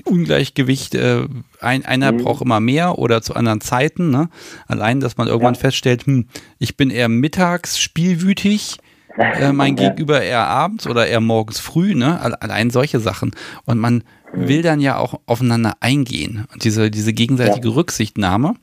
Ungleichgewicht, 0.04 0.94
äh, 0.94 1.26
ein, 1.60 1.86
einer 1.86 2.12
mhm. 2.12 2.18
braucht 2.18 2.42
immer 2.42 2.60
mehr 2.60 2.98
oder 2.98 3.22
zu 3.22 3.34
anderen 3.34 3.62
Zeiten. 3.62 4.10
Ne? 4.10 4.28
Allein, 4.66 5.00
dass 5.00 5.16
man 5.16 5.28
irgendwann 5.28 5.54
ja. 5.54 5.60
feststellt, 5.60 6.06
hm, 6.06 6.26
ich 6.58 6.76
bin 6.76 6.90
eher 6.90 7.08
mittags 7.08 7.78
spielwütig, 7.78 8.76
äh, 9.16 9.52
mein 9.52 9.76
Gegenüber 9.76 10.20
eher 10.20 10.46
abends 10.46 10.86
oder 10.86 11.06
eher 11.06 11.20
morgens 11.20 11.58
früh, 11.58 11.94
ne? 11.94 12.20
Allein 12.40 12.70
solche 12.70 13.00
Sachen. 13.00 13.30
Und 13.64 13.78
man 13.78 14.04
mhm. 14.34 14.48
will 14.48 14.60
dann 14.60 14.80
ja 14.80 14.98
auch 14.98 15.20
aufeinander 15.24 15.76
eingehen. 15.80 16.46
Und 16.52 16.64
diese, 16.64 16.90
diese 16.90 17.14
gegenseitige 17.14 17.74
Rücksichtnahme, 17.74 18.56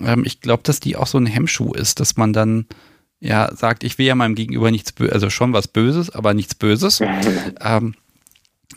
ähm, 0.00 0.24
ich 0.24 0.40
glaube, 0.40 0.64
dass 0.64 0.80
die 0.80 0.96
auch 0.96 1.06
so 1.06 1.18
ein 1.18 1.26
Hemmschuh 1.26 1.74
ist, 1.74 2.00
dass 2.00 2.16
man 2.16 2.32
dann 2.32 2.66
ja 3.22 3.54
sagt, 3.54 3.84
ich 3.84 3.98
will 3.98 4.06
ja 4.06 4.14
meinem 4.14 4.34
Gegenüber 4.34 4.70
nichts, 4.70 4.92
also 5.10 5.30
schon 5.30 5.52
was 5.52 5.68
Böses, 5.68 6.10
aber 6.10 6.34
nichts 6.34 6.54
Böses. 6.54 7.00
ähm, 7.60 7.94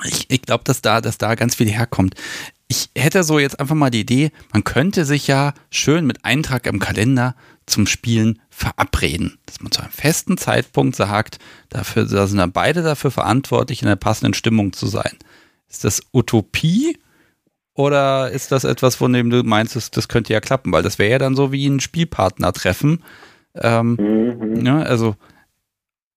ich, 0.03 0.25
ich 0.29 0.41
glaube, 0.41 0.63
dass 0.63 0.81
da, 0.81 1.01
dass 1.01 1.17
da 1.17 1.35
ganz 1.35 1.55
viel 1.55 1.69
herkommt. 1.69 2.15
Ich 2.67 2.89
hätte 2.95 3.23
so 3.23 3.39
jetzt 3.39 3.59
einfach 3.59 3.75
mal 3.75 3.89
die 3.89 4.01
Idee, 4.01 4.31
man 4.53 4.63
könnte 4.63 5.05
sich 5.05 5.27
ja 5.27 5.53
schön 5.71 6.05
mit 6.05 6.25
Eintrag 6.25 6.67
im 6.67 6.79
Kalender 6.79 7.35
zum 7.65 7.87
Spielen 7.87 8.39
verabreden. 8.49 9.39
Dass 9.45 9.61
man 9.61 9.71
zu 9.71 9.81
einem 9.81 9.91
festen 9.91 10.37
Zeitpunkt 10.37 10.95
sagt, 10.95 11.39
dafür, 11.69 12.05
da 12.05 12.27
sind 12.27 12.37
dann 12.37 12.51
beide 12.51 12.83
dafür 12.83 13.11
verantwortlich, 13.11 13.81
in 13.81 13.87
der 13.87 13.95
passenden 13.95 14.33
Stimmung 14.33 14.73
zu 14.73 14.87
sein. 14.87 15.17
Ist 15.69 15.83
das 15.83 16.01
Utopie 16.13 16.99
oder 17.73 18.31
ist 18.31 18.51
das 18.51 18.63
etwas, 18.63 18.95
von 18.95 19.11
dem 19.11 19.29
du 19.29 19.43
meinst, 19.43 19.75
das, 19.75 19.91
das 19.91 20.07
könnte 20.07 20.33
ja 20.33 20.39
klappen? 20.39 20.71
Weil 20.71 20.83
das 20.83 20.99
wäre 20.99 21.11
ja 21.11 21.19
dann 21.19 21.35
so 21.35 21.51
wie 21.51 21.67
ein 21.67 21.79
Spielpartner 21.79 22.53
treffen, 22.53 23.03
ähm, 23.61 23.97
mhm. 23.99 24.65
ja, 24.65 24.79
also, 24.79 25.15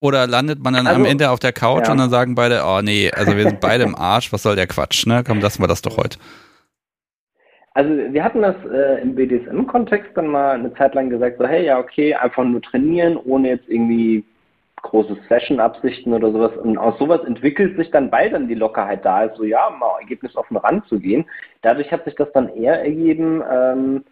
oder 0.00 0.26
landet 0.26 0.62
man 0.62 0.74
dann 0.74 0.86
also, 0.86 1.00
am 1.00 1.06
Ende 1.06 1.30
auf 1.30 1.40
der 1.40 1.52
Couch 1.52 1.86
ja. 1.86 1.92
und 1.92 1.98
dann 1.98 2.10
sagen 2.10 2.34
beide, 2.34 2.62
oh 2.64 2.80
nee, 2.82 3.10
also 3.10 3.36
wir 3.36 3.44
sind 3.44 3.60
beide 3.60 3.84
im 3.84 3.94
Arsch, 3.94 4.32
was 4.32 4.42
soll 4.42 4.56
der 4.56 4.66
Quatsch, 4.66 5.06
ne? 5.06 5.24
Komm, 5.26 5.40
lassen 5.40 5.62
wir 5.62 5.68
das 5.68 5.82
doch 5.82 5.96
heute. 5.96 6.18
Also 7.74 7.90
wir 8.12 8.24
hatten 8.24 8.42
das 8.42 8.56
äh, 8.72 9.02
im 9.02 9.14
BDSM-Kontext 9.14 10.10
dann 10.16 10.26
mal 10.26 10.56
eine 10.56 10.74
Zeit 10.74 10.94
lang 10.94 11.10
gesagt, 11.10 11.38
so 11.38 11.46
hey, 11.46 11.64
ja 11.64 11.78
okay, 11.78 12.14
einfach 12.14 12.44
nur 12.44 12.60
trainieren, 12.60 13.16
ohne 13.16 13.50
jetzt 13.50 13.68
irgendwie 13.68 14.24
große 14.82 15.16
Session-Absichten 15.28 16.12
oder 16.12 16.32
sowas. 16.32 16.56
Und 16.56 16.78
aus 16.78 16.98
sowas 16.98 17.22
entwickelt 17.24 17.76
sich 17.76 17.90
dann 17.90 18.10
bald 18.10 18.32
dann 18.32 18.48
die 18.48 18.54
Lockerheit 18.54 19.04
da, 19.04 19.24
ist 19.24 19.36
so 19.36 19.44
ja, 19.44 19.70
mal 19.70 20.00
ergebnisoffen 20.00 20.56
ranzugehen. 20.56 21.24
Dadurch 21.62 21.90
hat 21.92 22.04
sich 22.04 22.14
das 22.14 22.32
dann 22.32 22.48
eher 22.48 22.82
ergeben, 22.82 23.42
ähm, 23.50 24.04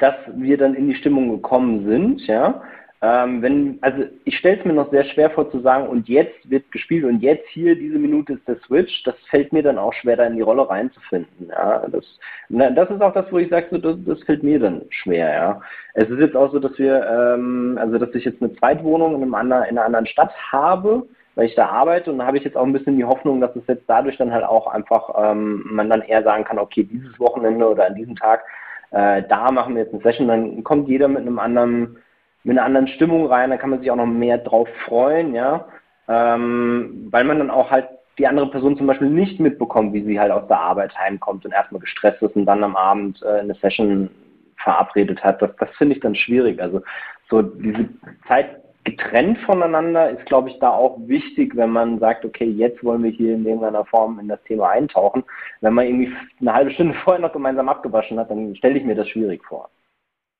dass 0.00 0.14
wir 0.34 0.58
dann 0.58 0.74
in 0.74 0.88
die 0.88 0.96
Stimmung 0.96 1.30
gekommen 1.30 1.86
sind, 1.86 2.26
ja. 2.26 2.62
Ähm, 3.02 3.40
wenn, 3.40 3.78
also 3.80 4.02
ich 4.24 4.36
stelle 4.36 4.58
es 4.58 4.64
mir 4.66 4.74
noch 4.74 4.90
sehr 4.90 5.04
schwer 5.04 5.30
vor 5.30 5.50
zu 5.50 5.60
sagen, 5.60 5.88
und 5.88 6.06
jetzt 6.06 6.50
wird 6.50 6.70
gespielt 6.70 7.04
und 7.04 7.20
jetzt 7.20 7.48
hier 7.48 7.74
diese 7.74 7.98
Minute 7.98 8.34
ist 8.34 8.46
der 8.46 8.58
Switch, 8.66 9.02
das 9.04 9.14
fällt 9.30 9.54
mir 9.54 9.62
dann 9.62 9.78
auch 9.78 9.94
schwer, 9.94 10.16
da 10.16 10.24
in 10.24 10.36
die 10.36 10.42
Rolle 10.42 10.68
reinzufinden. 10.68 11.48
Ja. 11.48 11.86
Das, 11.90 12.04
na, 12.50 12.68
das 12.68 12.90
ist 12.90 13.00
auch 13.00 13.14
das, 13.14 13.32
wo 13.32 13.38
ich 13.38 13.48
sage, 13.48 13.68
so, 13.70 13.78
das, 13.78 13.96
das 14.04 14.22
fällt 14.24 14.42
mir 14.42 14.58
dann 14.58 14.82
schwer, 14.90 15.32
ja. 15.32 15.60
Es 15.94 16.10
ist 16.10 16.20
jetzt 16.20 16.36
auch 16.36 16.52
so, 16.52 16.58
dass 16.58 16.78
wir, 16.78 17.06
ähm, 17.06 17.78
also 17.80 17.96
dass 17.96 18.14
ich 18.14 18.24
jetzt 18.26 18.42
eine 18.42 18.52
Zweitwohnung 18.56 19.14
in, 19.14 19.22
einem 19.22 19.34
anderen, 19.34 19.62
in 19.64 19.78
einer 19.78 19.86
anderen 19.86 20.06
Stadt 20.06 20.32
habe, 20.52 21.06
weil 21.36 21.46
ich 21.46 21.54
da 21.54 21.68
arbeite 21.68 22.12
und 22.12 22.18
da 22.18 22.26
habe 22.26 22.36
ich 22.36 22.44
jetzt 22.44 22.56
auch 22.56 22.66
ein 22.66 22.72
bisschen 22.74 22.98
die 22.98 23.04
Hoffnung, 23.04 23.40
dass 23.40 23.56
es 23.56 23.66
jetzt 23.66 23.84
dadurch 23.86 24.18
dann 24.18 24.32
halt 24.32 24.44
auch 24.44 24.66
einfach 24.66 25.08
ähm, 25.16 25.64
man 25.70 25.88
dann 25.88 26.02
eher 26.02 26.22
sagen 26.22 26.44
kann, 26.44 26.58
okay, 26.58 26.84
dieses 26.84 27.18
Wochenende 27.18 27.66
oder 27.66 27.86
an 27.86 27.94
diesem 27.94 28.16
Tag 28.16 28.42
äh, 28.90 29.22
da 29.28 29.50
machen 29.50 29.74
wir 29.74 29.82
jetzt 29.82 29.94
eine 29.94 30.02
Session, 30.02 30.28
dann 30.28 30.64
kommt 30.64 30.88
jeder 30.88 31.08
mit 31.08 31.20
einem 31.20 31.38
anderen, 31.38 31.96
mit 32.44 32.56
einer 32.56 32.66
anderen 32.66 32.88
Stimmung 32.88 33.26
rein, 33.26 33.50
da 33.50 33.56
kann 33.56 33.70
man 33.70 33.80
sich 33.80 33.90
auch 33.90 33.96
noch 33.96 34.06
mehr 34.06 34.38
drauf 34.38 34.68
freuen, 34.84 35.34
ja, 35.34 35.66
ähm, 36.08 37.08
weil 37.10 37.24
man 37.24 37.38
dann 37.38 37.50
auch 37.50 37.70
halt 37.70 37.88
die 38.18 38.26
andere 38.26 38.50
Person 38.50 38.76
zum 38.76 38.86
Beispiel 38.86 39.08
nicht 39.08 39.40
mitbekommt, 39.40 39.94
wie 39.94 40.04
sie 40.04 40.20
halt 40.20 40.30
aus 40.30 40.46
der 40.48 40.60
Arbeit 40.60 40.96
heimkommt 40.98 41.44
und 41.44 41.52
erstmal 41.52 41.80
gestresst 41.80 42.22
ist 42.22 42.36
und 42.36 42.46
dann 42.46 42.64
am 42.64 42.76
Abend 42.76 43.22
äh, 43.22 43.40
eine 43.40 43.54
Session 43.54 44.10
verabredet 44.56 45.24
hat. 45.24 45.40
Das, 45.40 45.50
das 45.56 45.70
finde 45.78 45.94
ich 45.94 46.02
dann 46.02 46.14
schwierig. 46.14 46.60
Also 46.60 46.82
so 47.30 47.40
diese 47.40 47.88
Zeit 48.28 48.60
getrennt 48.84 49.38
voneinander 49.44 50.10
ist, 50.10 50.24
glaube 50.26 50.50
ich, 50.50 50.58
da 50.58 50.70
auch 50.70 50.98
wichtig, 51.06 51.54
wenn 51.56 51.70
man 51.70 51.98
sagt, 51.98 52.24
okay, 52.24 52.46
jetzt 52.46 52.82
wollen 52.82 53.02
wir 53.02 53.10
hier 53.10 53.34
in 53.34 53.44
irgendeiner 53.44 53.84
Form 53.84 54.18
in 54.18 54.28
das 54.28 54.42
Thema 54.44 54.70
eintauchen. 54.70 55.24
Wenn 55.60 55.74
man 55.74 55.86
irgendwie 55.86 56.12
eine 56.40 56.52
halbe 56.52 56.70
Stunde 56.70 56.94
vorher 57.04 57.20
noch 57.20 57.32
gemeinsam 57.32 57.68
abgewaschen 57.68 58.18
hat, 58.18 58.30
dann 58.30 58.56
stelle 58.56 58.78
ich 58.78 58.84
mir 58.84 58.94
das 58.94 59.08
schwierig 59.08 59.44
vor. 59.44 59.68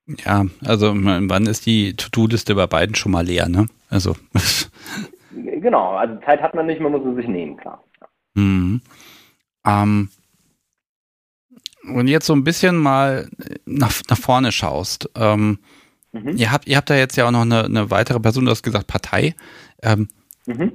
Ja, 0.07 0.45
also 0.65 0.93
wann 0.93 1.45
ist 1.45 1.65
die 1.65 1.95
To-Do-Liste 1.95 2.55
bei 2.55 2.67
beiden 2.67 2.95
schon 2.95 3.11
mal 3.11 3.25
leer, 3.25 3.47
ne? 3.47 3.67
Also. 3.89 4.15
genau, 5.31 5.91
also 5.91 6.15
Zeit 6.25 6.41
hat 6.41 6.55
man 6.55 6.65
nicht, 6.65 6.81
man 6.81 6.91
muss 6.91 7.03
sie 7.03 7.15
sich 7.15 7.27
nehmen, 7.27 7.57
klar. 7.57 7.83
Mhm. 8.33 8.81
Ähm, 9.65 10.09
wenn 11.83 12.05
du 12.05 12.11
jetzt 12.11 12.25
so 12.25 12.33
ein 12.33 12.43
bisschen 12.43 12.77
mal 12.77 13.29
nach, 13.65 14.01
nach 14.09 14.17
vorne 14.17 14.51
schaust, 14.51 15.09
ähm, 15.15 15.59
Mhm. 16.11 16.37
Ihr, 16.37 16.51
habt, 16.51 16.67
ihr 16.67 16.77
habt 16.77 16.89
da 16.89 16.95
jetzt 16.95 17.15
ja 17.15 17.27
auch 17.27 17.31
noch 17.31 17.41
eine, 17.41 17.65
eine 17.65 17.89
weitere 17.89 18.19
Person, 18.19 18.45
du 18.45 18.51
hast 18.51 18.63
gesagt 18.63 18.87
Partei. 18.87 19.35
Ähm, 19.81 20.09
mhm. 20.45 20.71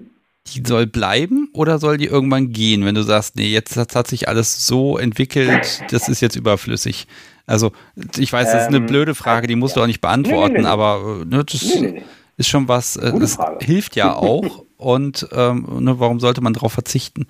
Die 0.49 0.63
soll 0.65 0.87
bleiben 0.87 1.49
oder 1.53 1.79
soll 1.79 1.99
die 1.99 2.07
irgendwann 2.07 2.53
gehen, 2.53 2.85
wenn 2.85 2.95
du 2.95 3.03
sagst, 3.03 3.37
nee, 3.37 3.49
jetzt 3.49 3.77
hat, 3.77 4.07
sich 4.07 4.29
alles 4.29 4.67
so 4.67 4.97
entwickelt, 4.97 5.83
das 5.91 6.09
ist 6.09 6.21
jetzt 6.21 6.37
überflüssig. 6.37 7.09
Also, 7.47 7.73
ich 8.17 8.33
weiß, 8.33 8.53
das 8.53 8.63
ist 8.63 8.69
eine 8.69 8.77
ähm, 8.79 8.87
blöde 8.87 9.15
Frage, 9.17 9.49
die 9.49 9.57
musst 9.57 9.75
ja. 9.75 9.81
du 9.81 9.85
auch 9.85 9.89
nicht 9.89 10.01
beantworten, 10.01 10.53
nee, 10.53 10.59
nee, 10.61 10.65
nee. 10.65 10.71
aber 10.71 11.21
äh, 11.23 11.25
ne, 11.25 11.45
das 11.45 11.63
ist 12.37 12.49
schon 12.49 12.69
was, 12.69 12.97
äh, 12.97 13.13
das 13.19 13.39
hilft 13.61 13.97
ja 13.97 14.13
auch. 14.17 14.65
Und 14.77 15.29
ähm, 15.33 15.67
ne, 15.81 15.99
warum 15.99 16.21
sollte 16.21 16.43
man 16.43 16.53
darauf 16.53 16.73
verzichten? 16.73 17.27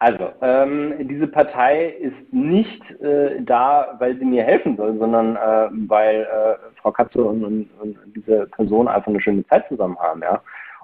Also, 0.00 0.30
ähm, 0.42 0.94
diese 1.08 1.26
Partei 1.26 1.88
ist 2.00 2.32
nicht 2.32 2.82
äh, 3.00 3.42
da, 3.42 3.96
weil 3.98 4.16
sie 4.18 4.24
mir 4.24 4.44
helfen 4.44 4.76
soll, 4.76 4.96
sondern 4.96 5.34
äh, 5.34 5.68
weil 5.88 6.20
äh, 6.20 6.56
Frau 6.78 6.92
Katze 6.92 7.22
und, 7.22 7.44
und, 7.44 7.70
und, 7.80 7.96
diese 8.14 8.46
Person 8.46 8.88
einfach 8.88 9.08
eine 9.08 9.20
schöne 9.20 9.46
Zeit 9.46 9.68
zusammen 9.68 9.98
haben, 9.98 10.22
ja. 10.22 10.40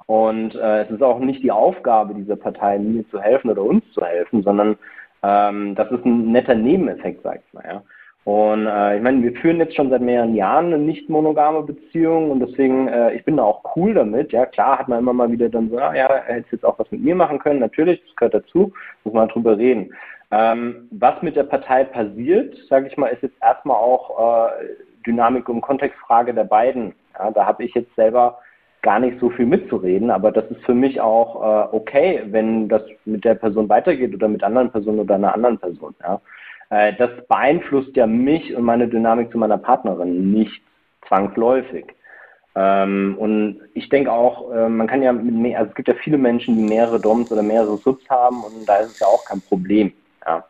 Und 0.06 0.54
äh, 0.54 0.82
es 0.82 0.90
ist 0.90 1.02
auch 1.02 1.18
nicht 1.18 1.42
die 1.42 1.50
Aufgabe 1.50 2.14
dieser 2.14 2.36
Partei, 2.36 2.78
mir 2.78 3.08
zu 3.08 3.20
helfen 3.20 3.50
oder 3.50 3.62
uns 3.62 3.82
zu 3.92 4.04
helfen, 4.04 4.42
sondern 4.42 4.76
ähm, 5.22 5.74
das 5.74 5.90
ist 5.90 6.04
ein 6.04 6.30
netter 6.30 6.54
Nebeneffekt, 6.54 7.22
sag 7.22 7.40
ich 7.46 7.54
mal, 7.54 7.64
ja. 7.66 7.82
Und 8.24 8.66
äh, 8.66 8.96
ich 8.96 9.02
meine, 9.02 9.22
wir 9.22 9.32
führen 9.34 9.58
jetzt 9.58 9.76
schon 9.76 9.90
seit 9.90 10.00
mehreren 10.00 10.34
Jahren 10.34 10.66
eine 10.66 10.78
nicht 10.78 11.10
monogame 11.10 11.62
Beziehung 11.62 12.30
und 12.30 12.40
deswegen, 12.40 12.88
äh, 12.88 13.12
ich 13.14 13.24
bin 13.24 13.36
da 13.36 13.42
auch 13.42 13.76
cool 13.76 13.92
damit. 13.92 14.32
Ja, 14.32 14.46
klar 14.46 14.78
hat 14.78 14.88
man 14.88 15.00
immer 15.00 15.12
mal 15.12 15.30
wieder 15.30 15.50
dann 15.50 15.68
so, 15.68 15.76
ah, 15.76 15.94
ja, 15.94 16.06
er 16.06 16.36
hätte 16.36 16.48
jetzt 16.52 16.64
auch 16.64 16.78
was 16.78 16.90
mit 16.90 17.02
mir 17.02 17.14
machen 17.14 17.38
können. 17.38 17.60
Natürlich, 17.60 18.02
das 18.02 18.16
gehört 18.16 18.34
dazu, 18.34 18.72
muss 19.04 19.12
man 19.12 19.28
drüber 19.28 19.58
reden. 19.58 19.92
Ähm, 20.30 20.88
was 20.90 21.20
mit 21.20 21.36
der 21.36 21.42
Partei 21.42 21.84
passiert, 21.84 22.56
sage 22.70 22.88
ich 22.88 22.96
mal, 22.96 23.08
ist 23.08 23.22
jetzt 23.22 23.36
erstmal 23.42 23.76
auch 23.76 24.48
äh, 24.48 24.64
Dynamik 25.06 25.48
und 25.48 25.60
Kontextfrage 25.60 26.34
der 26.34 26.44
beiden. 26.44 26.94
Ja, 27.18 27.30
da 27.30 27.46
habe 27.46 27.64
ich 27.64 27.74
jetzt 27.74 27.94
selber 27.94 28.38
gar 28.82 28.98
nicht 28.98 29.18
so 29.18 29.30
viel 29.30 29.46
mitzureden, 29.46 30.10
aber 30.10 30.30
das 30.30 30.44
ist 30.50 30.62
für 30.64 30.74
mich 30.74 31.00
auch 31.00 31.42
äh, 31.42 31.76
okay, 31.76 32.22
wenn 32.26 32.68
das 32.68 32.82
mit 33.06 33.24
der 33.24 33.34
Person 33.34 33.68
weitergeht 33.68 34.14
oder 34.14 34.28
mit 34.28 34.44
anderen 34.44 34.70
Personen 34.70 35.00
oder 35.00 35.14
einer 35.14 35.34
anderen 35.34 35.58
Person. 35.58 35.94
Ja. 36.02 36.20
Äh, 36.70 36.92
das 36.96 37.10
beeinflusst 37.26 37.96
ja 37.96 38.06
mich 38.06 38.54
und 38.54 38.62
meine 38.64 38.86
Dynamik 38.88 39.32
zu 39.32 39.38
meiner 39.38 39.58
Partnerin 39.58 40.32
nicht 40.32 40.62
zwangsläufig. 41.08 41.86
Ähm, 42.56 43.16
und 43.18 43.60
ich 43.72 43.88
denke 43.88 44.12
auch, 44.12 44.52
äh, 44.52 44.68
man 44.68 44.86
kann 44.86 45.02
ja 45.02 45.12
mit 45.12 45.34
mehr, 45.34 45.58
also 45.58 45.70
es 45.70 45.74
gibt 45.74 45.88
ja 45.88 45.94
viele 45.94 46.18
Menschen, 46.18 46.56
die 46.56 46.62
mehrere 46.62 47.00
DOMs 47.00 47.32
oder 47.32 47.42
mehrere 47.42 47.78
Subs 47.78 48.08
haben 48.08 48.44
und 48.44 48.68
da 48.68 48.76
ist 48.76 48.92
es 48.92 49.00
ja 49.00 49.06
auch 49.06 49.24
kein 49.24 49.40
Problem. 49.40 49.92
Ja. 50.26 50.44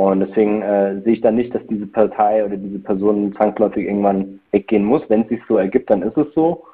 Und 0.00 0.20
deswegen 0.20 0.62
äh, 0.62 0.98
sehe 1.02 1.12
ich 1.12 1.20
da 1.20 1.30
nicht, 1.30 1.54
dass 1.54 1.60
diese 1.68 1.86
Partei 1.86 2.42
oder 2.42 2.56
diese 2.56 2.78
Person 2.78 3.34
zwangsläufig 3.36 3.84
irgendwann 3.84 4.40
weggehen 4.50 4.82
muss. 4.82 5.02
Wenn 5.08 5.22
es 5.22 5.28
sich 5.28 5.40
so 5.46 5.58
ergibt, 5.58 5.90
dann 5.90 6.00
ist 6.00 6.16
es 6.16 6.26
so. 6.34 6.64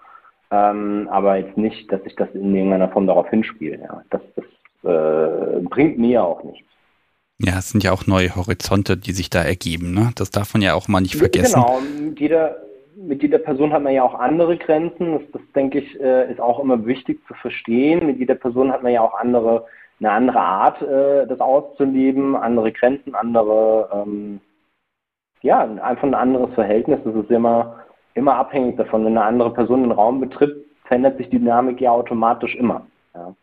Ähm, 0.53 1.09
aber 1.11 1.37
jetzt 1.37 1.59
nicht, 1.59 1.91
dass 1.91 2.01
ich 2.05 2.15
das 2.15 2.29
in 2.35 2.55
irgendeiner 2.55 2.89
Form 2.89 3.09
darauf 3.09 3.29
hinspiele. 3.29 3.81
Ja. 3.81 4.05
Das, 4.11 4.21
das 4.37 4.45
äh, 4.85 5.61
bringt 5.63 5.99
mir 5.99 6.23
auch 6.23 6.45
nichts. 6.45 6.69
Ja, 7.41 7.59
es 7.59 7.71
sind 7.71 7.83
ja 7.83 7.91
auch 7.91 8.07
neue 8.07 8.37
Horizonte, 8.37 8.97
die 8.97 9.11
sich 9.11 9.29
da 9.29 9.43
ergeben. 9.43 9.93
Ne? 9.93 10.13
Das 10.15 10.31
darf 10.31 10.55
man 10.55 10.63
ja 10.63 10.75
auch 10.75 10.87
mal 10.87 11.01
nicht 11.01 11.17
vergessen. 11.17 11.61
Genau, 11.61 11.81
mit 12.01 12.21
jeder, 12.21 12.57
mit 12.97 13.23
jeder 13.23 13.39
Person 13.39 13.73
hat 13.73 13.83
man 13.83 13.93
ja 13.93 14.05
auch 14.05 14.15
andere 14.15 14.57
Grenzen. 14.57 15.15
Das, 15.15 15.23
das 15.33 15.43
denke 15.53 15.81
ich, 15.81 16.01
äh, 16.01 16.31
ist 16.31 16.41
auch 16.41 16.61
immer 16.61 16.87
wichtig 16.87 17.19
zu 17.27 17.35
verstehen. 17.35 18.07
Mit 18.07 18.21
jeder 18.21 18.37
Person 18.37 18.71
hat 18.71 18.85
man 18.85 18.93
ja 18.93 19.01
auch 19.01 19.15
andere, 19.19 19.67
eine 20.01 20.11
andere 20.11 20.41
Art, 20.41 20.83
äh, 20.83 21.27
das 21.27 21.41
auszuleben, 21.41 22.37
andere 22.37 22.73
Grenzen, 22.73 23.15
andere, 23.15 23.89
ähm, 23.93 24.41
ja, 25.43 25.61
einfach 25.61 26.05
ein 26.05 26.15
anderes 26.15 26.55
Verhältnis. 26.55 27.01
Das 27.05 27.15
ist 27.15 27.31
immer, 27.31 27.85
immer 28.15 28.35
abhängig 28.35 28.77
davon. 28.77 29.05
Wenn 29.05 29.17
eine 29.17 29.27
andere 29.27 29.53
Person 29.53 29.83
den 29.83 29.93
Raum 29.93 30.21
betritt, 30.21 30.67
verändert 30.85 31.17
sich 31.19 31.31
die 31.31 31.39
Dynamik 31.39 31.81
ja 31.81 31.93
automatisch 31.93 32.55
immer. 32.57 32.87
Ja. 33.15 33.35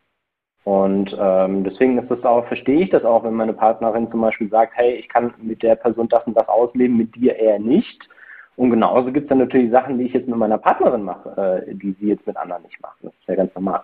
Und 0.63 1.15
ähm, 1.19 1.63
deswegen 1.65 1.97
ist 1.97 2.09
das 2.09 2.23
auch, 2.23 2.45
verstehe 2.47 2.81
ich 2.81 2.89
das 2.89 3.03
auch, 3.03 3.23
wenn 3.23 3.33
meine 3.33 3.53
Partnerin 3.53 4.09
zum 4.09 4.21
Beispiel 4.21 4.49
sagt, 4.49 4.73
hey, 4.75 4.93
ich 4.95 5.09
kann 5.09 5.33
mit 5.37 5.61
der 5.61 5.75
Person 5.75 6.07
das 6.07 6.25
und 6.25 6.37
das 6.37 6.47
ausleben, 6.47 6.95
mit 6.95 7.13
dir 7.15 7.35
eher 7.35 7.59
nicht. 7.59 8.07
Und 8.55 8.69
genauso 8.69 9.11
gibt 9.11 9.25
es 9.25 9.29
dann 9.29 9.39
natürlich 9.39 9.71
Sachen, 9.71 9.97
die 9.97 10.05
ich 10.05 10.13
jetzt 10.13 10.27
mit 10.27 10.37
meiner 10.37 10.57
Partnerin 10.57 11.03
mache, 11.03 11.65
äh, 11.67 11.75
die 11.75 11.93
sie 11.99 12.07
jetzt 12.07 12.25
mit 12.27 12.37
anderen 12.37 12.63
nicht 12.63 12.79
macht. 12.81 12.97
Das 13.01 13.11
ist 13.11 13.27
ja 13.27 13.35
ganz 13.35 13.53
normal. 13.55 13.81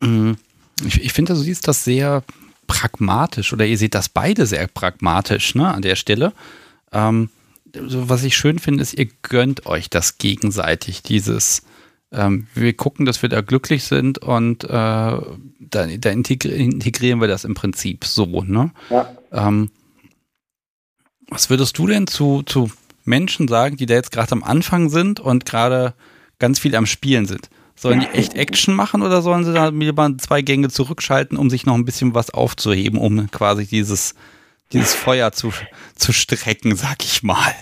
Mhm. 0.00 0.36
Ich, 0.84 1.02
ich 1.02 1.12
finde, 1.12 1.34
du 1.34 1.40
siehst 1.40 1.68
das 1.68 1.84
sehr 1.84 2.22
pragmatisch 2.66 3.52
oder 3.52 3.64
ihr 3.64 3.78
seht 3.78 3.94
das 3.94 4.08
beide 4.08 4.46
sehr 4.46 4.66
pragmatisch 4.66 5.54
ne, 5.54 5.72
an 5.72 5.82
der 5.82 5.96
Stelle. 5.96 6.32
Ähm, 6.92 7.30
was 7.72 8.24
ich 8.24 8.36
schön 8.36 8.58
finde, 8.58 8.82
ist, 8.82 8.94
ihr 8.94 9.08
gönnt 9.22 9.66
euch 9.66 9.90
das 9.90 10.18
gegenseitig, 10.18 11.02
dieses 11.02 11.62
ähm, 12.12 12.46
wir 12.54 12.72
gucken, 12.74 13.04
dass 13.04 13.22
wir 13.22 13.28
da 13.28 13.40
glücklich 13.40 13.84
sind 13.84 14.18
und 14.18 14.64
äh, 14.64 14.68
da, 14.68 15.22
da 15.60 16.10
integrieren 16.10 17.20
wir 17.20 17.28
das 17.28 17.44
im 17.44 17.54
Prinzip 17.54 18.04
so. 18.04 18.42
Ne? 18.42 18.70
Ja. 18.90 19.10
Ähm, 19.32 19.70
was 21.28 21.50
würdest 21.50 21.76
du 21.78 21.86
denn 21.86 22.06
zu, 22.06 22.42
zu 22.44 22.70
Menschen 23.04 23.48
sagen, 23.48 23.76
die 23.76 23.86
da 23.86 23.94
jetzt 23.94 24.12
gerade 24.12 24.32
am 24.32 24.44
Anfang 24.44 24.88
sind 24.88 25.18
und 25.18 25.44
gerade 25.44 25.94
ganz 26.38 26.58
viel 26.58 26.76
am 26.76 26.86
Spielen 26.86 27.26
sind? 27.26 27.50
Sollen 27.76 28.00
die 28.00 28.08
echt 28.08 28.34
Action 28.34 28.74
machen 28.74 29.02
oder 29.02 29.20
sollen 29.20 29.44
sie 29.44 29.52
da 29.52 29.68
lieber 29.68 30.10
zwei 30.18 30.40
Gänge 30.40 30.68
zurückschalten, 30.68 31.36
um 31.36 31.50
sich 31.50 31.66
noch 31.66 31.74
ein 31.74 31.84
bisschen 31.84 32.14
was 32.14 32.30
aufzuheben, 32.30 32.98
um 32.98 33.30
quasi 33.30 33.66
dieses, 33.66 34.14
dieses 34.72 34.94
Feuer 34.94 35.32
zu, 35.32 35.52
zu 35.94 36.12
strecken, 36.12 36.74
sag 36.74 37.04
ich 37.04 37.22
mal? 37.22 37.52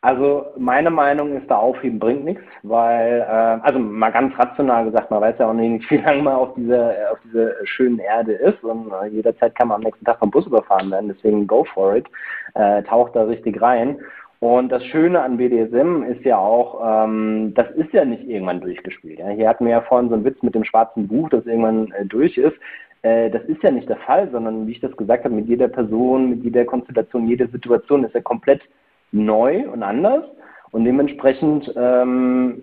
Also 0.00 0.46
meine 0.56 0.90
Meinung 0.90 1.36
ist, 1.36 1.50
da 1.50 1.56
aufheben 1.56 1.98
bringt 1.98 2.24
nichts, 2.24 2.44
weil, 2.62 3.20
äh, 3.20 3.66
also 3.66 3.80
mal 3.80 4.10
ganz 4.10 4.32
rational 4.38 4.84
gesagt, 4.84 5.10
man 5.10 5.20
weiß 5.20 5.34
ja 5.40 5.50
auch 5.50 5.54
nicht, 5.54 5.90
wie 5.90 5.96
lange 5.96 6.22
man 6.22 6.34
auf 6.34 6.54
dieser, 6.54 6.94
auf 7.10 7.18
dieser 7.24 7.50
schönen 7.66 7.98
Erde 7.98 8.32
ist 8.32 8.62
und 8.62 8.92
äh, 8.92 9.08
jederzeit 9.08 9.56
kann 9.56 9.68
man 9.68 9.76
am 9.76 9.82
nächsten 9.82 10.04
Tag 10.04 10.20
vom 10.20 10.30
Bus 10.30 10.46
überfahren 10.46 10.90
werden, 10.92 11.12
deswegen 11.12 11.48
go 11.48 11.64
for 11.74 11.96
it, 11.96 12.06
äh, 12.54 12.82
taucht 12.84 13.16
da 13.16 13.24
richtig 13.24 13.60
rein. 13.60 13.98
Und 14.40 14.70
das 14.70 14.84
Schöne 14.84 15.20
an 15.20 15.36
BDSM 15.36 16.04
ist 16.04 16.24
ja 16.24 16.38
auch, 16.38 17.04
ähm, 17.04 17.52
das 17.54 17.70
ist 17.72 17.92
ja 17.92 18.04
nicht 18.04 18.28
irgendwann 18.28 18.60
durchgespielt. 18.60 19.18
Ja? 19.18 19.28
Hier 19.30 19.48
hatten 19.48 19.64
wir 19.64 19.72
ja 19.72 19.80
vorhin 19.80 20.08
so 20.08 20.14
einen 20.14 20.24
Witz 20.24 20.40
mit 20.42 20.54
dem 20.54 20.64
schwarzen 20.64 21.08
Buch, 21.08 21.28
das 21.30 21.44
irgendwann 21.46 21.90
äh, 21.92 22.04
durch 22.04 22.38
ist. 22.38 22.56
Äh, 23.02 23.30
das 23.30 23.42
ist 23.44 23.62
ja 23.64 23.72
nicht 23.72 23.88
der 23.88 23.96
Fall, 23.96 24.30
sondern 24.30 24.66
wie 24.66 24.72
ich 24.72 24.80
das 24.80 24.96
gesagt 24.96 25.24
habe, 25.24 25.34
mit 25.34 25.48
jeder 25.48 25.66
Person, 25.66 26.30
mit 26.30 26.44
jeder 26.44 26.64
Konstellation, 26.64 27.26
jede 27.26 27.48
Situation 27.48 28.04
ist 28.04 28.14
ja 28.14 28.20
komplett 28.20 28.62
neu 29.10 29.68
und 29.70 29.82
anders. 29.82 30.24
Und 30.70 30.84
dementsprechend 30.84 31.72
ähm, 31.76 32.62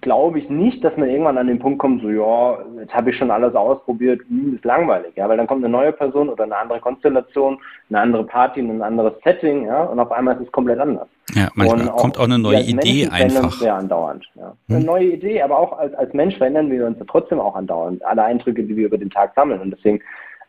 glaube 0.00 0.38
ich 0.38 0.48
nicht, 0.48 0.82
dass 0.84 0.96
man 0.96 1.08
irgendwann 1.08 1.38
an 1.38 1.46
den 1.46 1.58
Punkt 1.58 1.78
kommt, 1.78 2.02
so 2.02 2.10
ja, 2.10 2.58
jetzt 2.80 2.94
habe 2.94 3.10
ich 3.10 3.16
schon 3.16 3.30
alles 3.30 3.54
ausprobiert, 3.54 4.20
hm, 4.28 4.54
ist 4.56 4.64
langweilig, 4.64 5.12
ja, 5.16 5.28
weil 5.28 5.36
dann 5.36 5.46
kommt 5.46 5.64
eine 5.64 5.72
neue 5.72 5.92
Person 5.92 6.28
oder 6.28 6.44
eine 6.44 6.56
andere 6.56 6.80
Konstellation, 6.80 7.58
eine 7.90 8.00
andere 8.00 8.24
Party, 8.24 8.60
ein 8.60 8.82
anderes 8.82 9.14
Setting, 9.24 9.66
ja, 9.66 9.84
und 9.84 9.98
auf 10.00 10.12
einmal 10.12 10.36
ist 10.36 10.46
es 10.46 10.52
komplett 10.52 10.78
anders. 10.78 11.08
Ja, 11.34 11.48
manchmal 11.54 11.88
auch, 11.88 11.96
kommt 11.96 12.18
auch 12.18 12.24
eine 12.24 12.38
neue 12.38 12.60
Idee 12.60 13.08
Menschen 13.08 13.36
einfach. 13.36 13.52
Sehr 13.52 13.74
andauernd, 13.74 14.26
ja. 14.34 14.52
Hm. 14.68 14.76
Eine 14.76 14.84
neue 14.84 15.06
Idee, 15.06 15.42
aber 15.42 15.58
auch 15.58 15.78
als, 15.78 15.94
als 15.94 16.12
Mensch 16.14 16.36
verändern 16.36 16.70
wir 16.70 16.86
uns 16.86 16.98
ja 16.98 17.04
trotzdem 17.08 17.40
auch 17.40 17.54
andauernd, 17.54 18.04
alle 18.04 18.24
Eindrücke, 18.24 18.62
die 18.62 18.76
wir 18.76 18.86
über 18.86 18.98
den 18.98 19.10
Tag 19.10 19.32
sammeln 19.34 19.60
und 19.60 19.70
deswegen 19.70 20.00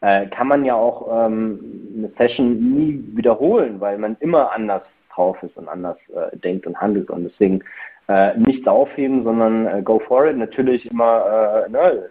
äh, 0.01 0.27
kann 0.27 0.47
man 0.47 0.63
ja 0.63 0.76
auch 0.76 1.26
ähm, 1.26 1.59
eine 1.97 2.09
Session 2.17 2.53
nie 2.53 3.03
wiederholen, 3.15 3.80
weil 3.80 3.97
man 3.97 4.15
immer 4.19 4.51
anders 4.51 4.84
drauf 5.13 5.41
ist 5.43 5.57
und 5.57 5.67
anders 5.67 5.97
äh, 6.15 6.35
denkt 6.38 6.65
und 6.65 6.80
handelt. 6.80 7.09
Und 7.09 7.26
deswegen 7.26 7.61
äh, 8.10 8.38
nichts 8.38 8.68
aufheben, 8.68 9.23
sondern 9.23 9.68
äh, 9.68 9.81
go 9.81 9.99
for 9.99 10.27
it. 10.27 10.36
Natürlich 10.36 10.86
immer, 10.90 11.65
äh, 11.65 11.69
ne, 11.69 12.10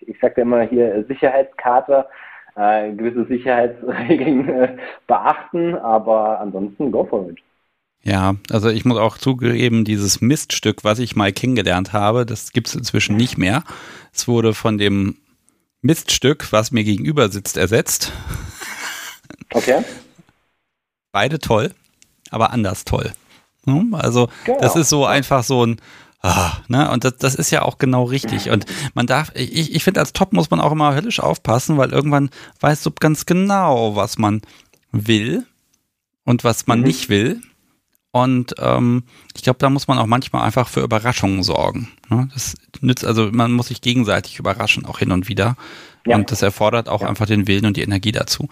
ich 0.00 0.18
sage 0.20 0.40
immer 0.40 0.62
hier 0.62 1.04
Sicherheitskarte, 1.06 2.06
äh, 2.56 2.92
gewisse 2.92 3.26
Sicherheitsregeln 3.26 4.48
äh, 4.48 4.76
beachten, 5.06 5.76
aber 5.76 6.40
ansonsten 6.40 6.90
go 6.90 7.04
for 7.04 7.30
it. 7.30 7.38
Ja, 8.02 8.34
also 8.50 8.68
ich 8.68 8.84
muss 8.84 8.98
auch 8.98 9.18
zugeben, 9.18 9.84
dieses 9.84 10.20
Miststück, 10.20 10.84
was 10.84 10.98
ich 10.98 11.16
mal 11.16 11.32
kennengelernt 11.32 11.92
habe, 11.92 12.24
das 12.26 12.52
gibt 12.52 12.68
es 12.68 12.74
inzwischen 12.74 13.16
nicht 13.16 13.36
mehr. 13.36 13.62
Es 14.12 14.28
wurde 14.28 14.54
von 14.54 14.78
dem 14.78 15.16
Miststück, 15.82 16.52
was 16.52 16.72
mir 16.72 16.84
gegenüber 16.84 17.28
sitzt, 17.28 17.56
ersetzt. 17.56 18.12
Okay. 19.52 19.82
Beide 21.12 21.38
toll 21.38 21.70
aber 22.30 22.52
anders 22.52 22.84
toll. 22.84 23.12
Hm? 23.66 23.94
Also 23.94 24.28
genau. 24.44 24.60
das 24.60 24.76
ist 24.76 24.88
so 24.88 25.06
einfach 25.06 25.44
so 25.44 25.64
ein 25.64 25.80
Ah, 26.22 26.58
ne? 26.66 26.90
Und 26.90 27.04
das, 27.04 27.18
das 27.18 27.34
ist 27.36 27.50
ja 27.52 27.62
auch 27.62 27.78
genau 27.78 28.04
richtig. 28.04 28.50
Und 28.50 28.66
man 28.94 29.06
darf, 29.06 29.30
ich, 29.34 29.74
ich 29.74 29.84
finde, 29.84 30.00
als 30.00 30.12
Top 30.12 30.32
muss 30.32 30.50
man 30.50 30.60
auch 30.60 30.72
immer 30.72 30.94
höllisch 30.94 31.20
aufpassen, 31.20 31.76
weil 31.76 31.92
irgendwann 31.92 32.30
weißt 32.58 32.84
du 32.84 32.90
ganz 32.90 33.26
genau, 33.26 33.94
was 33.94 34.18
man 34.18 34.42
will 34.90 35.46
und 36.24 36.42
was 36.42 36.66
man 36.66 36.80
mhm. 36.80 36.86
nicht 36.86 37.08
will. 37.08 37.40
Und 38.10 38.54
ähm, 38.58 39.04
ich 39.36 39.42
glaube, 39.42 39.58
da 39.58 39.68
muss 39.68 39.88
man 39.88 39.98
auch 39.98 40.06
manchmal 40.06 40.42
einfach 40.42 40.68
für 40.68 40.80
Überraschungen 40.80 41.42
sorgen. 41.42 41.90
Ne? 42.08 42.28
Das 42.32 42.54
nützt, 42.80 43.04
also 43.04 43.30
man 43.30 43.52
muss 43.52 43.68
sich 43.68 43.80
gegenseitig 43.82 44.38
überraschen, 44.38 44.86
auch 44.86 44.98
hin 44.98 45.12
und 45.12 45.28
wieder. 45.28 45.56
Ja. 46.06 46.16
Und 46.16 46.32
das 46.32 46.42
erfordert 46.42 46.88
auch 46.88 47.02
ja. 47.02 47.08
einfach 47.08 47.26
den 47.26 47.46
Willen 47.46 47.66
und 47.66 47.76
die 47.76 47.82
Energie 47.82 48.12
dazu. 48.12 48.48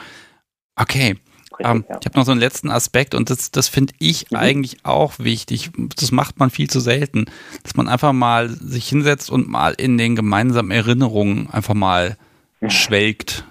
Okay, 0.77 1.17
Richtig, 1.59 1.75
ähm, 1.75 1.85
ja. 1.89 1.99
Ich 2.01 2.07
habe 2.07 2.19
noch 2.19 2.25
so 2.25 2.33
einen 2.33 2.41
letzten 2.41 2.71
Aspekt 2.71 3.15
und 3.15 3.31
das, 3.31 3.51
das 3.51 3.69
finde 3.69 3.95
ich 3.99 4.31
mhm. 4.31 4.37
eigentlich 4.39 4.85
auch 4.85 5.15
wichtig. 5.19 5.71
Das 5.97 6.13
macht 6.13 6.39
man 6.39 6.51
viel 6.51 6.69
zu 6.69 6.81
selten, 6.81 7.27
dass 7.63 7.75
man 7.77 7.89
einfach 7.89 8.13
mal 8.13 8.49
sich 8.49 8.89
hinsetzt 8.89 9.31
und 9.31 9.49
mal 9.49 9.75
in 9.75 9.99
den 9.99 10.17
gemeinsamen 10.17 10.71
Erinnerungen 10.71 11.49
einfach 11.51 11.75
mal 11.75 12.17
ja. 12.61 12.71
schwelgt. 12.71 13.45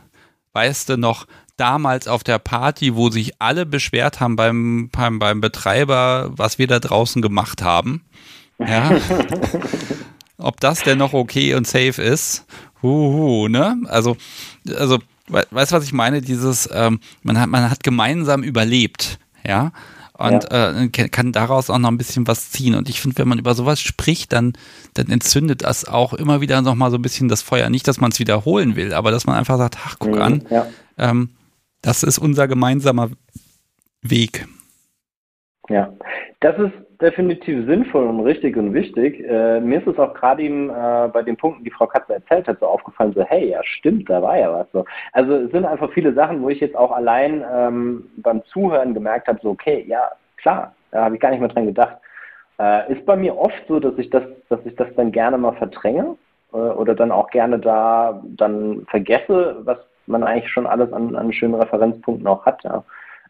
Weißt 0.53 0.89
du 0.89 0.97
noch, 0.97 1.25
damals 1.57 2.07
auf 2.07 2.23
der 2.23 2.39
Party, 2.39 2.95
wo 2.95 3.09
sich 3.09 3.39
alle 3.39 3.65
beschwert 3.65 4.19
haben 4.19 4.35
beim, 4.35 4.89
beim, 4.91 5.19
beim 5.19 5.41
Betreiber, 5.41 6.31
was 6.35 6.57
wir 6.57 6.67
da 6.67 6.79
draußen 6.79 7.21
gemacht 7.21 7.61
haben. 7.61 8.03
Ja. 8.59 8.91
Ob 10.37 10.59
das 10.59 10.81
denn 10.83 10.97
noch 10.97 11.13
okay 11.13 11.53
und 11.53 11.67
safe 11.67 12.01
ist. 12.01 12.45
Huhu, 12.81 13.47
ne? 13.47 13.77
Also, 13.85 14.17
also 14.75 14.99
weißt 15.27 15.71
du, 15.71 15.75
was 15.75 15.83
ich 15.85 15.93
meine? 15.93 16.21
Dieses, 16.21 16.69
ähm, 16.73 16.99
man, 17.21 17.39
hat, 17.39 17.49
man 17.49 17.69
hat 17.69 17.83
gemeinsam 17.83 18.43
überlebt, 18.43 19.19
ja. 19.45 19.71
Und 20.15 20.47
ja. 20.51 20.79
äh, 20.79 20.87
kann 20.89 21.31
daraus 21.31 21.71
auch 21.71 21.79
noch 21.79 21.89
ein 21.89 21.97
bisschen 21.97 22.27
was 22.27 22.51
ziehen. 22.51 22.75
Und 22.75 22.87
ich 22.87 23.01
finde, 23.01 23.17
wenn 23.17 23.27
man 23.27 23.39
über 23.39 23.55
sowas 23.55 23.81
spricht, 23.81 24.31
dann, 24.31 24.53
dann 24.93 25.09
entzündet 25.09 25.63
das 25.63 25.85
auch 25.85 26.13
immer 26.13 26.39
wieder 26.39 26.61
noch 26.61 26.75
mal 26.75 26.91
so 26.91 26.97
ein 26.97 27.01
bisschen 27.01 27.29
das 27.29 27.41
Feuer. 27.41 27.69
Nicht, 27.69 27.87
dass 27.87 27.99
man 27.99 28.11
es 28.11 28.19
wiederholen 28.19 28.75
will, 28.75 28.93
aber 28.93 29.09
dass 29.09 29.25
man 29.25 29.35
einfach 29.35 29.57
sagt, 29.57 29.77
ach, 29.83 29.95
guck 29.97 30.15
mhm, 30.15 30.21
an, 30.21 30.43
ja. 30.51 30.67
ähm, 30.97 31.29
das 31.81 32.03
ist 32.03 32.19
unser 32.19 32.47
gemeinsamer 32.47 33.09
Weg. 34.01 34.47
Ja, 35.69 35.91
das 36.41 36.57
ist 36.57 36.73
definitiv 37.03 37.67
sinnvoll 37.67 38.07
und 38.07 38.21
richtig 38.21 38.55
und 38.57 38.73
wichtig. 38.73 39.19
Äh, 39.19 39.59
mir 39.59 39.79
ist 39.79 39.87
es 39.87 39.99
auch 39.99 40.13
gerade 40.13 40.41
eben 40.41 40.69
äh, 40.69 41.09
bei 41.11 41.21
den 41.21 41.37
Punkten, 41.37 41.63
die 41.63 41.71
Frau 41.71 41.85
Katze 41.85 42.13
erzählt 42.13 42.47
hat, 42.47 42.59
so 42.59 42.65
aufgefallen, 42.65 43.13
so 43.13 43.23
hey, 43.23 43.49
ja 43.49 43.63
stimmt, 43.63 44.09
da 44.09 44.21
war 44.21 44.37
ja 44.37 44.51
was. 44.51 44.67
So. 44.71 44.85
Also 45.11 45.33
es 45.35 45.51
sind 45.51 45.65
einfach 45.65 45.91
viele 45.91 46.13
Sachen, 46.13 46.41
wo 46.41 46.49
ich 46.49 46.61
jetzt 46.61 46.75
auch 46.75 46.91
allein 46.91 47.43
ähm, 47.53 48.09
beim 48.17 48.43
Zuhören 48.45 48.93
gemerkt 48.93 49.27
habe, 49.27 49.39
so 49.43 49.49
okay, 49.49 49.85
ja 49.87 50.11
klar, 50.37 50.73
da 50.91 51.05
habe 51.05 51.15
ich 51.15 51.21
gar 51.21 51.29
nicht 51.29 51.41
mehr 51.41 51.49
dran 51.49 51.67
gedacht. 51.67 51.97
Äh, 52.59 52.93
ist 52.93 53.05
bei 53.05 53.15
mir 53.15 53.37
oft 53.37 53.61
so, 53.67 53.79
dass 53.79 53.97
ich 53.97 54.09
das, 54.09 54.23
dass 54.49 54.59
ich 54.65 54.75
das 54.75 54.87
dann 54.95 55.11
gerne 55.11 55.37
mal 55.37 55.53
verdränge 55.53 56.15
äh, 56.53 56.57
oder 56.57 56.95
dann 56.95 57.11
auch 57.11 57.29
gerne 57.29 57.59
da 57.59 58.21
dann 58.23 58.85
vergesse, 58.89 59.57
was 59.63 59.77
man 60.07 60.23
eigentlich 60.23 60.51
schon 60.51 60.67
alles 60.67 60.91
an, 60.93 61.15
an 61.15 61.33
schönen 61.33 61.55
Referenzpunkten 61.55 62.27
auch 62.27 62.45
hat. 62.45 62.63
Ja. 62.63 62.83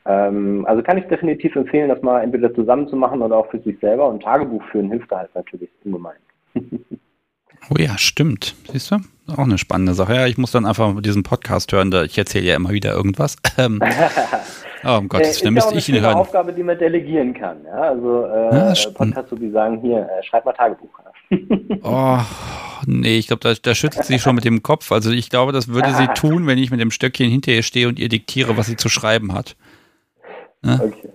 Ähm, 0.06 0.66
also 0.68 0.84
kann 0.84 0.98
ich 0.98 1.06
definitiv 1.06 1.56
empfehlen, 1.56 1.90
das 1.90 2.02
mal 2.02 2.22
entweder 2.22 2.54
zusammen 2.54 2.88
zu 2.88 2.96
machen 2.96 3.22
oder 3.22 3.38
auch 3.38 3.50
für 3.50 3.60
sich 3.60 3.80
selber. 3.80 4.08
Und 4.08 4.24
Tagebuch 4.24 4.64
führen 4.72 4.90
hilft 4.90 5.12
da 5.12 5.20
halt 5.20 5.34
natürlich 5.34 5.70
ungemein. 5.86 6.18
oh 6.56 7.76
ja, 7.78 7.98
stimmt. 7.98 8.56
Siehst 8.72 8.92
du? 8.92 8.98
Auch 9.28 9.40
eine 9.40 9.58
spannende 9.58 9.94
Sache. 9.94 10.16
Ja, 10.16 10.28
ich 10.28 10.38
muss 10.38 10.52
dann 10.52 10.66
einfach 10.66 11.00
diesen 11.02 11.24
Podcast 11.24 11.72
hören. 11.72 11.90
Da 11.90 12.04
ich 12.04 12.18
erzähle 12.18 12.46
ja 12.46 12.56
immer 12.56 12.72
wieder 12.72 12.94
irgendwas. 12.94 13.38
Ähm, 13.56 13.80
oh, 14.84 14.98
um 14.98 15.08
Gottes 15.08 15.44
Willen, 15.44 15.54
müsste 15.54 15.76
ich 15.76 15.88
ihn 15.88 16.02
hören. 16.02 16.04
Das 16.04 16.12
ist 16.12 16.16
eine 16.16 16.22
Aufgabe, 16.22 16.54
die 16.54 16.64
man 16.64 16.78
delegieren 16.78 17.36
kann. 17.36 17.64
Ja? 17.66 17.82
Also 17.82 18.26
äh, 18.26 18.74
ja, 18.74 18.74
Podcast, 18.96 19.30
so 19.30 19.40
wie 19.40 19.52
sagen, 19.52 19.80
hier, 19.80 20.00
äh, 20.00 20.24
schreib 20.24 20.44
mal 20.44 20.54
Tagebuch. 20.54 20.90
oh, 21.84 22.18
nee, 22.88 23.20
ich 23.20 23.28
glaube, 23.28 23.42
da, 23.42 23.54
da 23.54 23.76
schüttelt 23.76 24.06
sie 24.06 24.18
schon 24.18 24.34
mit 24.34 24.44
dem 24.44 24.64
Kopf. 24.64 24.92
Also 24.92 25.12
ich 25.12 25.30
glaube, 25.30 25.52
das 25.52 25.68
würde 25.68 25.94
sie 25.94 26.08
tun, 26.16 26.48
wenn 26.48 26.58
ich 26.58 26.72
mit 26.72 26.80
dem 26.80 26.90
Stöckchen 26.90 27.30
hinter 27.30 27.52
ihr 27.52 27.62
stehe 27.62 27.88
und 27.88 28.00
ihr 28.00 28.10
diktiere, 28.10 28.58
was 28.58 28.66
sie 28.66 28.76
zu 28.76 28.90
schreiben 28.90 29.34
hat. 29.34 29.56
Ne? 30.64 30.80
Okay. 30.82 31.10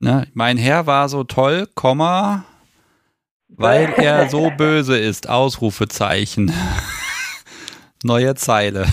Ne? 0.00 0.26
Mein 0.34 0.56
Herr 0.56 0.86
war 0.86 1.08
so 1.08 1.24
toll, 1.24 1.66
Komma, 1.74 2.44
weil 3.48 3.92
er 3.96 4.28
so 4.28 4.50
böse 4.56 4.98
ist. 4.98 5.28
Ausrufezeichen. 5.28 6.52
Neue 8.04 8.34
Zeile. 8.34 8.86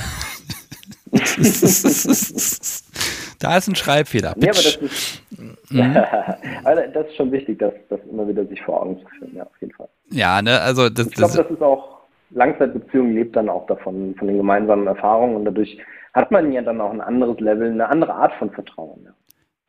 da 3.40 3.57
ist 3.57 3.68
ein 3.68 3.76
Schreibfehler. 3.76 4.36
Nee, 4.38 4.49
aber 4.49 4.53
das 4.53 4.76
ist, 4.76 5.23
mhm. 5.31 5.98
also 6.64 6.84
das 6.94 7.07
ist 7.07 7.15
schon 7.15 7.31
wichtig, 7.31 7.57
das, 7.57 7.73
das 7.90 7.99
immer 8.11 8.27
wieder 8.27 8.45
sich 8.45 8.61
vor 8.61 8.84
Augen 8.84 8.99
zu 8.99 9.07
führen, 9.18 9.36
ja, 9.36 9.44
auf 9.44 9.60
jeden 9.60 9.73
Fall. 9.73 9.90
Ja, 10.11 10.40
ne, 10.44 10.61
also 10.61 10.88
das, 10.90 11.07
ich 11.07 11.15
glaube, 11.15 11.36
das 11.36 11.49
ist 11.49 11.64
auch, 11.64 12.02
Langzeitbeziehung 12.30 13.15
lebt 13.15 13.36
dann 13.36 13.49
auch 13.49 13.65
davon, 13.65 14.14
von 14.19 14.27
den 14.27 14.38
gemeinsamen 14.38 14.86
Erfahrungen 14.86 15.36
und 15.36 15.45
dadurch 15.45 15.80
hat 16.14 16.30
man 16.30 16.52
ja 16.52 16.61
dann 16.61 16.80
auch 16.80 16.91
ein 16.91 17.02
anderes 17.02 17.40
Level, 17.40 17.72
eine 17.72 17.90
andere 17.90 18.14
Art 18.14 18.34
von 18.38 18.52
Vertrauen. 18.52 18.99
Ja. 19.06 19.14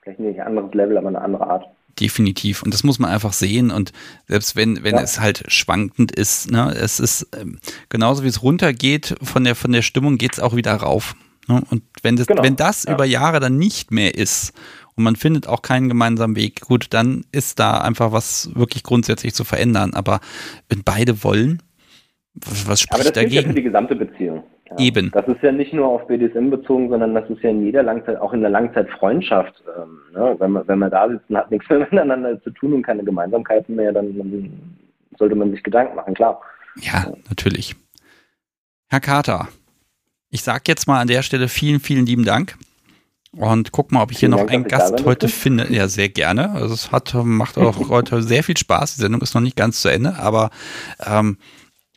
Vielleicht 0.02 0.20
nicht 0.20 0.40
ein 0.40 0.46
anderes 0.46 0.72
Level, 0.74 0.96
aber 0.96 1.08
eine 1.08 1.20
andere 1.20 1.46
Art. 1.46 1.66
Definitiv. 1.98 2.62
Und 2.62 2.72
das 2.72 2.84
muss 2.84 2.98
man 2.98 3.10
einfach 3.10 3.32
sehen. 3.32 3.70
Und 3.70 3.92
selbst 4.26 4.56
wenn, 4.56 4.82
wenn 4.84 4.94
ja. 4.94 5.02
es 5.02 5.20
halt 5.20 5.44
schwankend 5.48 6.12
ist, 6.12 6.50
ne, 6.50 6.74
es 6.74 7.00
ist 7.00 7.28
ähm, 7.38 7.58
genauso 7.88 8.22
wie 8.22 8.28
es 8.28 8.42
runtergeht 8.42 9.16
von 9.22 9.44
der, 9.44 9.54
von 9.54 9.72
der 9.72 9.82
Stimmung, 9.82 10.16
geht 10.16 10.34
es 10.34 10.40
auch 10.40 10.56
wieder 10.56 10.74
rauf. 10.74 11.14
Ne? 11.48 11.62
Und 11.70 11.82
wenn 12.02 12.16
das, 12.16 12.26
genau. 12.26 12.42
wenn 12.42 12.56
das 12.56 12.84
ja. 12.84 12.94
über 12.94 13.04
Jahre 13.04 13.40
dann 13.40 13.58
nicht 13.58 13.90
mehr 13.90 14.14
ist 14.14 14.54
und 14.94 15.04
man 15.04 15.16
findet 15.16 15.46
auch 15.46 15.62
keinen 15.62 15.88
gemeinsamen 15.88 16.36
Weg, 16.36 16.60
gut, 16.60 16.86
dann 16.90 17.24
ist 17.32 17.58
da 17.58 17.78
einfach 17.78 18.12
was 18.12 18.50
wirklich 18.54 18.82
grundsätzlich 18.82 19.34
zu 19.34 19.44
verändern. 19.44 19.92
Aber 19.92 20.20
wenn 20.68 20.82
beide 20.84 21.22
wollen, 21.24 21.62
was, 22.34 22.68
was 22.68 22.80
spricht 22.80 22.94
Aber 22.94 23.04
das 23.04 23.12
dagegen? 23.12 23.34
Ja 23.34 23.42
für 23.42 23.54
die 23.54 23.62
gesamte 23.62 23.96
Beziehung. 23.96 24.29
Ja. 24.70 24.78
Eben. 24.78 25.10
Das 25.10 25.26
ist 25.26 25.42
ja 25.42 25.50
nicht 25.50 25.72
nur 25.72 25.86
auf 25.86 26.06
BDSM 26.06 26.50
bezogen, 26.50 26.90
sondern 26.90 27.14
das 27.14 27.28
ist 27.28 27.42
ja 27.42 27.50
in 27.50 27.64
jeder 27.64 27.82
Langzeit, 27.82 28.20
auch 28.20 28.32
in 28.32 28.40
der 28.40 28.50
Langzeitfreundschaft. 28.50 29.62
Ähm, 29.76 29.98
ne? 30.12 30.36
wenn, 30.38 30.52
man, 30.52 30.68
wenn 30.68 30.78
man 30.78 30.90
da 30.90 31.08
sitzt 31.08 31.28
und 31.28 31.36
hat 31.36 31.50
nichts 31.50 31.68
mehr 31.68 31.78
miteinander 31.90 32.40
zu 32.42 32.50
tun 32.50 32.74
und 32.74 32.82
keine 32.82 33.02
Gemeinsamkeiten 33.02 33.74
mehr, 33.74 33.92
dann, 33.92 34.14
sollte 35.18 35.34
man 35.34 35.50
sich 35.50 35.62
Gedanken 35.62 35.96
machen, 35.96 36.14
klar. 36.14 36.40
Ja, 36.76 37.04
ja, 37.04 37.12
natürlich. 37.28 37.74
Herr 38.88 39.00
Carter, 39.00 39.48
ich 40.30 40.42
sage 40.42 40.62
jetzt 40.68 40.86
mal 40.86 41.00
an 41.00 41.08
der 41.08 41.22
Stelle 41.22 41.48
vielen, 41.48 41.80
vielen 41.80 42.06
lieben 42.06 42.24
Dank. 42.24 42.56
Und 43.32 43.70
guck 43.70 43.92
mal, 43.92 44.02
ob 44.02 44.10
ich 44.10 44.18
hier 44.18 44.28
noch 44.28 44.48
einen 44.48 44.64
Gast 44.64 45.04
heute 45.04 45.28
finde. 45.28 45.72
Ja, 45.72 45.86
sehr 45.86 46.08
gerne. 46.08 46.50
Also 46.50 46.74
es 46.74 46.90
hat, 46.90 47.14
macht 47.14 47.58
auch 47.58 47.88
heute 47.88 48.22
sehr 48.22 48.42
viel 48.42 48.56
Spaß. 48.56 48.96
Die 48.96 49.02
Sendung 49.02 49.20
ist 49.20 49.34
noch 49.34 49.40
nicht 49.40 49.56
ganz 49.56 49.80
zu 49.82 49.88
Ende, 49.88 50.16
aber 50.16 50.50
ähm, 51.06 51.38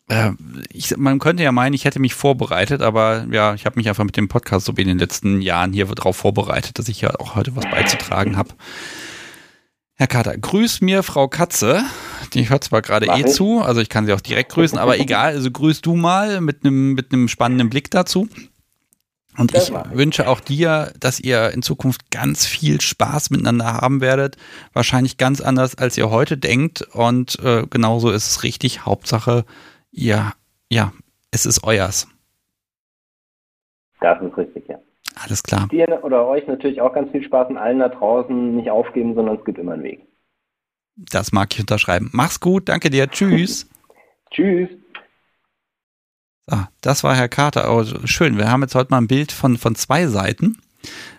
äh, 0.09 0.31
ich, 0.69 0.97
man 0.97 1.19
könnte 1.19 1.43
ja 1.43 1.51
meinen, 1.51 1.73
ich 1.73 1.85
hätte 1.85 1.99
mich 1.99 2.13
vorbereitet, 2.13 2.81
aber 2.81 3.25
ja, 3.31 3.53
ich 3.53 3.65
habe 3.65 3.77
mich 3.77 3.87
einfach 3.89 4.03
mit 4.03 4.17
dem 4.17 4.27
Podcast 4.27 4.65
so 4.65 4.77
wie 4.77 4.81
in 4.81 4.87
den 4.87 4.99
letzten 4.99 5.41
Jahren 5.41 5.73
hier 5.73 5.85
darauf 5.85 6.17
vorbereitet, 6.17 6.79
dass 6.79 6.89
ich 6.89 7.01
ja 7.01 7.11
auch 7.19 7.35
heute 7.35 7.55
was 7.55 7.65
beizutragen 7.65 8.37
habe. 8.37 8.49
Herr 9.95 10.07
Kater, 10.07 10.37
grüß 10.37 10.81
mir 10.81 11.03
Frau 11.03 11.27
Katze. 11.27 11.83
Die 12.33 12.49
hört 12.49 12.63
zwar 12.63 12.81
gerade 12.81 13.05
eh 13.05 13.25
zu, 13.25 13.61
also 13.61 13.79
ich 13.79 13.89
kann 13.89 14.05
sie 14.05 14.13
auch 14.13 14.21
direkt 14.21 14.51
grüßen, 14.51 14.77
aber 14.77 14.99
egal, 14.99 15.33
also 15.33 15.51
grüß 15.51 15.81
du 15.81 15.95
mal 15.95 16.41
mit 16.41 16.65
einem 16.65 16.93
mit 16.93 17.13
einem 17.13 17.27
spannenden 17.27 17.69
Blick 17.69 17.91
dazu. 17.91 18.27
Und 19.37 19.55
ich 19.55 19.71
wünsche 19.91 20.27
auch 20.27 20.39
dir, 20.39 20.93
dass 20.99 21.19
ihr 21.19 21.51
in 21.51 21.63
Zukunft 21.63 22.11
ganz 22.11 22.45
viel 22.45 22.81
Spaß 22.81 23.31
miteinander 23.31 23.65
haben 23.65 23.99
werdet. 23.99 24.37
Wahrscheinlich 24.73 25.17
ganz 25.17 25.41
anders, 25.41 25.75
als 25.75 25.97
ihr 25.97 26.11
heute 26.11 26.37
denkt. 26.37 26.83
Und 26.93 27.39
äh, 27.39 27.65
genauso 27.67 28.11
ist 28.11 28.27
es 28.27 28.43
richtig. 28.43 28.85
Hauptsache, 28.85 29.45
ja, 29.93 30.33
ja, 30.69 30.91
es 31.31 31.45
ist 31.45 31.63
euers. 31.63 32.07
Das 34.01 34.21
ist 34.21 34.35
richtig, 34.37 34.67
ja. 34.67 34.79
Alles 35.15 35.43
klar. 35.43 35.67
Dir 35.67 36.03
oder 36.03 36.25
euch 36.25 36.45
natürlich 36.47 36.81
auch 36.81 36.93
ganz 36.93 37.11
viel 37.11 37.23
Spaß 37.23 37.49
und 37.49 37.57
allen 37.57 37.79
da 37.79 37.89
draußen 37.89 38.55
nicht 38.55 38.69
aufgeben, 38.69 39.13
sondern 39.13 39.37
es 39.37 39.45
gibt 39.45 39.59
immer 39.59 39.73
einen 39.73 39.83
Weg. 39.83 40.01
Das 40.95 41.31
mag 41.31 41.53
ich 41.53 41.59
unterschreiben. 41.59 42.09
Mach's 42.11 42.39
gut, 42.39 42.67
danke 42.69 42.89
dir. 42.89 43.07
Tschüss. 43.07 43.69
Tschüss. 44.31 44.69
So, 46.47 46.57
das 46.81 47.03
war 47.03 47.15
Herr 47.15 47.29
Carter. 47.29 47.73
Oh, 47.73 47.85
schön. 48.05 48.37
Wir 48.37 48.51
haben 48.51 48.63
jetzt 48.63 48.75
heute 48.75 48.91
mal 48.91 48.97
ein 48.97 49.07
Bild 49.07 49.31
von, 49.31 49.57
von 49.57 49.75
zwei 49.75 50.07
Seiten. 50.07 50.57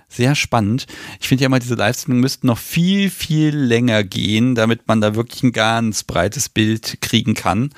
Sehr 0.09 0.35
spannend. 0.35 0.87
Ich 1.21 1.29
finde 1.29 1.43
ja 1.43 1.47
immer, 1.47 1.59
diese 1.59 1.75
Livestreaming 1.75 2.21
müssten 2.21 2.47
noch 2.47 2.59
viel, 2.59 3.11
viel 3.11 3.57
länger 3.57 4.05
gehen, 4.05 4.55
damit 4.55 4.87
man 4.87 5.01
da 5.01 5.15
wirklich 5.15 5.43
ein 5.43 5.53
ganz 5.53 6.05
breites 6.05 6.49
Bild 6.49 6.99
kriegen 7.01 7.35
kann. 7.35 7.71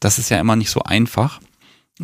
Das 0.00 0.18
ist 0.18 0.30
ja 0.30 0.40
immer 0.40 0.56
nicht 0.56 0.70
so 0.70 0.80
einfach. 0.82 1.40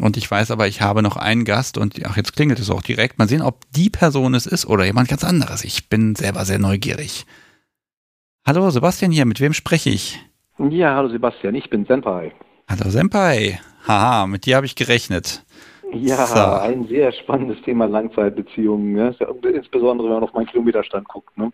Und 0.01 0.17
ich 0.17 0.31
weiß 0.31 0.51
aber, 0.51 0.69
ich 0.69 0.81
habe 0.81 1.03
noch 1.03 1.17
einen 1.17 1.45
Gast 1.45 1.77
und 1.77 2.01
ach, 2.07 2.17
jetzt 2.17 2.35
klingelt 2.35 2.59
es 2.59 2.71
auch 2.71 2.83
direkt. 2.83 3.19
Mal 3.19 3.29
sehen, 3.29 3.43
ob 3.43 3.61
die 3.73 3.91
Person 3.91 4.35
es 4.35 4.47
ist 4.47 4.67
oder 4.67 4.85
jemand 4.85 5.09
ganz 5.09 5.23
anderes. 5.23 5.65
Ich 5.65 5.89
bin 5.89 6.15
selber 6.15 6.45
sehr 6.45 6.59
neugierig. 6.59 7.27
Hallo, 8.47 8.71
Sebastian 8.71 9.13
hier, 9.13 9.27
mit 9.27 9.41
wem 9.41 9.53
spreche 9.53 9.91
ich? 9.91 10.19
Ja, 10.59 10.97
hallo 10.97 11.09
Sebastian, 11.09 11.55
ich 11.55 11.69
bin 11.71 11.85
Senpai. 11.85 12.33
Hallo 12.69 12.91
Senpai. 12.91 13.61
Haha, 13.87 14.27
mit 14.27 14.47
dir 14.47 14.57
habe 14.57 14.67
ich 14.67 14.77
gerechnet. 14.77 15.45
Ja, 15.93 16.27
so. 16.27 16.63
ein 16.63 16.87
sehr 16.89 17.13
spannendes 17.13 17.61
Thema 17.63 17.85
Langzeitbeziehungen. 17.87 18.95
Ne? 18.95 19.15
Insbesondere 19.55 20.09
wenn 20.09 20.15
man 20.15 20.25
auf 20.25 20.33
meinen 20.33 20.47
Kilometerstand 20.47 21.07
guckt. 21.07 21.37
Ne? 21.37 21.53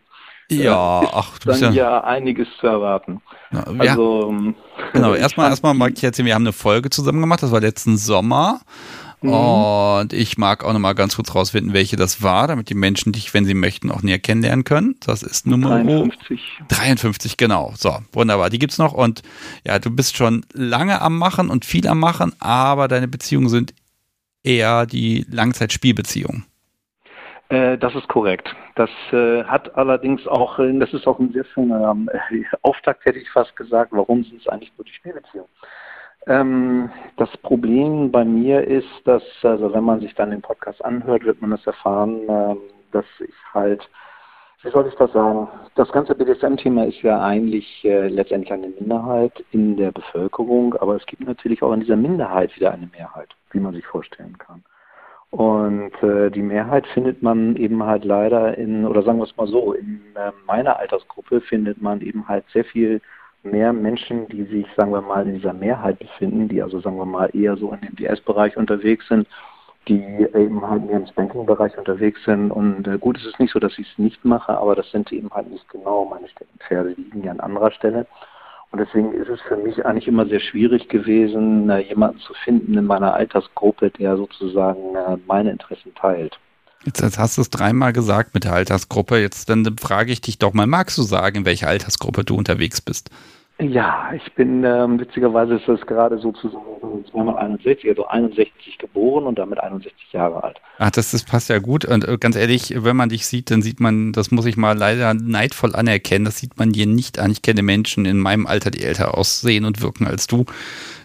Ja, 0.50 1.02
ach, 1.12 1.38
du 1.38 1.50
bist 1.50 1.62
dann 1.62 1.74
ja, 1.74 1.90
ja 1.90 2.04
einiges 2.04 2.48
zu 2.58 2.66
erwarten. 2.66 3.20
Ja, 3.52 3.64
also, 3.64 4.28
ähm, 4.30 4.54
genau, 4.92 5.14
erstmal, 5.14 5.50
erstmal 5.50 5.74
mag 5.74 5.92
ich 5.94 6.02
erzählen, 6.02 6.26
wir 6.26 6.34
haben 6.34 6.42
eine 6.42 6.52
Folge 6.52 6.90
zusammen 6.90 7.20
gemacht, 7.20 7.42
das 7.42 7.52
war 7.52 7.60
letzten 7.60 7.96
Sommer. 7.96 8.60
Mhm. 9.20 9.32
Und 9.32 10.12
ich 10.12 10.38
mag 10.38 10.64
auch 10.64 10.72
nochmal 10.72 10.94
ganz 10.94 11.16
kurz 11.16 11.34
rausfinden, 11.34 11.72
welche 11.72 11.96
das 11.96 12.22
war, 12.22 12.46
damit 12.46 12.70
die 12.70 12.74
Menschen 12.74 13.12
dich, 13.12 13.34
wenn 13.34 13.44
sie 13.44 13.54
möchten, 13.54 13.90
auch 13.90 14.02
näher 14.02 14.20
kennenlernen 14.20 14.64
können. 14.64 14.94
Das 15.04 15.22
ist 15.22 15.46
Nummer 15.46 15.70
53. 15.82 16.40
53, 16.68 17.36
genau. 17.36 17.72
So, 17.76 17.98
wunderbar. 18.12 18.48
Die 18.48 18.60
gibt's 18.60 18.78
noch. 18.78 18.92
Und 18.92 19.22
ja, 19.66 19.78
du 19.78 19.90
bist 19.90 20.16
schon 20.16 20.46
lange 20.52 21.00
am 21.02 21.18
Machen 21.18 21.50
und 21.50 21.64
viel 21.64 21.88
am 21.88 21.98
Machen, 21.98 22.32
aber 22.38 22.86
deine 22.86 23.08
Beziehungen 23.08 23.48
sind 23.48 23.74
eher 24.44 24.86
die 24.86 25.26
Langzeitspielbeziehungen. 25.28 26.44
Äh, 27.48 27.76
das 27.76 27.94
ist 27.96 28.08
korrekt. 28.08 28.54
Das 28.78 28.90
äh, 29.10 29.42
hat 29.42 29.74
allerdings 29.76 30.24
auch, 30.28 30.60
äh, 30.60 30.72
das 30.78 30.94
ist 30.94 31.08
auch 31.08 31.18
ein 31.18 31.32
sehr 31.32 31.44
schöner 31.44 31.90
ähm, 31.90 32.08
Auftakt, 32.62 33.04
hätte 33.06 33.18
ich 33.18 33.28
fast 33.28 33.56
gesagt, 33.56 33.90
warum 33.90 34.22
sind 34.22 34.40
es 34.40 34.46
eigentlich 34.46 34.72
nur 34.78 34.84
die 34.84 34.92
Spielbeziehungen? 34.92 35.50
Ähm, 36.28 36.88
das 37.16 37.28
Problem 37.38 38.12
bei 38.12 38.24
mir 38.24 38.62
ist, 38.62 38.86
dass, 39.04 39.24
also 39.42 39.74
wenn 39.74 39.82
man 39.82 39.98
sich 39.98 40.14
dann 40.14 40.30
den 40.30 40.42
Podcast 40.42 40.84
anhört, 40.84 41.24
wird 41.24 41.42
man 41.42 41.50
das 41.50 41.66
erfahren, 41.66 42.20
ähm, 42.28 42.58
dass 42.92 43.04
ich 43.18 43.34
halt, 43.52 43.82
wie 44.62 44.70
soll 44.70 44.86
ich 44.86 44.94
das 44.94 45.12
sagen, 45.12 45.48
das 45.74 45.90
ganze 45.90 46.14
BDSM-Thema 46.14 46.86
ist 46.86 47.02
ja 47.02 47.20
eigentlich 47.20 47.84
äh, 47.84 48.06
letztendlich 48.06 48.52
eine 48.52 48.68
Minderheit 48.68 49.44
in 49.50 49.76
der 49.76 49.90
Bevölkerung, 49.90 50.76
aber 50.76 50.94
es 50.94 51.06
gibt 51.06 51.26
natürlich 51.26 51.64
auch 51.64 51.72
in 51.72 51.80
dieser 51.80 51.96
Minderheit 51.96 52.54
wieder 52.54 52.70
eine 52.70 52.86
Mehrheit, 52.86 53.34
wie 53.50 53.58
man 53.58 53.74
sich 53.74 53.86
vorstellen 53.86 54.38
kann. 54.38 54.62
Und 55.30 55.92
äh, 56.02 56.30
die 56.30 56.42
Mehrheit 56.42 56.86
findet 56.88 57.22
man 57.22 57.56
eben 57.56 57.82
halt 57.82 58.04
leider 58.04 58.56
in, 58.56 58.86
oder 58.86 59.02
sagen 59.02 59.18
wir 59.18 59.24
es 59.24 59.36
mal 59.36 59.46
so, 59.46 59.74
in 59.74 60.00
äh, 60.14 60.32
meiner 60.46 60.78
Altersgruppe 60.78 61.42
findet 61.42 61.82
man 61.82 62.00
eben 62.00 62.26
halt 62.26 62.44
sehr 62.52 62.64
viel 62.64 63.02
mehr 63.42 63.72
Menschen, 63.72 64.26
die 64.28 64.44
sich, 64.44 64.66
sagen 64.76 64.92
wir 64.92 65.02
mal, 65.02 65.26
in 65.26 65.34
dieser 65.34 65.52
Mehrheit 65.52 65.98
befinden, 65.98 66.48
die 66.48 66.62
also, 66.62 66.80
sagen 66.80 66.96
wir 66.96 67.04
mal, 67.04 67.30
eher 67.34 67.56
so 67.56 67.72
in 67.72 67.80
dem 67.80 67.96
DS-Bereich 67.96 68.56
unterwegs 68.56 69.06
sind, 69.08 69.28
die 69.86 70.02
eben 70.34 70.66
halt 70.66 70.86
mehr 70.86 70.96
im 70.96 71.06
Spanking-Bereich 71.06 71.76
unterwegs 71.76 72.24
sind. 72.24 72.50
Und 72.50 72.86
äh, 72.86 72.98
gut, 72.98 73.18
es 73.18 73.26
ist 73.26 73.38
nicht 73.38 73.52
so, 73.52 73.58
dass 73.58 73.78
ich 73.78 73.90
es 73.90 73.98
nicht 73.98 74.24
mache, 74.24 74.56
aber 74.56 74.74
das 74.74 74.90
sind 74.90 75.12
eben 75.12 75.30
halt 75.30 75.50
nicht 75.50 75.68
genau 75.68 76.06
meine 76.06 76.28
Steckenpferde, 76.28 76.94
die 76.94 77.02
liegen 77.02 77.24
ja 77.24 77.32
an 77.32 77.40
anderer 77.40 77.70
Stelle. 77.70 78.06
Und 78.70 78.80
deswegen 78.80 79.12
ist 79.14 79.28
es 79.28 79.40
für 79.42 79.56
mich 79.56 79.84
eigentlich 79.86 80.08
immer 80.08 80.26
sehr 80.26 80.40
schwierig 80.40 80.88
gewesen, 80.88 81.70
äh, 81.70 81.78
jemanden 81.80 82.20
zu 82.20 82.34
finden 82.44 82.76
in 82.76 82.84
meiner 82.84 83.14
Altersgruppe, 83.14 83.90
der 83.90 84.16
sozusagen 84.16 84.94
äh, 84.94 85.16
meine 85.26 85.50
Interessen 85.50 85.94
teilt. 85.94 86.38
Jetzt, 86.84 87.00
jetzt 87.00 87.18
hast 87.18 87.38
du 87.38 87.42
es 87.42 87.50
dreimal 87.50 87.92
gesagt 87.92 88.34
mit 88.34 88.44
der 88.44 88.52
Altersgruppe. 88.52 89.18
Jetzt 89.18 89.48
dann 89.48 89.64
frage 89.78 90.12
ich 90.12 90.20
dich 90.20 90.38
doch 90.38 90.52
mal, 90.52 90.66
magst 90.66 90.98
du 90.98 91.02
sagen, 91.02 91.38
in 91.38 91.44
welcher 91.44 91.68
Altersgruppe 91.68 92.24
du 92.24 92.36
unterwegs 92.36 92.80
bist? 92.80 93.10
Ja, 93.60 94.12
ich 94.14 94.32
bin, 94.34 94.62
ähm, 94.62 95.00
witzigerweise 95.00 95.56
ist 95.56 95.66
das 95.66 95.80
gerade 95.80 96.18
sozusagen 96.18 97.04
261, 97.10 97.90
also 97.90 98.06
61 98.06 98.78
geboren 98.78 99.26
und 99.26 99.36
damit 99.36 99.58
61 99.58 100.12
Jahre 100.12 100.44
alt. 100.44 100.60
Ach, 100.78 100.92
das, 100.92 101.10
das 101.10 101.24
passt 101.24 101.50
ja 101.50 101.58
gut. 101.58 101.84
Und 101.84 102.06
äh, 102.06 102.18
ganz 102.18 102.36
ehrlich, 102.36 102.72
wenn 102.76 102.96
man 102.96 103.08
dich 103.08 103.26
sieht, 103.26 103.50
dann 103.50 103.60
sieht 103.60 103.80
man, 103.80 104.12
das 104.12 104.30
muss 104.30 104.46
ich 104.46 104.56
mal 104.56 104.78
leider 104.78 105.12
neidvoll 105.12 105.74
anerkennen, 105.74 106.24
das 106.24 106.38
sieht 106.38 106.56
man 106.56 106.70
dir 106.70 106.86
nicht 106.86 107.18
an. 107.18 107.32
Ich 107.32 107.42
kenne 107.42 107.62
Menschen 107.62 108.04
in 108.04 108.18
meinem 108.18 108.46
Alter, 108.46 108.70
die 108.70 108.84
älter 108.84 109.18
aussehen 109.18 109.64
und 109.64 109.82
wirken 109.82 110.06
als 110.06 110.28
du. 110.28 110.44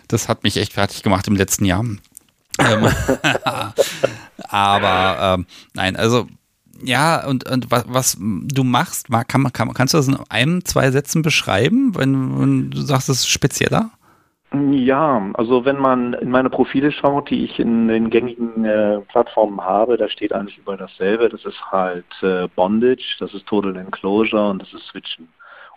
Das 0.07 0.29
hat 0.29 0.43
mich 0.43 0.57
echt 0.57 0.73
fertig 0.73 1.01
gemacht 1.01 1.27
im 1.27 1.35
letzten 1.35 1.65
Jahr. 1.65 1.79
ähm, 1.79 1.99
aber 4.47 5.35
ähm, 5.39 5.47
nein, 5.73 5.95
also 5.95 6.27
ja, 6.83 7.25
und, 7.25 7.49
und 7.49 7.71
was, 7.71 7.85
was 7.87 8.17
du 8.19 8.63
machst, 8.63 9.07
kann, 9.27 9.51
kann, 9.51 9.73
kannst 9.73 9.93
du 9.93 9.97
das 9.97 10.07
in 10.07 10.17
einem, 10.29 10.65
zwei 10.65 10.91
Sätzen 10.91 11.21
beschreiben, 11.21 11.95
wenn, 11.95 12.39
wenn 12.39 12.71
du 12.71 12.81
sagst, 12.81 13.09
es 13.09 13.19
ist 13.19 13.29
spezieller? 13.29 13.91
Ja, 14.53 15.31
also 15.33 15.65
wenn 15.65 15.79
man 15.79 16.13
in 16.13 16.29
meine 16.29 16.51
Profile 16.51 16.91
schaut, 16.91 17.31
die 17.31 17.43
ich 17.43 17.59
in 17.59 17.87
den 17.87 18.11
gängigen 18.11 18.63
äh, 18.65 18.99
Plattformen 19.07 19.59
habe, 19.59 19.97
da 19.97 20.07
steht 20.07 20.31
eigentlich 20.31 20.59
über 20.59 20.77
dasselbe. 20.77 21.27
Das 21.27 21.43
ist 21.43 21.59
halt 21.71 22.05
äh, 22.21 22.47
Bondage, 22.55 23.15
das 23.19 23.33
ist 23.33 23.47
Total 23.47 23.75
Enclosure 23.75 24.51
und 24.51 24.61
das 24.61 24.71
ist 24.71 24.85
Switchen. 24.85 25.27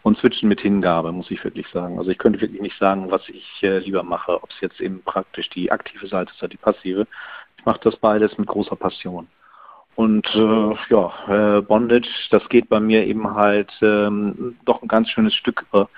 Und 0.03 0.19
Switchen 0.19 0.51
mit 0.51 0.61
Hingabe, 0.61 1.11
muss 1.11 1.31
ich 1.31 1.43
wirklich 1.43 1.66
sagen. 1.69 1.99
Also 1.99 2.11
ich 2.11 2.19
könnte 2.19 2.41
wirklich 2.43 2.61
nicht 2.61 2.78
sagen, 2.78 3.11
was 3.11 3.27
ich 3.31 3.62
äh, 3.62 3.78
lieber 3.78 4.03
mache, 4.03 4.43
ob 4.43 4.51
es 4.51 4.61
jetzt 4.61 4.81
eben 4.83 5.03
praktisch 5.03 5.49
die 5.49 5.73
aktive 5.73 6.07
Seite 6.07 6.31
ist 6.33 6.43
oder 6.43 6.51
die 6.51 6.59
passive. 6.59 7.07
Ich 7.59 7.65
mache 7.65 7.81
das 7.83 7.97
beides 7.97 8.37
mit 8.37 8.47
großer 8.47 8.77
Passion. 8.77 9.27
Und 9.97 10.27
äh, 10.35 10.74
ja, 10.90 11.59
äh, 11.59 11.62
Bondage, 11.62 12.09
das 12.31 12.47
geht 12.51 12.68
bei 12.68 12.81
mir 12.81 13.06
eben 13.06 13.35
halt 13.35 13.73
ähm, 13.81 14.56
doch 14.66 14.82
ein 14.82 14.89
ganz 14.89 15.09
schönes 15.09 15.35
Stück 15.35 15.64
über 15.70 15.89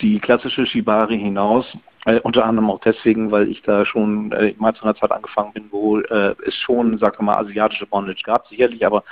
die 0.00 0.18
klassische 0.20 0.66
Shibari 0.66 1.18
hinaus. 1.18 1.66
Äh, 2.06 2.18
unter 2.20 2.46
anderem 2.46 2.70
auch 2.70 2.80
deswegen, 2.80 3.30
weil 3.30 3.48
ich 3.48 3.62
da 3.62 3.84
schon 3.84 4.32
äh, 4.32 4.54
mal 4.58 4.74
zu 4.74 4.84
einer 4.84 4.96
Zeit 4.96 5.12
angefangen 5.12 5.52
bin, 5.52 5.68
wo 5.70 5.98
äh, 6.00 6.34
es 6.46 6.54
schon, 6.56 6.98
sag 6.98 7.20
mal, 7.20 7.36
asiatische 7.36 7.86
Bondage 7.86 8.22
gab, 8.24 8.48
sicherlich, 8.48 8.84
aber 8.84 9.04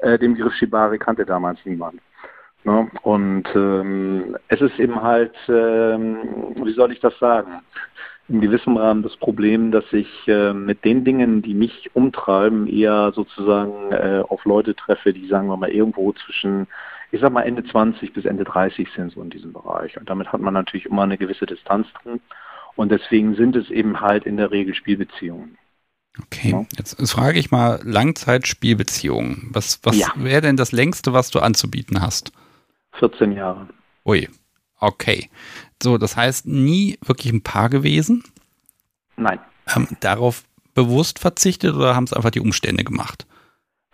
äh, 0.00 0.18
den 0.18 0.34
Begriff 0.34 0.54
Shibari 0.54 0.98
kannte 0.98 1.24
damals 1.24 1.58
niemand. 1.64 2.00
Ne? 2.64 2.90
Und 3.02 3.44
ähm, 3.54 4.36
es 4.48 4.60
ist 4.60 4.78
eben 4.80 5.00
halt, 5.00 5.34
ähm, 5.48 6.18
wie 6.56 6.72
soll 6.72 6.92
ich 6.92 7.00
das 7.00 7.16
sagen? 7.18 7.60
In 8.28 8.40
gewissem 8.40 8.76
Rahmen 8.76 9.02
das 9.02 9.16
Problem, 9.16 9.70
dass 9.70 9.84
ich 9.92 10.08
äh, 10.26 10.52
mit 10.52 10.84
den 10.84 11.04
Dingen, 11.04 11.42
die 11.42 11.54
mich 11.54 11.90
umtreiben, 11.94 12.66
eher 12.66 13.12
sozusagen 13.14 13.92
äh, 13.92 14.22
auf 14.26 14.44
Leute 14.44 14.74
treffe, 14.74 15.12
die, 15.12 15.26
sagen 15.28 15.48
wir 15.48 15.56
mal, 15.56 15.70
irgendwo 15.70 16.12
zwischen, 16.12 16.66
ich 17.12 17.20
sag 17.20 17.32
mal, 17.32 17.42
Ende 17.42 17.64
20 17.64 18.12
bis 18.14 18.24
Ende 18.24 18.44
30 18.44 18.88
sind, 18.96 19.12
so 19.12 19.20
in 19.20 19.30
diesem 19.30 19.52
Bereich. 19.52 19.98
Und 19.98 20.08
damit 20.08 20.32
hat 20.32 20.40
man 20.40 20.54
natürlich 20.54 20.86
immer 20.86 21.02
eine 21.02 21.18
gewisse 21.18 21.46
Distanz 21.46 21.86
drin. 22.02 22.20
Und 22.76 22.90
deswegen 22.90 23.34
sind 23.34 23.56
es 23.56 23.70
eben 23.70 24.00
halt 24.00 24.24
in 24.24 24.36
der 24.36 24.50
Regel 24.50 24.74
Spielbeziehungen. 24.74 25.58
Okay, 26.20 26.50
ja. 26.50 26.64
jetzt, 26.76 26.98
jetzt, 26.98 27.12
frage 27.12 27.38
ich 27.38 27.50
mal 27.50 27.80
Langzeitspielbeziehungen. 27.82 29.50
Was, 29.52 29.80
was 29.82 29.98
ja. 29.98 30.08
wäre 30.16 30.40
denn 30.40 30.56
das 30.56 30.72
längste, 30.72 31.12
was 31.12 31.30
du 31.30 31.40
anzubieten 31.40 32.00
hast? 32.00 32.32
14 32.92 33.32
Jahre. 33.32 33.68
Ui, 34.06 34.28
okay. 34.86 35.28
So, 35.82 35.98
das 35.98 36.16
heißt, 36.16 36.46
nie 36.46 36.98
wirklich 37.04 37.32
ein 37.32 37.42
Paar 37.42 37.68
gewesen? 37.68 38.24
Nein. 39.16 39.38
Ähm, 39.74 39.88
darauf 40.00 40.44
bewusst 40.74 41.18
verzichtet 41.18 41.74
oder 41.74 41.94
haben 41.94 42.04
es 42.04 42.12
einfach 42.12 42.30
die 42.30 42.40
Umstände 42.40 42.84
gemacht? 42.84 43.26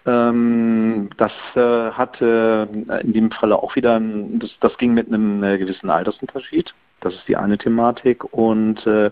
Ähm, 0.06 1.10
das 1.18 1.32
äh, 1.54 1.90
hatte 1.92 2.68
in 3.02 3.12
dem 3.12 3.30
Falle 3.30 3.56
auch 3.56 3.76
wieder, 3.76 4.00
das, 4.00 4.50
das 4.60 4.76
ging 4.78 4.94
mit 4.94 5.08
einem 5.08 5.42
äh, 5.44 5.58
gewissen 5.58 5.90
Altersunterschied. 5.90 6.72
Das 7.01 7.14
ist 7.14 7.27
die 7.28 7.36
eine 7.36 7.59
Thematik. 7.59 8.24
Und 8.32 8.86
äh, 8.86 9.10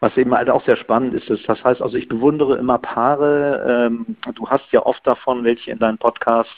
was 0.00 0.16
eben 0.16 0.34
halt 0.34 0.50
auch 0.50 0.64
sehr 0.64 0.76
spannend 0.76 1.14
ist, 1.14 1.28
ist, 1.30 1.48
das 1.48 1.62
heißt 1.62 1.80
also, 1.80 1.96
ich 1.96 2.08
bewundere 2.08 2.56
immer 2.56 2.78
Paare. 2.78 3.88
Ähm, 3.88 4.16
du 4.34 4.48
hast 4.48 4.70
ja 4.72 4.84
oft 4.84 5.06
davon, 5.06 5.44
welche 5.44 5.70
in 5.70 5.78
deinen 5.78 5.98
Podcasts, 5.98 6.52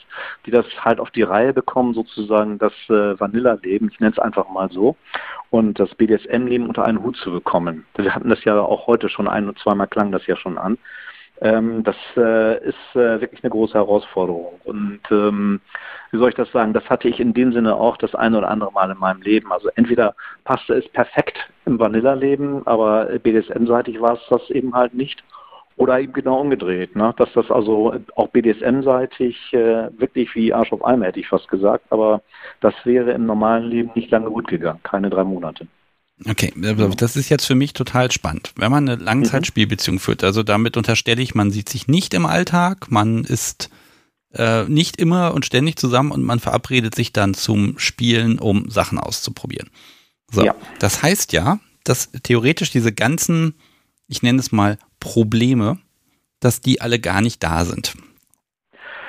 die 0.47 0.51
das 0.51 0.67
halt 0.83 1.01
auf 1.01 1.11
die 1.11 1.23
Reihe 1.23 1.53
bekommen, 1.53 1.95
sozusagen 1.95 2.59
das 2.59 2.73
äh, 2.89 3.19
Vanilla-Leben, 3.19 3.91
ich 3.93 4.01
nenne 4.01 4.13
es 4.13 4.19
einfach 4.19 4.49
mal 4.49 4.71
so, 4.71 4.97
und 5.51 5.79
das 5.79 5.95
BDSM-Leben 5.95 6.67
unter 6.67 6.85
einen 6.85 7.03
Hut 7.03 7.17
zu 7.17 7.31
bekommen. 7.31 7.85
Wir 7.97 8.15
hatten 8.15 8.31
das 8.31 8.45
ja 8.45 8.61
auch 8.61 8.87
heute 8.87 9.09
schon 9.09 9.29
ein 9.29 9.49
und 9.49 9.59
zweimal 9.59 9.89
klang 9.89 10.13
das 10.13 10.27
ja 10.27 10.37
schon 10.37 10.59
an. 10.59 10.79
Ähm, 11.41 11.83
das 11.85 11.97
äh, 12.17 12.63
ist 12.69 12.95
äh, 12.95 13.21
wirklich 13.21 13.43
eine 13.43 13.51
große 13.51 13.75
Herausforderung. 13.75 14.61
Und 14.65 15.01
ähm, 15.11 15.61
wie 16.11 16.19
soll 16.19 16.29
ich 16.29 16.35
das 16.35 16.53
sagen? 16.53 16.73
Das 16.75 16.89
hatte 16.91 17.09
ich 17.09 17.19
in 17.19 17.33
dem 17.33 17.53
Sinne 17.53 17.75
auch 17.75 17.97
das 17.97 18.15
eine 18.15 18.39
oder 18.39 18.51
andere 18.51 18.73
Mal 18.73 18.91
in 18.91 18.99
meinem 18.99 19.23
Leben. 19.23 19.51
Also 19.53 19.69
entweder 19.77 20.15
passte 20.45 20.75
es 20.75 20.89
perfekt 20.89 21.39
im 21.65 21.79
Vanilla-Leben, 21.79 22.67
aber 22.67 23.07
BDSM-seitig 23.07 24.01
war 24.01 24.15
es 24.15 24.21
das 24.29 24.51
eben 24.51 24.75
halt 24.75 24.95
nicht. 24.95 25.23
Oder 25.77 25.99
eben 25.99 26.13
genau 26.13 26.41
umgedreht, 26.41 26.95
ne? 26.95 27.15
dass 27.17 27.33
das 27.33 27.51
also 27.51 27.95
auch 28.15 28.29
BDSM-seitig 28.29 29.55
äh, 29.55 29.89
wirklich 29.99 30.35
wie 30.35 30.53
Arsch 30.53 30.75
auf 30.75 30.85
Eimer 30.85 31.07
hätte 31.07 31.21
ich 31.21 31.29
fast 31.29 31.49
gesagt, 31.49 31.87
aber 31.89 32.21
das 32.61 32.75
wäre 32.85 33.13
im 33.13 33.25
normalen 33.25 33.65
Leben 33.65 33.91
nicht 33.95 34.11
lange 34.11 34.29
gut 34.29 34.47
gegangen, 34.47 34.81
keine 34.83 35.09
drei 35.09 35.25
Monate. 35.25 35.67
Okay, 36.27 36.53
das 36.97 37.17
ist 37.17 37.31
jetzt 37.31 37.47
für 37.47 37.55
mich 37.55 37.73
total 37.73 38.11
spannend. 38.11 38.53
Wenn 38.57 38.71
man 38.71 38.89
eine 38.89 39.03
Langzeitspielbeziehung 39.03 39.97
mhm. 39.97 40.01
führt, 40.01 40.25
also 40.25 40.43
damit 40.43 40.77
unterstelle 40.77 41.23
ich, 41.23 41.35
man 41.35 41.51
sieht 41.51 41.69
sich 41.69 41.89
nicht 41.89 42.13
im 42.13 42.27
Alltag, 42.27 42.91
man 42.91 43.25
ist 43.25 43.71
äh, 44.35 44.65
nicht 44.65 44.99
immer 44.99 45.33
und 45.35 45.47
ständig 45.47 45.77
zusammen 45.77 46.13
und 46.13 46.23
man 46.23 46.39
verabredet 46.39 46.95
sich 46.95 47.13
dann 47.13 47.35
zum 47.35 47.79
Spielen, 47.79 48.39
um 48.39 48.71
Sachen 48.71 48.99
auszuprobieren. 48.99 49.71
So, 50.31 50.45
ja. 50.45 50.55
das 50.79 51.03
heißt 51.03 51.33
ja, 51.33 51.59
dass 51.85 52.11
theoretisch 52.23 52.71
diese 52.71 52.93
ganzen, 52.93 53.55
ich 54.07 54.23
nenne 54.23 54.41
es 54.41 54.53
mal 54.53 54.79
Probleme, 55.01 55.79
dass 56.39 56.61
die 56.61 56.81
alle 56.81 57.01
gar 57.01 57.23
nicht 57.23 57.43
da 57.43 57.65
sind. 57.65 57.95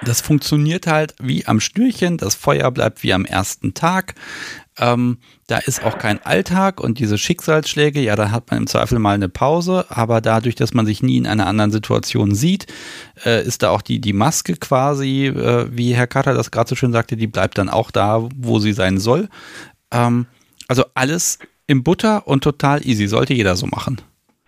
Das 0.03 0.21
funktioniert 0.21 0.87
halt 0.87 1.13
wie 1.21 1.45
am 1.45 1.59
Stürchen, 1.59 2.17
das 2.17 2.33
Feuer 2.33 2.71
bleibt 2.71 3.03
wie 3.03 3.13
am 3.13 3.23
ersten 3.23 3.75
Tag. 3.75 4.15
Ähm, 4.79 5.19
da 5.45 5.59
ist 5.59 5.83
auch 5.83 5.97
kein 5.99 6.23
Alltag 6.25 6.79
und 6.79 6.97
diese 6.97 7.19
Schicksalsschläge, 7.19 8.01
ja, 8.01 8.15
da 8.15 8.31
hat 8.31 8.49
man 8.49 8.61
im 8.61 8.67
Zweifel 8.67 8.97
mal 8.97 9.13
eine 9.13 9.29
Pause, 9.29 9.85
aber 9.89 10.19
dadurch, 10.21 10.55
dass 10.55 10.73
man 10.73 10.87
sich 10.87 11.03
nie 11.03 11.17
in 11.17 11.27
einer 11.27 11.45
anderen 11.45 11.71
Situation 11.71 12.33
sieht, 12.33 12.65
äh, 13.25 13.45
ist 13.45 13.61
da 13.61 13.69
auch 13.69 13.83
die, 13.83 13.99
die 13.99 14.13
Maske 14.13 14.55
quasi, 14.55 15.27
äh, 15.27 15.67
wie 15.69 15.93
Herr 15.93 16.07
Katter 16.07 16.33
das 16.33 16.49
gerade 16.49 16.69
so 16.69 16.75
schön 16.75 16.93
sagte, 16.93 17.15
die 17.15 17.27
bleibt 17.27 17.59
dann 17.59 17.69
auch 17.69 17.91
da, 17.91 18.27
wo 18.35 18.57
sie 18.57 18.73
sein 18.73 18.97
soll. 18.97 19.29
Ähm, 19.91 20.25
also 20.67 20.85
alles 20.95 21.37
im 21.67 21.83
Butter 21.83 22.27
und 22.27 22.43
total 22.43 22.85
easy, 22.87 23.07
sollte 23.07 23.33
jeder 23.33 23.55
so 23.55 23.67
machen. 23.67 24.01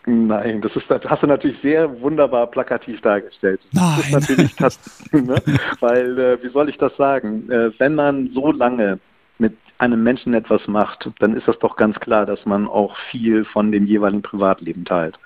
Nein, 0.06 0.62
das 0.62 0.76
ist, 0.76 0.90
das 0.90 1.02
hast 1.06 1.24
du 1.24 1.28
natürlich 1.28 1.60
sehr 1.62 2.02
wunderbar 2.02 2.48
plakativ 2.48 3.00
dargestellt. 3.02 3.62
Nein. 3.72 3.96
Das 3.98 4.06
ist 4.06 4.12
natürlich 4.12 4.56
das, 4.58 5.12
ne? 5.12 5.36
weil, 5.80 6.20
äh, 6.20 6.44
wie 6.44 6.50
soll 6.50 6.70
ich 6.70 6.78
das 6.78 6.96
sagen, 6.98 7.50
äh, 7.50 7.72
wenn 7.80 7.96
man 7.96 8.30
so 8.34 8.52
lange 8.52 9.00
mit 9.38 9.56
einem 9.78 10.04
Menschen 10.04 10.34
etwas 10.34 10.68
macht, 10.68 11.10
dann 11.20 11.36
ist 11.36 11.48
das 11.48 11.58
doch 11.60 11.76
ganz 11.78 12.00
klar, 12.00 12.26
dass 12.26 12.46
man 12.46 12.68
auch 12.68 12.96
viel 13.12 13.46
von 13.46 13.72
dem 13.72 13.86
jeweiligen 13.86 14.22
Privatleben 14.22 14.86
teilt. 14.86 15.18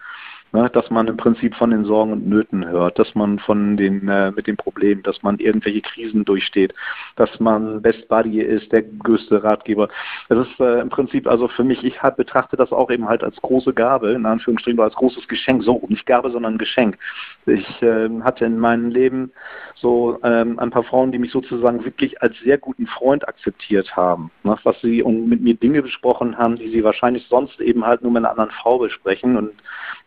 Ne, 0.58 0.72
dass 0.72 0.90
man 0.90 1.08
im 1.08 1.18
Prinzip 1.18 1.54
von 1.54 1.70
den 1.70 1.86
Sorgen 1.86 2.14
und 2.14 2.28
Nöten 2.28 2.68
hört, 2.68 2.98
dass 2.98 3.14
man 3.14 3.38
von 3.38 3.78
den 3.78 4.08
äh, 4.08 4.32
mit 4.32 4.48
den 4.48 4.58
Problemen, 4.58 5.04
dass 5.04 5.22
man 5.22 5.38
irgendwelche 5.38 5.82
Krisen 5.82 6.26
durchsteht, 6.26 6.74
dass 7.16 7.40
man 7.40 7.80
Best 7.84 8.08
Buddy 8.08 8.42
ist, 8.42 8.72
der 8.72 8.82
größte 8.82 9.44
Ratgeber. 9.44 9.88
Das 10.30 10.48
ist 10.48 10.60
äh, 10.60 10.80
im 10.80 10.90
Prinzip 10.90 11.28
also 11.28 11.48
für 11.48 11.64
mich, 11.64 11.84
ich 11.84 12.02
halt 12.02 12.18
betrachte 12.18 12.58
das 12.58 12.72
auch 12.72 12.90
eben 12.90 13.08
halt 13.08 13.24
als 13.24 13.36
große 13.36 13.72
Gabe, 13.72 14.14
in 14.14 14.26
Anführungsstrichen, 14.26 14.80
als 14.80 14.96
großes 14.96 15.28
Geschenk, 15.28 15.62
so 15.64 15.80
nicht 15.90 16.08
Gabe, 16.08 16.32
sondern 16.32 16.58
Geschenk. 16.58 16.98
Ich 17.46 17.84
äh, 17.84 18.10
hatte 18.22 18.46
in 18.46 18.58
meinem 18.58 18.90
Leben 18.90 19.32
so 19.76 20.18
ähm, 20.24 20.58
ein 20.58 20.72
paar 20.72 20.86
Frauen, 20.86 21.12
die 21.12 21.20
mich 21.20 21.32
sozusagen 21.32 21.86
wirklich 21.86 22.20
als 22.24 22.36
sehr 22.40 22.58
guten 22.58 22.88
Freund 22.88 23.28
akzeptiert 23.28 23.96
haben, 23.96 24.32
ne, 24.42 24.58
was 24.64 24.82
sie 24.82 25.04
und 25.04 25.30
mit 25.30 25.40
mir 25.40 25.54
Dinge 25.54 25.84
besprochen 25.84 26.36
haben, 26.36 26.56
die 26.56 26.70
sie 26.70 26.84
wahrscheinlich 26.84 27.28
sonst 27.30 27.62
eben 27.62 27.86
halt 27.86 28.02
nur 28.02 28.12
mit 28.12 28.24
einer 28.24 28.32
anderen 28.32 28.50
Frau 28.50 28.80
besprechen 28.80 29.38
und 29.38 29.52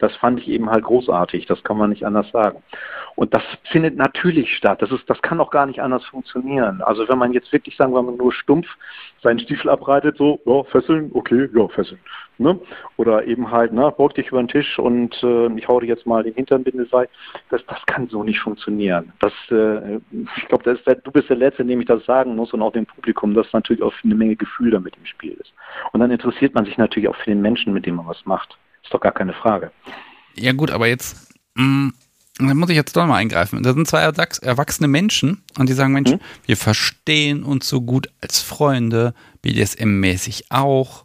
das 0.01 0.17
fand 0.17 0.40
ich 0.41 0.49
eben 0.49 0.71
halt 0.71 0.85
großartig, 0.85 1.47
das 1.47 1.63
kann 1.63 1.77
man 1.79 1.91
nicht 1.91 2.05
anders 2.05 2.31
sagen. 2.31 2.63
Und 3.17 3.35
das 3.35 3.43
findet 3.71 3.97
natürlich 3.97 4.57
statt. 4.57 4.81
Das, 4.81 4.91
ist, 4.91 5.09
das 5.09 5.21
kann 5.21 5.41
auch 5.41 5.51
gar 5.51 5.67
nicht 5.67 5.81
anders 5.83 6.05
funktionieren. 6.07 6.81
Also 6.83 7.09
wenn 7.09 7.19
man 7.19 7.33
jetzt 7.33 7.53
wirklich, 7.53 7.77
sagen 7.77 7.93
wir 7.93 8.03
mal, 8.03 8.15
nur 8.15 8.33
stumpf 8.33 8.67
seinen 9.23 9.41
Stiefel 9.41 9.69
abreitet, 9.69 10.17
so, 10.17 10.41
ja, 10.47 10.63
fesseln, 10.65 11.11
okay, 11.13 11.49
ja, 11.55 11.69
fesseln. 11.69 12.01
Ne? 12.39 12.59
Oder 12.97 13.27
eben 13.27 13.51
halt, 13.51 13.73
ne, 13.73 13.93
beug 13.95 14.15
dich 14.15 14.29
über 14.29 14.43
den 14.43 14.49
Tisch 14.49 14.79
und 14.79 15.23
äh, 15.23 15.53
ich 15.59 15.69
hau 15.69 15.79
dir 15.81 15.89
jetzt 15.89 16.07
mal 16.07 16.23
den 16.23 16.33
Hintern 16.33 16.65
Bindesei. 16.65 17.07
Das, 17.51 17.61
das 17.67 17.85
kann 17.85 18.09
so 18.09 18.25
nicht 18.25 18.41
funktionieren. 18.41 19.13
Das, 19.21 19.35
äh, 19.51 19.97
ich 20.37 20.49
glaube, 20.49 20.65
du 20.65 21.11
bist 21.11 21.29
der 21.29 21.37
Letzte, 21.37 21.67
dem 21.67 21.81
ich 21.81 21.87
das 21.87 22.03
sagen 22.07 22.37
muss 22.37 22.55
und 22.55 22.63
auch 22.63 22.73
dem 22.73 22.87
Publikum, 22.87 23.35
dass 23.35 23.53
natürlich 23.53 23.83
auch 23.83 23.93
eine 24.03 24.15
Menge 24.15 24.37
Gefühl 24.37 24.71
damit 24.71 24.97
im 24.97 25.05
Spiel 25.05 25.33
ist. 25.33 25.53
Und 25.93 26.01
dann 26.01 26.11
interessiert 26.11 26.55
man 26.55 26.65
sich 26.65 26.79
natürlich 26.79 27.11
auch 27.11 27.17
für 27.17 27.29
den 27.29 27.43
Menschen, 27.43 27.75
mit 27.75 27.85
dem 27.85 27.97
man 27.97 28.07
was 28.07 28.25
macht. 28.25 28.57
Ist 28.83 28.95
doch 28.95 29.01
gar 29.01 29.13
keine 29.13 29.35
Frage. 29.35 29.71
Ja 30.41 30.53
gut, 30.53 30.71
aber 30.71 30.89
jetzt, 30.89 31.17
mh, 31.55 31.65
mm, 31.65 31.93
da 32.39 32.55
muss 32.55 32.71
ich 32.71 32.77
jetzt 32.77 32.97
doch 32.97 33.07
mal 33.07 33.17
eingreifen. 33.17 33.63
Da 33.63 33.75
sind 33.75 33.87
zwei 33.87 34.01
erwachsene 34.01 34.89
Menschen 34.89 35.43
und 35.59 35.69
die 35.69 35.75
sagen, 35.75 35.93
Mensch, 35.93 36.11
hm? 36.11 36.21
wir 36.47 36.57
verstehen 36.57 37.43
uns 37.43 37.69
so 37.69 37.83
gut 37.83 38.09
als 38.21 38.41
Freunde, 38.41 39.15
BDSM-mäßig 39.43 40.45
auch. 40.49 41.05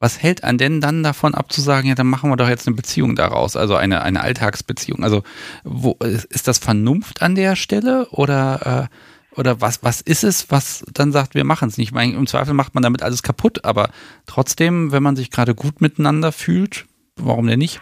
was 0.00 0.22
hält 0.22 0.44
an 0.44 0.58
denn 0.58 0.82
dann 0.82 1.02
davon 1.02 1.34
ab 1.34 1.50
zu 1.50 1.62
sagen, 1.62 1.88
ja, 1.88 1.94
dann 1.94 2.08
machen 2.08 2.28
wir 2.28 2.36
doch 2.36 2.48
jetzt 2.48 2.66
eine 2.66 2.76
Beziehung 2.76 3.16
daraus, 3.16 3.56
also 3.56 3.74
eine, 3.76 4.02
eine 4.02 4.20
Alltagsbeziehung? 4.20 5.02
Also 5.02 5.22
wo 5.62 5.96
ist 6.02 6.46
das 6.46 6.58
Vernunft 6.58 7.22
an 7.22 7.34
der 7.34 7.56
Stelle 7.56 8.08
oder, 8.10 8.90
äh, 8.90 9.38
oder 9.40 9.62
was, 9.62 9.82
was 9.82 10.02
ist 10.02 10.24
es, 10.24 10.50
was 10.50 10.84
dann 10.92 11.10
sagt, 11.10 11.34
wir 11.34 11.44
machen 11.44 11.68
es 11.68 11.78
nicht? 11.78 11.88
Ich 11.88 11.94
meine, 11.94 12.12
im 12.12 12.26
Zweifel 12.26 12.52
macht 12.52 12.74
man 12.74 12.82
damit 12.82 13.02
alles 13.02 13.22
kaputt, 13.22 13.64
aber 13.64 13.88
trotzdem, 14.26 14.92
wenn 14.92 15.02
man 15.02 15.16
sich 15.16 15.30
gerade 15.30 15.54
gut 15.54 15.80
miteinander 15.80 16.32
fühlt, 16.32 16.84
warum 17.16 17.46
denn 17.46 17.60
nicht? 17.60 17.80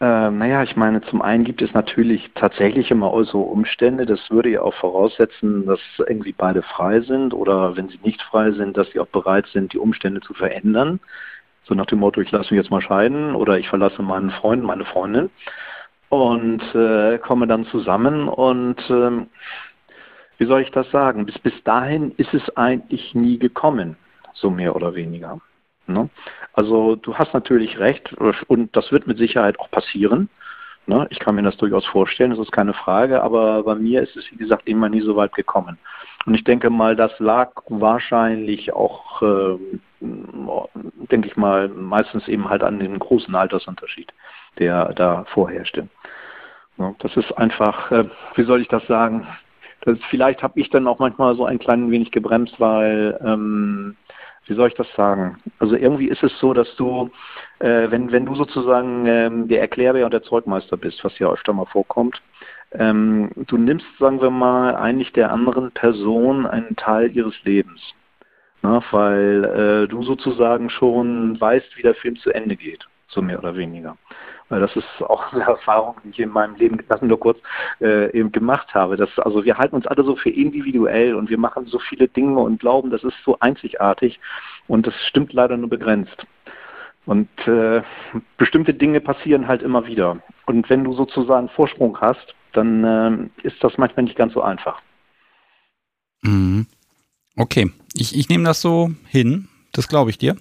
Äh, 0.00 0.30
naja, 0.30 0.62
ich 0.62 0.76
meine, 0.76 1.00
zum 1.02 1.22
einen 1.22 1.42
gibt 1.42 1.60
es 1.60 1.74
natürlich 1.74 2.30
tatsächlich 2.34 2.90
immer 2.90 3.24
so 3.24 3.40
Umstände, 3.42 4.06
das 4.06 4.30
würde 4.30 4.50
ja 4.50 4.62
auch 4.62 4.74
voraussetzen, 4.74 5.66
dass 5.66 5.80
irgendwie 5.98 6.32
beide 6.32 6.62
frei 6.62 7.00
sind 7.00 7.34
oder 7.34 7.76
wenn 7.76 7.88
sie 7.88 7.98
nicht 8.04 8.22
frei 8.22 8.52
sind, 8.52 8.76
dass 8.76 8.88
sie 8.92 9.00
auch 9.00 9.08
bereit 9.08 9.46
sind, 9.48 9.72
die 9.72 9.78
Umstände 9.78 10.20
zu 10.20 10.34
verändern. 10.34 11.00
So 11.64 11.74
nach 11.74 11.86
dem 11.86 11.98
Motto, 11.98 12.20
ich 12.20 12.30
lasse 12.30 12.54
mich 12.54 12.62
jetzt 12.62 12.70
mal 12.70 12.80
scheiden 12.80 13.34
oder 13.34 13.58
ich 13.58 13.68
verlasse 13.68 14.02
meinen 14.02 14.30
Freund, 14.30 14.62
meine 14.62 14.84
Freundin 14.84 15.30
und 16.08 16.62
äh, 16.74 17.18
komme 17.18 17.46
dann 17.46 17.66
zusammen 17.66 18.28
und 18.28 18.78
äh, 18.88 19.26
wie 20.38 20.46
soll 20.46 20.62
ich 20.62 20.70
das 20.70 20.88
sagen? 20.92 21.26
Bis, 21.26 21.38
bis 21.40 21.62
dahin 21.64 22.12
ist 22.16 22.32
es 22.32 22.56
eigentlich 22.56 23.14
nie 23.14 23.38
gekommen, 23.38 23.96
so 24.32 24.48
mehr 24.48 24.76
oder 24.76 24.94
weniger. 24.94 25.40
Ne? 25.88 26.08
Also 26.58 26.96
du 26.96 27.14
hast 27.14 27.34
natürlich 27.34 27.78
recht 27.78 28.12
und 28.48 28.74
das 28.76 28.90
wird 28.90 29.06
mit 29.06 29.16
Sicherheit 29.16 29.60
auch 29.60 29.70
passieren. 29.70 30.28
Ne? 30.86 31.06
Ich 31.10 31.20
kann 31.20 31.36
mir 31.36 31.44
das 31.44 31.56
durchaus 31.56 31.86
vorstellen, 31.86 32.30
das 32.30 32.40
ist 32.40 32.50
keine 32.50 32.74
Frage, 32.74 33.22
aber 33.22 33.62
bei 33.62 33.76
mir 33.76 34.02
ist 34.02 34.16
es, 34.16 34.28
wie 34.32 34.38
gesagt, 34.38 34.66
immer 34.66 34.88
nie 34.88 35.00
so 35.00 35.14
weit 35.14 35.32
gekommen. 35.36 35.78
Und 36.26 36.34
ich 36.34 36.42
denke 36.42 36.68
mal, 36.68 36.96
das 36.96 37.16
lag 37.20 37.52
wahrscheinlich 37.68 38.72
auch, 38.72 39.22
äh, 39.22 39.56
denke 40.00 41.28
ich 41.28 41.36
mal, 41.36 41.68
meistens 41.68 42.26
eben 42.26 42.50
halt 42.50 42.64
an 42.64 42.80
dem 42.80 42.98
großen 42.98 43.36
Altersunterschied, 43.36 44.12
der 44.58 44.94
da 44.94 45.26
vorherrschte. 45.32 45.86
Ja, 46.76 46.92
das 46.98 47.16
ist 47.16 47.30
einfach, 47.38 47.92
äh, 47.92 48.06
wie 48.34 48.44
soll 48.44 48.62
ich 48.62 48.68
das 48.68 48.84
sagen? 48.88 49.28
Das, 49.82 49.96
vielleicht 50.10 50.42
habe 50.42 50.58
ich 50.58 50.70
dann 50.70 50.88
auch 50.88 50.98
manchmal 50.98 51.36
so 51.36 51.44
ein 51.44 51.60
klein 51.60 51.92
wenig 51.92 52.10
gebremst, 52.10 52.58
weil 52.58 53.16
ähm, 53.24 53.96
wie 54.48 54.54
soll 54.54 54.68
ich 54.68 54.74
das 54.74 54.92
sagen? 54.94 55.38
Also 55.58 55.76
irgendwie 55.76 56.08
ist 56.08 56.22
es 56.22 56.36
so, 56.40 56.54
dass 56.54 56.74
du, 56.76 57.10
äh, 57.58 57.90
wenn, 57.90 58.10
wenn 58.12 58.26
du 58.26 58.34
sozusagen 58.34 59.06
ähm, 59.06 59.48
der 59.48 59.60
Erklärbär 59.60 60.04
und 60.04 60.12
der 60.12 60.22
Zeugmeister 60.22 60.76
bist, 60.76 61.04
was 61.04 61.18
ja 61.18 61.30
öfter 61.30 61.52
mal 61.52 61.66
vorkommt, 61.66 62.20
ähm, 62.72 63.30
du 63.36 63.56
nimmst, 63.56 63.86
sagen 63.98 64.20
wir 64.20 64.30
mal, 64.30 64.74
eigentlich 64.76 65.12
der 65.12 65.32
anderen 65.32 65.70
Person 65.72 66.46
einen 66.46 66.76
Teil 66.76 67.10
ihres 67.14 67.34
Lebens. 67.44 67.80
Na, 68.62 68.82
weil 68.90 69.44
äh, 69.44 69.88
du 69.88 70.02
sozusagen 70.02 70.68
schon 70.68 71.40
weißt, 71.40 71.76
wie 71.76 71.82
der 71.82 71.94
Film 71.94 72.16
zu 72.16 72.30
Ende 72.30 72.56
geht, 72.56 72.84
so 73.06 73.22
mehr 73.22 73.38
oder 73.38 73.56
weniger. 73.56 73.96
Das 74.50 74.74
ist 74.76 74.86
auch 75.00 75.32
eine 75.32 75.44
Erfahrung, 75.44 75.96
die 76.04 76.10
ich 76.10 76.18
in 76.20 76.30
meinem 76.30 76.56
Leben, 76.56 76.78
das 76.88 77.02
nur 77.02 77.20
kurz, 77.20 77.38
äh, 77.80 78.10
eben 78.18 78.32
gemacht 78.32 78.74
habe. 78.74 78.96
Dass, 78.96 79.10
also 79.18 79.44
wir 79.44 79.58
halten 79.58 79.76
uns 79.76 79.86
alle 79.86 80.04
so 80.04 80.16
für 80.16 80.30
individuell 80.30 81.14
und 81.14 81.28
wir 81.28 81.38
machen 81.38 81.66
so 81.66 81.78
viele 81.78 82.08
Dinge 82.08 82.38
und 82.40 82.60
glauben, 82.60 82.90
das 82.90 83.04
ist 83.04 83.16
so 83.24 83.38
einzigartig 83.40 84.18
und 84.66 84.86
das 84.86 84.94
stimmt 85.08 85.32
leider 85.32 85.56
nur 85.56 85.68
begrenzt. 85.68 86.26
Und 87.04 87.28
äh, 87.46 87.82
bestimmte 88.36 88.74
Dinge 88.74 89.00
passieren 89.00 89.48
halt 89.48 89.62
immer 89.62 89.86
wieder. 89.86 90.18
Und 90.46 90.68
wenn 90.68 90.84
du 90.84 90.92
sozusagen 90.92 91.48
Vorsprung 91.48 91.98
hast, 92.00 92.34
dann 92.52 92.84
äh, 92.84 93.46
ist 93.46 93.62
das 93.62 93.78
manchmal 93.78 94.04
nicht 94.04 94.16
ganz 94.16 94.34
so 94.34 94.42
einfach. 94.42 94.80
Mhm. 96.22 96.66
Okay, 97.36 97.70
ich, 97.94 98.16
ich 98.16 98.28
nehme 98.28 98.44
das 98.44 98.60
so 98.60 98.90
hin, 99.06 99.48
das 99.72 99.88
glaube 99.88 100.10
ich 100.10 100.18
dir. 100.18 100.36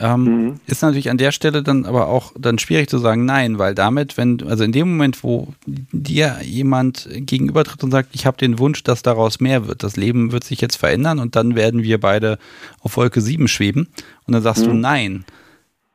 Ähm, 0.00 0.24
mhm. 0.24 0.60
Ist 0.66 0.82
natürlich 0.82 1.10
an 1.10 1.18
der 1.18 1.32
Stelle 1.32 1.62
dann 1.62 1.84
aber 1.84 2.08
auch 2.08 2.32
dann 2.38 2.58
schwierig 2.58 2.88
zu 2.88 2.98
sagen 2.98 3.24
nein, 3.24 3.58
weil 3.58 3.74
damit, 3.74 4.16
wenn, 4.16 4.42
also 4.46 4.62
in 4.62 4.72
dem 4.72 4.90
Moment, 4.90 5.24
wo 5.24 5.48
dir 5.66 6.36
jemand 6.42 7.08
gegenübertritt 7.12 7.82
und 7.82 7.90
sagt, 7.90 8.10
ich 8.12 8.24
habe 8.24 8.36
den 8.36 8.58
Wunsch, 8.58 8.84
dass 8.84 9.02
daraus 9.02 9.40
mehr 9.40 9.66
wird, 9.66 9.82
das 9.82 9.96
Leben 9.96 10.30
wird 10.30 10.44
sich 10.44 10.60
jetzt 10.60 10.76
verändern 10.76 11.18
und 11.18 11.34
dann 11.34 11.56
werden 11.56 11.82
wir 11.82 11.98
beide 11.98 12.38
auf 12.80 12.96
Wolke 12.96 13.20
7 13.20 13.48
schweben 13.48 13.88
und 14.26 14.34
dann 14.34 14.42
sagst 14.42 14.66
mhm. 14.66 14.70
du 14.70 14.74
nein, 14.74 15.24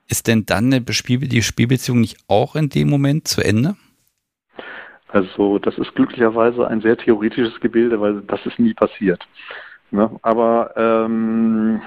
ist 0.10 0.28
denn 0.28 0.46
dann 0.46 0.72
die 0.72 1.42
Spielbeziehung 1.42 2.02
nicht 2.02 2.18
auch 2.28 2.56
in 2.56 2.70
dem 2.70 2.90
Moment 2.90 3.28
zu 3.28 3.42
Ende? 3.42 3.76
Also 5.08 5.60
das 5.60 5.78
ist 5.78 5.94
glücklicherweise 5.96 6.68
ein 6.68 6.82
sehr 6.82 6.98
theoretisches 6.98 7.60
Gebilde, 7.62 8.02
weil 8.02 8.22
das 8.22 8.46
ist 8.46 8.60
nie 8.60 8.74
passiert. 8.74 9.24
Ne? 9.92 10.10
Aber 10.24 10.74
ähm, 10.76 11.82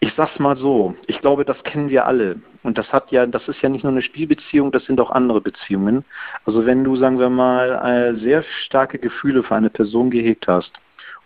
ich 0.00 0.12
sag's 0.16 0.38
mal 0.38 0.56
so, 0.56 0.94
ich 1.06 1.20
glaube, 1.20 1.44
das 1.44 1.62
kennen 1.64 1.90
wir 1.90 2.06
alle. 2.06 2.36
Und 2.62 2.78
das 2.78 2.92
hat 2.92 3.10
ja, 3.10 3.26
das 3.26 3.46
ist 3.48 3.60
ja 3.62 3.68
nicht 3.68 3.82
nur 3.82 3.92
eine 3.92 4.02
Spielbeziehung, 4.02 4.72
das 4.72 4.84
sind 4.84 5.00
auch 5.00 5.10
andere 5.10 5.40
Beziehungen. 5.40 6.04
Also 6.44 6.66
wenn 6.66 6.84
du, 6.84 6.96
sagen 6.96 7.18
wir 7.18 7.30
mal, 7.30 7.70
äh, 7.84 8.20
sehr 8.20 8.44
starke 8.64 8.98
Gefühle 8.98 9.42
für 9.42 9.56
eine 9.56 9.70
Person 9.70 10.10
gehegt 10.10 10.46
hast 10.46 10.72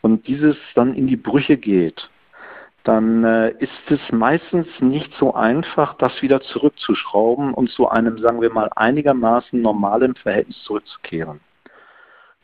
und 0.01 0.27
dieses 0.27 0.57
dann 0.75 0.95
in 0.95 1.07
die 1.07 1.17
Brüche 1.17 1.57
geht, 1.57 2.09
dann 2.85 3.25
äh, 3.25 3.51
ist 3.59 3.91
es 3.91 4.01
meistens 4.11 4.67
nicht 4.81 5.13
so 5.19 5.35
einfach, 5.35 5.95
das 5.99 6.21
wieder 6.23 6.41
zurückzuschrauben 6.41 7.55
und 7.55 7.71
zu 7.71 7.89
einem, 7.89 8.19
sagen 8.19 8.41
wir 8.41 8.53
mal, 8.53 8.71
einigermaßen 8.75 9.61
normalen 9.61 10.15
Verhältnis 10.17 10.61
zurückzukehren. 10.65 11.41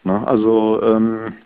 Ne? 0.05 0.27
Also 0.27 0.81
ähm, 0.83 1.39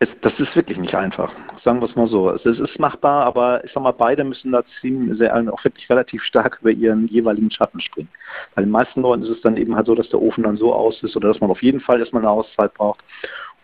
es, 0.00 0.08
das 0.22 0.32
ist 0.38 0.54
wirklich 0.54 0.78
nicht 0.78 0.94
einfach, 0.94 1.32
sagen 1.64 1.80
wir 1.80 1.88
es 1.88 1.96
mal 1.96 2.08
so. 2.08 2.30
Es, 2.30 2.44
es, 2.44 2.58
ist 2.58 2.78
machbar, 2.78 3.24
aber 3.24 3.64
ich 3.64 3.72
sag 3.72 3.82
mal, 3.82 3.92
beide 3.92 4.22
müssen 4.22 4.52
da 4.52 4.62
ziemlich, 4.80 5.18
sehr, 5.18 5.34
auch 5.52 5.64
wirklich 5.64 5.90
relativ 5.90 6.22
stark 6.22 6.58
über 6.60 6.70
ihren 6.70 7.08
jeweiligen 7.08 7.50
Schatten 7.50 7.80
springen. 7.80 8.08
Bei 8.54 8.62
den 8.62 8.70
meisten 8.70 9.00
Leuten 9.00 9.24
ist 9.24 9.30
es 9.30 9.42
dann 9.42 9.56
eben 9.56 9.74
halt 9.74 9.86
so, 9.86 9.94
dass 9.94 10.08
der 10.08 10.22
Ofen 10.22 10.44
dann 10.44 10.56
so 10.56 10.72
aus 10.72 11.02
ist 11.02 11.16
oder 11.16 11.28
dass 11.28 11.40
man 11.40 11.50
auf 11.50 11.62
jeden 11.62 11.80
Fall 11.80 11.98
erstmal 11.98 12.22
eine 12.22 12.30
Auszeit 12.30 12.74
braucht 12.74 13.00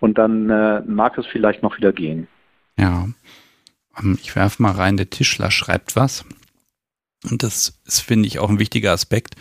und 0.00 0.18
dann 0.18 0.50
äh, 0.50 0.80
mag 0.80 1.16
es 1.18 1.26
vielleicht 1.26 1.62
noch 1.62 1.76
wieder 1.76 1.92
gehen. 1.92 2.26
Ja, 2.76 3.06
ähm, 4.00 4.18
ich 4.20 4.34
werfe 4.34 4.60
mal 4.62 4.72
rein, 4.72 4.96
der 4.96 5.10
Tischler 5.10 5.52
schreibt 5.52 5.94
was. 5.94 6.24
Und 7.30 7.42
das 7.42 7.80
ist, 7.86 8.00
finde 8.00 8.26
ich, 8.26 8.38
auch 8.38 8.50
ein 8.50 8.58
wichtiger 8.58 8.92
Aspekt. 8.92 9.36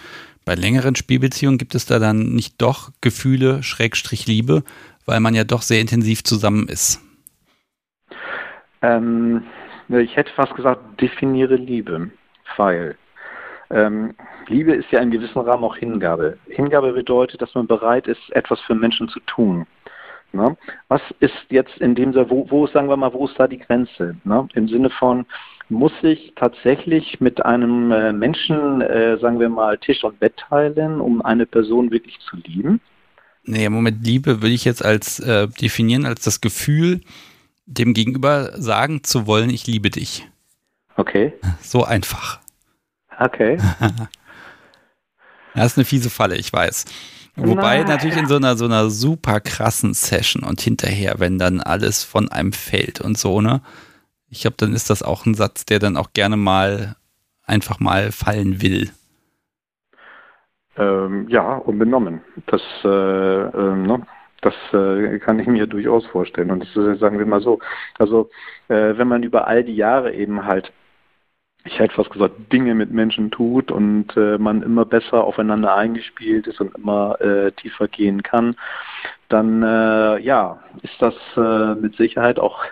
Bei 0.46 0.56
längeren 0.56 0.96
Spielbeziehungen 0.96 1.58
gibt 1.58 1.74
es 1.74 1.86
da 1.86 2.00
dann 2.00 2.34
nicht 2.34 2.62
doch 2.62 2.92
Gefühle, 3.02 3.64
Schrägstrich 3.64 4.28
Liebe, 4.28 4.64
weil 5.06 5.20
man 5.20 5.34
ja 5.34 5.44
doch 5.44 5.62
sehr 5.62 5.82
intensiv 5.82 6.24
zusammen 6.24 6.68
ist. 6.68 7.00
Ähm, 8.82 9.44
ich 9.90 10.16
hätte 10.16 10.32
fast 10.34 10.56
gesagt, 10.56 11.02
definiere 11.02 11.56
Liebe, 11.56 12.10
weil 12.58 12.96
ähm, 13.70 14.14
Liebe 14.48 14.74
ist 14.74 14.92
ja 14.92 15.00
in 15.00 15.12
gewissem 15.12 15.42
Rahmen 15.42 15.64
auch 15.64 15.76
Hingabe. 15.76 16.38
Hingabe 16.48 16.94
bedeutet, 16.94 17.42
dass 17.42 17.56
man 17.56 17.68
bereit 17.68 18.08
ist, 18.08 18.22
etwas 18.32 18.60
für 18.62 18.76
Menschen 18.76 19.08
zu 19.10 19.20
tun. 19.22 19.66
Ne? 20.32 20.58
Was 20.88 21.02
ist 21.20 21.46
jetzt 21.50 21.78
in 21.78 21.96
dem 21.96 22.14
wo, 22.14 22.50
wo 22.50 22.68
sagen 22.68 22.90
wir 22.90 22.98
mal, 22.98 23.14
wo 23.14 23.26
ist 23.28 23.40
da 23.40 23.48
die 23.48 23.60
Grenze? 23.60 24.16
Ne? 24.24 24.48
Im 24.54 24.68
Sinne 24.68 24.90
von, 24.90 25.26
muss 25.70 25.94
ich 26.02 26.34
tatsächlich 26.36 27.22
mit 27.22 27.46
einem 27.46 27.92
äh, 27.92 28.12
Menschen, 28.12 28.82
äh, 28.82 29.18
sagen 29.18 29.40
wir 29.40 29.50
mal, 29.50 29.78
Tisch 29.78 30.04
und 30.04 30.20
Bett 30.20 30.36
teilen, 30.38 31.00
um 31.00 31.22
eine 31.22 31.46
Person 31.46 31.92
wirklich 31.92 32.20
zu 32.20 32.38
lieben? 32.38 32.82
Nee, 33.46 33.68
Moment, 33.70 34.06
Liebe 34.06 34.42
will 34.42 34.52
ich 34.52 34.64
jetzt 34.64 34.84
als 34.84 35.20
äh, 35.20 35.48
definieren 35.48 36.06
als 36.06 36.24
das 36.24 36.42
Gefühl, 36.42 37.02
dem 37.66 37.94
Gegenüber 37.94 38.52
sagen 38.62 39.04
zu 39.04 39.28
wollen, 39.28 39.50
ich 39.50 39.68
liebe 39.68 39.90
dich. 39.90 40.28
Okay. 40.96 41.34
So 41.62 41.84
einfach. 41.84 42.40
Okay. 43.20 43.58
das 45.56 45.66
ist 45.72 45.78
eine 45.78 45.86
fiese 45.86 46.10
Falle, 46.10 46.36
ich 46.36 46.52
weiß. 46.52 46.86
Wobei 47.36 47.80
Nein. 47.80 47.88
natürlich 47.88 48.18
in 48.18 48.28
so 48.28 48.36
einer 48.36 48.56
so 48.58 48.66
einer 48.66 48.90
super 48.90 49.40
krassen 49.40 49.94
Session 49.94 50.44
und 50.44 50.62
hinterher, 50.62 51.16
wenn 51.18 51.40
dann 51.40 51.62
alles 51.62 52.04
von 52.04 52.32
einem 52.32 52.54
fällt 52.54 53.02
und 53.02 53.18
so, 53.18 53.42
ne? 53.42 53.62
Ich 54.30 54.42
glaube, 54.42 54.58
dann 54.58 54.74
ist 54.74 54.90
das 54.90 55.04
auch 55.04 55.26
ein 55.26 55.34
Satz, 55.34 55.66
der 55.66 55.80
dann 55.80 55.98
auch 55.98 56.14
gerne 56.14 56.38
mal 56.38 56.96
einfach 57.44 57.80
mal 57.80 58.12
fallen 58.12 58.62
will. 58.62 58.92
Ähm, 60.76 61.28
ja, 61.30 61.56
unbenommen. 61.56 62.22
Das, 62.48 62.62
äh, 62.84 62.88
äh, 62.88 63.76
ne? 63.76 64.06
das 64.44 64.56
äh, 64.74 65.20
kann 65.20 65.40
ich 65.40 65.48
mir 65.48 65.68
durchaus 65.68 66.06
vorstellen. 66.08 66.52
Und 66.52 66.64
das 66.64 67.00
sagen 67.00 67.20
wir 67.20 67.26
mal 67.26 67.42
so, 67.42 67.60
also 67.98 68.30
äh, 68.68 68.98
wenn 68.98 69.08
man 69.08 69.24
über 69.24 69.48
all 69.48 69.64
die 69.64 69.76
Jahre 69.76 70.14
eben 70.14 70.46
halt, 70.46 70.72
ich 71.66 71.80
hätte 71.80 71.96
fast 71.96 72.10
gesagt, 72.10 72.52
Dinge 72.52 72.76
mit 72.76 72.92
Menschen 72.92 73.32
tut 73.32 73.72
und 73.72 74.16
äh, 74.18 74.38
man 74.38 74.62
immer 74.62 74.86
besser 74.86 75.24
aufeinander 75.24 75.76
eingespielt 75.76 76.48
ist 76.48 76.60
und 76.60 76.76
immer 76.76 77.22
äh, 77.22 77.52
tiefer 77.54 77.88
gehen 77.88 78.22
kann, 78.22 78.56
dann 79.30 79.64
äh, 79.64 80.20
ja, 80.20 80.60
ist 80.82 80.96
das 81.00 81.16
äh, 81.38 81.76
mit 81.80 81.96
Sicherheit 81.96 82.38
auch, 82.38 82.64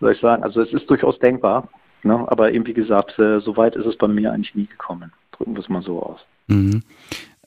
soll 0.00 0.12
ich 0.12 0.20
sagen, 0.20 0.42
also 0.42 0.60
es 0.62 0.72
ist 0.72 0.90
durchaus 0.90 1.18
denkbar, 1.20 1.68
ne? 2.02 2.24
aber 2.26 2.52
eben 2.52 2.66
wie 2.66 2.74
gesagt, 2.74 3.18
äh, 3.20 3.38
so 3.40 3.56
weit 3.56 3.76
ist 3.76 3.86
es 3.86 3.96
bei 3.96 4.08
mir 4.08 4.32
eigentlich 4.32 4.54
nie 4.54 4.66
gekommen. 4.66 5.12
Drücken 5.30 5.54
wir 5.54 5.60
es 5.60 5.68
mal 5.68 5.82
so 5.82 6.02
aus. 6.02 6.26
Mhm. 6.48 6.82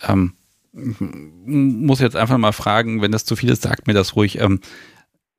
Ähm, 0.02 0.34
muss 0.74 2.02
jetzt 2.02 2.16
einfach 2.16 2.38
mal 2.38 2.52
fragen, 2.52 3.02
wenn 3.02 3.12
das 3.12 3.26
zu 3.26 3.36
viel 3.36 3.50
ist, 3.50 3.64
sagt 3.64 3.88
mir 3.88 3.94
das 3.94 4.16
ruhig. 4.16 4.40
Ähm, 4.40 4.62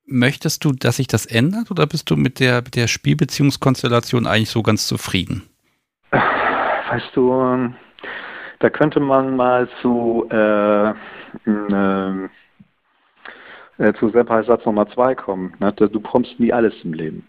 möchtest 0.06 0.64
du, 0.64 0.72
dass 0.72 0.96
sich 0.96 1.06
das 1.06 1.26
ändert 1.26 1.70
oder 1.70 1.86
bist 1.86 2.10
du 2.10 2.16
mit 2.16 2.40
der, 2.40 2.56
mit 2.62 2.74
der 2.74 2.88
Spielbeziehungskonstellation 2.88 4.26
eigentlich 4.26 4.50
so 4.50 4.62
ganz 4.62 4.86
zufrieden? 4.86 5.48
Weißt 6.10 7.10
du, 7.14 7.72
da 8.60 8.70
könnte 8.70 9.00
man 9.00 9.36
mal 9.36 9.68
zu, 9.82 10.26
äh, 10.30 10.90
äh, 10.90 12.28
äh, 13.78 13.94
zu 13.94 14.10
Satz 14.10 14.64
Nummer 14.64 14.88
zwei 14.90 15.14
kommen. 15.14 15.54
Ne? 15.60 15.72
Du 15.72 15.88
bekommst 15.88 16.40
nie 16.40 16.52
alles 16.52 16.74
im 16.82 16.94
Leben. 16.94 17.27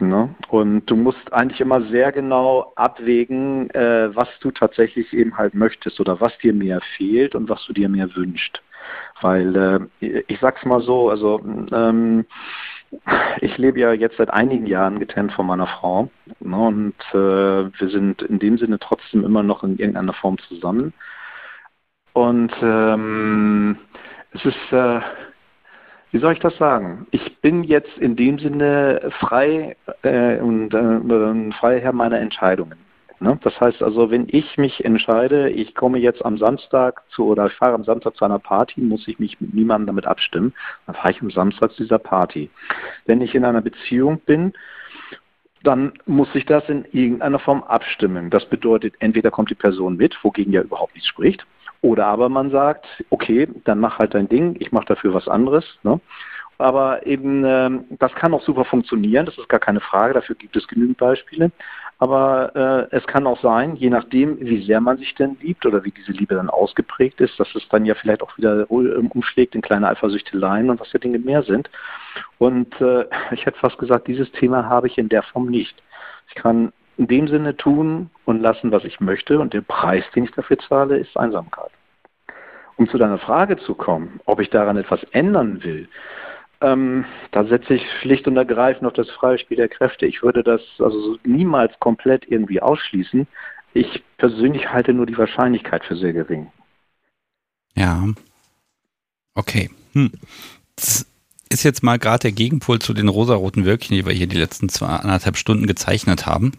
Ne? 0.00 0.34
Und 0.48 0.86
du 0.86 0.96
musst 0.96 1.32
eigentlich 1.32 1.60
immer 1.60 1.82
sehr 1.82 2.12
genau 2.12 2.72
abwägen, 2.76 3.68
äh, 3.70 4.14
was 4.14 4.28
du 4.40 4.50
tatsächlich 4.50 5.12
eben 5.12 5.36
halt 5.36 5.54
möchtest 5.54 5.98
oder 6.00 6.20
was 6.20 6.36
dir 6.38 6.52
mehr 6.52 6.80
fehlt 6.96 7.34
und 7.34 7.48
was 7.48 7.64
du 7.66 7.72
dir 7.72 7.88
mehr 7.88 8.14
wünschst. 8.14 8.62
Weil 9.20 9.90
äh, 10.00 10.22
ich 10.28 10.38
sag's 10.40 10.64
mal 10.64 10.80
so, 10.80 11.10
also 11.10 11.40
ähm, 11.72 12.26
ich 13.40 13.58
lebe 13.58 13.80
ja 13.80 13.92
jetzt 13.92 14.16
seit 14.16 14.30
einigen 14.30 14.66
Jahren 14.66 14.98
getrennt 14.98 15.32
von 15.32 15.46
meiner 15.46 15.66
Frau 15.66 16.10
ne, 16.40 16.56
und 16.56 16.94
äh, 17.12 17.16
wir 17.78 17.88
sind 17.90 18.22
in 18.22 18.38
dem 18.38 18.56
Sinne 18.58 18.78
trotzdem 18.78 19.24
immer 19.24 19.42
noch 19.42 19.62
in 19.62 19.78
irgendeiner 19.78 20.14
Form 20.14 20.38
zusammen. 20.38 20.94
Und 22.12 22.52
ähm, 22.62 23.78
es 24.32 24.44
ist, 24.44 24.72
äh, 24.72 25.00
wie 26.10 26.18
soll 26.18 26.32
ich 26.32 26.40
das 26.40 26.56
sagen? 26.56 27.06
Ich 27.10 27.38
bin 27.40 27.64
jetzt 27.64 27.96
in 27.98 28.16
dem 28.16 28.38
Sinne 28.38 29.10
frei 29.20 29.76
äh, 30.02 30.38
und 30.38 30.72
äh, 30.72 31.52
frei 31.52 31.80
Herr 31.80 31.92
meiner 31.92 32.18
Entscheidungen. 32.18 32.78
Ne? 33.20 33.38
Das 33.42 33.60
heißt 33.60 33.82
also, 33.82 34.10
wenn 34.10 34.26
ich 34.28 34.56
mich 34.56 34.84
entscheide, 34.84 35.50
ich 35.50 35.74
komme 35.74 35.98
jetzt 35.98 36.24
am 36.24 36.38
Samstag 36.38 37.02
zu 37.10 37.26
oder 37.26 37.46
ich 37.46 37.52
fahre 37.54 37.74
am 37.74 37.84
Samstag 37.84 38.16
zu 38.16 38.24
einer 38.24 38.38
Party, 38.38 38.80
muss 38.80 39.08
ich 39.08 39.18
mich 39.18 39.40
mit 39.40 39.54
niemandem 39.54 39.88
damit 39.88 40.06
abstimmen, 40.06 40.54
dann 40.86 40.94
fahre 40.94 41.10
ich 41.10 41.20
am 41.20 41.30
Samstag 41.30 41.72
zu 41.72 41.82
dieser 41.82 41.98
Party. 41.98 42.48
Wenn 43.06 43.20
ich 43.20 43.34
in 43.34 43.44
einer 43.44 43.60
Beziehung 43.60 44.20
bin, 44.20 44.52
dann 45.64 45.92
muss 46.06 46.28
ich 46.34 46.46
das 46.46 46.68
in 46.68 46.84
irgendeiner 46.92 47.40
Form 47.40 47.64
abstimmen. 47.64 48.30
Das 48.30 48.46
bedeutet, 48.46 48.94
entweder 49.00 49.32
kommt 49.32 49.50
die 49.50 49.56
Person 49.56 49.96
mit, 49.96 50.16
wogegen 50.22 50.52
ja 50.52 50.62
überhaupt 50.62 50.94
nichts 50.94 51.08
spricht, 51.08 51.44
oder 51.80 52.06
aber 52.06 52.28
man 52.28 52.50
sagt, 52.50 52.86
okay, 53.10 53.48
dann 53.64 53.80
mach 53.80 53.98
halt 53.98 54.14
dein 54.14 54.28
Ding, 54.28 54.56
ich 54.58 54.72
mache 54.72 54.86
dafür 54.86 55.14
was 55.14 55.28
anderes. 55.28 55.64
Ne? 55.82 56.00
Aber 56.58 57.06
eben, 57.06 57.44
ähm, 57.44 57.84
das 57.90 58.12
kann 58.14 58.34
auch 58.34 58.42
super 58.42 58.64
funktionieren, 58.64 59.26
das 59.26 59.38
ist 59.38 59.48
gar 59.48 59.60
keine 59.60 59.80
Frage, 59.80 60.14
dafür 60.14 60.34
gibt 60.34 60.56
es 60.56 60.66
genügend 60.66 60.98
Beispiele. 60.98 61.52
Aber 62.00 62.88
äh, 62.90 62.96
es 62.96 63.06
kann 63.06 63.26
auch 63.26 63.40
sein, 63.40 63.74
je 63.74 63.90
nachdem, 63.90 64.38
wie 64.40 64.64
sehr 64.64 64.80
man 64.80 64.98
sich 64.98 65.14
denn 65.16 65.36
liebt 65.40 65.66
oder 65.66 65.84
wie 65.84 65.90
diese 65.90 66.12
Liebe 66.12 66.36
dann 66.36 66.48
ausgeprägt 66.48 67.20
ist, 67.20 67.38
dass 67.40 67.52
es 67.56 67.68
dann 67.70 67.84
ja 67.86 67.94
vielleicht 67.94 68.22
auch 68.22 68.36
wieder 68.38 68.70
umschlägt 68.70 69.56
in 69.56 69.62
kleine 69.62 69.88
Eifersüchteleien 69.88 70.70
und 70.70 70.78
was 70.80 70.88
für 70.88 71.00
Dinge 71.00 71.18
mehr 71.18 71.42
sind. 71.42 71.68
Und 72.38 72.80
äh, 72.80 73.04
ich 73.32 73.46
hätte 73.46 73.58
fast 73.58 73.78
gesagt, 73.78 74.06
dieses 74.06 74.30
Thema 74.32 74.68
habe 74.68 74.86
ich 74.86 74.98
in 74.98 75.08
der 75.08 75.24
Form 75.24 75.46
nicht. 75.46 75.80
Ich 76.28 76.34
kann 76.34 76.72
in 76.98 77.06
dem 77.06 77.28
Sinne 77.28 77.56
tun 77.56 78.10
und 78.24 78.42
lassen, 78.42 78.72
was 78.72 78.84
ich 78.84 79.00
möchte 79.00 79.38
und 79.38 79.54
der 79.54 79.62
Preis, 79.62 80.04
den 80.14 80.24
ich 80.24 80.32
dafür 80.32 80.58
zahle, 80.58 80.98
ist 80.98 81.16
Einsamkeit. 81.16 81.70
Um 82.76 82.88
zu 82.88 82.98
deiner 82.98 83.18
Frage 83.18 83.56
zu 83.56 83.74
kommen, 83.74 84.20
ob 84.24 84.40
ich 84.40 84.50
daran 84.50 84.76
etwas 84.76 85.02
ändern 85.12 85.62
will, 85.62 85.88
ähm, 86.60 87.04
da 87.30 87.44
setze 87.44 87.74
ich 87.74 87.82
schlicht 88.00 88.26
und 88.26 88.36
ergreifend 88.36 88.86
auf 88.86 88.92
das 88.92 89.08
freie 89.10 89.38
Spiel 89.38 89.56
der 89.56 89.68
Kräfte. 89.68 90.06
Ich 90.06 90.22
würde 90.22 90.42
das 90.42 90.60
also 90.78 91.16
niemals 91.24 91.72
komplett 91.78 92.26
irgendwie 92.28 92.60
ausschließen. 92.60 93.28
Ich 93.74 94.02
persönlich 94.16 94.68
halte 94.72 94.92
nur 94.92 95.06
die 95.06 95.16
Wahrscheinlichkeit 95.16 95.84
für 95.84 95.96
sehr 95.96 96.12
gering. 96.12 96.50
Ja. 97.76 98.04
Okay. 99.34 99.70
Hm. 99.92 100.10
Das 100.74 101.06
ist 101.48 101.62
jetzt 101.62 101.84
mal 101.84 101.98
gerade 101.98 102.22
der 102.22 102.32
Gegenpol 102.32 102.80
zu 102.80 102.92
den 102.92 103.08
rosaroten 103.08 103.64
Wölkchen, 103.64 103.96
die 103.96 104.04
wir 104.04 104.12
hier 104.12 104.26
die 104.26 104.38
letzten 104.38 104.68
zwei, 104.68 104.88
anderthalb 104.88 105.36
Stunden 105.36 105.66
gezeichnet 105.66 106.26
haben. 106.26 106.52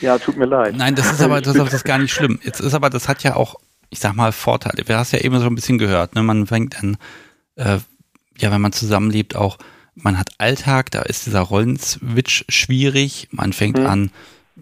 Ja, 0.00 0.18
tut 0.18 0.36
mir 0.36 0.46
leid. 0.46 0.76
Nein, 0.76 0.94
das 0.94 1.12
ist 1.12 1.20
aber 1.20 1.40
das 1.40 1.54
ist, 1.54 1.60
das 1.60 1.74
ist 1.74 1.84
gar 1.84 1.98
nicht 1.98 2.12
schlimm. 2.12 2.38
Jetzt 2.42 2.60
ist 2.60 2.74
aber, 2.74 2.90
das 2.90 3.08
hat 3.08 3.22
ja 3.22 3.36
auch, 3.36 3.56
ich 3.90 3.98
sag 3.98 4.14
mal, 4.14 4.32
Vorteile. 4.32 4.86
Wir 4.86 4.98
hast 4.98 5.12
ja 5.12 5.20
eben 5.20 5.38
so 5.40 5.46
ein 5.46 5.54
bisschen 5.54 5.78
gehört, 5.78 6.14
ne? 6.14 6.22
Man 6.22 6.46
fängt 6.46 6.78
an, 6.78 6.96
äh, 7.56 7.78
ja, 8.38 8.50
wenn 8.50 8.60
man 8.60 8.72
zusammenlebt, 8.72 9.36
auch, 9.36 9.58
man 9.94 10.18
hat 10.18 10.30
Alltag, 10.38 10.90
da 10.90 11.02
ist 11.02 11.26
dieser 11.26 11.40
Rollenswitch 11.40 12.44
schwierig, 12.48 13.28
man 13.32 13.52
fängt 13.52 13.78
mhm. 13.78 13.86
an, 13.86 14.10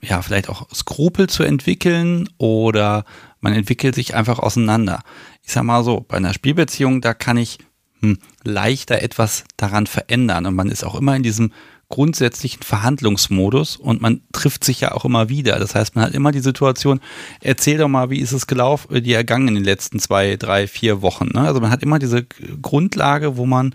ja, 0.03 0.23
vielleicht 0.23 0.49
auch 0.49 0.69
Skrupel 0.75 1.29
zu 1.29 1.43
entwickeln 1.43 2.29
oder 2.39 3.05
man 3.41 3.53
entwickelt 3.53 3.95
sich 3.95 4.15
einfach 4.15 4.39
auseinander. 4.39 5.03
Ich 5.43 5.53
sag 5.53 5.65
mal 5.65 5.85
so, 5.85 6.05
bei 6.07 6.17
einer 6.17 6.35
Spielbeziehung, 6.35 7.01
da 7.01 7.15
kann 7.15 7.37
ich 7.37 7.59
hm, 8.01 8.19
leichter 8.45 9.03
etwas 9.03 9.45
daran 9.57 9.87
verändern 9.87 10.47
und 10.47 10.55
man 10.55 10.71
ist 10.71 10.85
auch 10.85 10.95
immer 10.95 11.17
in 11.17 11.23
diesem 11.23 11.53
grundsätzlichen 11.89 12.63
Verhandlungsmodus 12.63 13.77
und 13.77 14.03
man 14.03 14.21
trifft 14.33 14.65
sich 14.65 14.81
ja 14.81 14.93
auch 14.93 15.05
immer 15.05 15.29
wieder. 15.29 15.59
Das 15.59 15.75
heißt, 15.75 15.95
man 15.95 16.05
hat 16.05 16.15
immer 16.15 16.33
die 16.33 16.41
Situation, 16.41 17.01
erzähl 17.41 17.79
doch 17.79 17.89
mal, 17.89 18.11
wie 18.11 18.19
ist 18.19 18.33
es 18.33 18.47
gelaufen, 18.47 18.97
äh, 18.97 19.03
die 19.03 19.13
ergangen 19.13 19.49
in 19.49 19.55
den 19.55 19.65
letzten 19.65 19.99
zwei, 19.99 20.37
drei, 20.37 20.67
vier 20.67 21.03
Wochen. 21.03 21.31
Ne? 21.33 21.41
Also 21.41 21.61
man 21.61 21.71
hat 21.71 21.83
immer 21.83 21.99
diese 21.99 22.25
Grundlage, 22.61 23.37
wo 23.37 23.47
man 23.47 23.75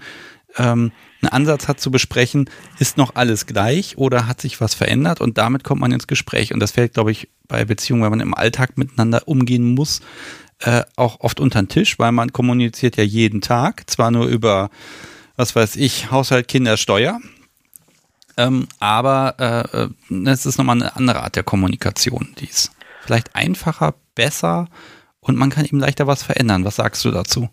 ähm, 0.57 0.91
einen 1.21 1.31
Ansatz 1.31 1.67
hat 1.67 1.79
zu 1.79 1.91
besprechen, 1.91 2.49
ist 2.79 2.97
noch 2.97 3.15
alles 3.15 3.45
gleich 3.45 3.97
oder 3.97 4.27
hat 4.27 4.41
sich 4.41 4.59
was 4.59 4.73
verändert 4.73 5.21
und 5.21 5.37
damit 5.37 5.63
kommt 5.63 5.81
man 5.81 5.91
ins 5.91 6.07
Gespräch. 6.07 6.53
Und 6.53 6.59
das 6.59 6.71
fällt, 6.71 6.95
glaube 6.95 7.11
ich, 7.11 7.29
bei 7.47 7.63
Beziehungen, 7.63 8.03
wenn 8.03 8.11
man 8.11 8.19
im 8.19 8.33
Alltag 8.33 8.77
miteinander 8.77 9.27
umgehen 9.27 9.73
muss, 9.73 10.01
äh, 10.59 10.83
auch 10.95 11.19
oft 11.21 11.39
unter 11.39 11.61
den 11.61 11.69
Tisch, 11.69 11.97
weil 11.99 12.11
man 12.11 12.33
kommuniziert 12.33 12.97
ja 12.97 13.03
jeden 13.03 13.41
Tag, 13.41 13.89
zwar 13.89 14.11
nur 14.11 14.25
über, 14.25 14.69
was 15.35 15.55
weiß 15.55 15.75
ich, 15.77 16.11
Haushalt, 16.11 16.47
Kinder, 16.47 16.77
Steuer, 16.77 17.19
ähm, 18.37 18.67
aber 18.79 19.35
äh, 19.39 19.83
äh, 19.83 20.29
es 20.29 20.45
ist 20.45 20.57
nochmal 20.57 20.77
eine 20.77 20.95
andere 20.95 21.23
Art 21.23 21.35
der 21.35 21.43
Kommunikation, 21.43 22.33
die 22.39 22.47
ist 22.47 22.71
vielleicht 23.01 23.35
einfacher, 23.35 23.95
besser 24.15 24.67
und 25.19 25.37
man 25.37 25.49
kann 25.49 25.65
eben 25.65 25.79
leichter 25.79 26.07
was 26.07 26.23
verändern. 26.23 26.65
Was 26.65 26.75
sagst 26.75 27.05
du 27.05 27.11
dazu? 27.11 27.49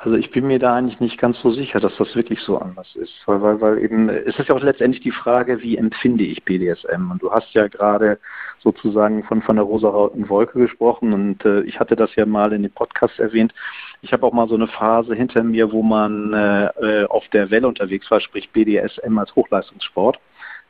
Also 0.00 0.16
ich 0.16 0.30
bin 0.30 0.46
mir 0.46 0.60
da 0.60 0.76
eigentlich 0.76 1.00
nicht 1.00 1.18
ganz 1.18 1.40
so 1.40 1.50
sicher, 1.50 1.80
dass 1.80 1.96
das 1.96 2.14
wirklich 2.14 2.40
so 2.40 2.56
anders 2.56 2.94
ist, 2.94 3.12
weil, 3.26 3.42
weil, 3.42 3.60
weil 3.60 3.78
eben 3.78 4.08
es 4.08 4.38
ist 4.38 4.48
ja 4.48 4.54
auch 4.54 4.62
letztendlich 4.62 5.02
die 5.02 5.10
Frage, 5.10 5.60
wie 5.60 5.76
empfinde 5.76 6.22
ich 6.22 6.44
BDSM? 6.44 7.10
Und 7.10 7.20
du 7.20 7.32
hast 7.32 7.52
ja 7.52 7.66
gerade 7.66 8.20
sozusagen 8.60 9.24
von 9.24 9.42
von 9.42 9.56
der 9.56 9.64
rosa-roten 9.64 10.28
Wolke 10.28 10.60
gesprochen 10.60 11.12
und 11.12 11.44
äh, 11.44 11.62
ich 11.62 11.80
hatte 11.80 11.96
das 11.96 12.14
ja 12.14 12.26
mal 12.26 12.52
in 12.52 12.62
dem 12.62 12.70
Podcast 12.70 13.18
erwähnt. 13.18 13.52
Ich 14.00 14.12
habe 14.12 14.24
auch 14.24 14.32
mal 14.32 14.46
so 14.48 14.54
eine 14.54 14.68
Phase 14.68 15.16
hinter 15.16 15.42
mir, 15.42 15.72
wo 15.72 15.82
man 15.82 16.32
äh, 16.32 17.04
auf 17.08 17.26
der 17.32 17.50
Welle 17.50 17.66
unterwegs 17.66 18.08
war, 18.08 18.20
sprich 18.20 18.50
BDSM 18.50 19.18
als 19.18 19.34
Hochleistungssport. 19.34 20.20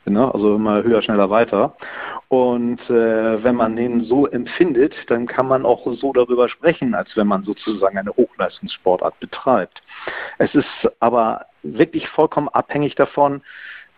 Ne? 0.05 0.33
Also 0.33 0.55
immer 0.55 0.81
höher, 0.81 1.03
schneller, 1.03 1.29
weiter. 1.29 1.75
Und 2.29 2.79
äh, 2.91 3.43
wenn 3.43 3.55
man 3.55 3.75
den 3.75 4.03
so 4.03 4.27
empfindet, 4.27 4.93
dann 5.07 5.25
kann 5.25 5.47
man 5.47 5.65
auch 5.65 5.85
so 5.95 6.13
darüber 6.13 6.47
sprechen, 6.47 6.93
als 6.93 7.09
wenn 7.17 7.25
man 7.25 7.43
sozusagen 7.43 7.97
eine 7.97 8.15
Hochleistungssportart 8.15 9.19
betreibt. 9.19 9.81
Es 10.37 10.53
ist 10.53 10.67
aber 10.99 11.47
wirklich 11.63 12.07
vollkommen 12.09 12.47
abhängig 12.49 12.93
davon, 12.93 13.41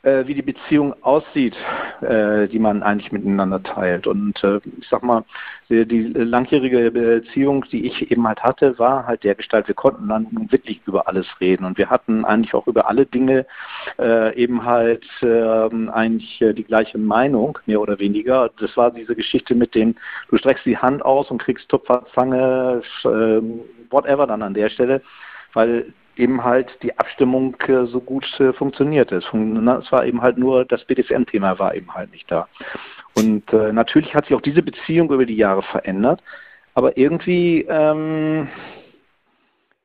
äh, 0.03 0.25
wie 0.25 0.33
die 0.33 0.41
Beziehung 0.41 0.95
aussieht, 1.03 1.55
äh, 2.01 2.47
die 2.47 2.59
man 2.59 2.81
eigentlich 2.83 3.11
miteinander 3.11 3.61
teilt. 3.61 4.07
Und 4.07 4.43
äh, 4.43 4.59
ich 4.79 4.87
sag 4.89 5.03
mal, 5.03 5.23
die, 5.69 5.85
die, 5.85 6.01
langjährige 6.07 6.91
Beziehung, 6.91 7.65
die 7.71 7.85
ich 7.85 8.11
eben 8.11 8.27
halt 8.27 8.41
hatte, 8.41 8.77
war 8.79 9.05
halt 9.05 9.23
der 9.23 9.35
Gestalt, 9.35 9.67
wir 9.67 9.75
konnten 9.75 10.07
dann 10.09 10.27
wirklich 10.49 10.81
über 10.85 11.07
alles 11.07 11.27
reden 11.39 11.65
und 11.65 11.77
wir 11.77 11.89
hatten 11.89 12.25
eigentlich 12.25 12.53
auch 12.53 12.67
über 12.67 12.87
alle 12.87 13.05
Dinge 13.05 13.45
äh, 13.99 14.35
eben 14.35 14.65
halt 14.65 15.05
ähm, 15.21 15.89
eigentlich 15.89 16.41
äh, 16.41 16.53
die 16.53 16.63
gleiche 16.63 16.97
Meinung, 16.97 17.59
mehr 17.67 17.79
oder 17.79 17.99
weniger. 17.99 18.49
Das 18.59 18.75
war 18.75 18.91
diese 18.91 19.15
Geschichte 19.15 19.55
mit 19.55 19.75
dem, 19.75 19.95
du 20.29 20.37
streckst 20.37 20.65
die 20.65 20.77
Hand 20.77 21.05
aus 21.05 21.29
und 21.31 21.41
kriegst 21.41 21.69
Tupfer, 21.69 22.05
Zange, 22.13 22.81
äh, 23.03 23.41
whatever 23.91 24.27
dann 24.27 24.41
an 24.41 24.53
der 24.53 24.69
Stelle, 24.69 25.01
weil 25.53 25.93
eben 26.21 26.43
halt 26.43 26.69
die 26.83 26.97
Abstimmung 26.97 27.55
äh, 27.67 27.85
so 27.87 27.99
gut 27.99 28.25
äh, 28.39 28.53
funktioniert 28.53 29.11
ist. 29.11 29.25
Es 29.25 29.91
war 29.91 30.05
eben 30.05 30.21
halt 30.21 30.37
nur, 30.37 30.65
das 30.65 30.85
BDSM-Thema 30.85 31.57
war 31.57 31.73
eben 31.73 31.93
halt 31.93 32.11
nicht 32.11 32.29
da. 32.31 32.47
Und 33.15 33.51
äh, 33.51 33.73
natürlich 33.73 34.13
hat 34.13 34.25
sich 34.27 34.35
auch 34.35 34.41
diese 34.41 34.61
Beziehung 34.61 35.11
über 35.11 35.25
die 35.25 35.35
Jahre 35.35 35.63
verändert, 35.63 36.21
aber 36.75 36.95
irgendwie, 36.95 37.65
ähm, 37.67 38.47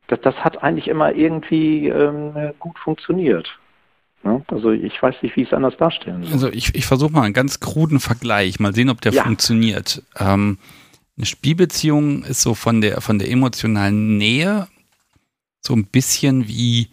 das, 0.08 0.20
das 0.20 0.36
hat 0.36 0.62
eigentlich 0.62 0.88
immer 0.88 1.12
irgendwie 1.12 1.88
ähm, 1.88 2.52
gut 2.58 2.78
funktioniert. 2.78 3.48
Ne? 4.22 4.44
Also 4.48 4.70
ich 4.70 5.02
weiß 5.02 5.16
nicht, 5.22 5.34
wie 5.36 5.42
ich 5.42 5.48
es 5.48 5.54
anders 5.54 5.76
darstellen 5.76 6.22
soll. 6.22 6.32
Also 6.32 6.48
ich, 6.52 6.74
ich 6.74 6.86
versuche 6.86 7.12
mal 7.12 7.22
einen 7.22 7.34
ganz 7.34 7.60
kruden 7.60 7.98
Vergleich, 7.98 8.60
mal 8.60 8.74
sehen, 8.74 8.90
ob 8.90 9.00
der 9.00 9.12
ja. 9.12 9.24
funktioniert. 9.24 10.02
Ähm, 10.18 10.58
eine 11.16 11.26
Spielbeziehung 11.26 12.24
ist 12.24 12.42
so 12.42 12.54
von 12.54 12.80
der, 12.80 13.00
von 13.00 13.18
der 13.18 13.30
emotionalen 13.30 14.18
Nähe 14.18 14.68
so 15.66 15.74
ein 15.74 15.86
bisschen 15.86 16.48
wie, 16.48 16.88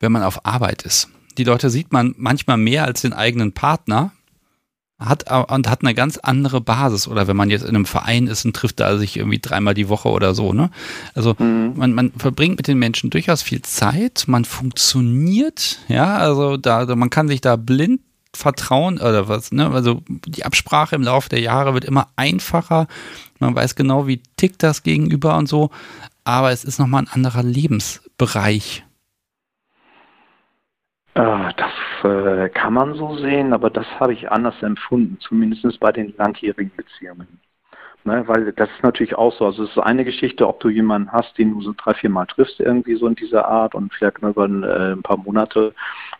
wenn 0.00 0.12
man 0.12 0.22
auf 0.22 0.44
Arbeit 0.44 0.82
ist. 0.82 1.08
Die 1.38 1.44
Leute 1.44 1.70
sieht 1.70 1.92
man 1.92 2.14
manchmal 2.18 2.56
mehr 2.56 2.84
als 2.84 3.02
den 3.02 3.12
eigenen 3.12 3.52
Partner, 3.52 4.12
hat 5.04 5.50
und 5.50 5.68
hat 5.68 5.82
eine 5.82 5.94
ganz 5.94 6.18
andere 6.18 6.60
Basis. 6.60 7.08
Oder 7.08 7.26
wenn 7.26 7.36
man 7.36 7.50
jetzt 7.50 7.62
in 7.62 7.70
einem 7.70 7.86
Verein 7.86 8.26
ist 8.26 8.44
und 8.44 8.54
trifft 8.54 8.80
da 8.80 8.96
sich 8.98 9.16
irgendwie 9.16 9.38
dreimal 9.38 9.74
die 9.74 9.88
Woche 9.88 10.08
oder 10.08 10.34
so, 10.34 10.52
ne? 10.52 10.70
Also 11.14 11.34
mhm. 11.38 11.74
man, 11.76 11.92
man 11.92 12.12
verbringt 12.12 12.56
mit 12.56 12.68
den 12.68 12.78
Menschen 12.78 13.10
durchaus 13.10 13.42
viel 13.42 13.62
Zeit, 13.62 14.24
man 14.26 14.44
funktioniert, 14.44 15.78
ja, 15.88 16.16
also 16.16 16.56
da, 16.56 16.94
man 16.94 17.10
kann 17.10 17.28
sich 17.28 17.40
da 17.40 17.56
blind 17.56 18.00
vertrauen 18.34 18.98
oder 18.98 19.28
was, 19.28 19.52
ne? 19.52 19.70
Also 19.70 20.02
die 20.08 20.44
Absprache 20.44 20.94
im 20.94 21.02
Laufe 21.02 21.28
der 21.28 21.40
Jahre 21.40 21.74
wird 21.74 21.84
immer 21.84 22.08
einfacher. 22.16 22.86
Man 23.40 23.54
weiß 23.54 23.74
genau, 23.74 24.06
wie 24.06 24.22
tickt 24.36 24.62
das 24.62 24.82
gegenüber 24.82 25.36
und 25.36 25.48
so. 25.48 25.70
Aber 26.24 26.50
es 26.50 26.64
ist 26.64 26.78
nochmal 26.78 27.02
ein 27.02 27.12
anderer 27.12 27.42
Lebensbereich. 27.42 28.84
Äh, 31.14 31.52
das 31.56 31.72
äh, 32.04 32.48
kann 32.48 32.74
man 32.74 32.94
so 32.94 33.16
sehen, 33.16 33.52
aber 33.52 33.70
das 33.70 33.86
habe 34.00 34.12
ich 34.12 34.30
anders 34.30 34.60
empfunden, 34.62 35.18
zumindest 35.20 35.78
bei 35.80 35.92
den 35.92 36.14
langjährigen 36.16 36.72
Beziehungen. 36.76 37.40
Ne, 38.04 38.26
weil 38.26 38.52
das 38.52 38.68
ist 38.68 38.82
natürlich 38.82 39.14
auch 39.14 39.32
so. 39.32 39.46
Also 39.46 39.62
es 39.62 39.70
ist 39.70 39.78
eine 39.78 40.04
Geschichte, 40.04 40.48
ob 40.48 40.58
du 40.58 40.68
jemanden 40.68 41.12
hast, 41.12 41.38
den 41.38 41.52
du 41.52 41.62
so 41.62 41.72
drei, 41.76 41.94
vier 41.94 42.10
Mal 42.10 42.26
triffst, 42.26 42.58
irgendwie 42.58 42.96
so 42.96 43.06
in 43.06 43.14
dieser 43.14 43.46
Art 43.46 43.76
und 43.76 43.94
vielleicht 43.94 44.18
über 44.18 44.44
ein, 44.44 44.64
äh, 44.64 44.92
ein 44.92 45.02
paar 45.02 45.18
Monate 45.18 45.72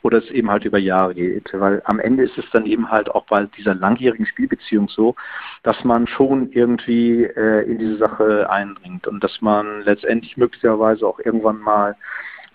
oder 0.02 0.18
es 0.18 0.30
eben 0.30 0.50
halt 0.50 0.64
über 0.64 0.78
Jahre 0.78 1.14
geht. 1.14 1.50
Weil 1.52 1.82
am 1.84 2.00
Ende 2.00 2.24
ist 2.24 2.36
es 2.38 2.44
dann 2.52 2.66
eben 2.66 2.90
halt 2.90 3.10
auch 3.10 3.24
bei 3.26 3.46
dieser 3.56 3.74
langjährigen 3.74 4.26
Spielbeziehung 4.26 4.88
so, 4.88 5.14
dass 5.62 5.82
man 5.84 6.06
schon 6.06 6.50
irgendwie 6.52 7.24
äh, 7.24 7.70
in 7.70 7.78
diese 7.78 7.96
Sache 7.96 8.50
eindringt 8.50 9.06
und 9.06 9.22
dass 9.22 9.40
man 9.40 9.82
letztendlich 9.82 10.36
möglicherweise 10.36 11.06
auch 11.06 11.18
irgendwann 11.18 11.58
mal 11.58 11.96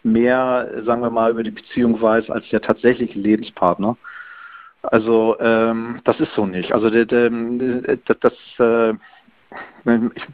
mehr, 0.03 0.69
sagen 0.85 1.01
wir 1.01 1.09
mal, 1.09 1.31
über 1.31 1.43
die 1.43 1.51
Beziehung 1.51 2.01
weiß 2.01 2.29
als 2.29 2.47
der 2.49 2.61
tatsächliche 2.61 3.19
Lebenspartner. 3.19 3.97
Also 4.83 5.37
ähm, 5.39 5.99
das 6.05 6.19
ist 6.19 6.33
so 6.33 6.45
nicht. 6.45 6.71
Also 6.71 6.89
das, 6.89 8.17
das 8.21 8.33
äh, 8.59 8.93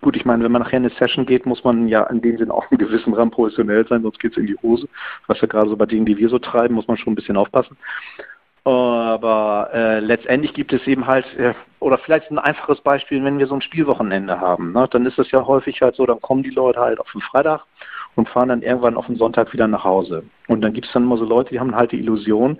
gut, 0.01 0.15
ich 0.15 0.25
meine, 0.25 0.43
wenn 0.43 0.51
man 0.51 0.63
nachher 0.63 0.77
in 0.77 0.85
eine 0.85 0.95
Session 0.95 1.25
geht, 1.25 1.45
muss 1.45 1.63
man 1.63 1.87
ja 1.87 2.03
in 2.03 2.21
dem 2.21 2.37
Sinn 2.37 2.51
auch 2.51 2.69
in 2.71 2.77
gewissem 2.77 3.13
Rahmen 3.13 3.31
professionell 3.31 3.87
sein, 3.87 4.01
sonst 4.01 4.19
geht 4.19 4.31
es 4.31 4.37
in 4.37 4.47
die 4.47 4.57
Hose. 4.61 4.87
Was 5.27 5.41
ja 5.41 5.47
gerade 5.47 5.69
so 5.69 5.77
bei 5.77 5.85
Dingen, 5.85 6.05
die 6.05 6.17
wir 6.17 6.29
so 6.29 6.39
treiben, 6.39 6.75
muss 6.75 6.87
man 6.87 6.97
schon 6.97 7.13
ein 7.13 7.15
bisschen 7.15 7.37
aufpassen. 7.37 7.77
Aber 8.65 9.69
äh, 9.73 9.99
letztendlich 9.99 10.53
gibt 10.53 10.71
es 10.71 10.87
eben 10.87 11.05
halt, 11.05 11.25
äh, 11.37 11.53
oder 11.79 11.97
vielleicht 11.97 12.31
ein 12.31 12.39
einfaches 12.39 12.79
Beispiel, 12.79 13.23
wenn 13.23 13.37
wir 13.37 13.47
so 13.47 13.55
ein 13.55 13.61
Spielwochenende 13.61 14.39
haben, 14.39 14.71
ne, 14.71 14.87
dann 14.89 15.05
ist 15.05 15.19
es 15.19 15.29
ja 15.31 15.45
häufig 15.45 15.81
halt 15.81 15.95
so, 15.95 16.05
dann 16.05 16.21
kommen 16.21 16.43
die 16.43 16.49
Leute 16.49 16.79
halt 16.79 16.99
auf 16.99 17.11
den 17.11 17.21
Freitag 17.21 17.65
und 18.15 18.29
fahren 18.29 18.49
dann 18.49 18.61
irgendwann 18.61 18.95
auf 18.95 19.07
den 19.07 19.15
Sonntag 19.15 19.53
wieder 19.53 19.67
nach 19.67 19.83
Hause. 19.83 20.23
Und 20.47 20.61
dann 20.61 20.73
gibt 20.73 20.87
es 20.87 20.93
dann 20.93 21.03
immer 21.03 21.17
so 21.17 21.25
Leute, 21.25 21.51
die 21.51 21.59
haben 21.59 21.75
halt 21.75 21.91
die 21.91 21.99
Illusion, 21.99 22.59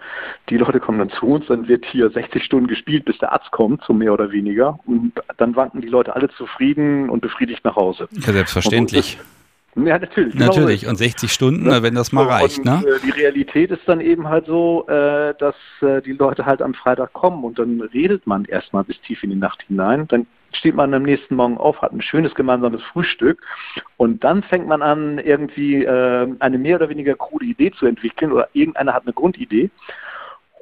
die 0.50 0.58
Leute 0.58 0.80
kommen 0.80 1.00
dann 1.00 1.10
zu 1.10 1.26
uns, 1.26 1.46
dann 1.48 1.68
wird 1.68 1.86
hier 1.86 2.10
60 2.10 2.44
Stunden 2.44 2.68
gespielt, 2.68 3.06
bis 3.06 3.18
der 3.20 3.32
Arzt 3.32 3.52
kommt, 3.52 3.84
so 3.86 3.94
mehr 3.94 4.14
oder 4.14 4.32
weniger. 4.32 4.80
Und 4.86 5.14
dann 5.38 5.56
wanken 5.56 5.82
die 5.82 5.90
Leute 5.90 6.16
alle 6.16 6.30
zufrieden 6.30 7.10
und 7.10 7.22
befriedigt 7.22 7.64
nach 7.64 7.76
Hause. 7.76 8.08
Ja, 8.12 8.34
selbstverständlich. 8.34 9.20
Ja, 9.76 9.98
natürlich. 9.98 10.34
Genau 10.34 10.48
natürlich. 10.48 10.82
Genau. 10.82 10.92
Und 10.92 10.98
60 10.98 11.32
Stunden, 11.32 11.66
ja. 11.66 11.82
wenn 11.82 11.96
das 11.96 12.12
mal 12.12 12.26
so, 12.26 12.30
reicht. 12.30 12.60
Und, 12.60 12.66
ne? 12.66 12.84
Äh, 12.86 13.00
die 13.06 13.10
Realität 13.10 13.72
ist 13.72 13.82
dann 13.88 14.02
eben 14.02 14.28
halt 14.28 14.46
so, 14.46 14.86
äh, 14.88 15.34
dass 15.40 15.56
äh, 15.82 16.02
die 16.02 16.14
Leute 16.14 16.46
halt 16.46 16.62
am 16.62 16.74
Freitag 16.74 17.14
kommen 17.14 17.44
und 17.44 17.58
dann 17.58 17.82
redet 17.82 18.28
man 18.28 18.46
erstmal 18.46 18.84
bis 18.84 19.00
tief 19.02 19.24
in 19.24 19.32
die 19.32 19.36
Nacht 19.36 19.64
hinein. 19.68 20.08
Dann 20.08 20.28
steht 20.56 20.76
man 20.76 20.94
am 20.94 21.04
nächsten 21.04 21.36
Morgen 21.36 21.58
auf, 21.58 21.82
hat 21.82 21.94
ein 21.94 22.02
schönes 22.02 22.36
gemeinsames 22.36 22.82
Frühstück 22.84 23.42
und 23.98 24.24
dann 24.24 24.44
fängt 24.44 24.68
man 24.68 24.82
an, 24.82 25.20
irgendwie 25.20 25.84
äh, 25.84 26.28
eine 26.40 26.58
mehr 26.58 26.78
oder 26.78 26.90
weniger 26.90 27.16
krude 27.16 27.46
Idee 27.46 27.72
zu 27.72 27.86
entwickeln 27.86 28.32
oder 28.32 28.50
irgendeiner 28.54 28.94
hat 28.94 29.04
eine 29.04 29.14
Grundidee. 29.14 29.70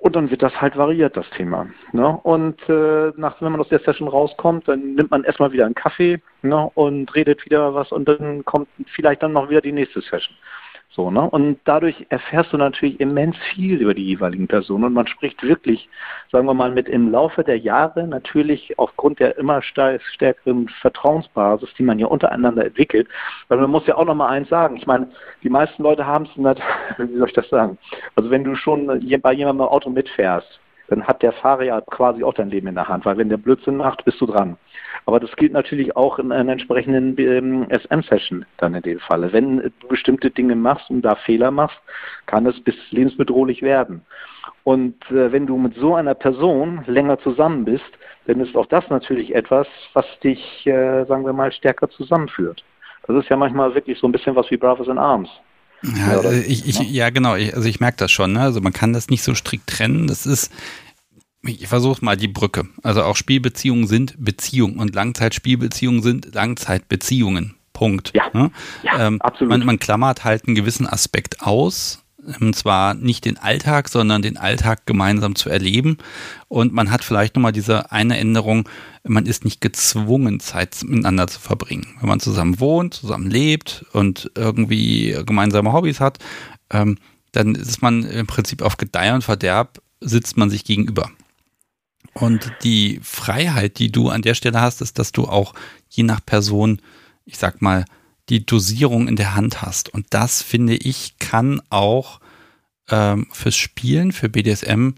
Und 0.01 0.15
dann 0.15 0.31
wird 0.31 0.41
das 0.41 0.59
halt 0.59 0.75
variiert, 0.75 1.15
das 1.15 1.29
Thema. 1.29 1.67
Ne? 1.91 2.07
Und 2.23 2.57
äh, 2.67 3.11
nach, 3.17 3.39
wenn 3.39 3.51
man 3.51 3.61
aus 3.61 3.69
der 3.69 3.81
Session 3.81 4.07
rauskommt, 4.07 4.67
dann 4.67 4.95
nimmt 4.95 5.11
man 5.11 5.23
erstmal 5.23 5.51
wieder 5.51 5.65
einen 5.65 5.75
Kaffee 5.75 6.19
ne? 6.41 6.71
und 6.73 7.13
redet 7.13 7.45
wieder 7.45 7.75
was 7.75 7.91
und 7.91 8.07
dann 8.07 8.43
kommt 8.43 8.67
vielleicht 8.95 9.21
dann 9.21 9.33
noch 9.33 9.51
wieder 9.51 9.61
die 9.61 9.71
nächste 9.71 10.01
Session. 10.01 10.35
So, 10.93 11.09
ne? 11.09 11.21
Und 11.21 11.57
dadurch 11.63 12.05
erfährst 12.09 12.51
du 12.51 12.57
natürlich 12.57 12.99
immens 12.99 13.37
viel 13.53 13.77
über 13.77 13.93
die 13.93 14.05
jeweiligen 14.05 14.47
Personen 14.47 14.83
und 14.83 14.93
man 14.93 15.07
spricht 15.07 15.41
wirklich, 15.41 15.87
sagen 16.29 16.45
wir 16.45 16.53
mal, 16.53 16.71
mit 16.71 16.89
im 16.89 17.09
Laufe 17.09 17.45
der 17.45 17.57
Jahre 17.57 18.05
natürlich 18.05 18.77
aufgrund 18.77 19.21
der 19.21 19.37
immer 19.37 19.61
stärkeren 19.61 20.67
Vertrauensbasis, 20.81 21.69
die 21.77 21.83
man 21.83 21.97
ja 21.97 22.07
untereinander 22.07 22.65
entwickelt, 22.65 23.07
weil 23.47 23.59
man 23.59 23.71
muss 23.71 23.87
ja 23.87 23.95
auch 23.95 24.03
noch 24.03 24.15
mal 24.15 24.27
eins 24.27 24.49
sagen, 24.49 24.75
ich 24.75 24.85
meine, 24.85 25.07
die 25.43 25.49
meisten 25.49 25.81
Leute 25.81 26.05
haben 26.05 26.25
es 26.25 26.35
wie 26.97 27.17
soll 27.17 27.27
ich 27.27 27.35
das 27.35 27.49
sagen? 27.49 27.77
Also 28.17 28.29
wenn 28.29 28.43
du 28.43 28.55
schon 28.55 28.87
bei 28.87 29.33
jemandem 29.33 29.65
im 29.65 29.71
Auto 29.71 29.89
mitfährst, 29.89 30.59
dann 30.91 31.07
hat 31.07 31.21
der 31.21 31.31
Fahrer 31.31 31.63
ja 31.63 31.79
quasi 31.79 32.21
auch 32.21 32.33
dein 32.33 32.49
Leben 32.49 32.67
in 32.67 32.75
der 32.75 32.89
Hand, 32.89 33.05
weil 33.05 33.17
wenn 33.17 33.29
der 33.29 33.37
Blödsinn 33.37 33.77
macht, 33.77 34.03
bist 34.03 34.19
du 34.19 34.25
dran. 34.25 34.57
Aber 35.05 35.21
das 35.21 35.33
gilt 35.37 35.53
natürlich 35.53 35.95
auch 35.95 36.19
in 36.19 36.33
einer 36.33 36.51
entsprechenden 36.51 37.17
ähm, 37.17 37.65
SM-Session 37.71 38.45
dann 38.57 38.75
in 38.75 38.81
dem 38.81 38.99
Falle. 38.99 39.31
Wenn 39.31 39.57
du 39.79 39.87
bestimmte 39.87 40.29
Dinge 40.29 40.53
machst 40.53 40.89
und 40.89 41.01
da 41.03 41.15
Fehler 41.15 41.49
machst, 41.49 41.79
kann 42.25 42.45
es 42.45 42.59
bis 42.59 42.75
lebensbedrohlich 42.91 43.61
werden. 43.61 44.01
Und 44.65 45.01
äh, 45.11 45.31
wenn 45.31 45.47
du 45.47 45.57
mit 45.57 45.75
so 45.75 45.95
einer 45.95 46.13
Person 46.13 46.83
länger 46.87 47.17
zusammen 47.19 47.63
bist, 47.63 47.89
dann 48.27 48.41
ist 48.41 48.57
auch 48.57 48.65
das 48.65 48.89
natürlich 48.89 49.33
etwas, 49.33 49.67
was 49.93 50.05
dich, 50.19 50.67
äh, 50.67 51.05
sagen 51.05 51.25
wir 51.25 51.33
mal, 51.33 51.53
stärker 51.53 51.89
zusammenführt. 51.89 52.65
Das 53.07 53.15
ist 53.15 53.29
ja 53.29 53.37
manchmal 53.37 53.73
wirklich 53.75 53.97
so 53.97 54.07
ein 54.09 54.11
bisschen 54.11 54.35
was 54.35 54.51
wie 54.51 54.57
Brothers 54.57 54.89
in 54.89 54.97
Arms. 54.97 55.29
Ja, 55.83 56.21
ja, 56.21 56.31
ich, 56.31 56.67
ich, 56.67 56.79
ja 56.79 57.09
genau. 57.09 57.35
Ich, 57.35 57.55
also 57.55 57.67
ich 57.67 57.79
merke 57.79 57.97
das 57.97 58.11
schon. 58.11 58.33
Ne? 58.33 58.41
Also 58.41 58.61
man 58.61 58.73
kann 58.73 58.93
das 58.93 59.09
nicht 59.09 59.23
so 59.23 59.33
strikt 59.33 59.67
trennen. 59.67 60.07
Das 60.07 60.25
ist, 60.25 60.51
ich 61.43 61.67
versuche 61.67 62.03
mal 62.05 62.17
die 62.17 62.27
Brücke. 62.27 62.67
Also 62.83 63.03
auch 63.03 63.15
Spielbeziehungen 63.15 63.87
sind 63.87 64.15
Beziehungen 64.17 64.77
und 64.77 64.93
Langzeitspielbeziehungen 64.93 66.03
sind 66.03 66.33
Langzeitbeziehungen. 66.33 67.55
Punkt. 67.73 68.11
Ja, 68.13 68.29
ne? 68.33 68.51
ja 68.83 69.07
ähm, 69.07 69.21
absolut. 69.21 69.49
Man, 69.49 69.65
man, 69.65 69.79
klammert 69.79 70.23
halt 70.23 70.45
einen 70.45 70.55
gewissen 70.55 70.85
Aspekt 70.85 71.41
aus. 71.41 72.00
Und 72.39 72.55
zwar 72.55 72.93
nicht 72.93 73.25
den 73.25 73.37
Alltag, 73.37 73.89
sondern 73.89 74.21
den 74.21 74.37
Alltag 74.37 74.85
gemeinsam 74.85 75.35
zu 75.35 75.49
erleben. 75.49 75.97
Und 76.47 76.71
man 76.71 76.91
hat 76.91 77.03
vielleicht 77.03 77.35
nochmal 77.35 77.51
diese 77.51 77.91
eine 77.91 78.17
Änderung, 78.17 78.69
man 79.03 79.25
ist 79.25 79.43
nicht 79.43 79.61
gezwungen, 79.61 80.39
Zeit 80.39 80.77
miteinander 80.83 81.27
zu 81.27 81.39
verbringen. 81.39 81.87
Wenn 81.99 82.09
man 82.09 82.19
zusammen 82.19 82.59
wohnt, 82.59 82.93
zusammen 82.93 83.29
lebt 83.29 83.85
und 83.93 84.31
irgendwie 84.35 85.17
gemeinsame 85.25 85.73
Hobbys 85.73 85.99
hat, 85.99 86.19
ähm, 86.69 86.97
dann 87.31 87.55
ist 87.55 87.81
man 87.81 88.03
im 88.03 88.27
Prinzip 88.27 88.61
auf 88.61 88.77
Gedeih 88.77 89.15
und 89.15 89.23
Verderb, 89.23 89.81
sitzt 89.99 90.37
man 90.37 90.49
sich 90.49 90.63
gegenüber. 90.63 91.09
Und 92.13 92.51
die 92.63 92.99
Freiheit, 93.01 93.79
die 93.79 93.91
du 93.91 94.09
an 94.09 94.21
der 94.21 94.35
Stelle 94.35 94.59
hast, 94.59 94.81
ist, 94.81 94.99
dass 94.99 95.11
du 95.11 95.25
auch 95.25 95.53
je 95.89 96.03
nach 96.03 96.23
Person, 96.25 96.81
ich 97.25 97.37
sag 97.37 97.61
mal, 97.61 97.85
die 98.31 98.45
Dosierung 98.45 99.07
in 99.07 99.15
der 99.15 99.35
Hand 99.35 99.61
hast. 99.61 99.89
Und 99.89 100.07
das, 100.09 100.41
finde 100.41 100.75
ich, 100.75 101.19
kann 101.19 101.61
auch 101.69 102.19
ähm, 102.89 103.27
fürs 103.31 103.55
Spielen, 103.55 104.11
für 104.11 104.29
BDSM, 104.29 104.91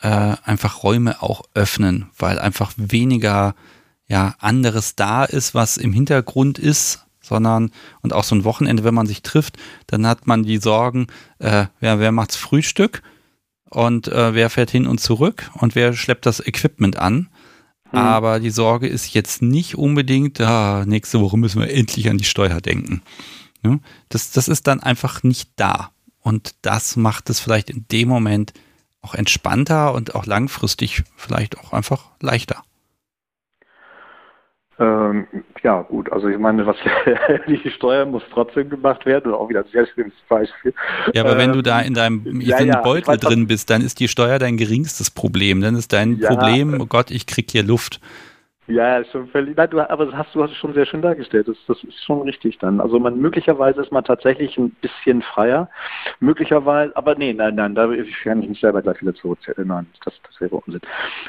äh, 0.00 0.36
einfach 0.44 0.82
Räume 0.82 1.22
auch 1.22 1.42
öffnen, 1.54 2.08
weil 2.16 2.38
einfach 2.38 2.72
weniger 2.76 3.54
ja, 4.06 4.36
anderes 4.38 4.96
da 4.96 5.24
ist, 5.24 5.54
was 5.54 5.76
im 5.76 5.92
Hintergrund 5.92 6.58
ist, 6.58 7.04
sondern 7.20 7.72
und 8.00 8.14
auch 8.14 8.24
so 8.24 8.34
ein 8.34 8.44
Wochenende, 8.44 8.84
wenn 8.84 8.94
man 8.94 9.06
sich 9.06 9.22
trifft, 9.22 9.58
dann 9.86 10.06
hat 10.06 10.26
man 10.26 10.44
die 10.44 10.58
Sorgen, 10.58 11.08
äh, 11.40 11.66
wer, 11.80 11.98
wer 11.98 12.12
macht's 12.12 12.36
Frühstück? 12.36 13.02
und 13.70 14.08
äh, 14.08 14.34
wer 14.34 14.50
fährt 14.50 14.70
hin 14.70 14.86
und 14.86 15.00
zurück 15.00 15.50
und 15.54 15.74
wer 15.74 15.92
schleppt 15.92 16.26
das 16.26 16.44
Equipment 16.44 16.96
an. 16.96 17.28
Hm. 17.90 17.98
Aber 17.98 18.40
die 18.40 18.50
Sorge 18.50 18.86
ist 18.86 19.14
jetzt 19.14 19.42
nicht 19.42 19.76
unbedingt, 19.76 20.40
ah, 20.40 20.84
nächste 20.86 21.20
Woche 21.20 21.38
müssen 21.38 21.60
wir 21.60 21.70
endlich 21.70 22.08
an 22.10 22.18
die 22.18 22.24
Steuer 22.24 22.60
denken. 22.60 23.02
Ja, 23.64 23.78
das, 24.08 24.30
das 24.30 24.48
ist 24.48 24.66
dann 24.66 24.80
einfach 24.80 25.22
nicht 25.22 25.50
da. 25.56 25.90
Und 26.20 26.54
das 26.62 26.96
macht 26.96 27.30
es 27.30 27.40
vielleicht 27.40 27.70
in 27.70 27.86
dem 27.90 28.08
Moment 28.08 28.52
auch 29.00 29.14
entspannter 29.14 29.94
und 29.94 30.14
auch 30.14 30.26
langfristig 30.26 31.04
vielleicht 31.16 31.58
auch 31.58 31.72
einfach 31.72 32.10
leichter. 32.20 32.62
Ähm, 34.80 35.26
ja, 35.64 35.82
gut, 35.82 36.10
also 36.12 36.28
ich 36.28 36.38
meine, 36.38 36.64
was 36.64 36.76
die 37.48 37.70
Steuer 37.70 38.06
muss 38.06 38.22
trotzdem 38.32 38.70
gemacht 38.70 39.04
werden, 39.06 39.32
auch 39.32 39.48
wieder 39.48 39.60
ein 39.60 39.70
sehr 39.72 39.86
schönes 39.86 40.12
Beispiel. 40.28 40.72
Ja, 41.12 41.22
aber 41.22 41.32
ähm, 41.32 41.38
wenn 41.38 41.52
du 41.52 41.62
da 41.62 41.80
in 41.80 41.94
deinem 41.94 42.40
ja, 42.40 42.60
ja, 42.60 42.80
Beutel 42.80 43.08
weiß, 43.08 43.20
drin 43.20 43.48
bist, 43.48 43.70
dann 43.70 43.82
ist 43.82 43.98
die 43.98 44.06
Steuer 44.06 44.38
dein 44.38 44.56
geringstes 44.56 45.10
Problem. 45.10 45.60
Dann 45.60 45.74
ist 45.74 45.92
dein 45.92 46.18
ja, 46.18 46.28
Problem, 46.28 46.80
oh 46.80 46.86
Gott, 46.86 47.10
ich 47.10 47.26
krieg 47.26 47.50
hier 47.50 47.64
Luft. 47.64 48.00
Ja, 48.68 49.02
schon 49.04 49.28
völlig. 49.28 49.56
Nein, 49.56 49.70
du, 49.70 49.80
aber 49.80 50.04
das 50.04 50.14
hast 50.14 50.34
du 50.34 50.42
hast 50.42 50.50
es 50.50 50.58
schon 50.58 50.74
sehr 50.74 50.84
schön 50.84 51.00
dargestellt. 51.00 51.48
Das, 51.48 51.56
das 51.66 51.82
ist 51.84 52.04
schon 52.04 52.20
richtig 52.20 52.58
dann. 52.58 52.82
Also 52.82 53.00
man 53.00 53.18
möglicherweise 53.18 53.80
ist 53.80 53.90
man 53.90 54.04
tatsächlich 54.04 54.58
ein 54.58 54.70
bisschen 54.82 55.22
freier. 55.22 55.70
Möglicherweise, 56.20 56.94
aber 56.94 57.14
nee, 57.14 57.32
nein, 57.32 57.54
nein, 57.54 57.74
da 57.74 57.86
kann 58.22 58.42
ich 58.42 58.48
nicht 58.48 58.60
selber 58.60 58.82
gleich 58.82 59.00
wieder 59.00 59.14
zurückzählen. 59.14 59.66
Nein, 59.66 59.86
das, 60.04 60.12
das 60.22 60.38
wäre 60.38 60.56
Unsinn. 60.56 60.82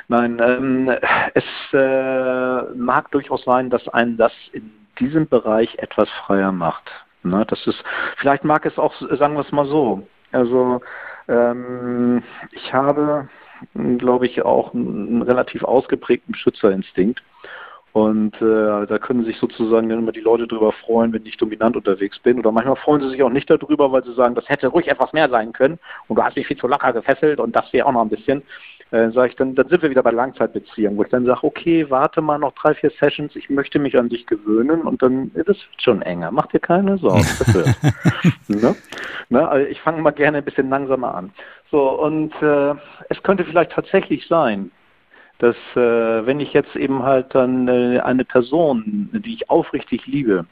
Nein, 0.10 0.42
ähm, 0.44 0.92
es 1.34 1.46
äh, 1.72 2.62
mag 2.76 3.10
durchaus 3.12 3.46
sein, 3.46 3.70
dass 3.70 3.88
einen 3.88 4.18
das 4.18 4.34
in 4.52 4.70
diesem 5.00 5.26
Bereich 5.28 5.74
etwas 5.78 6.10
freier 6.26 6.52
macht. 6.52 6.92
Ne, 7.24 7.46
das 7.48 7.66
ist, 7.68 7.82
vielleicht 8.18 8.44
mag 8.44 8.66
es 8.66 8.78
auch, 8.78 8.94
sagen 9.18 9.36
wir 9.36 9.42
es 9.42 9.52
mal 9.54 9.66
so. 9.66 10.06
Also 10.34 10.82
ähm, 11.30 12.22
ich 12.52 12.74
habe 12.74 13.30
glaube 13.98 14.26
ich, 14.26 14.42
auch 14.44 14.74
einen 14.74 15.22
relativ 15.22 15.64
ausgeprägten 15.64 16.32
Beschützerinstinkt. 16.32 17.22
Und 18.00 18.36
äh, 18.42 18.88
da 18.88 18.98
können 18.98 19.26
sich 19.26 19.38
sozusagen 19.38 19.90
dann 19.90 20.00
immer 20.00 20.14
die 20.14 20.22
Leute 20.22 20.48
darüber 20.48 20.72
freuen, 20.72 21.12
wenn 21.12 21.26
ich 21.26 21.36
dominant 21.36 21.76
unterwegs 21.76 22.18
bin. 22.20 22.40
Oder 22.40 22.54
manchmal 22.54 22.78
freuen 22.78 23.02
sie 23.02 23.10
sich 23.10 23.22
auch 23.22 23.30
nicht 23.30 23.50
darüber, 23.50 23.92
weil 23.92 24.06
sie 24.06 24.14
sagen, 24.14 24.36
das 24.36 24.48
hätte 24.48 24.68
ruhig 24.68 24.88
etwas 24.88 25.12
mehr 25.12 25.30
sein 25.30 25.52
können 25.52 25.80
und 26.08 26.16
du 26.16 26.24
hast 26.24 26.38
mich 26.38 26.48
viel 26.48 26.58
zu 26.58 26.68
locker 26.68 26.94
gefesselt 26.94 27.42
und 27.42 27.54
das 27.54 27.74
wäre 27.74 27.86
auch 27.86 27.92
noch 27.92 28.02
ein 28.02 28.10
bisschen. 28.10 28.42
Äh, 28.92 29.12
sage 29.12 29.30
ich 29.30 29.36
dann, 29.36 29.54
dann 29.54 29.68
sind 29.68 29.84
wir 29.84 29.90
wieder 29.90 30.02
bei 30.02 30.12
Langzeitbeziehungen, 30.12 30.98
wo 30.98 31.04
ich 31.04 31.10
dann 31.10 31.26
sage, 31.26 31.44
okay, 31.44 31.88
warte 31.90 32.22
mal 32.22 32.40
noch 32.40 32.54
drei, 32.54 32.74
vier 32.74 32.90
Sessions, 33.00 33.36
ich 33.36 33.50
möchte 33.50 33.78
mich 33.80 34.00
an 34.00 34.10
dich 34.10 34.26
gewöhnen 34.26 34.82
und 34.82 35.04
dann 35.04 35.32
das 35.36 35.48
wird 35.48 35.82
schon 35.82 36.02
enger. 36.02 36.32
Mach 36.32 36.48
dir 36.48 36.60
keine 36.60 36.98
Sorgen, 36.98 37.28
das 37.38 37.54
wird. 37.54 37.68
ne? 38.48 38.76
Ne? 39.30 39.48
Also 39.48 39.70
ich 39.70 39.82
fange 39.82 40.02
mal 40.02 40.12
gerne 40.12 40.40
ein 40.40 40.46
bisschen 40.46 40.70
langsamer 40.70 41.14
an. 41.14 41.32
So, 41.70 41.88
und 42.02 42.34
äh, 42.42 42.74
es 43.10 43.22
könnte 43.22 43.44
vielleicht 43.44 43.74
tatsächlich 43.74 44.26
sein, 44.28 44.72
dass 45.40 45.56
äh, 45.76 46.26
wenn 46.26 46.40
ich 46.40 46.54
jetzt 46.54 46.76
eben 46.76 47.04
halt 47.04 47.34
dann 47.34 47.68
äh, 47.68 48.00
eine 48.00 48.26
Person, 48.26 49.10
die 49.14 49.34
ich 49.34 49.50
aufrichtig 49.50 50.06
liebe, 50.06 50.46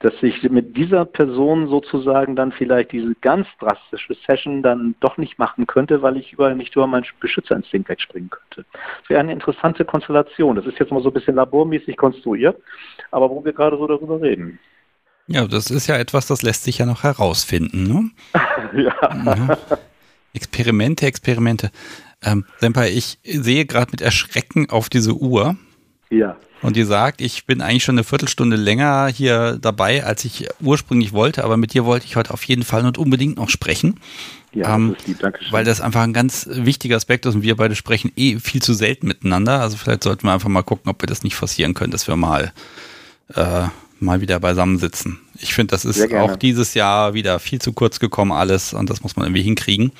dass 0.00 0.14
ich 0.22 0.42
mit 0.50 0.76
dieser 0.76 1.04
Person 1.04 1.68
sozusagen 1.68 2.36
dann 2.36 2.52
vielleicht 2.52 2.92
diese 2.92 3.14
ganz 3.20 3.46
drastische 3.60 4.14
Session 4.26 4.62
dann 4.62 4.94
doch 5.00 5.16
nicht 5.16 5.38
machen 5.38 5.66
könnte, 5.66 6.02
weil 6.02 6.16
ich 6.16 6.32
über, 6.32 6.54
nicht 6.54 6.74
über 6.74 6.86
meinen 6.86 7.06
Beschützerinstinkt 7.20 7.88
wegspringen 7.88 8.30
könnte. 8.30 8.66
Das 8.72 9.10
wäre 9.10 9.20
eine 9.20 9.32
interessante 9.32 9.84
Konstellation. 9.84 10.56
Das 10.56 10.66
ist 10.66 10.78
jetzt 10.78 10.92
mal 10.92 11.02
so 11.02 11.10
ein 11.10 11.14
bisschen 11.14 11.36
labormäßig 11.36 11.96
konstruiert, 11.96 12.60
aber 13.10 13.30
wo 13.30 13.44
wir 13.44 13.52
gerade 13.52 13.76
so 13.76 13.86
darüber 13.86 14.20
reden. 14.20 14.58
Ja, 15.28 15.46
das 15.46 15.70
ist 15.70 15.86
ja 15.86 15.96
etwas, 15.96 16.26
das 16.26 16.42
lässt 16.42 16.64
sich 16.64 16.78
ja 16.78 16.86
noch 16.86 17.04
herausfinden. 17.04 17.84
Ne? 17.84 18.10
ja. 18.82 18.94
ja. 19.24 19.58
Experimente, 20.34 21.06
Experimente. 21.06 21.70
Ähm, 22.22 22.44
Senpai, 22.60 22.90
ich 22.90 23.18
sehe 23.24 23.64
gerade 23.66 23.90
mit 23.90 24.00
Erschrecken 24.00 24.70
auf 24.70 24.88
diese 24.88 25.14
Uhr. 25.14 25.56
Ja. 26.10 26.36
Und 26.62 26.76
die 26.76 26.84
sagt, 26.84 27.20
ich 27.20 27.44
bin 27.44 27.60
eigentlich 27.60 27.82
schon 27.82 27.96
eine 27.96 28.04
Viertelstunde 28.04 28.56
länger 28.56 29.08
hier 29.08 29.58
dabei, 29.60 30.04
als 30.04 30.24
ich 30.24 30.46
ursprünglich 30.60 31.12
wollte, 31.12 31.42
aber 31.42 31.56
mit 31.56 31.74
dir 31.74 31.84
wollte 31.84 32.06
ich 32.06 32.14
heute 32.14 32.32
auf 32.32 32.44
jeden 32.44 32.62
Fall 32.62 32.86
und 32.86 32.98
unbedingt 32.98 33.36
noch 33.36 33.50
sprechen. 33.50 33.98
Ja, 34.52 34.76
ähm, 34.76 34.94
das 34.96 35.06
lieb, 35.06 35.18
Dankeschön. 35.18 35.52
Weil 35.52 35.64
das 35.64 35.80
einfach 35.80 36.02
ein 36.02 36.12
ganz 36.12 36.48
wichtiger 36.50 36.96
Aspekt 36.96 37.26
ist 37.26 37.34
und 37.34 37.42
wir 37.42 37.56
beide 37.56 37.74
sprechen 37.74 38.12
eh 38.16 38.38
viel 38.38 38.62
zu 38.62 38.74
selten 38.74 39.08
miteinander. 39.08 39.60
Also 39.60 39.76
vielleicht 39.76 40.04
sollten 40.04 40.24
wir 40.24 40.32
einfach 40.32 40.48
mal 40.48 40.62
gucken, 40.62 40.88
ob 40.88 41.02
wir 41.02 41.08
das 41.08 41.24
nicht 41.24 41.34
forcieren 41.34 41.74
können, 41.74 41.90
dass 41.90 42.06
wir 42.06 42.14
mal, 42.14 42.52
äh, 43.34 43.64
mal 43.98 44.20
wieder 44.20 44.38
beisammensitzen. 44.38 45.18
Ich 45.40 45.54
finde, 45.54 45.72
das 45.72 45.84
ist 45.84 46.12
auch 46.14 46.36
dieses 46.36 46.74
Jahr 46.74 47.14
wieder 47.14 47.40
viel 47.40 47.60
zu 47.60 47.72
kurz 47.72 47.98
gekommen 47.98 48.30
alles 48.30 48.72
und 48.72 48.88
das 48.88 49.02
muss 49.02 49.16
man 49.16 49.26
irgendwie 49.26 49.42
hinkriegen. 49.42 49.90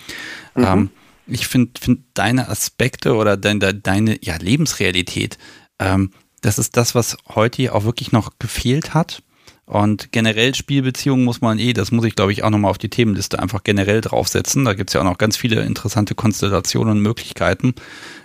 Mhm. 0.55 0.65
Ähm, 0.65 0.91
ich 1.27 1.47
finde 1.47 1.81
find 1.81 2.01
deine 2.15 2.49
Aspekte 2.49 3.15
oder 3.15 3.37
deine, 3.37 3.75
deine 3.75 4.19
ja, 4.25 4.37
Lebensrealität, 4.37 5.39
ähm, 5.79 6.11
das 6.41 6.59
ist 6.59 6.77
das, 6.77 6.95
was 6.95 7.17
heute 7.29 7.75
auch 7.75 7.85
wirklich 7.85 8.13
noch 8.13 8.39
gefehlt 8.39 8.95
hat. 8.95 9.23
Und 9.65 10.11
generell 10.11 10.55
Spielbeziehungen 10.55 11.25
muss 11.25 11.41
man 11.41 11.59
eh, 11.59 11.73
das 11.73 11.93
muss 11.93 12.05
ich 12.05 12.17
glaube 12.17 12.33
ich 12.33 12.43
auch 12.43 12.51
nochmal 12.51 12.71
auf 12.71 12.79
die 12.79 12.91
Themenliste 12.91 13.39
einfach 13.39 13.63
generell 13.63 14.01
draufsetzen. 14.01 14.65
Da 14.65 14.75
gibt 14.75 14.91
es 14.91 14.95
ja 14.95 15.01
auch 15.01 15.05
noch 15.05 15.19
ganz 15.19 15.37
viele 15.37 15.63
interessante 15.63 16.15
Konstellationen 16.15 16.97
und 16.97 17.03
Möglichkeiten. 17.03 17.75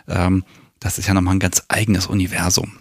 Ähm, 0.08 0.44
das 0.80 0.98
ist 0.98 1.08
ja 1.08 1.14
nochmal 1.14 1.36
ein 1.36 1.40
ganz 1.40 1.64
eigenes 1.70 2.08
Universum. 2.08 2.80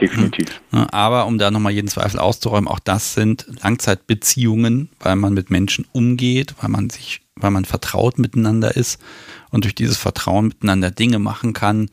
Definitiv. 0.00 0.60
Aber 0.70 1.26
um 1.26 1.38
da 1.38 1.50
nochmal 1.50 1.72
jeden 1.72 1.88
Zweifel 1.88 2.18
auszuräumen, 2.18 2.68
auch 2.68 2.80
das 2.80 3.14
sind 3.14 3.46
Langzeitbeziehungen, 3.62 4.88
weil 4.98 5.16
man 5.16 5.32
mit 5.32 5.50
Menschen 5.50 5.86
umgeht, 5.92 6.54
weil 6.60 6.70
man 6.70 6.90
sich, 6.90 7.20
weil 7.42 7.50
man 7.50 7.64
vertraut 7.64 8.18
miteinander 8.18 8.76
ist 8.76 9.02
und 9.50 9.64
durch 9.64 9.74
dieses 9.74 9.98
Vertrauen 9.98 10.48
miteinander 10.48 10.90
Dinge 10.90 11.18
machen 11.18 11.52
kann, 11.52 11.90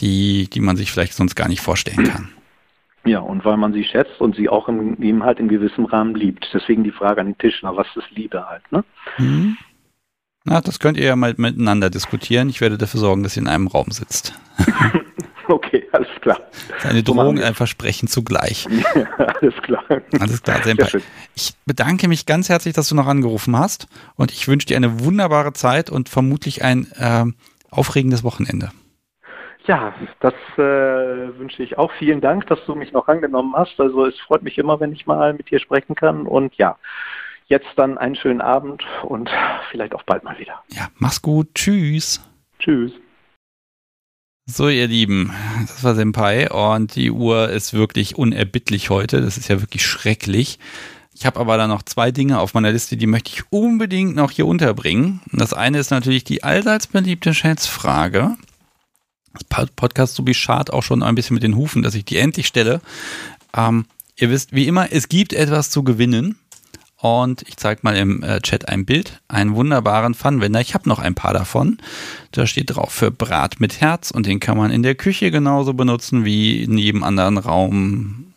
die, 0.00 0.48
die 0.50 0.60
man 0.60 0.76
sich 0.76 0.90
vielleicht 0.90 1.14
sonst 1.14 1.34
gar 1.34 1.48
nicht 1.48 1.60
vorstellen 1.60 2.04
kann. 2.04 2.30
Ja, 3.06 3.18
und 3.18 3.44
weil 3.44 3.58
man 3.58 3.72
sie 3.72 3.84
schätzt 3.84 4.20
und 4.20 4.34
sie 4.34 4.48
auch 4.48 4.68
im, 4.68 5.00
eben 5.02 5.22
halt 5.24 5.38
in 5.38 5.48
gewissem 5.48 5.84
Rahmen 5.84 6.14
liebt. 6.14 6.48
Deswegen 6.54 6.84
die 6.84 6.90
Frage 6.90 7.20
an 7.20 7.26
den 7.28 7.38
Tisch, 7.38 7.60
na, 7.62 7.76
was 7.76 7.86
ist 7.96 8.10
Liebe 8.10 8.48
halt, 8.48 8.62
ne? 8.72 8.82
Mhm. 9.18 9.56
Na, 10.46 10.60
das 10.60 10.78
könnt 10.78 10.98
ihr 10.98 11.06
ja 11.06 11.16
mal 11.16 11.34
miteinander 11.36 11.90
diskutieren. 11.90 12.48
Ich 12.48 12.60
werde 12.60 12.78
dafür 12.78 13.00
sorgen, 13.00 13.22
dass 13.22 13.36
ihr 13.36 13.42
in 13.42 13.48
einem 13.48 13.66
Raum 13.66 13.90
sitzt. 13.90 14.38
okay, 15.48 15.84
alles 15.92 16.08
klar. 16.20 16.40
Eine 16.82 17.02
Drohung, 17.02 17.40
ein 17.40 17.54
Versprechen 17.54 18.08
zugleich. 18.08 18.66
Alles 19.40 19.54
klar. 19.62 19.84
Alles 20.18 20.42
klar, 20.42 20.62
Senpai. 20.62 20.88
Ich 21.34 21.54
bedanke 21.66 22.08
mich 22.08 22.26
ganz 22.26 22.48
herzlich, 22.48 22.74
dass 22.74 22.88
du 22.88 22.94
noch 22.94 23.06
angerufen 23.06 23.58
hast 23.58 23.88
und 24.16 24.32
ich 24.32 24.48
wünsche 24.48 24.66
dir 24.66 24.76
eine 24.76 25.00
wunderbare 25.00 25.52
Zeit 25.52 25.90
und 25.90 26.08
vermutlich 26.08 26.62
ein 26.62 26.90
äh, 26.98 27.24
aufregendes 27.70 28.24
Wochenende. 28.24 28.70
Ja, 29.66 29.94
das 30.20 30.34
äh, 30.56 31.38
wünsche 31.38 31.62
ich 31.62 31.78
auch. 31.78 31.90
Vielen 31.98 32.20
Dank, 32.20 32.46
dass 32.48 32.58
du 32.66 32.74
mich 32.74 32.92
noch 32.92 33.08
angenommen 33.08 33.54
hast. 33.56 33.80
Also 33.80 34.06
es 34.06 34.18
freut 34.20 34.42
mich 34.42 34.58
immer, 34.58 34.78
wenn 34.80 34.92
ich 34.92 35.06
mal 35.06 35.32
mit 35.32 35.50
dir 35.50 35.58
sprechen 35.58 35.94
kann. 35.94 36.26
Und 36.26 36.54
ja, 36.56 36.76
jetzt 37.46 37.68
dann 37.76 37.96
einen 37.96 38.14
schönen 38.14 38.42
Abend 38.42 38.84
und 39.02 39.30
vielleicht 39.70 39.94
auch 39.94 40.02
bald 40.02 40.22
mal 40.24 40.38
wieder. 40.38 40.62
Ja, 40.68 40.88
mach's 40.96 41.22
gut. 41.22 41.48
Tschüss. 41.54 42.22
Tschüss. 42.58 42.92
So, 44.46 44.68
ihr 44.68 44.86
Lieben, 44.88 45.32
das 45.66 45.82
war 45.84 45.94
Senpai 45.94 46.50
und 46.50 46.96
die 46.96 47.10
Uhr 47.10 47.48
ist 47.48 47.72
wirklich 47.72 48.16
unerbittlich 48.16 48.90
heute. 48.90 49.22
Das 49.22 49.38
ist 49.38 49.48
ja 49.48 49.60
wirklich 49.60 49.86
schrecklich. 49.86 50.58
Ich 51.14 51.24
habe 51.24 51.40
aber 51.40 51.56
da 51.56 51.66
noch 51.66 51.82
zwei 51.82 52.10
Dinge 52.10 52.40
auf 52.40 52.52
meiner 52.52 52.72
Liste, 52.72 52.96
die 52.96 53.06
möchte 53.06 53.30
ich 53.32 53.44
unbedingt 53.50 54.16
noch 54.16 54.30
hier 54.30 54.46
unterbringen. 54.46 55.22
Das 55.32 55.54
eine 55.54 55.78
ist 55.78 55.90
natürlich 55.90 56.24
die 56.24 56.42
allseits 56.42 56.88
beliebte 56.88 57.32
Schätzfrage 57.32 58.36
das 59.34 59.68
Podcast 59.74 60.14
so 60.14 60.26
wie 60.26 60.34
schad 60.34 60.70
auch 60.70 60.82
schon 60.82 61.02
ein 61.02 61.14
bisschen 61.14 61.34
mit 61.34 61.42
den 61.42 61.56
Hufen, 61.56 61.82
dass 61.82 61.94
ich 61.94 62.04
die 62.04 62.16
endlich 62.16 62.46
stelle. 62.46 62.80
Ähm, 63.56 63.86
ihr 64.16 64.30
wisst, 64.30 64.52
wie 64.52 64.66
immer, 64.66 64.92
es 64.92 65.08
gibt 65.08 65.32
etwas 65.32 65.70
zu 65.70 65.82
gewinnen. 65.82 66.38
Und 67.04 67.42
ich 67.46 67.58
zeige 67.58 67.80
mal 67.82 67.94
im 67.98 68.22
äh, 68.22 68.40
Chat 68.40 68.70
ein 68.70 68.86
Bild, 68.86 69.20
einen 69.28 69.54
wunderbaren 69.54 70.14
Pfannwender. 70.14 70.62
Ich 70.62 70.72
habe 70.72 70.88
noch 70.88 70.98
ein 70.98 71.14
paar 71.14 71.34
davon. 71.34 71.76
Da 72.32 72.46
steht 72.46 72.74
drauf 72.74 72.92
für 72.92 73.10
Brat 73.10 73.60
mit 73.60 73.82
Herz 73.82 74.10
und 74.10 74.24
den 74.24 74.40
kann 74.40 74.56
man 74.56 74.70
in 74.70 74.82
der 74.82 74.94
Küche 74.94 75.30
genauso 75.30 75.74
benutzen 75.74 76.24
wie 76.24 76.62
in 76.62 76.78
jedem 76.78 77.02
anderen 77.02 77.36
Raum 77.36 78.32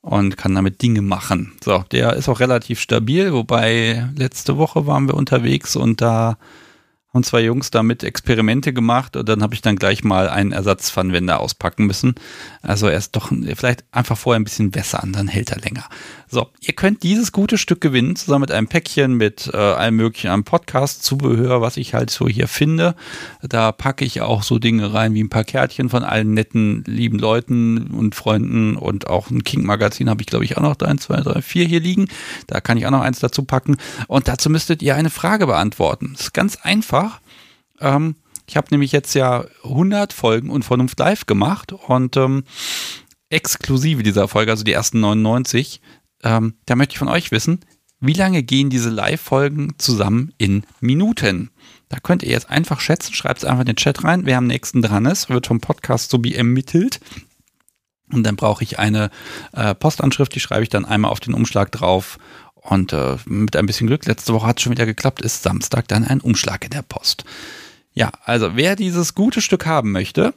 und 0.00 0.38
kann 0.38 0.54
damit 0.54 0.80
Dinge 0.80 1.02
machen. 1.02 1.52
So, 1.62 1.84
der 1.92 2.14
ist 2.14 2.30
auch 2.30 2.40
relativ 2.40 2.80
stabil, 2.80 3.34
wobei 3.34 4.08
letzte 4.16 4.56
Woche 4.56 4.86
waren 4.86 5.06
wir 5.06 5.14
unterwegs 5.14 5.76
und 5.76 6.00
da 6.00 6.38
haben 7.16 7.24
zwei 7.24 7.40
Jungs 7.42 7.70
damit 7.70 8.04
Experimente 8.04 8.72
gemacht 8.72 9.16
und 9.16 9.28
dann 9.28 9.42
habe 9.42 9.54
ich 9.54 9.62
dann 9.62 9.76
gleich 9.76 10.04
mal 10.04 10.28
einen 10.28 10.52
Ersatzpfannwender 10.52 11.40
auspacken 11.40 11.86
müssen. 11.86 12.14
Also 12.62 12.86
er 12.88 12.98
ist 12.98 13.16
doch 13.16 13.32
vielleicht 13.56 13.84
einfach 13.90 14.16
vorher 14.16 14.38
ein 14.38 14.44
bisschen 14.44 14.70
besser 14.70 15.02
an, 15.02 15.12
dann 15.12 15.26
hält 15.26 15.50
er 15.50 15.60
länger. 15.60 15.84
So, 16.28 16.48
ihr 16.60 16.74
könnt 16.74 17.04
dieses 17.04 17.30
gute 17.30 17.56
Stück 17.56 17.80
gewinnen, 17.80 18.16
zusammen 18.16 18.40
mit 18.42 18.50
einem 18.50 18.66
Päckchen 18.66 19.14
mit 19.14 19.48
äh, 19.54 19.56
allem 19.56 19.94
möglichen 19.94 20.28
am 20.28 20.42
Podcast-Zubehör, 20.42 21.60
was 21.60 21.76
ich 21.76 21.94
halt 21.94 22.10
so 22.10 22.26
hier 22.28 22.48
finde. 22.48 22.96
Da 23.42 23.70
packe 23.70 24.04
ich 24.04 24.22
auch 24.22 24.42
so 24.42 24.58
Dinge 24.58 24.92
rein 24.92 25.14
wie 25.14 25.22
ein 25.22 25.28
paar 25.28 25.44
Kärtchen 25.44 25.88
von 25.88 26.02
allen 26.02 26.34
netten, 26.34 26.82
lieben 26.84 27.20
Leuten 27.20 27.92
und 27.92 28.16
Freunden 28.16 28.76
und 28.76 29.06
auch 29.06 29.30
ein 29.30 29.44
King-Magazin 29.44 30.10
habe 30.10 30.20
ich, 30.20 30.26
glaube 30.26 30.44
ich, 30.44 30.56
auch 30.56 30.62
noch 30.62 30.74
da 30.74 30.86
eins, 30.86 31.04
zwei, 31.04 31.20
drei, 31.20 31.42
vier 31.42 31.64
hier 31.64 31.80
liegen. 31.80 32.08
Da 32.48 32.60
kann 32.60 32.76
ich 32.76 32.86
auch 32.86 32.90
noch 32.90 33.02
eins 33.02 33.20
dazu 33.20 33.44
packen. 33.44 33.76
Und 34.08 34.26
dazu 34.26 34.50
müsstet 34.50 34.82
ihr 34.82 34.96
eine 34.96 35.10
Frage 35.10 35.46
beantworten. 35.46 36.14
Das 36.14 36.22
ist 36.22 36.34
ganz 36.34 36.56
einfach. 36.56 37.20
Ähm, 37.80 38.16
ich 38.48 38.56
habe 38.56 38.68
nämlich 38.70 38.90
jetzt 38.90 39.14
ja 39.14 39.44
100 39.62 40.12
Folgen 40.12 40.50
und 40.50 40.64
Vernunft 40.64 40.98
live 40.98 41.26
gemacht 41.26 41.72
und 41.72 42.16
ähm, 42.16 42.42
exklusive 43.28 44.02
dieser 44.02 44.28
Folge, 44.28 44.50
also 44.50 44.64
die 44.64 44.72
ersten 44.72 45.00
99, 45.00 45.80
ähm, 46.26 46.54
da 46.66 46.74
möchte 46.74 46.92
ich 46.92 46.98
von 46.98 47.08
euch 47.08 47.30
wissen, 47.30 47.60
wie 48.00 48.12
lange 48.12 48.42
gehen 48.42 48.68
diese 48.68 48.90
Live-Folgen 48.90 49.74
zusammen 49.78 50.34
in 50.38 50.64
Minuten? 50.80 51.50
Da 51.88 51.98
könnt 52.00 52.24
ihr 52.24 52.30
jetzt 52.30 52.50
einfach 52.50 52.80
schätzen, 52.80 53.14
schreibt 53.14 53.38
es 53.38 53.44
einfach 53.44 53.60
in 53.60 53.66
den 53.66 53.76
Chat 53.76 54.02
rein, 54.02 54.26
wer 54.26 54.38
am 54.38 54.46
nächsten 54.46 54.82
dran 54.82 55.06
ist, 55.06 55.30
wird 55.30 55.46
vom 55.46 55.60
Podcast 55.60 56.10
so 56.10 56.22
wie 56.22 56.34
ermittelt. 56.34 57.00
Und 58.12 58.24
dann 58.24 58.36
brauche 58.36 58.64
ich 58.64 58.78
eine 58.78 59.10
äh, 59.52 59.74
Postanschrift, 59.74 60.34
die 60.34 60.40
schreibe 60.40 60.64
ich 60.64 60.68
dann 60.68 60.84
einmal 60.84 61.10
auf 61.10 61.20
den 61.20 61.32
Umschlag 61.32 61.70
drauf. 61.72 62.18
Und 62.54 62.92
äh, 62.92 63.16
mit 63.26 63.54
ein 63.54 63.66
bisschen 63.66 63.86
Glück, 63.86 64.04
letzte 64.06 64.34
Woche 64.34 64.48
hat 64.48 64.58
es 64.58 64.64
schon 64.64 64.72
wieder 64.72 64.86
geklappt, 64.86 65.22
ist 65.22 65.44
Samstag 65.44 65.86
dann 65.86 66.04
ein 66.04 66.20
Umschlag 66.20 66.64
in 66.64 66.70
der 66.70 66.82
Post. 66.82 67.24
Ja, 67.92 68.10
also 68.24 68.56
wer 68.56 68.74
dieses 68.74 69.14
gute 69.14 69.40
Stück 69.40 69.64
haben 69.64 69.92
möchte, 69.92 70.34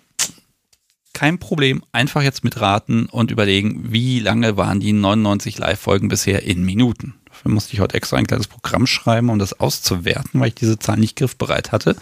kein 1.20 1.38
Problem, 1.38 1.84
einfach 1.92 2.22
jetzt 2.22 2.46
mitraten 2.46 3.08
und 3.08 3.30
überlegen, 3.30 3.92
wie 3.92 4.22
lange 4.22 4.56
waren 4.56 4.80
die 4.80 4.94
99 4.94 5.58
Live-Folgen 5.58 6.08
bisher 6.08 6.44
in 6.44 6.64
Minuten. 6.64 7.16
Dafür 7.26 7.52
musste 7.52 7.74
ich 7.74 7.82
heute 7.82 7.96
extra 7.96 8.16
ein 8.16 8.26
kleines 8.26 8.48
Programm 8.48 8.88
schreiben, 8.88 9.30
um 9.30 9.38
das 9.38 9.60
auszuwerten, 9.60 10.40
weil 10.40 10.48
ich 10.48 10.56
diese 10.56 10.80
Zahl 10.80 10.96
nicht 10.96 11.18
griffbereit 11.18 11.74
hatte. 11.74 11.98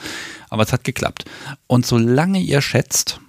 Aber 0.51 0.61
es 0.61 0.71
hat 0.71 0.83
geklappt. 0.83 1.25
Und 1.65 1.83
solange 1.87 2.39
ihr 2.39 2.61
schätzt, 2.61 3.19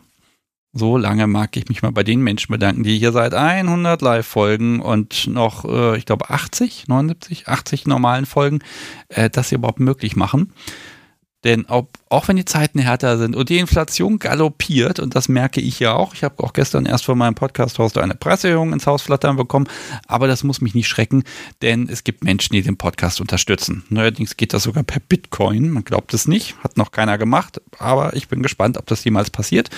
so 0.75 0.99
lange 0.99 1.27
mag 1.27 1.57
ich 1.57 1.71
mich 1.71 1.81
mal 1.81 1.93
bei 1.93 2.05
den 2.05 2.21
Menschen 2.21 2.53
bedanken, 2.53 2.83
die 2.83 2.99
hier 2.99 3.13
seit 3.13 3.33
100 3.33 4.03
Live-Folgen 4.03 4.81
und 4.81 5.27
noch, 5.27 5.65
äh, 5.65 5.97
ich 5.97 6.05
glaube, 6.05 6.29
80, 6.29 6.87
79, 6.89 7.49
80 7.49 7.87
normalen 7.87 8.27
Folgen, 8.27 8.59
äh, 9.09 9.31
das 9.31 9.49
hier 9.49 9.57
überhaupt 9.57 9.81
möglich 9.81 10.17
machen. 10.17 10.53
Denn 11.45 11.67
ob, 11.67 11.91
auch 12.11 12.27
wenn 12.27 12.37
die 12.37 12.45
Zeiten 12.45 12.81
härter 12.81 13.17
sind 13.17 13.37
und 13.37 13.49
die 13.49 13.59
Inflation 13.59 14.19
galoppiert, 14.19 14.99
und 14.99 15.15
das 15.15 15.29
merke 15.29 15.61
ich 15.61 15.79
ja 15.79 15.95
auch, 15.95 16.13
ich 16.13 16.25
habe 16.25 16.43
auch 16.43 16.53
gestern 16.53 16.85
erst 16.85 17.05
von 17.05 17.17
meinem 17.17 17.37
Podcast-Host 17.37 17.97
eine 17.99 18.17
Preiserhöhung 18.17 18.73
ins 18.73 18.89
Haus 18.89 19.03
flattern 19.03 19.37
bekommen, 19.37 19.69
aber 20.09 20.27
das 20.27 20.43
muss 20.43 20.61
mich 20.61 20.75
nicht 20.75 20.89
schrecken, 20.89 21.23
denn 21.63 21.89
es 21.89 22.03
gibt 22.03 22.25
Menschen, 22.25 22.55
die 22.55 22.63
den 22.63 22.77
Podcast 22.77 23.21
unterstützen. 23.21 23.85
Neuerdings 23.89 24.37
geht 24.37 24.53
das 24.53 24.65
sogar 24.65 24.83
per 24.83 25.01
Bitcoin, 25.01 25.71
man 25.71 25.85
glaubt 25.85 26.13
es 26.13 26.27
nicht, 26.27 26.57
hat 26.65 26.77
noch 26.77 26.91
keiner 26.91 27.19
gemacht, 27.19 27.61
aber 27.79 28.17
ich 28.17 28.27
bin 28.27 28.43
gespannt, 28.43 28.77
ob 28.77 28.87
das 28.87 29.05
jemals 29.05 29.31
passiert. 29.31 29.71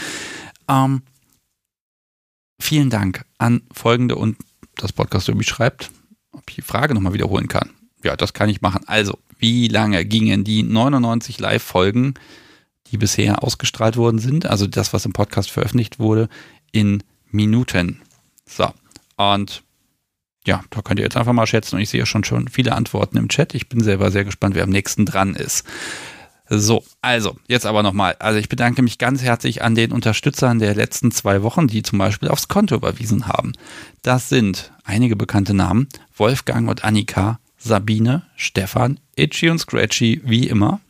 Ähm, 0.66 1.02
vielen 2.58 2.88
Dank 2.88 3.26
an 3.36 3.62
folgende 3.70 4.16
und 4.16 4.38
das 4.76 4.94
Podcast 4.94 5.28
irgendwie 5.28 5.46
schreibt, 5.46 5.90
ob 6.32 6.44
ich 6.48 6.54
die 6.54 6.62
Frage 6.62 6.94
nochmal 6.94 7.12
wiederholen 7.12 7.48
kann. 7.48 7.70
Ja, 8.02 8.16
das 8.16 8.32
kann 8.32 8.48
ich 8.48 8.60
machen. 8.60 8.82
Also, 8.86 9.18
wie 9.38 9.68
lange 9.68 10.04
gingen 10.04 10.44
die 10.44 10.62
99 10.62 11.38
Live-Folgen, 11.38 12.14
die 12.90 12.96
bisher 12.96 13.42
ausgestrahlt 13.42 13.96
worden 13.96 14.18
sind, 14.18 14.46
also 14.46 14.66
das, 14.66 14.92
was 14.92 15.04
im 15.04 15.12
Podcast 15.12 15.50
veröffentlicht 15.50 15.98
wurde, 15.98 16.28
in 16.72 17.02
Minuten. 17.30 18.00
So, 18.46 18.72
und 19.16 19.62
ja, 20.46 20.64
da 20.70 20.82
könnt 20.82 20.98
ihr 20.98 21.04
jetzt 21.04 21.16
einfach 21.16 21.32
mal 21.32 21.46
schätzen 21.46 21.76
und 21.76 21.82
ich 21.82 21.90
sehe 21.90 22.06
schon 22.06 22.24
schon 22.24 22.48
viele 22.48 22.74
Antworten 22.74 23.18
im 23.18 23.28
Chat. 23.28 23.54
Ich 23.54 23.68
bin 23.68 23.82
selber 23.82 24.10
sehr 24.10 24.24
gespannt, 24.24 24.54
wer 24.54 24.64
am 24.64 24.70
nächsten 24.70 25.04
dran 25.04 25.34
ist. 25.34 25.64
So, 26.52 26.82
also, 27.00 27.36
jetzt 27.46 27.66
aber 27.66 27.84
nochmal. 27.84 28.16
Also 28.18 28.40
ich 28.40 28.48
bedanke 28.48 28.82
mich 28.82 28.98
ganz 28.98 29.22
herzlich 29.22 29.62
an 29.62 29.76
den 29.76 29.92
Unterstützern 29.92 30.58
der 30.58 30.74
letzten 30.74 31.12
zwei 31.12 31.44
Wochen, 31.44 31.68
die 31.68 31.84
zum 31.84 31.98
Beispiel 31.98 32.28
aufs 32.28 32.48
Konto 32.48 32.74
überwiesen 32.74 33.28
haben. 33.28 33.52
Das 34.02 34.28
sind 34.28 34.72
einige 34.82 35.14
bekannte 35.14 35.54
Namen. 35.54 35.88
Wolfgang 36.16 36.68
und 36.68 36.82
Annika, 36.84 37.38
Sabine, 37.60 38.22
Stefan, 38.36 38.98
Itchy 39.16 39.50
und 39.50 39.58
Scratchy 39.58 40.22
wie 40.24 40.48
immer, 40.48 40.80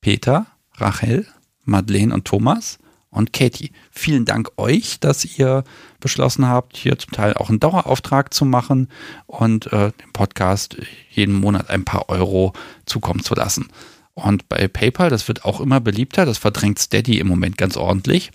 Peter, 0.00 0.46
Rachel, 0.74 1.26
Madeleine 1.64 2.12
und 2.12 2.26
Thomas 2.26 2.78
und 3.08 3.32
Katie. 3.32 3.72
Vielen 3.90 4.26
Dank 4.26 4.50
euch, 4.58 5.00
dass 5.00 5.24
ihr 5.38 5.64
beschlossen 6.00 6.46
habt, 6.46 6.76
hier 6.76 6.98
zum 6.98 7.12
Teil 7.12 7.34
auch 7.34 7.48
einen 7.48 7.60
Dauerauftrag 7.60 8.34
zu 8.34 8.44
machen 8.44 8.88
und 9.26 9.72
äh, 9.72 9.92
dem 9.92 10.12
Podcast 10.12 10.76
jeden 11.10 11.34
Monat 11.34 11.70
ein 11.70 11.84
paar 11.84 12.10
Euro 12.10 12.52
zukommen 12.84 13.22
zu 13.22 13.34
lassen. 13.34 13.68
Und 14.12 14.48
bei 14.48 14.68
PayPal, 14.68 15.10
das 15.10 15.26
wird 15.26 15.44
auch 15.44 15.60
immer 15.60 15.80
beliebter, 15.80 16.26
das 16.26 16.38
verdrängt 16.38 16.78
Steady 16.78 17.18
im 17.18 17.28
Moment 17.28 17.56
ganz 17.56 17.76
ordentlich, 17.76 18.30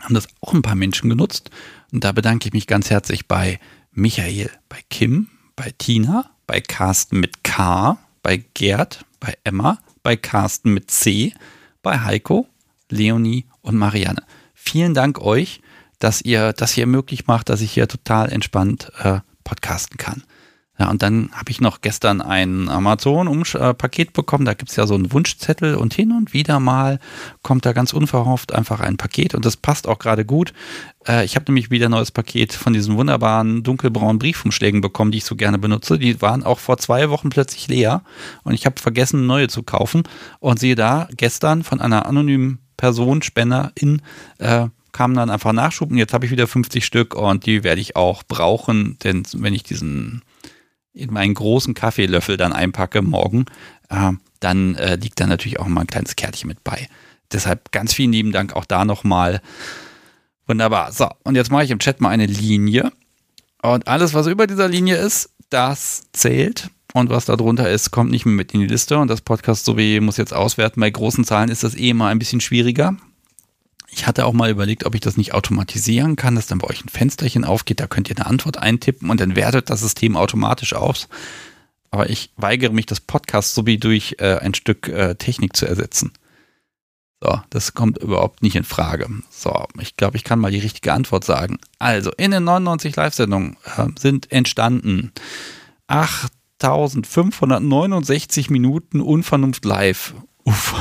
haben 0.00 0.14
das 0.14 0.28
auch 0.40 0.54
ein 0.54 0.62
paar 0.62 0.76
Menschen 0.76 1.10
genutzt. 1.10 1.50
Und 1.92 2.04
da 2.04 2.12
bedanke 2.12 2.46
ich 2.46 2.52
mich 2.52 2.66
ganz 2.66 2.90
herzlich 2.90 3.26
bei 3.26 3.58
Michael, 3.90 4.50
bei 4.68 4.78
Kim, 4.88 5.28
bei 5.56 5.72
Tina, 5.76 6.30
bei 6.46 6.60
Carsten 6.60 7.20
mit 7.20 7.44
K, 7.44 7.98
bei 8.22 8.44
Gerd, 8.54 9.04
bei 9.20 9.36
Emma, 9.44 9.78
bei 10.02 10.16
Carsten 10.16 10.72
mit 10.72 10.90
C, 10.90 11.32
bei 11.82 12.00
Heiko, 12.00 12.46
Leonie 12.88 13.46
und 13.62 13.76
Marianne. 13.76 14.22
Vielen 14.54 14.94
Dank 14.94 15.20
euch, 15.20 15.60
dass 15.98 16.22
ihr 16.22 16.52
das 16.52 16.72
hier 16.72 16.86
möglich 16.86 17.26
macht, 17.26 17.48
dass 17.48 17.60
ich 17.60 17.72
hier 17.72 17.88
total 17.88 18.30
entspannt 18.30 18.92
äh, 18.98 19.20
podcasten 19.44 19.96
kann. 19.96 20.24
Ja, 20.78 20.90
und 20.90 21.02
dann 21.02 21.30
habe 21.32 21.50
ich 21.50 21.60
noch 21.60 21.80
gestern 21.80 22.20
ein 22.20 22.68
Amazon-Paket 22.68 24.12
bekommen. 24.12 24.44
Da 24.44 24.52
gibt 24.52 24.70
es 24.70 24.76
ja 24.76 24.86
so 24.86 24.94
einen 24.94 25.10
Wunschzettel 25.10 25.74
und 25.74 25.94
hin 25.94 26.12
und 26.12 26.34
wieder 26.34 26.60
mal 26.60 26.98
kommt 27.42 27.64
da 27.64 27.72
ganz 27.72 27.94
unverhofft 27.94 28.54
einfach 28.54 28.80
ein 28.80 28.98
Paket 28.98 29.34
und 29.34 29.46
das 29.46 29.56
passt 29.56 29.88
auch 29.88 29.98
gerade 29.98 30.26
gut. 30.26 30.52
Äh, 31.08 31.24
ich 31.24 31.34
habe 31.34 31.46
nämlich 31.46 31.70
wieder 31.70 31.88
ein 31.88 31.92
neues 31.92 32.10
Paket 32.10 32.52
von 32.52 32.74
diesen 32.74 32.96
wunderbaren 32.96 33.62
dunkelbraunen 33.62 34.18
Briefumschlägen 34.18 34.82
bekommen, 34.82 35.12
die 35.12 35.18
ich 35.18 35.24
so 35.24 35.34
gerne 35.34 35.58
benutze. 35.58 35.98
Die 35.98 36.20
waren 36.20 36.42
auch 36.42 36.58
vor 36.58 36.76
zwei 36.76 37.08
Wochen 37.08 37.30
plötzlich 37.30 37.68
leer 37.68 38.02
und 38.44 38.52
ich 38.52 38.66
habe 38.66 38.78
vergessen, 38.78 39.26
neue 39.26 39.48
zu 39.48 39.62
kaufen. 39.62 40.02
Und 40.40 40.58
siehe 40.58 40.74
da, 40.74 41.08
gestern 41.16 41.62
von 41.62 41.80
einer 41.80 42.04
anonymen 42.04 42.58
Person, 42.76 43.22
Spenderin, 43.22 44.02
äh, 44.38 44.66
kam 44.92 45.14
dann 45.14 45.30
einfach 45.30 45.52
Nachschub 45.52 45.90
und 45.90 45.98
jetzt 45.98 46.12
habe 46.12 46.24
ich 46.24 46.30
wieder 46.32 46.46
50 46.46 46.84
Stück 46.84 47.14
und 47.14 47.44
die 47.44 47.64
werde 47.64 47.80
ich 47.80 47.96
auch 47.96 48.22
brauchen, 48.22 48.98
denn 49.04 49.24
wenn 49.34 49.52
ich 49.52 49.62
diesen 49.62 50.22
in 50.96 51.12
meinen 51.12 51.34
großen 51.34 51.74
Kaffeelöffel 51.74 52.36
dann 52.36 52.52
einpacke 52.52 53.02
morgen, 53.02 53.44
äh, 53.90 54.12
dann 54.40 54.74
äh, 54.76 54.96
liegt 54.96 55.20
da 55.20 55.26
natürlich 55.26 55.60
auch 55.60 55.66
mal 55.66 55.82
ein 55.82 55.86
kleines 55.86 56.16
Kärtchen 56.16 56.48
mit 56.48 56.64
bei. 56.64 56.88
Deshalb 57.32 57.72
ganz 57.72 57.92
vielen 57.92 58.12
lieben 58.12 58.32
Dank 58.32 58.54
auch 58.54 58.64
da 58.64 58.84
nochmal. 58.84 59.40
Wunderbar. 60.46 60.92
So, 60.92 61.08
und 61.24 61.34
jetzt 61.34 61.50
mache 61.50 61.64
ich 61.64 61.70
im 61.70 61.78
Chat 61.78 62.00
mal 62.00 62.10
eine 62.10 62.26
Linie. 62.26 62.92
Und 63.62 63.88
alles, 63.88 64.14
was 64.14 64.26
über 64.26 64.46
dieser 64.46 64.68
Linie 64.68 64.96
ist, 64.96 65.30
das 65.50 66.04
zählt. 66.12 66.70
Und 66.94 67.10
was 67.10 67.26
da 67.26 67.36
drunter 67.36 67.68
ist, 67.68 67.90
kommt 67.90 68.10
nicht 68.10 68.24
mehr 68.24 68.34
mit 68.34 68.54
in 68.54 68.60
die 68.60 68.66
Liste. 68.66 68.98
Und 68.98 69.08
das 69.08 69.20
Podcast 69.20 69.64
so 69.64 69.76
wie 69.76 70.00
muss 70.00 70.16
jetzt 70.16 70.32
auswerten. 70.32 70.80
Bei 70.80 70.88
großen 70.88 71.24
Zahlen 71.24 71.50
ist 71.50 71.64
das 71.64 71.74
eh 71.74 71.92
mal 71.92 72.10
ein 72.10 72.18
bisschen 72.18 72.40
schwieriger. 72.40 72.96
Ich 73.88 74.06
hatte 74.06 74.26
auch 74.26 74.32
mal 74.32 74.50
überlegt, 74.50 74.84
ob 74.84 74.94
ich 74.94 75.00
das 75.00 75.16
nicht 75.16 75.34
automatisieren 75.34 76.16
kann, 76.16 76.34
dass 76.34 76.46
dann 76.46 76.58
bei 76.58 76.68
euch 76.68 76.84
ein 76.84 76.88
Fensterchen 76.88 77.44
aufgeht, 77.44 77.80
da 77.80 77.86
könnt 77.86 78.10
ihr 78.10 78.16
eine 78.16 78.26
Antwort 78.26 78.58
eintippen 78.58 79.10
und 79.10 79.20
dann 79.20 79.36
wertet 79.36 79.70
das 79.70 79.80
System 79.80 80.16
automatisch 80.16 80.74
aus. 80.74 81.08
Aber 81.90 82.10
ich 82.10 82.30
weigere 82.36 82.72
mich, 82.72 82.86
das 82.86 83.00
Podcast 83.00 83.54
sowie 83.54 83.78
durch 83.78 84.16
äh, 84.18 84.38
ein 84.38 84.54
Stück 84.54 84.88
äh, 84.88 85.14
Technik 85.14 85.56
zu 85.56 85.66
ersetzen. 85.66 86.12
So, 87.22 87.40
das 87.50 87.74
kommt 87.74 87.98
überhaupt 87.98 88.42
nicht 88.42 88.56
in 88.56 88.64
Frage. 88.64 89.08
So, 89.30 89.66
ich 89.80 89.96
glaube, 89.96 90.16
ich 90.18 90.24
kann 90.24 90.38
mal 90.38 90.50
die 90.50 90.58
richtige 90.58 90.92
Antwort 90.92 91.24
sagen. 91.24 91.58
Also, 91.78 92.10
in 92.18 92.32
den 92.32 92.44
99 92.44 92.94
Live-Sendungen 92.94 93.56
äh, 93.76 93.86
sind 93.98 94.30
entstanden 94.30 95.12
8569 95.86 98.50
Minuten 98.50 99.00
Unvernunft 99.00 99.64
live. 99.64 100.12
Uff. 100.44 100.74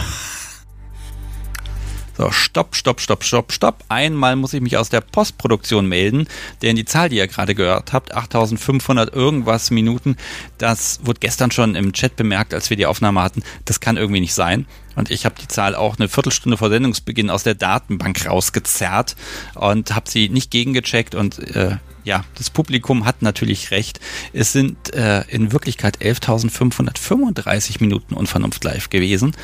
So, 2.18 2.32
stopp, 2.32 2.76
stopp, 2.76 3.02
stopp, 3.02 3.24
stopp, 3.24 3.52
stopp. 3.52 3.84
Einmal 3.90 4.38
muss 4.38 4.54
ich 4.54 4.62
mich 4.62 4.78
aus 4.78 4.90
der 4.90 5.02
Postproduktion 5.02 5.86
melden, 5.86 6.28
denn 6.62 6.78
die 6.78 6.86
Zahl, 6.86 7.10
die 7.10 7.18
ihr 7.18 7.28
gerade 7.28 7.56
gehört 7.56 7.92
habt, 7.92 8.16
8500 8.16 9.14
irgendwas 9.14 9.70
Minuten, 9.70 10.16
das 10.58 11.02
wurde 11.04 11.20
gestern 11.20 11.52
schon 11.52 11.76
im 11.76 11.92
Chat 11.92 12.16
bemerkt, 12.16 12.54
als 12.54 12.70
wir 12.70 12.78
die 12.78 12.86
Aufnahme 12.86 13.22
hatten. 13.22 13.44
Das 13.66 13.82
kann 13.82 13.98
irgendwie 13.98 14.22
nicht 14.22 14.34
sein. 14.34 14.66
Und 14.96 15.12
ich 15.12 15.26
habe 15.26 15.36
die 15.40 15.50
Zahl 15.50 15.76
auch 15.76 15.98
eine 15.98 16.08
Viertelstunde 16.08 16.58
vor 16.58 16.70
Sendungsbeginn 16.70 17.30
aus 17.30 17.44
der 17.44 17.56
Datenbank 17.56 18.26
rausgezerrt 18.26 19.18
und 19.56 19.94
habe 19.94 20.10
sie 20.10 20.30
nicht 20.30 20.52
gegengecheckt 20.52 21.16
und 21.16 21.40
äh, 21.56 21.78
ja, 22.06 22.24
das 22.36 22.52
Publikum 22.52 23.06
hat 23.06 23.24
natürlich 23.24 23.72
recht. 23.72 24.00
Es 24.32 24.54
sind 24.54 24.94
äh, 24.94 25.24
in 25.28 25.52
Wirklichkeit 25.52 25.98
11.535 25.98 27.78
Minuten 27.82 28.14
Unvernunft 28.14 28.64
live 28.64 28.90
gewesen. 28.90 29.36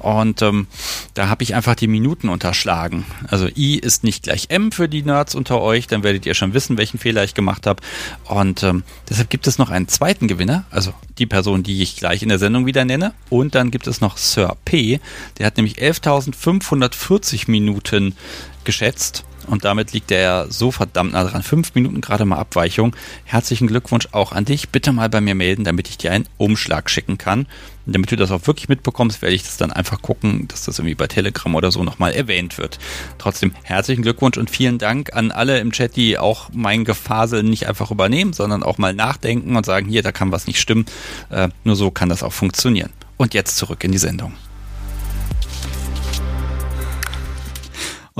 Und 0.00 0.42
ähm, 0.42 0.66
da 1.14 1.28
habe 1.28 1.42
ich 1.42 1.54
einfach 1.54 1.74
die 1.74 1.86
Minuten 1.86 2.28
unterschlagen. 2.28 3.04
Also 3.28 3.48
I 3.56 3.78
ist 3.78 4.02
nicht 4.04 4.24
gleich 4.24 4.46
M 4.48 4.72
für 4.72 4.88
die 4.88 5.02
Nerds 5.02 5.34
unter 5.34 5.60
euch, 5.60 5.86
dann 5.86 6.02
werdet 6.02 6.26
ihr 6.26 6.34
schon 6.34 6.54
wissen, 6.54 6.78
welchen 6.78 6.98
Fehler 6.98 7.22
ich 7.22 7.34
gemacht 7.34 7.66
habe. 7.66 7.82
Und 8.24 8.62
ähm, 8.62 8.82
deshalb 9.08 9.30
gibt 9.30 9.46
es 9.46 9.58
noch 9.58 9.70
einen 9.70 9.88
zweiten 9.88 10.28
Gewinner, 10.28 10.64
also 10.70 10.92
die 11.18 11.26
Person, 11.26 11.62
die 11.62 11.82
ich 11.82 11.96
gleich 11.96 12.22
in 12.22 12.28
der 12.28 12.38
Sendung 12.38 12.66
wieder 12.66 12.84
nenne. 12.84 13.14
Und 13.28 13.54
dann 13.54 13.70
gibt 13.70 13.86
es 13.86 14.00
noch 14.00 14.16
Sir 14.16 14.56
P, 14.64 15.00
der 15.38 15.46
hat 15.46 15.56
nämlich 15.56 15.76
11.540 15.76 17.50
Minuten 17.50 18.16
geschätzt. 18.64 19.24
Und 19.50 19.64
damit 19.64 19.92
liegt 19.92 20.12
er 20.12 20.46
so 20.48 20.70
verdammt 20.70 21.12
nah 21.12 21.24
dran. 21.24 21.42
Fünf 21.42 21.74
Minuten 21.74 22.00
gerade 22.00 22.24
mal 22.24 22.38
Abweichung. 22.38 22.94
Herzlichen 23.24 23.66
Glückwunsch 23.66 24.08
auch 24.12 24.30
an 24.30 24.44
dich. 24.44 24.68
Bitte 24.68 24.92
mal 24.92 25.08
bei 25.08 25.20
mir 25.20 25.34
melden, 25.34 25.64
damit 25.64 25.88
ich 25.88 25.98
dir 25.98 26.12
einen 26.12 26.28
Umschlag 26.36 26.88
schicken 26.88 27.18
kann. 27.18 27.46
Und 27.84 27.94
damit 27.96 28.12
du 28.12 28.16
das 28.16 28.30
auch 28.30 28.46
wirklich 28.46 28.68
mitbekommst, 28.68 29.22
werde 29.22 29.34
ich 29.34 29.42
das 29.42 29.56
dann 29.56 29.72
einfach 29.72 30.02
gucken, 30.02 30.46
dass 30.46 30.66
das 30.66 30.78
irgendwie 30.78 30.94
bei 30.94 31.08
Telegram 31.08 31.52
oder 31.56 31.72
so 31.72 31.82
nochmal 31.82 32.12
erwähnt 32.12 32.58
wird. 32.58 32.78
Trotzdem 33.18 33.52
herzlichen 33.64 34.02
Glückwunsch 34.02 34.38
und 34.38 34.50
vielen 34.50 34.78
Dank 34.78 35.14
an 35.14 35.32
alle 35.32 35.58
im 35.58 35.72
Chat, 35.72 35.96
die 35.96 36.16
auch 36.16 36.50
mein 36.52 36.84
Gefasel 36.84 37.42
nicht 37.42 37.66
einfach 37.66 37.90
übernehmen, 37.90 38.32
sondern 38.32 38.62
auch 38.62 38.78
mal 38.78 38.94
nachdenken 38.94 39.56
und 39.56 39.66
sagen, 39.66 39.88
hier, 39.88 40.02
da 40.02 40.12
kann 40.12 40.30
was 40.30 40.46
nicht 40.46 40.60
stimmen. 40.60 40.86
Äh, 41.30 41.48
nur 41.64 41.74
so 41.74 41.90
kann 41.90 42.08
das 42.08 42.22
auch 42.22 42.32
funktionieren. 42.32 42.90
Und 43.16 43.34
jetzt 43.34 43.56
zurück 43.56 43.82
in 43.82 43.90
die 43.90 43.98
Sendung. 43.98 44.32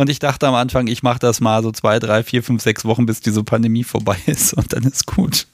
Und 0.01 0.09
ich 0.09 0.18
dachte 0.18 0.48
am 0.48 0.55
Anfang, 0.55 0.86
ich 0.86 1.02
mache 1.02 1.18
das 1.18 1.43
mal 1.43 1.62
so 1.62 1.72
zwei, 1.72 1.98
drei, 1.98 2.22
vier, 2.22 2.43
fünf, 2.43 2.62
sechs 2.62 2.86
Wochen, 2.86 3.05
bis 3.05 3.20
diese 3.20 3.44
Pandemie 3.44 3.85
vorbei 3.85 4.16
ist 4.27 4.55
und 4.55 4.72
dann 4.72 4.85
ist 4.85 5.05
gut. 5.05 5.47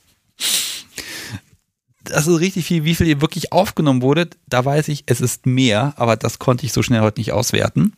Das 2.05 2.29
ist 2.29 2.39
richtig 2.39 2.65
viel, 2.65 2.85
wie 2.85 2.95
viel 2.95 3.09
ihr 3.09 3.21
wirklich 3.21 3.51
aufgenommen 3.51 4.03
wurde. 4.03 4.29
Da 4.47 4.65
weiß 4.65 4.87
ich, 4.87 5.03
es 5.07 5.21
ist 5.21 5.47
mehr, 5.47 5.95
aber 5.97 6.15
das 6.15 6.39
konnte 6.39 6.65
ich 6.65 6.73
so 6.73 6.85
schnell 6.85 7.01
heute 7.01 7.19
nicht 7.19 7.33
auswerten. 7.33 7.95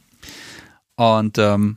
Und 0.97 1.37
ähm, 1.37 1.77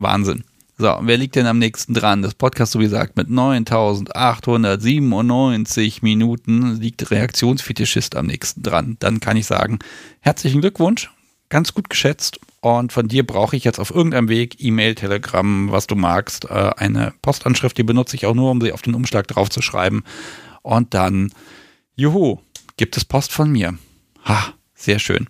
Wahnsinn. 0.00 0.42
So, 0.76 0.98
wer 1.02 1.16
liegt 1.16 1.36
denn 1.36 1.46
am 1.46 1.60
nächsten 1.60 1.94
dran? 1.94 2.22
Das 2.22 2.34
Podcast, 2.34 2.72
so 2.72 2.80
wie 2.80 2.84
gesagt, 2.84 3.16
mit 3.16 3.30
9897 3.30 6.02
Minuten 6.02 6.80
liegt 6.80 7.12
Reaktionsfetischist 7.12 8.16
am 8.16 8.26
nächsten 8.26 8.64
dran. 8.64 8.96
Dann 8.98 9.20
kann 9.20 9.36
ich 9.36 9.46
sagen, 9.46 9.78
herzlichen 10.18 10.62
Glückwunsch, 10.62 11.12
ganz 11.48 11.74
gut 11.74 11.90
geschätzt 11.90 12.40
und 12.64 12.94
von 12.94 13.08
dir 13.08 13.26
brauche 13.26 13.56
ich 13.56 13.64
jetzt 13.64 13.78
auf 13.78 13.90
irgendeinem 13.90 14.30
Weg, 14.30 14.56
E-Mail, 14.58 14.94
Telegram, 14.94 15.70
was 15.70 15.86
du 15.86 15.96
magst, 15.96 16.46
äh, 16.46 16.70
eine 16.78 17.12
Postanschrift, 17.20 17.76
die 17.76 17.82
benutze 17.82 18.16
ich 18.16 18.24
auch 18.24 18.34
nur, 18.34 18.50
um 18.50 18.62
sie 18.62 18.72
auf 18.72 18.80
den 18.80 18.94
Umschlag 18.94 19.28
drauf 19.28 19.50
zu 19.50 19.60
schreiben. 19.60 20.02
Und 20.62 20.94
dann, 20.94 21.30
juhu, 21.94 22.38
gibt 22.78 22.96
es 22.96 23.04
Post 23.04 23.32
von 23.32 23.52
mir. 23.52 23.76
Ha, 24.24 24.54
sehr 24.74 24.98
schön. 24.98 25.26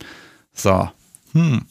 So. 0.53 0.89
Hm. 1.32 1.62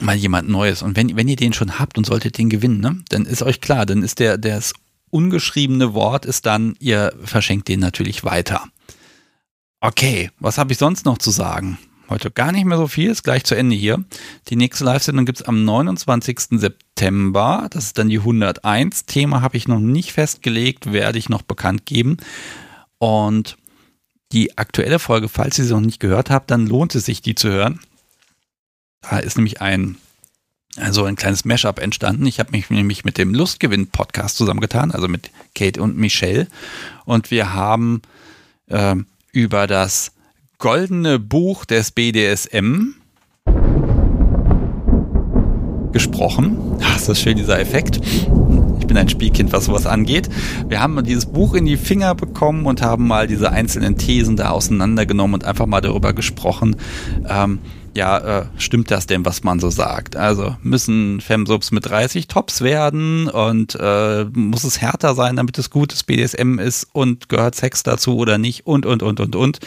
Mal 0.00 0.14
jemand 0.14 0.48
Neues. 0.48 0.82
Und 0.82 0.96
wenn, 0.96 1.16
wenn 1.16 1.26
ihr 1.26 1.34
den 1.34 1.52
schon 1.52 1.80
habt 1.80 1.98
und 1.98 2.04
solltet 2.04 2.38
den 2.38 2.48
gewinnen, 2.48 2.78
ne, 2.78 3.02
dann 3.08 3.24
ist 3.24 3.42
euch 3.42 3.60
klar, 3.60 3.84
dann 3.84 4.04
ist 4.04 4.20
der, 4.20 4.38
das 4.38 4.74
ungeschriebene 5.10 5.92
Wort 5.92 6.24
ist 6.24 6.46
dann, 6.46 6.76
ihr 6.78 7.12
verschenkt 7.24 7.66
den 7.66 7.80
natürlich 7.80 8.22
weiter. 8.22 8.62
Okay, 9.80 10.30
was 10.38 10.56
habe 10.56 10.70
ich 10.70 10.78
sonst 10.78 11.04
noch 11.04 11.18
zu 11.18 11.32
sagen? 11.32 11.78
Heute 12.08 12.30
gar 12.30 12.52
nicht 12.52 12.64
mehr 12.64 12.78
so 12.78 12.86
viel, 12.86 13.10
ist 13.10 13.22
gleich 13.22 13.44
zu 13.44 13.54
Ende 13.54 13.76
hier. 13.76 14.02
Die 14.48 14.56
nächste 14.56 14.84
Live-Sendung 14.84 15.26
gibt 15.26 15.40
es 15.40 15.46
am 15.46 15.64
29. 15.64 16.58
September. 16.58 17.66
Das 17.70 17.84
ist 17.84 17.98
dann 17.98 18.08
die 18.08 18.20
101. 18.20 19.04
Thema 19.04 19.42
habe 19.42 19.58
ich 19.58 19.68
noch 19.68 19.78
nicht 19.78 20.12
festgelegt, 20.12 20.90
werde 20.92 21.18
ich 21.18 21.28
noch 21.28 21.42
bekannt 21.42 21.84
geben. 21.84 22.16
Und 22.96 23.58
die 24.32 24.56
aktuelle 24.56 24.98
Folge, 24.98 25.28
falls 25.28 25.58
ihr 25.58 25.66
sie 25.66 25.74
noch 25.74 25.80
nicht 25.80 26.00
gehört 26.00 26.30
habt, 26.30 26.50
dann 26.50 26.66
lohnt 26.66 26.94
es 26.94 27.04
sich, 27.04 27.20
die 27.20 27.34
zu 27.34 27.50
hören. 27.50 27.80
Da 29.02 29.18
ist 29.18 29.36
nämlich 29.36 29.60
ein, 29.60 29.98
also 30.76 31.04
ein 31.04 31.16
kleines 31.16 31.44
Mashup 31.44 31.78
entstanden. 31.78 32.24
Ich 32.24 32.40
habe 32.40 32.52
mich 32.52 32.70
nämlich 32.70 33.04
mit 33.04 33.18
dem 33.18 33.34
Lustgewinn-Podcast 33.34 34.34
zusammengetan, 34.36 34.92
also 34.92 35.08
mit 35.08 35.30
Kate 35.54 35.82
und 35.82 35.98
Michelle. 35.98 36.46
Und 37.04 37.30
wir 37.30 37.52
haben 37.52 38.00
äh, 38.68 38.96
über 39.32 39.66
das 39.66 40.12
goldene 40.58 41.20
Buch 41.20 41.64
des 41.64 41.92
BDSM 41.92 42.94
gesprochen. 45.92 46.58
Ach, 46.82 46.96
ist 46.96 47.08
das 47.08 47.20
schön, 47.20 47.36
dieser 47.36 47.60
Effekt. 47.60 48.00
Ich 48.80 48.86
bin 48.88 48.96
ein 48.96 49.08
Spielkind, 49.08 49.52
was 49.52 49.66
sowas 49.66 49.86
angeht. 49.86 50.28
Wir 50.66 50.80
haben 50.80 51.00
dieses 51.04 51.26
Buch 51.26 51.54
in 51.54 51.64
die 51.64 51.76
Finger 51.76 52.16
bekommen 52.16 52.66
und 52.66 52.82
haben 52.82 53.06
mal 53.06 53.28
diese 53.28 53.52
einzelnen 53.52 53.98
Thesen 53.98 54.36
da 54.36 54.50
auseinandergenommen 54.50 55.34
und 55.34 55.44
einfach 55.44 55.66
mal 55.66 55.80
darüber 55.80 56.12
gesprochen, 56.12 56.74
ähm, 57.28 57.60
ja, 57.94 58.40
äh, 58.40 58.46
stimmt 58.58 58.90
das 58.90 59.06
denn, 59.06 59.24
was 59.24 59.42
man 59.42 59.60
so 59.60 59.70
sagt? 59.70 60.16
Also 60.16 60.56
müssen 60.62 61.20
Femsubs 61.20 61.70
mit 61.70 61.86
30 61.86 62.28
Tops 62.28 62.60
werden 62.60 63.28
und 63.28 63.76
äh, 63.80 64.24
muss 64.32 64.64
es 64.64 64.80
härter 64.80 65.14
sein, 65.14 65.36
damit 65.36 65.58
es 65.58 65.70
gutes 65.70 66.02
BDSM 66.04 66.58
ist 66.58 66.86
und 66.92 67.28
gehört 67.28 67.54
Sex 67.54 67.82
dazu 67.82 68.16
oder 68.16 68.38
nicht 68.38 68.66
und, 68.66 68.86
und, 68.86 69.02
und, 69.02 69.20
und, 69.20 69.36
und. 69.36 69.58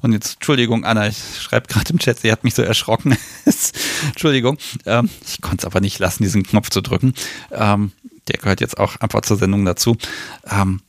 Und 0.00 0.12
jetzt, 0.12 0.34
Entschuldigung, 0.34 0.84
Anna, 0.84 1.08
ich 1.08 1.18
schreibe 1.40 1.68
gerade 1.68 1.92
im 1.92 1.98
Chat, 1.98 2.18
sie 2.20 2.32
hat 2.32 2.44
mich 2.44 2.54
so 2.54 2.62
erschrocken. 2.62 3.16
Entschuldigung, 4.08 4.58
ähm, 4.84 5.08
ich 5.26 5.40
konnte 5.40 5.58
es 5.58 5.64
aber 5.64 5.80
nicht 5.80 5.98
lassen, 5.98 6.22
diesen 6.22 6.42
Knopf 6.42 6.70
zu 6.70 6.80
drücken. 6.80 7.14
Ähm, 7.50 7.92
der 8.28 8.38
gehört 8.38 8.60
jetzt 8.60 8.78
auch 8.78 8.96
einfach 8.96 9.20
zur 9.20 9.36
Sendung 9.36 9.64
dazu. 9.64 9.96
Ähm, 10.50 10.80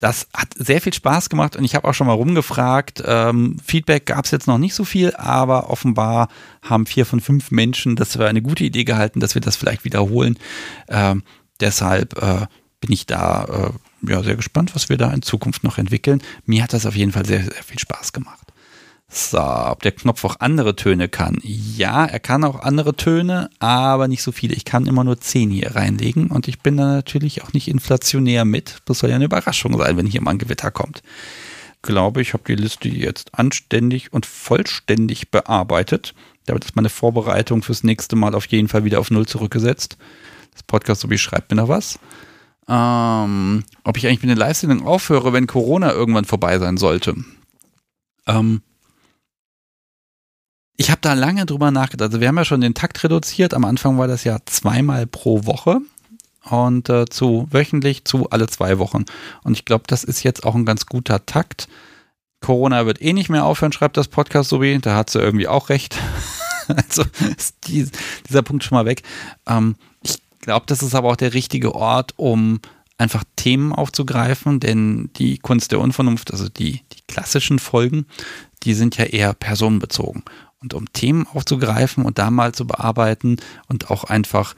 das 0.00 0.28
hat 0.34 0.54
sehr 0.56 0.80
viel 0.80 0.92
Spaß 0.92 1.30
gemacht 1.30 1.56
und 1.56 1.64
ich 1.64 1.74
habe 1.74 1.88
auch 1.88 1.94
schon 1.94 2.06
mal 2.06 2.12
rumgefragt. 2.12 3.02
Ähm, 3.04 3.56
Feedback 3.64 4.06
gab 4.06 4.26
es 4.26 4.30
jetzt 4.30 4.46
noch 4.46 4.58
nicht 4.58 4.74
so 4.74 4.84
viel, 4.84 5.14
aber 5.16 5.70
offenbar 5.70 6.28
haben 6.62 6.86
vier 6.86 7.06
von 7.06 7.20
fünf 7.20 7.50
Menschen 7.50 7.96
das 7.96 8.12
für 8.12 8.28
eine 8.28 8.42
gute 8.42 8.64
Idee 8.64 8.84
gehalten, 8.84 9.20
dass 9.20 9.34
wir 9.34 9.40
das 9.40 9.56
vielleicht 9.56 9.84
wiederholen. 9.84 10.38
Ähm, 10.88 11.22
deshalb 11.60 12.20
äh, 12.22 12.46
bin 12.80 12.92
ich 12.92 13.06
da 13.06 13.72
äh, 14.04 14.10
ja, 14.10 14.22
sehr 14.22 14.36
gespannt, 14.36 14.74
was 14.74 14.88
wir 14.90 14.98
da 14.98 15.10
in 15.12 15.22
Zukunft 15.22 15.64
noch 15.64 15.78
entwickeln. 15.78 16.22
Mir 16.44 16.62
hat 16.62 16.74
das 16.74 16.84
auf 16.84 16.94
jeden 16.94 17.12
Fall 17.12 17.24
sehr, 17.24 17.42
sehr 17.42 17.62
viel 17.62 17.78
Spaß 17.78 18.12
gemacht. 18.12 18.45
So, 19.08 19.40
ob 19.40 19.82
der 19.82 19.92
Knopf 19.92 20.24
auch 20.24 20.40
andere 20.40 20.74
Töne 20.74 21.08
kann. 21.08 21.38
Ja, 21.42 22.06
er 22.06 22.18
kann 22.18 22.42
auch 22.42 22.60
andere 22.60 22.96
Töne, 22.96 23.50
aber 23.60 24.08
nicht 24.08 24.22
so 24.22 24.32
viele. 24.32 24.54
Ich 24.54 24.64
kann 24.64 24.86
immer 24.86 25.04
nur 25.04 25.20
10 25.20 25.50
hier 25.50 25.76
reinlegen 25.76 26.26
und 26.28 26.48
ich 26.48 26.58
bin 26.58 26.76
da 26.76 26.86
natürlich 26.86 27.42
auch 27.42 27.52
nicht 27.52 27.68
inflationär 27.68 28.44
mit. 28.44 28.82
Das 28.84 28.98
soll 28.98 29.10
ja 29.10 29.16
eine 29.16 29.26
Überraschung 29.26 29.78
sein, 29.78 29.96
wenn 29.96 30.06
hier 30.06 30.22
mal 30.22 30.32
ein 30.32 30.38
Gewitter 30.38 30.72
kommt. 30.72 31.02
Glaube 31.82 32.20
ich, 32.20 32.32
habe 32.32 32.42
die 32.48 32.56
Liste 32.56 32.88
jetzt 32.88 33.38
anständig 33.38 34.12
und 34.12 34.26
vollständig 34.26 35.30
bearbeitet. 35.30 36.14
Damit 36.46 36.64
ist 36.64 36.74
meine 36.74 36.88
Vorbereitung 36.88 37.62
fürs 37.62 37.84
nächste 37.84 38.16
Mal 38.16 38.34
auf 38.34 38.46
jeden 38.46 38.66
Fall 38.66 38.84
wieder 38.84 38.98
auf 38.98 39.12
Null 39.12 39.26
zurückgesetzt. 39.26 39.98
Das 40.52 40.64
Podcast 40.64 41.02
so 41.02 41.10
wie 41.10 41.18
schreibt 41.18 41.50
mir 41.50 41.56
noch 41.56 41.68
was. 41.68 42.00
Ähm, 42.68 43.62
ob 43.84 43.96
ich 43.96 44.06
eigentlich 44.06 44.22
mit 44.22 44.30
den 44.30 44.38
Live-Sendungen 44.38 44.84
aufhöre, 44.84 45.32
wenn 45.32 45.46
Corona 45.46 45.92
irgendwann 45.92 46.24
vorbei 46.24 46.58
sein 46.58 46.76
sollte. 46.76 47.14
Ähm, 48.26 48.62
ich 50.76 50.90
habe 50.90 51.00
da 51.00 51.14
lange 51.14 51.46
drüber 51.46 51.70
nachgedacht. 51.70 52.10
Also 52.10 52.20
wir 52.20 52.28
haben 52.28 52.36
ja 52.36 52.44
schon 52.44 52.60
den 52.60 52.74
Takt 52.74 53.02
reduziert. 53.02 53.54
Am 53.54 53.64
Anfang 53.64 53.98
war 53.98 54.08
das 54.08 54.24
ja 54.24 54.38
zweimal 54.44 55.06
pro 55.06 55.46
Woche 55.46 55.80
und 56.50 56.88
äh, 56.88 57.06
zu 57.06 57.48
wöchentlich 57.50 58.04
zu 58.04 58.30
alle 58.30 58.46
zwei 58.46 58.78
Wochen. 58.78 59.04
Und 59.42 59.54
ich 59.54 59.64
glaube, 59.64 59.84
das 59.86 60.04
ist 60.04 60.22
jetzt 60.22 60.44
auch 60.44 60.54
ein 60.54 60.66
ganz 60.66 60.86
guter 60.86 61.24
Takt. 61.24 61.68
Corona 62.40 62.86
wird 62.86 63.00
eh 63.00 63.12
nicht 63.12 63.30
mehr 63.30 63.44
aufhören, 63.44 63.72
schreibt 63.72 63.96
das 63.96 64.08
Podcast 64.08 64.50
so 64.50 64.60
wie. 64.60 64.78
Da 64.78 64.94
hat 64.94 65.10
sie 65.10 65.18
irgendwie 65.18 65.48
auch 65.48 65.70
recht. 65.70 65.96
also 66.68 67.04
ist 67.36 67.56
die, 67.66 67.88
dieser 68.28 68.42
Punkt 68.42 68.62
schon 68.62 68.76
mal 68.76 68.86
weg. 68.86 69.02
Ähm, 69.46 69.76
ich 70.02 70.18
glaube, 70.40 70.66
das 70.66 70.82
ist 70.82 70.94
aber 70.94 71.08
auch 71.10 71.16
der 71.16 71.32
richtige 71.32 71.74
Ort, 71.74 72.12
um 72.16 72.60
einfach 72.98 73.24
Themen 73.36 73.72
aufzugreifen, 73.72 74.60
denn 74.60 75.10
die 75.16 75.38
Kunst 75.38 75.72
der 75.72 75.80
Unvernunft, 75.80 76.32
also 76.32 76.48
die, 76.48 76.82
die 76.92 77.02
klassischen 77.08 77.58
Folgen, 77.58 78.06
die 78.62 78.74
sind 78.74 78.96
ja 78.96 79.04
eher 79.04 79.34
personenbezogen 79.34 80.22
und 80.60 80.74
um 80.74 80.92
Themen 80.92 81.26
aufzugreifen 81.26 82.04
und 82.04 82.18
da 82.18 82.30
mal 82.30 82.52
zu 82.52 82.66
bearbeiten 82.66 83.36
und 83.68 83.90
auch 83.90 84.04
einfach 84.04 84.54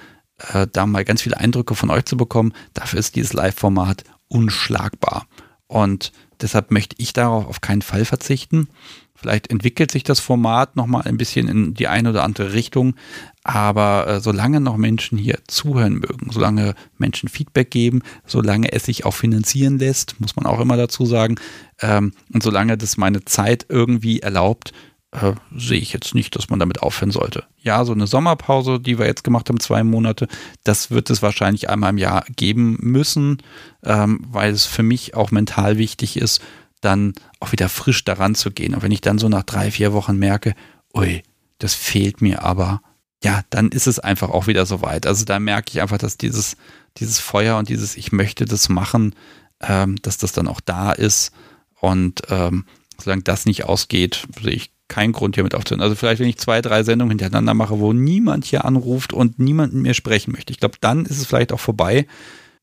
äh, 0.52 0.66
da 0.72 0.86
mal 0.86 1.04
ganz 1.04 1.22
viele 1.22 1.38
Eindrücke 1.38 1.74
von 1.74 1.90
euch 1.90 2.04
zu 2.04 2.16
bekommen, 2.16 2.52
dafür 2.74 2.98
ist 2.98 3.16
dieses 3.16 3.32
Live-Format 3.32 4.04
unschlagbar. 4.28 5.26
Und 5.66 6.12
deshalb 6.40 6.70
möchte 6.70 6.96
ich 6.98 7.12
darauf 7.12 7.46
auf 7.46 7.60
keinen 7.60 7.82
Fall 7.82 8.04
verzichten. 8.04 8.68
Vielleicht 9.14 9.50
entwickelt 9.50 9.90
sich 9.90 10.04
das 10.04 10.20
Format 10.20 10.76
nochmal 10.76 11.02
ein 11.02 11.16
bisschen 11.18 11.48
in 11.48 11.74
die 11.74 11.88
eine 11.88 12.10
oder 12.10 12.22
andere 12.22 12.52
Richtung, 12.52 12.94
aber 13.42 14.06
äh, 14.06 14.20
solange 14.20 14.60
noch 14.60 14.76
Menschen 14.76 15.18
hier 15.18 15.40
zuhören 15.48 15.94
mögen, 15.94 16.30
solange 16.30 16.76
Menschen 16.98 17.28
Feedback 17.28 17.72
geben, 17.72 18.02
solange 18.24 18.72
es 18.72 18.84
sich 18.84 19.04
auch 19.04 19.14
finanzieren 19.14 19.80
lässt, 19.80 20.20
muss 20.20 20.36
man 20.36 20.46
auch 20.46 20.60
immer 20.60 20.76
dazu 20.76 21.04
sagen, 21.04 21.34
ähm, 21.80 22.12
und 22.32 22.44
solange 22.44 22.78
das 22.78 22.96
meine 22.96 23.24
Zeit 23.24 23.66
irgendwie 23.68 24.20
erlaubt, 24.20 24.72
äh, 25.12 25.32
sehe 25.56 25.80
ich 25.80 25.92
jetzt 25.92 26.14
nicht, 26.14 26.36
dass 26.36 26.50
man 26.50 26.58
damit 26.58 26.82
aufhören 26.82 27.10
sollte. 27.10 27.44
Ja, 27.56 27.84
so 27.84 27.92
eine 27.92 28.06
Sommerpause, 28.06 28.78
die 28.78 28.98
wir 28.98 29.06
jetzt 29.06 29.24
gemacht 29.24 29.48
haben, 29.48 29.60
zwei 29.60 29.82
Monate, 29.82 30.28
das 30.64 30.90
wird 30.90 31.10
es 31.10 31.22
wahrscheinlich 31.22 31.70
einmal 31.70 31.90
im 31.90 31.98
Jahr 31.98 32.24
geben 32.36 32.76
müssen, 32.80 33.42
ähm, 33.84 34.20
weil 34.30 34.52
es 34.52 34.66
für 34.66 34.82
mich 34.82 35.14
auch 35.14 35.30
mental 35.30 35.78
wichtig 35.78 36.16
ist, 36.16 36.42
dann 36.80 37.14
auch 37.40 37.52
wieder 37.52 37.68
frisch 37.68 38.04
daran 38.04 38.34
zu 38.34 38.50
gehen. 38.50 38.74
Und 38.74 38.82
wenn 38.82 38.92
ich 38.92 39.00
dann 39.00 39.18
so 39.18 39.28
nach 39.28 39.42
drei, 39.42 39.70
vier 39.70 39.92
Wochen 39.92 40.16
merke, 40.16 40.54
ui, 40.94 41.22
das 41.58 41.74
fehlt 41.74 42.20
mir 42.20 42.42
aber, 42.42 42.82
ja, 43.22 43.42
dann 43.50 43.70
ist 43.70 43.86
es 43.86 43.98
einfach 43.98 44.30
auch 44.30 44.46
wieder 44.46 44.64
so 44.64 44.82
weit. 44.82 45.06
Also 45.06 45.24
da 45.24 45.40
merke 45.40 45.70
ich 45.70 45.80
einfach, 45.80 45.98
dass 45.98 46.18
dieses, 46.18 46.56
dieses 46.98 47.18
Feuer 47.18 47.56
und 47.58 47.68
dieses 47.68 47.96
Ich 47.96 48.12
möchte 48.12 48.44
das 48.44 48.68
machen, 48.68 49.14
ähm, 49.60 49.96
dass 50.02 50.18
das 50.18 50.32
dann 50.32 50.46
auch 50.46 50.60
da 50.60 50.92
ist. 50.92 51.32
Und 51.80 52.22
ähm, 52.28 52.64
solange 53.02 53.22
das 53.22 53.44
nicht 53.44 53.64
ausgeht, 53.64 54.28
sehe 54.40 54.52
ich 54.52 54.70
keinen 54.88 55.12
Grund 55.12 55.34
hier 55.34 55.44
mit 55.44 55.54
aufzuhören. 55.54 55.82
Also 55.82 55.94
vielleicht, 55.94 56.20
wenn 56.20 56.28
ich 56.28 56.38
zwei, 56.38 56.62
drei 56.62 56.82
Sendungen 56.82 57.10
hintereinander 57.10 57.54
mache, 57.54 57.78
wo 57.78 57.92
niemand 57.92 58.44
hier 58.44 58.64
anruft 58.64 59.12
und 59.12 59.38
niemand 59.38 59.74
mit 59.74 59.82
mir 59.82 59.94
sprechen 59.94 60.32
möchte. 60.32 60.52
Ich 60.52 60.60
glaube, 60.60 60.76
dann 60.80 61.04
ist 61.04 61.18
es 61.18 61.26
vielleicht 61.26 61.52
auch 61.52 61.60
vorbei. 61.60 62.06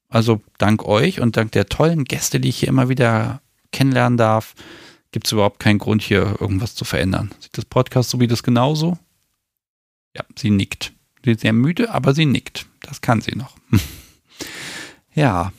Also 0.09 0.41
dank 0.57 0.85
euch 0.85 1.21
und 1.21 1.37
dank 1.37 1.51
der 1.51 1.67
tollen 1.67 2.03
Gäste, 2.03 2.39
die 2.39 2.49
ich 2.49 2.57
hier 2.57 2.69
immer 2.69 2.89
wieder 2.89 3.41
kennenlernen 3.71 4.17
darf, 4.17 4.55
gibt 5.11 5.27
es 5.27 5.31
überhaupt 5.31 5.59
keinen 5.59 5.79
Grund, 5.79 6.01
hier 6.01 6.35
irgendwas 6.39 6.75
zu 6.75 6.85
verändern. 6.85 7.31
Sieht 7.39 7.57
das 7.57 7.65
Podcast 7.65 8.09
so 8.09 8.19
wie 8.19 8.27
das 8.27 8.43
genauso? 8.43 8.97
Ja, 10.15 10.23
sie 10.37 10.49
nickt. 10.49 10.93
Sie 11.23 11.31
ist 11.31 11.41
sehr 11.41 11.53
müde, 11.53 11.93
aber 11.93 12.13
sie 12.13 12.25
nickt. 12.25 12.65
Das 12.81 13.01
kann 13.01 13.21
sie 13.21 13.35
noch. 13.35 13.55
ja, 15.13 15.51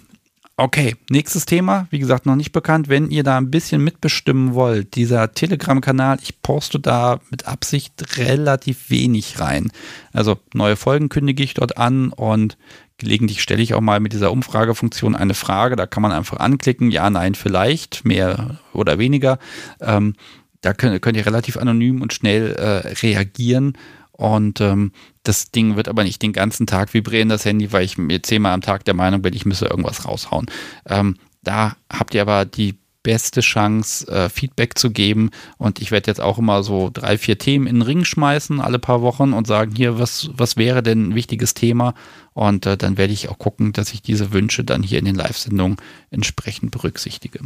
Okay, 0.59 0.97
nächstes 1.11 1.45
Thema, 1.45 1.87
wie 1.91 1.99
gesagt, 1.99 2.25
noch 2.25 2.35
nicht 2.35 2.53
bekannt. 2.53 2.89
Wenn 2.89 3.11
ihr 3.11 3.23
da 3.23 3.37
ein 3.37 3.51
bisschen 3.51 3.85
mitbestimmen 3.85 4.55
wollt, 4.55 4.95
dieser 4.95 5.33
Telegram-Kanal, 5.33 6.17
ich 6.23 6.41
poste 6.41 6.81
da 6.81 7.21
mit 7.31 7.47
Absicht 7.47 8.17
relativ 8.17 8.89
wenig 8.89 9.39
rein. 9.39 9.71
Also 10.15 10.39
neue 10.55 10.77
Folgen 10.77 11.11
kündige 11.11 11.43
ich 11.43 11.53
dort 11.53 11.77
an 11.77 12.09
und 12.09 12.57
gelegentlich 12.97 13.43
stelle 13.43 13.61
ich 13.61 13.75
auch 13.75 13.83
mal 13.83 14.01
mit 14.01 14.15
dieser 14.15 14.33
Umfragefunktion 14.33 15.15
eine 15.15 15.35
Frage. 15.35 15.77
Da 15.77 15.85
kann 15.85 16.03
man 16.03 16.13
einfach 16.13 16.39
anklicken, 16.39 16.91
ja, 16.91 17.11
nein, 17.11 17.35
vielleicht, 17.35 18.07
mehr 18.07 18.59
oder 18.73 18.99
weniger. 18.99 19.39
Ähm, 19.83 20.15
da 20.63 20.73
könnt, 20.73 21.03
könnt, 21.03 21.19
ihr 21.19 21.27
relativ 21.27 21.59
anonym 21.59 22.01
und 22.01 22.15
schnell 22.15 22.53
äh, 22.55 22.95
reagieren 23.03 23.77
und 24.17 24.61
ähm, 24.61 24.93
das 25.25 25.51
Ding 25.51 25.77
wird 25.77 25.89
aber 25.89 26.05
nicht 26.05 26.23
den 26.23 26.33
ganzen 26.33 26.67
Tag 26.67 26.95
vibrieren, 26.95 27.29
das 27.29 27.45
Handy, 27.45 27.73
weil 27.73 27.85
ich 27.85 27.99
mir 27.99 28.23
zehnmal 28.23 28.53
am 28.53 28.63
Tag 28.63 28.85
der 28.85 28.95
Meinung 28.95 29.23
bin, 29.23 29.35
ich 29.35 29.45
müsse 29.45 29.67
irgendwas 29.67 30.07
raushauen. 30.07 30.47
Ähm, 30.87 31.17
da 31.43 31.77
habt 31.91 32.15
ihr 32.15 32.23
aber 32.23 32.45
die 32.45 32.77
beste 33.03 33.41
Chance, 33.41 34.09
äh, 34.09 34.29
Feedback 34.29 34.77
zu 34.77 34.91
geben. 34.91 35.31
Und 35.59 35.81
ich 35.81 35.93
werde 35.93 36.11
jetzt 36.11 36.21
auch 36.21 36.39
immer 36.39 36.65
so 36.65 36.91
drei, 36.93 37.19
vier 37.19 37.39
Themen 37.39 37.69
in 37.69 37.77
den 37.77 37.83
Ring 37.83 38.05
schmeißen, 38.05 38.61
alle 38.61 38.81
paar 38.81 39.01
Wochen 39.01 39.33
und 39.33 39.47
sagen, 39.47 39.77
hier, 39.77 40.01
was, 40.01 40.31
was 40.33 40.57
wäre 40.57 40.83
denn 40.83 41.11
ein 41.11 41.15
wichtiges 41.15 41.55
Thema? 41.55 41.95
Und 42.33 42.67
äh, 42.67 42.77
dann 42.77 42.97
werde 42.97 43.13
ich 43.13 43.29
auch 43.29 43.39
gucken, 43.39 43.73
dass 43.73 43.93
ich 43.93 44.03
diese 44.03 44.33
Wünsche 44.33 44.65
dann 44.65 44.83
hier 44.83 44.99
in 44.99 45.05
den 45.05 45.15
Live-Sendungen 45.15 45.77
entsprechend 46.11 46.73
berücksichtige. 46.73 47.41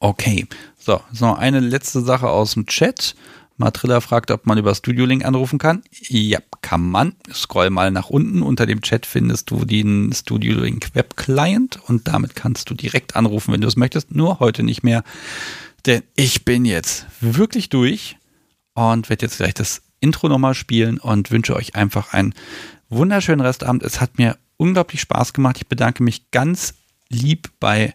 Okay, 0.00 0.46
so, 0.76 1.00
so 1.12 1.34
eine 1.34 1.60
letzte 1.60 2.00
Sache 2.00 2.28
aus 2.28 2.54
dem 2.54 2.66
Chat. 2.66 3.14
Matrilla 3.58 4.00
fragt, 4.00 4.30
ob 4.30 4.46
man 4.46 4.56
über 4.56 4.74
Studio 4.74 5.04
Link 5.04 5.24
anrufen 5.24 5.58
kann. 5.58 5.82
Ja, 6.08 6.38
kann 6.62 6.88
man. 6.88 7.16
Scroll 7.32 7.70
mal 7.70 7.90
nach 7.90 8.08
unten. 8.08 8.42
Unter 8.42 8.66
dem 8.66 8.82
Chat 8.82 9.04
findest 9.04 9.50
du 9.50 9.64
den 9.64 10.12
Studio 10.12 10.60
Link 10.60 10.90
Web 10.94 11.16
Client 11.16 11.78
und 11.88 12.06
damit 12.08 12.36
kannst 12.36 12.70
du 12.70 12.74
direkt 12.74 13.16
anrufen, 13.16 13.52
wenn 13.52 13.60
du 13.60 13.68
es 13.68 13.76
möchtest. 13.76 14.14
Nur 14.14 14.38
heute 14.38 14.62
nicht 14.62 14.84
mehr, 14.84 15.02
denn 15.86 16.02
ich 16.14 16.44
bin 16.44 16.64
jetzt 16.64 17.06
wirklich 17.20 17.68
durch 17.68 18.16
und 18.74 19.10
werde 19.10 19.26
jetzt 19.26 19.38
gleich 19.38 19.54
das 19.54 19.82
Intro 20.00 20.28
nochmal 20.28 20.54
spielen 20.54 20.98
und 20.98 21.32
wünsche 21.32 21.56
euch 21.56 21.74
einfach 21.74 22.12
einen 22.12 22.34
wunderschönen 22.88 23.40
Restabend. 23.40 23.82
Es 23.82 24.00
hat 24.00 24.18
mir 24.18 24.38
unglaublich 24.56 25.00
Spaß 25.00 25.32
gemacht. 25.32 25.56
Ich 25.58 25.66
bedanke 25.66 26.04
mich 26.04 26.30
ganz 26.30 26.74
lieb 27.08 27.50
bei 27.58 27.92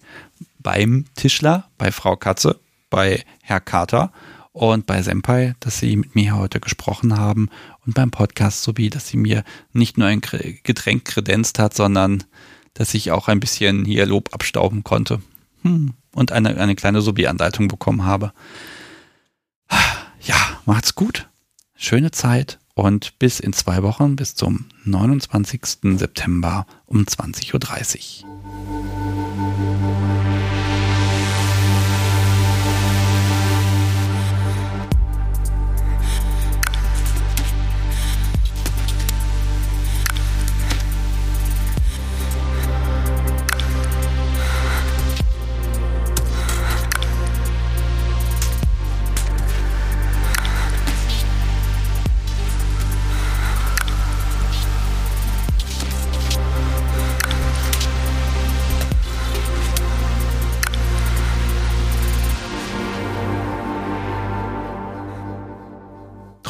beim 0.59 1.05
Tischler, 1.15 1.69
bei 1.77 1.91
Frau 1.91 2.15
Katze, 2.15 2.59
bei 2.89 3.23
Herr 3.41 3.59
Carter 3.59 4.11
und 4.53 4.85
bei 4.85 5.01
Senpai, 5.01 5.55
dass 5.59 5.79
Sie 5.79 5.95
mit 5.95 6.15
mir 6.15 6.37
heute 6.37 6.59
gesprochen 6.59 7.17
haben 7.17 7.49
und 7.85 7.95
beim 7.95 8.11
Podcast 8.11 8.63
sowie, 8.63 8.89
dass 8.89 9.07
sie 9.07 9.17
mir 9.17 9.43
nicht 9.73 9.97
nur 9.97 10.07
ein 10.07 10.21
Getränk 10.21 11.05
kredenzt 11.05 11.59
hat, 11.59 11.73
sondern 11.73 12.23
dass 12.75 12.93
ich 12.93 13.11
auch 13.11 13.27
ein 13.27 13.39
bisschen 13.39 13.83
hier 13.83 14.05
Lob 14.05 14.33
abstauben 14.33 14.83
konnte 14.83 15.21
hm, 15.63 15.93
und 16.13 16.31
eine, 16.31 16.57
eine 16.57 16.75
kleine 16.75 17.01
Sobi-Anleitung 17.01 17.67
bekommen 17.67 18.05
habe. 18.05 18.31
Ja, 20.21 20.35
macht's 20.65 20.95
gut. 20.95 21.27
Schöne 21.75 22.11
Zeit 22.11 22.59
und 22.75 23.19
bis 23.19 23.39
in 23.39 23.53
zwei 23.53 23.83
Wochen, 23.83 24.15
bis 24.15 24.35
zum 24.35 24.65
29. 24.85 25.97
September 25.97 26.65
um 26.85 27.03
20.30 27.03 28.23
Uhr. 28.23 28.32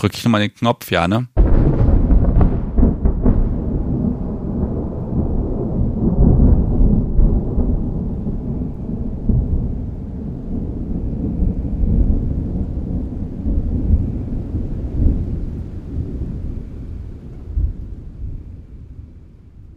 Drücke 0.03 0.17
ich 0.17 0.23
nochmal 0.25 0.41
den 0.41 0.53
Knopf, 0.53 0.91
ja, 0.91 1.07
ne? 1.07 1.29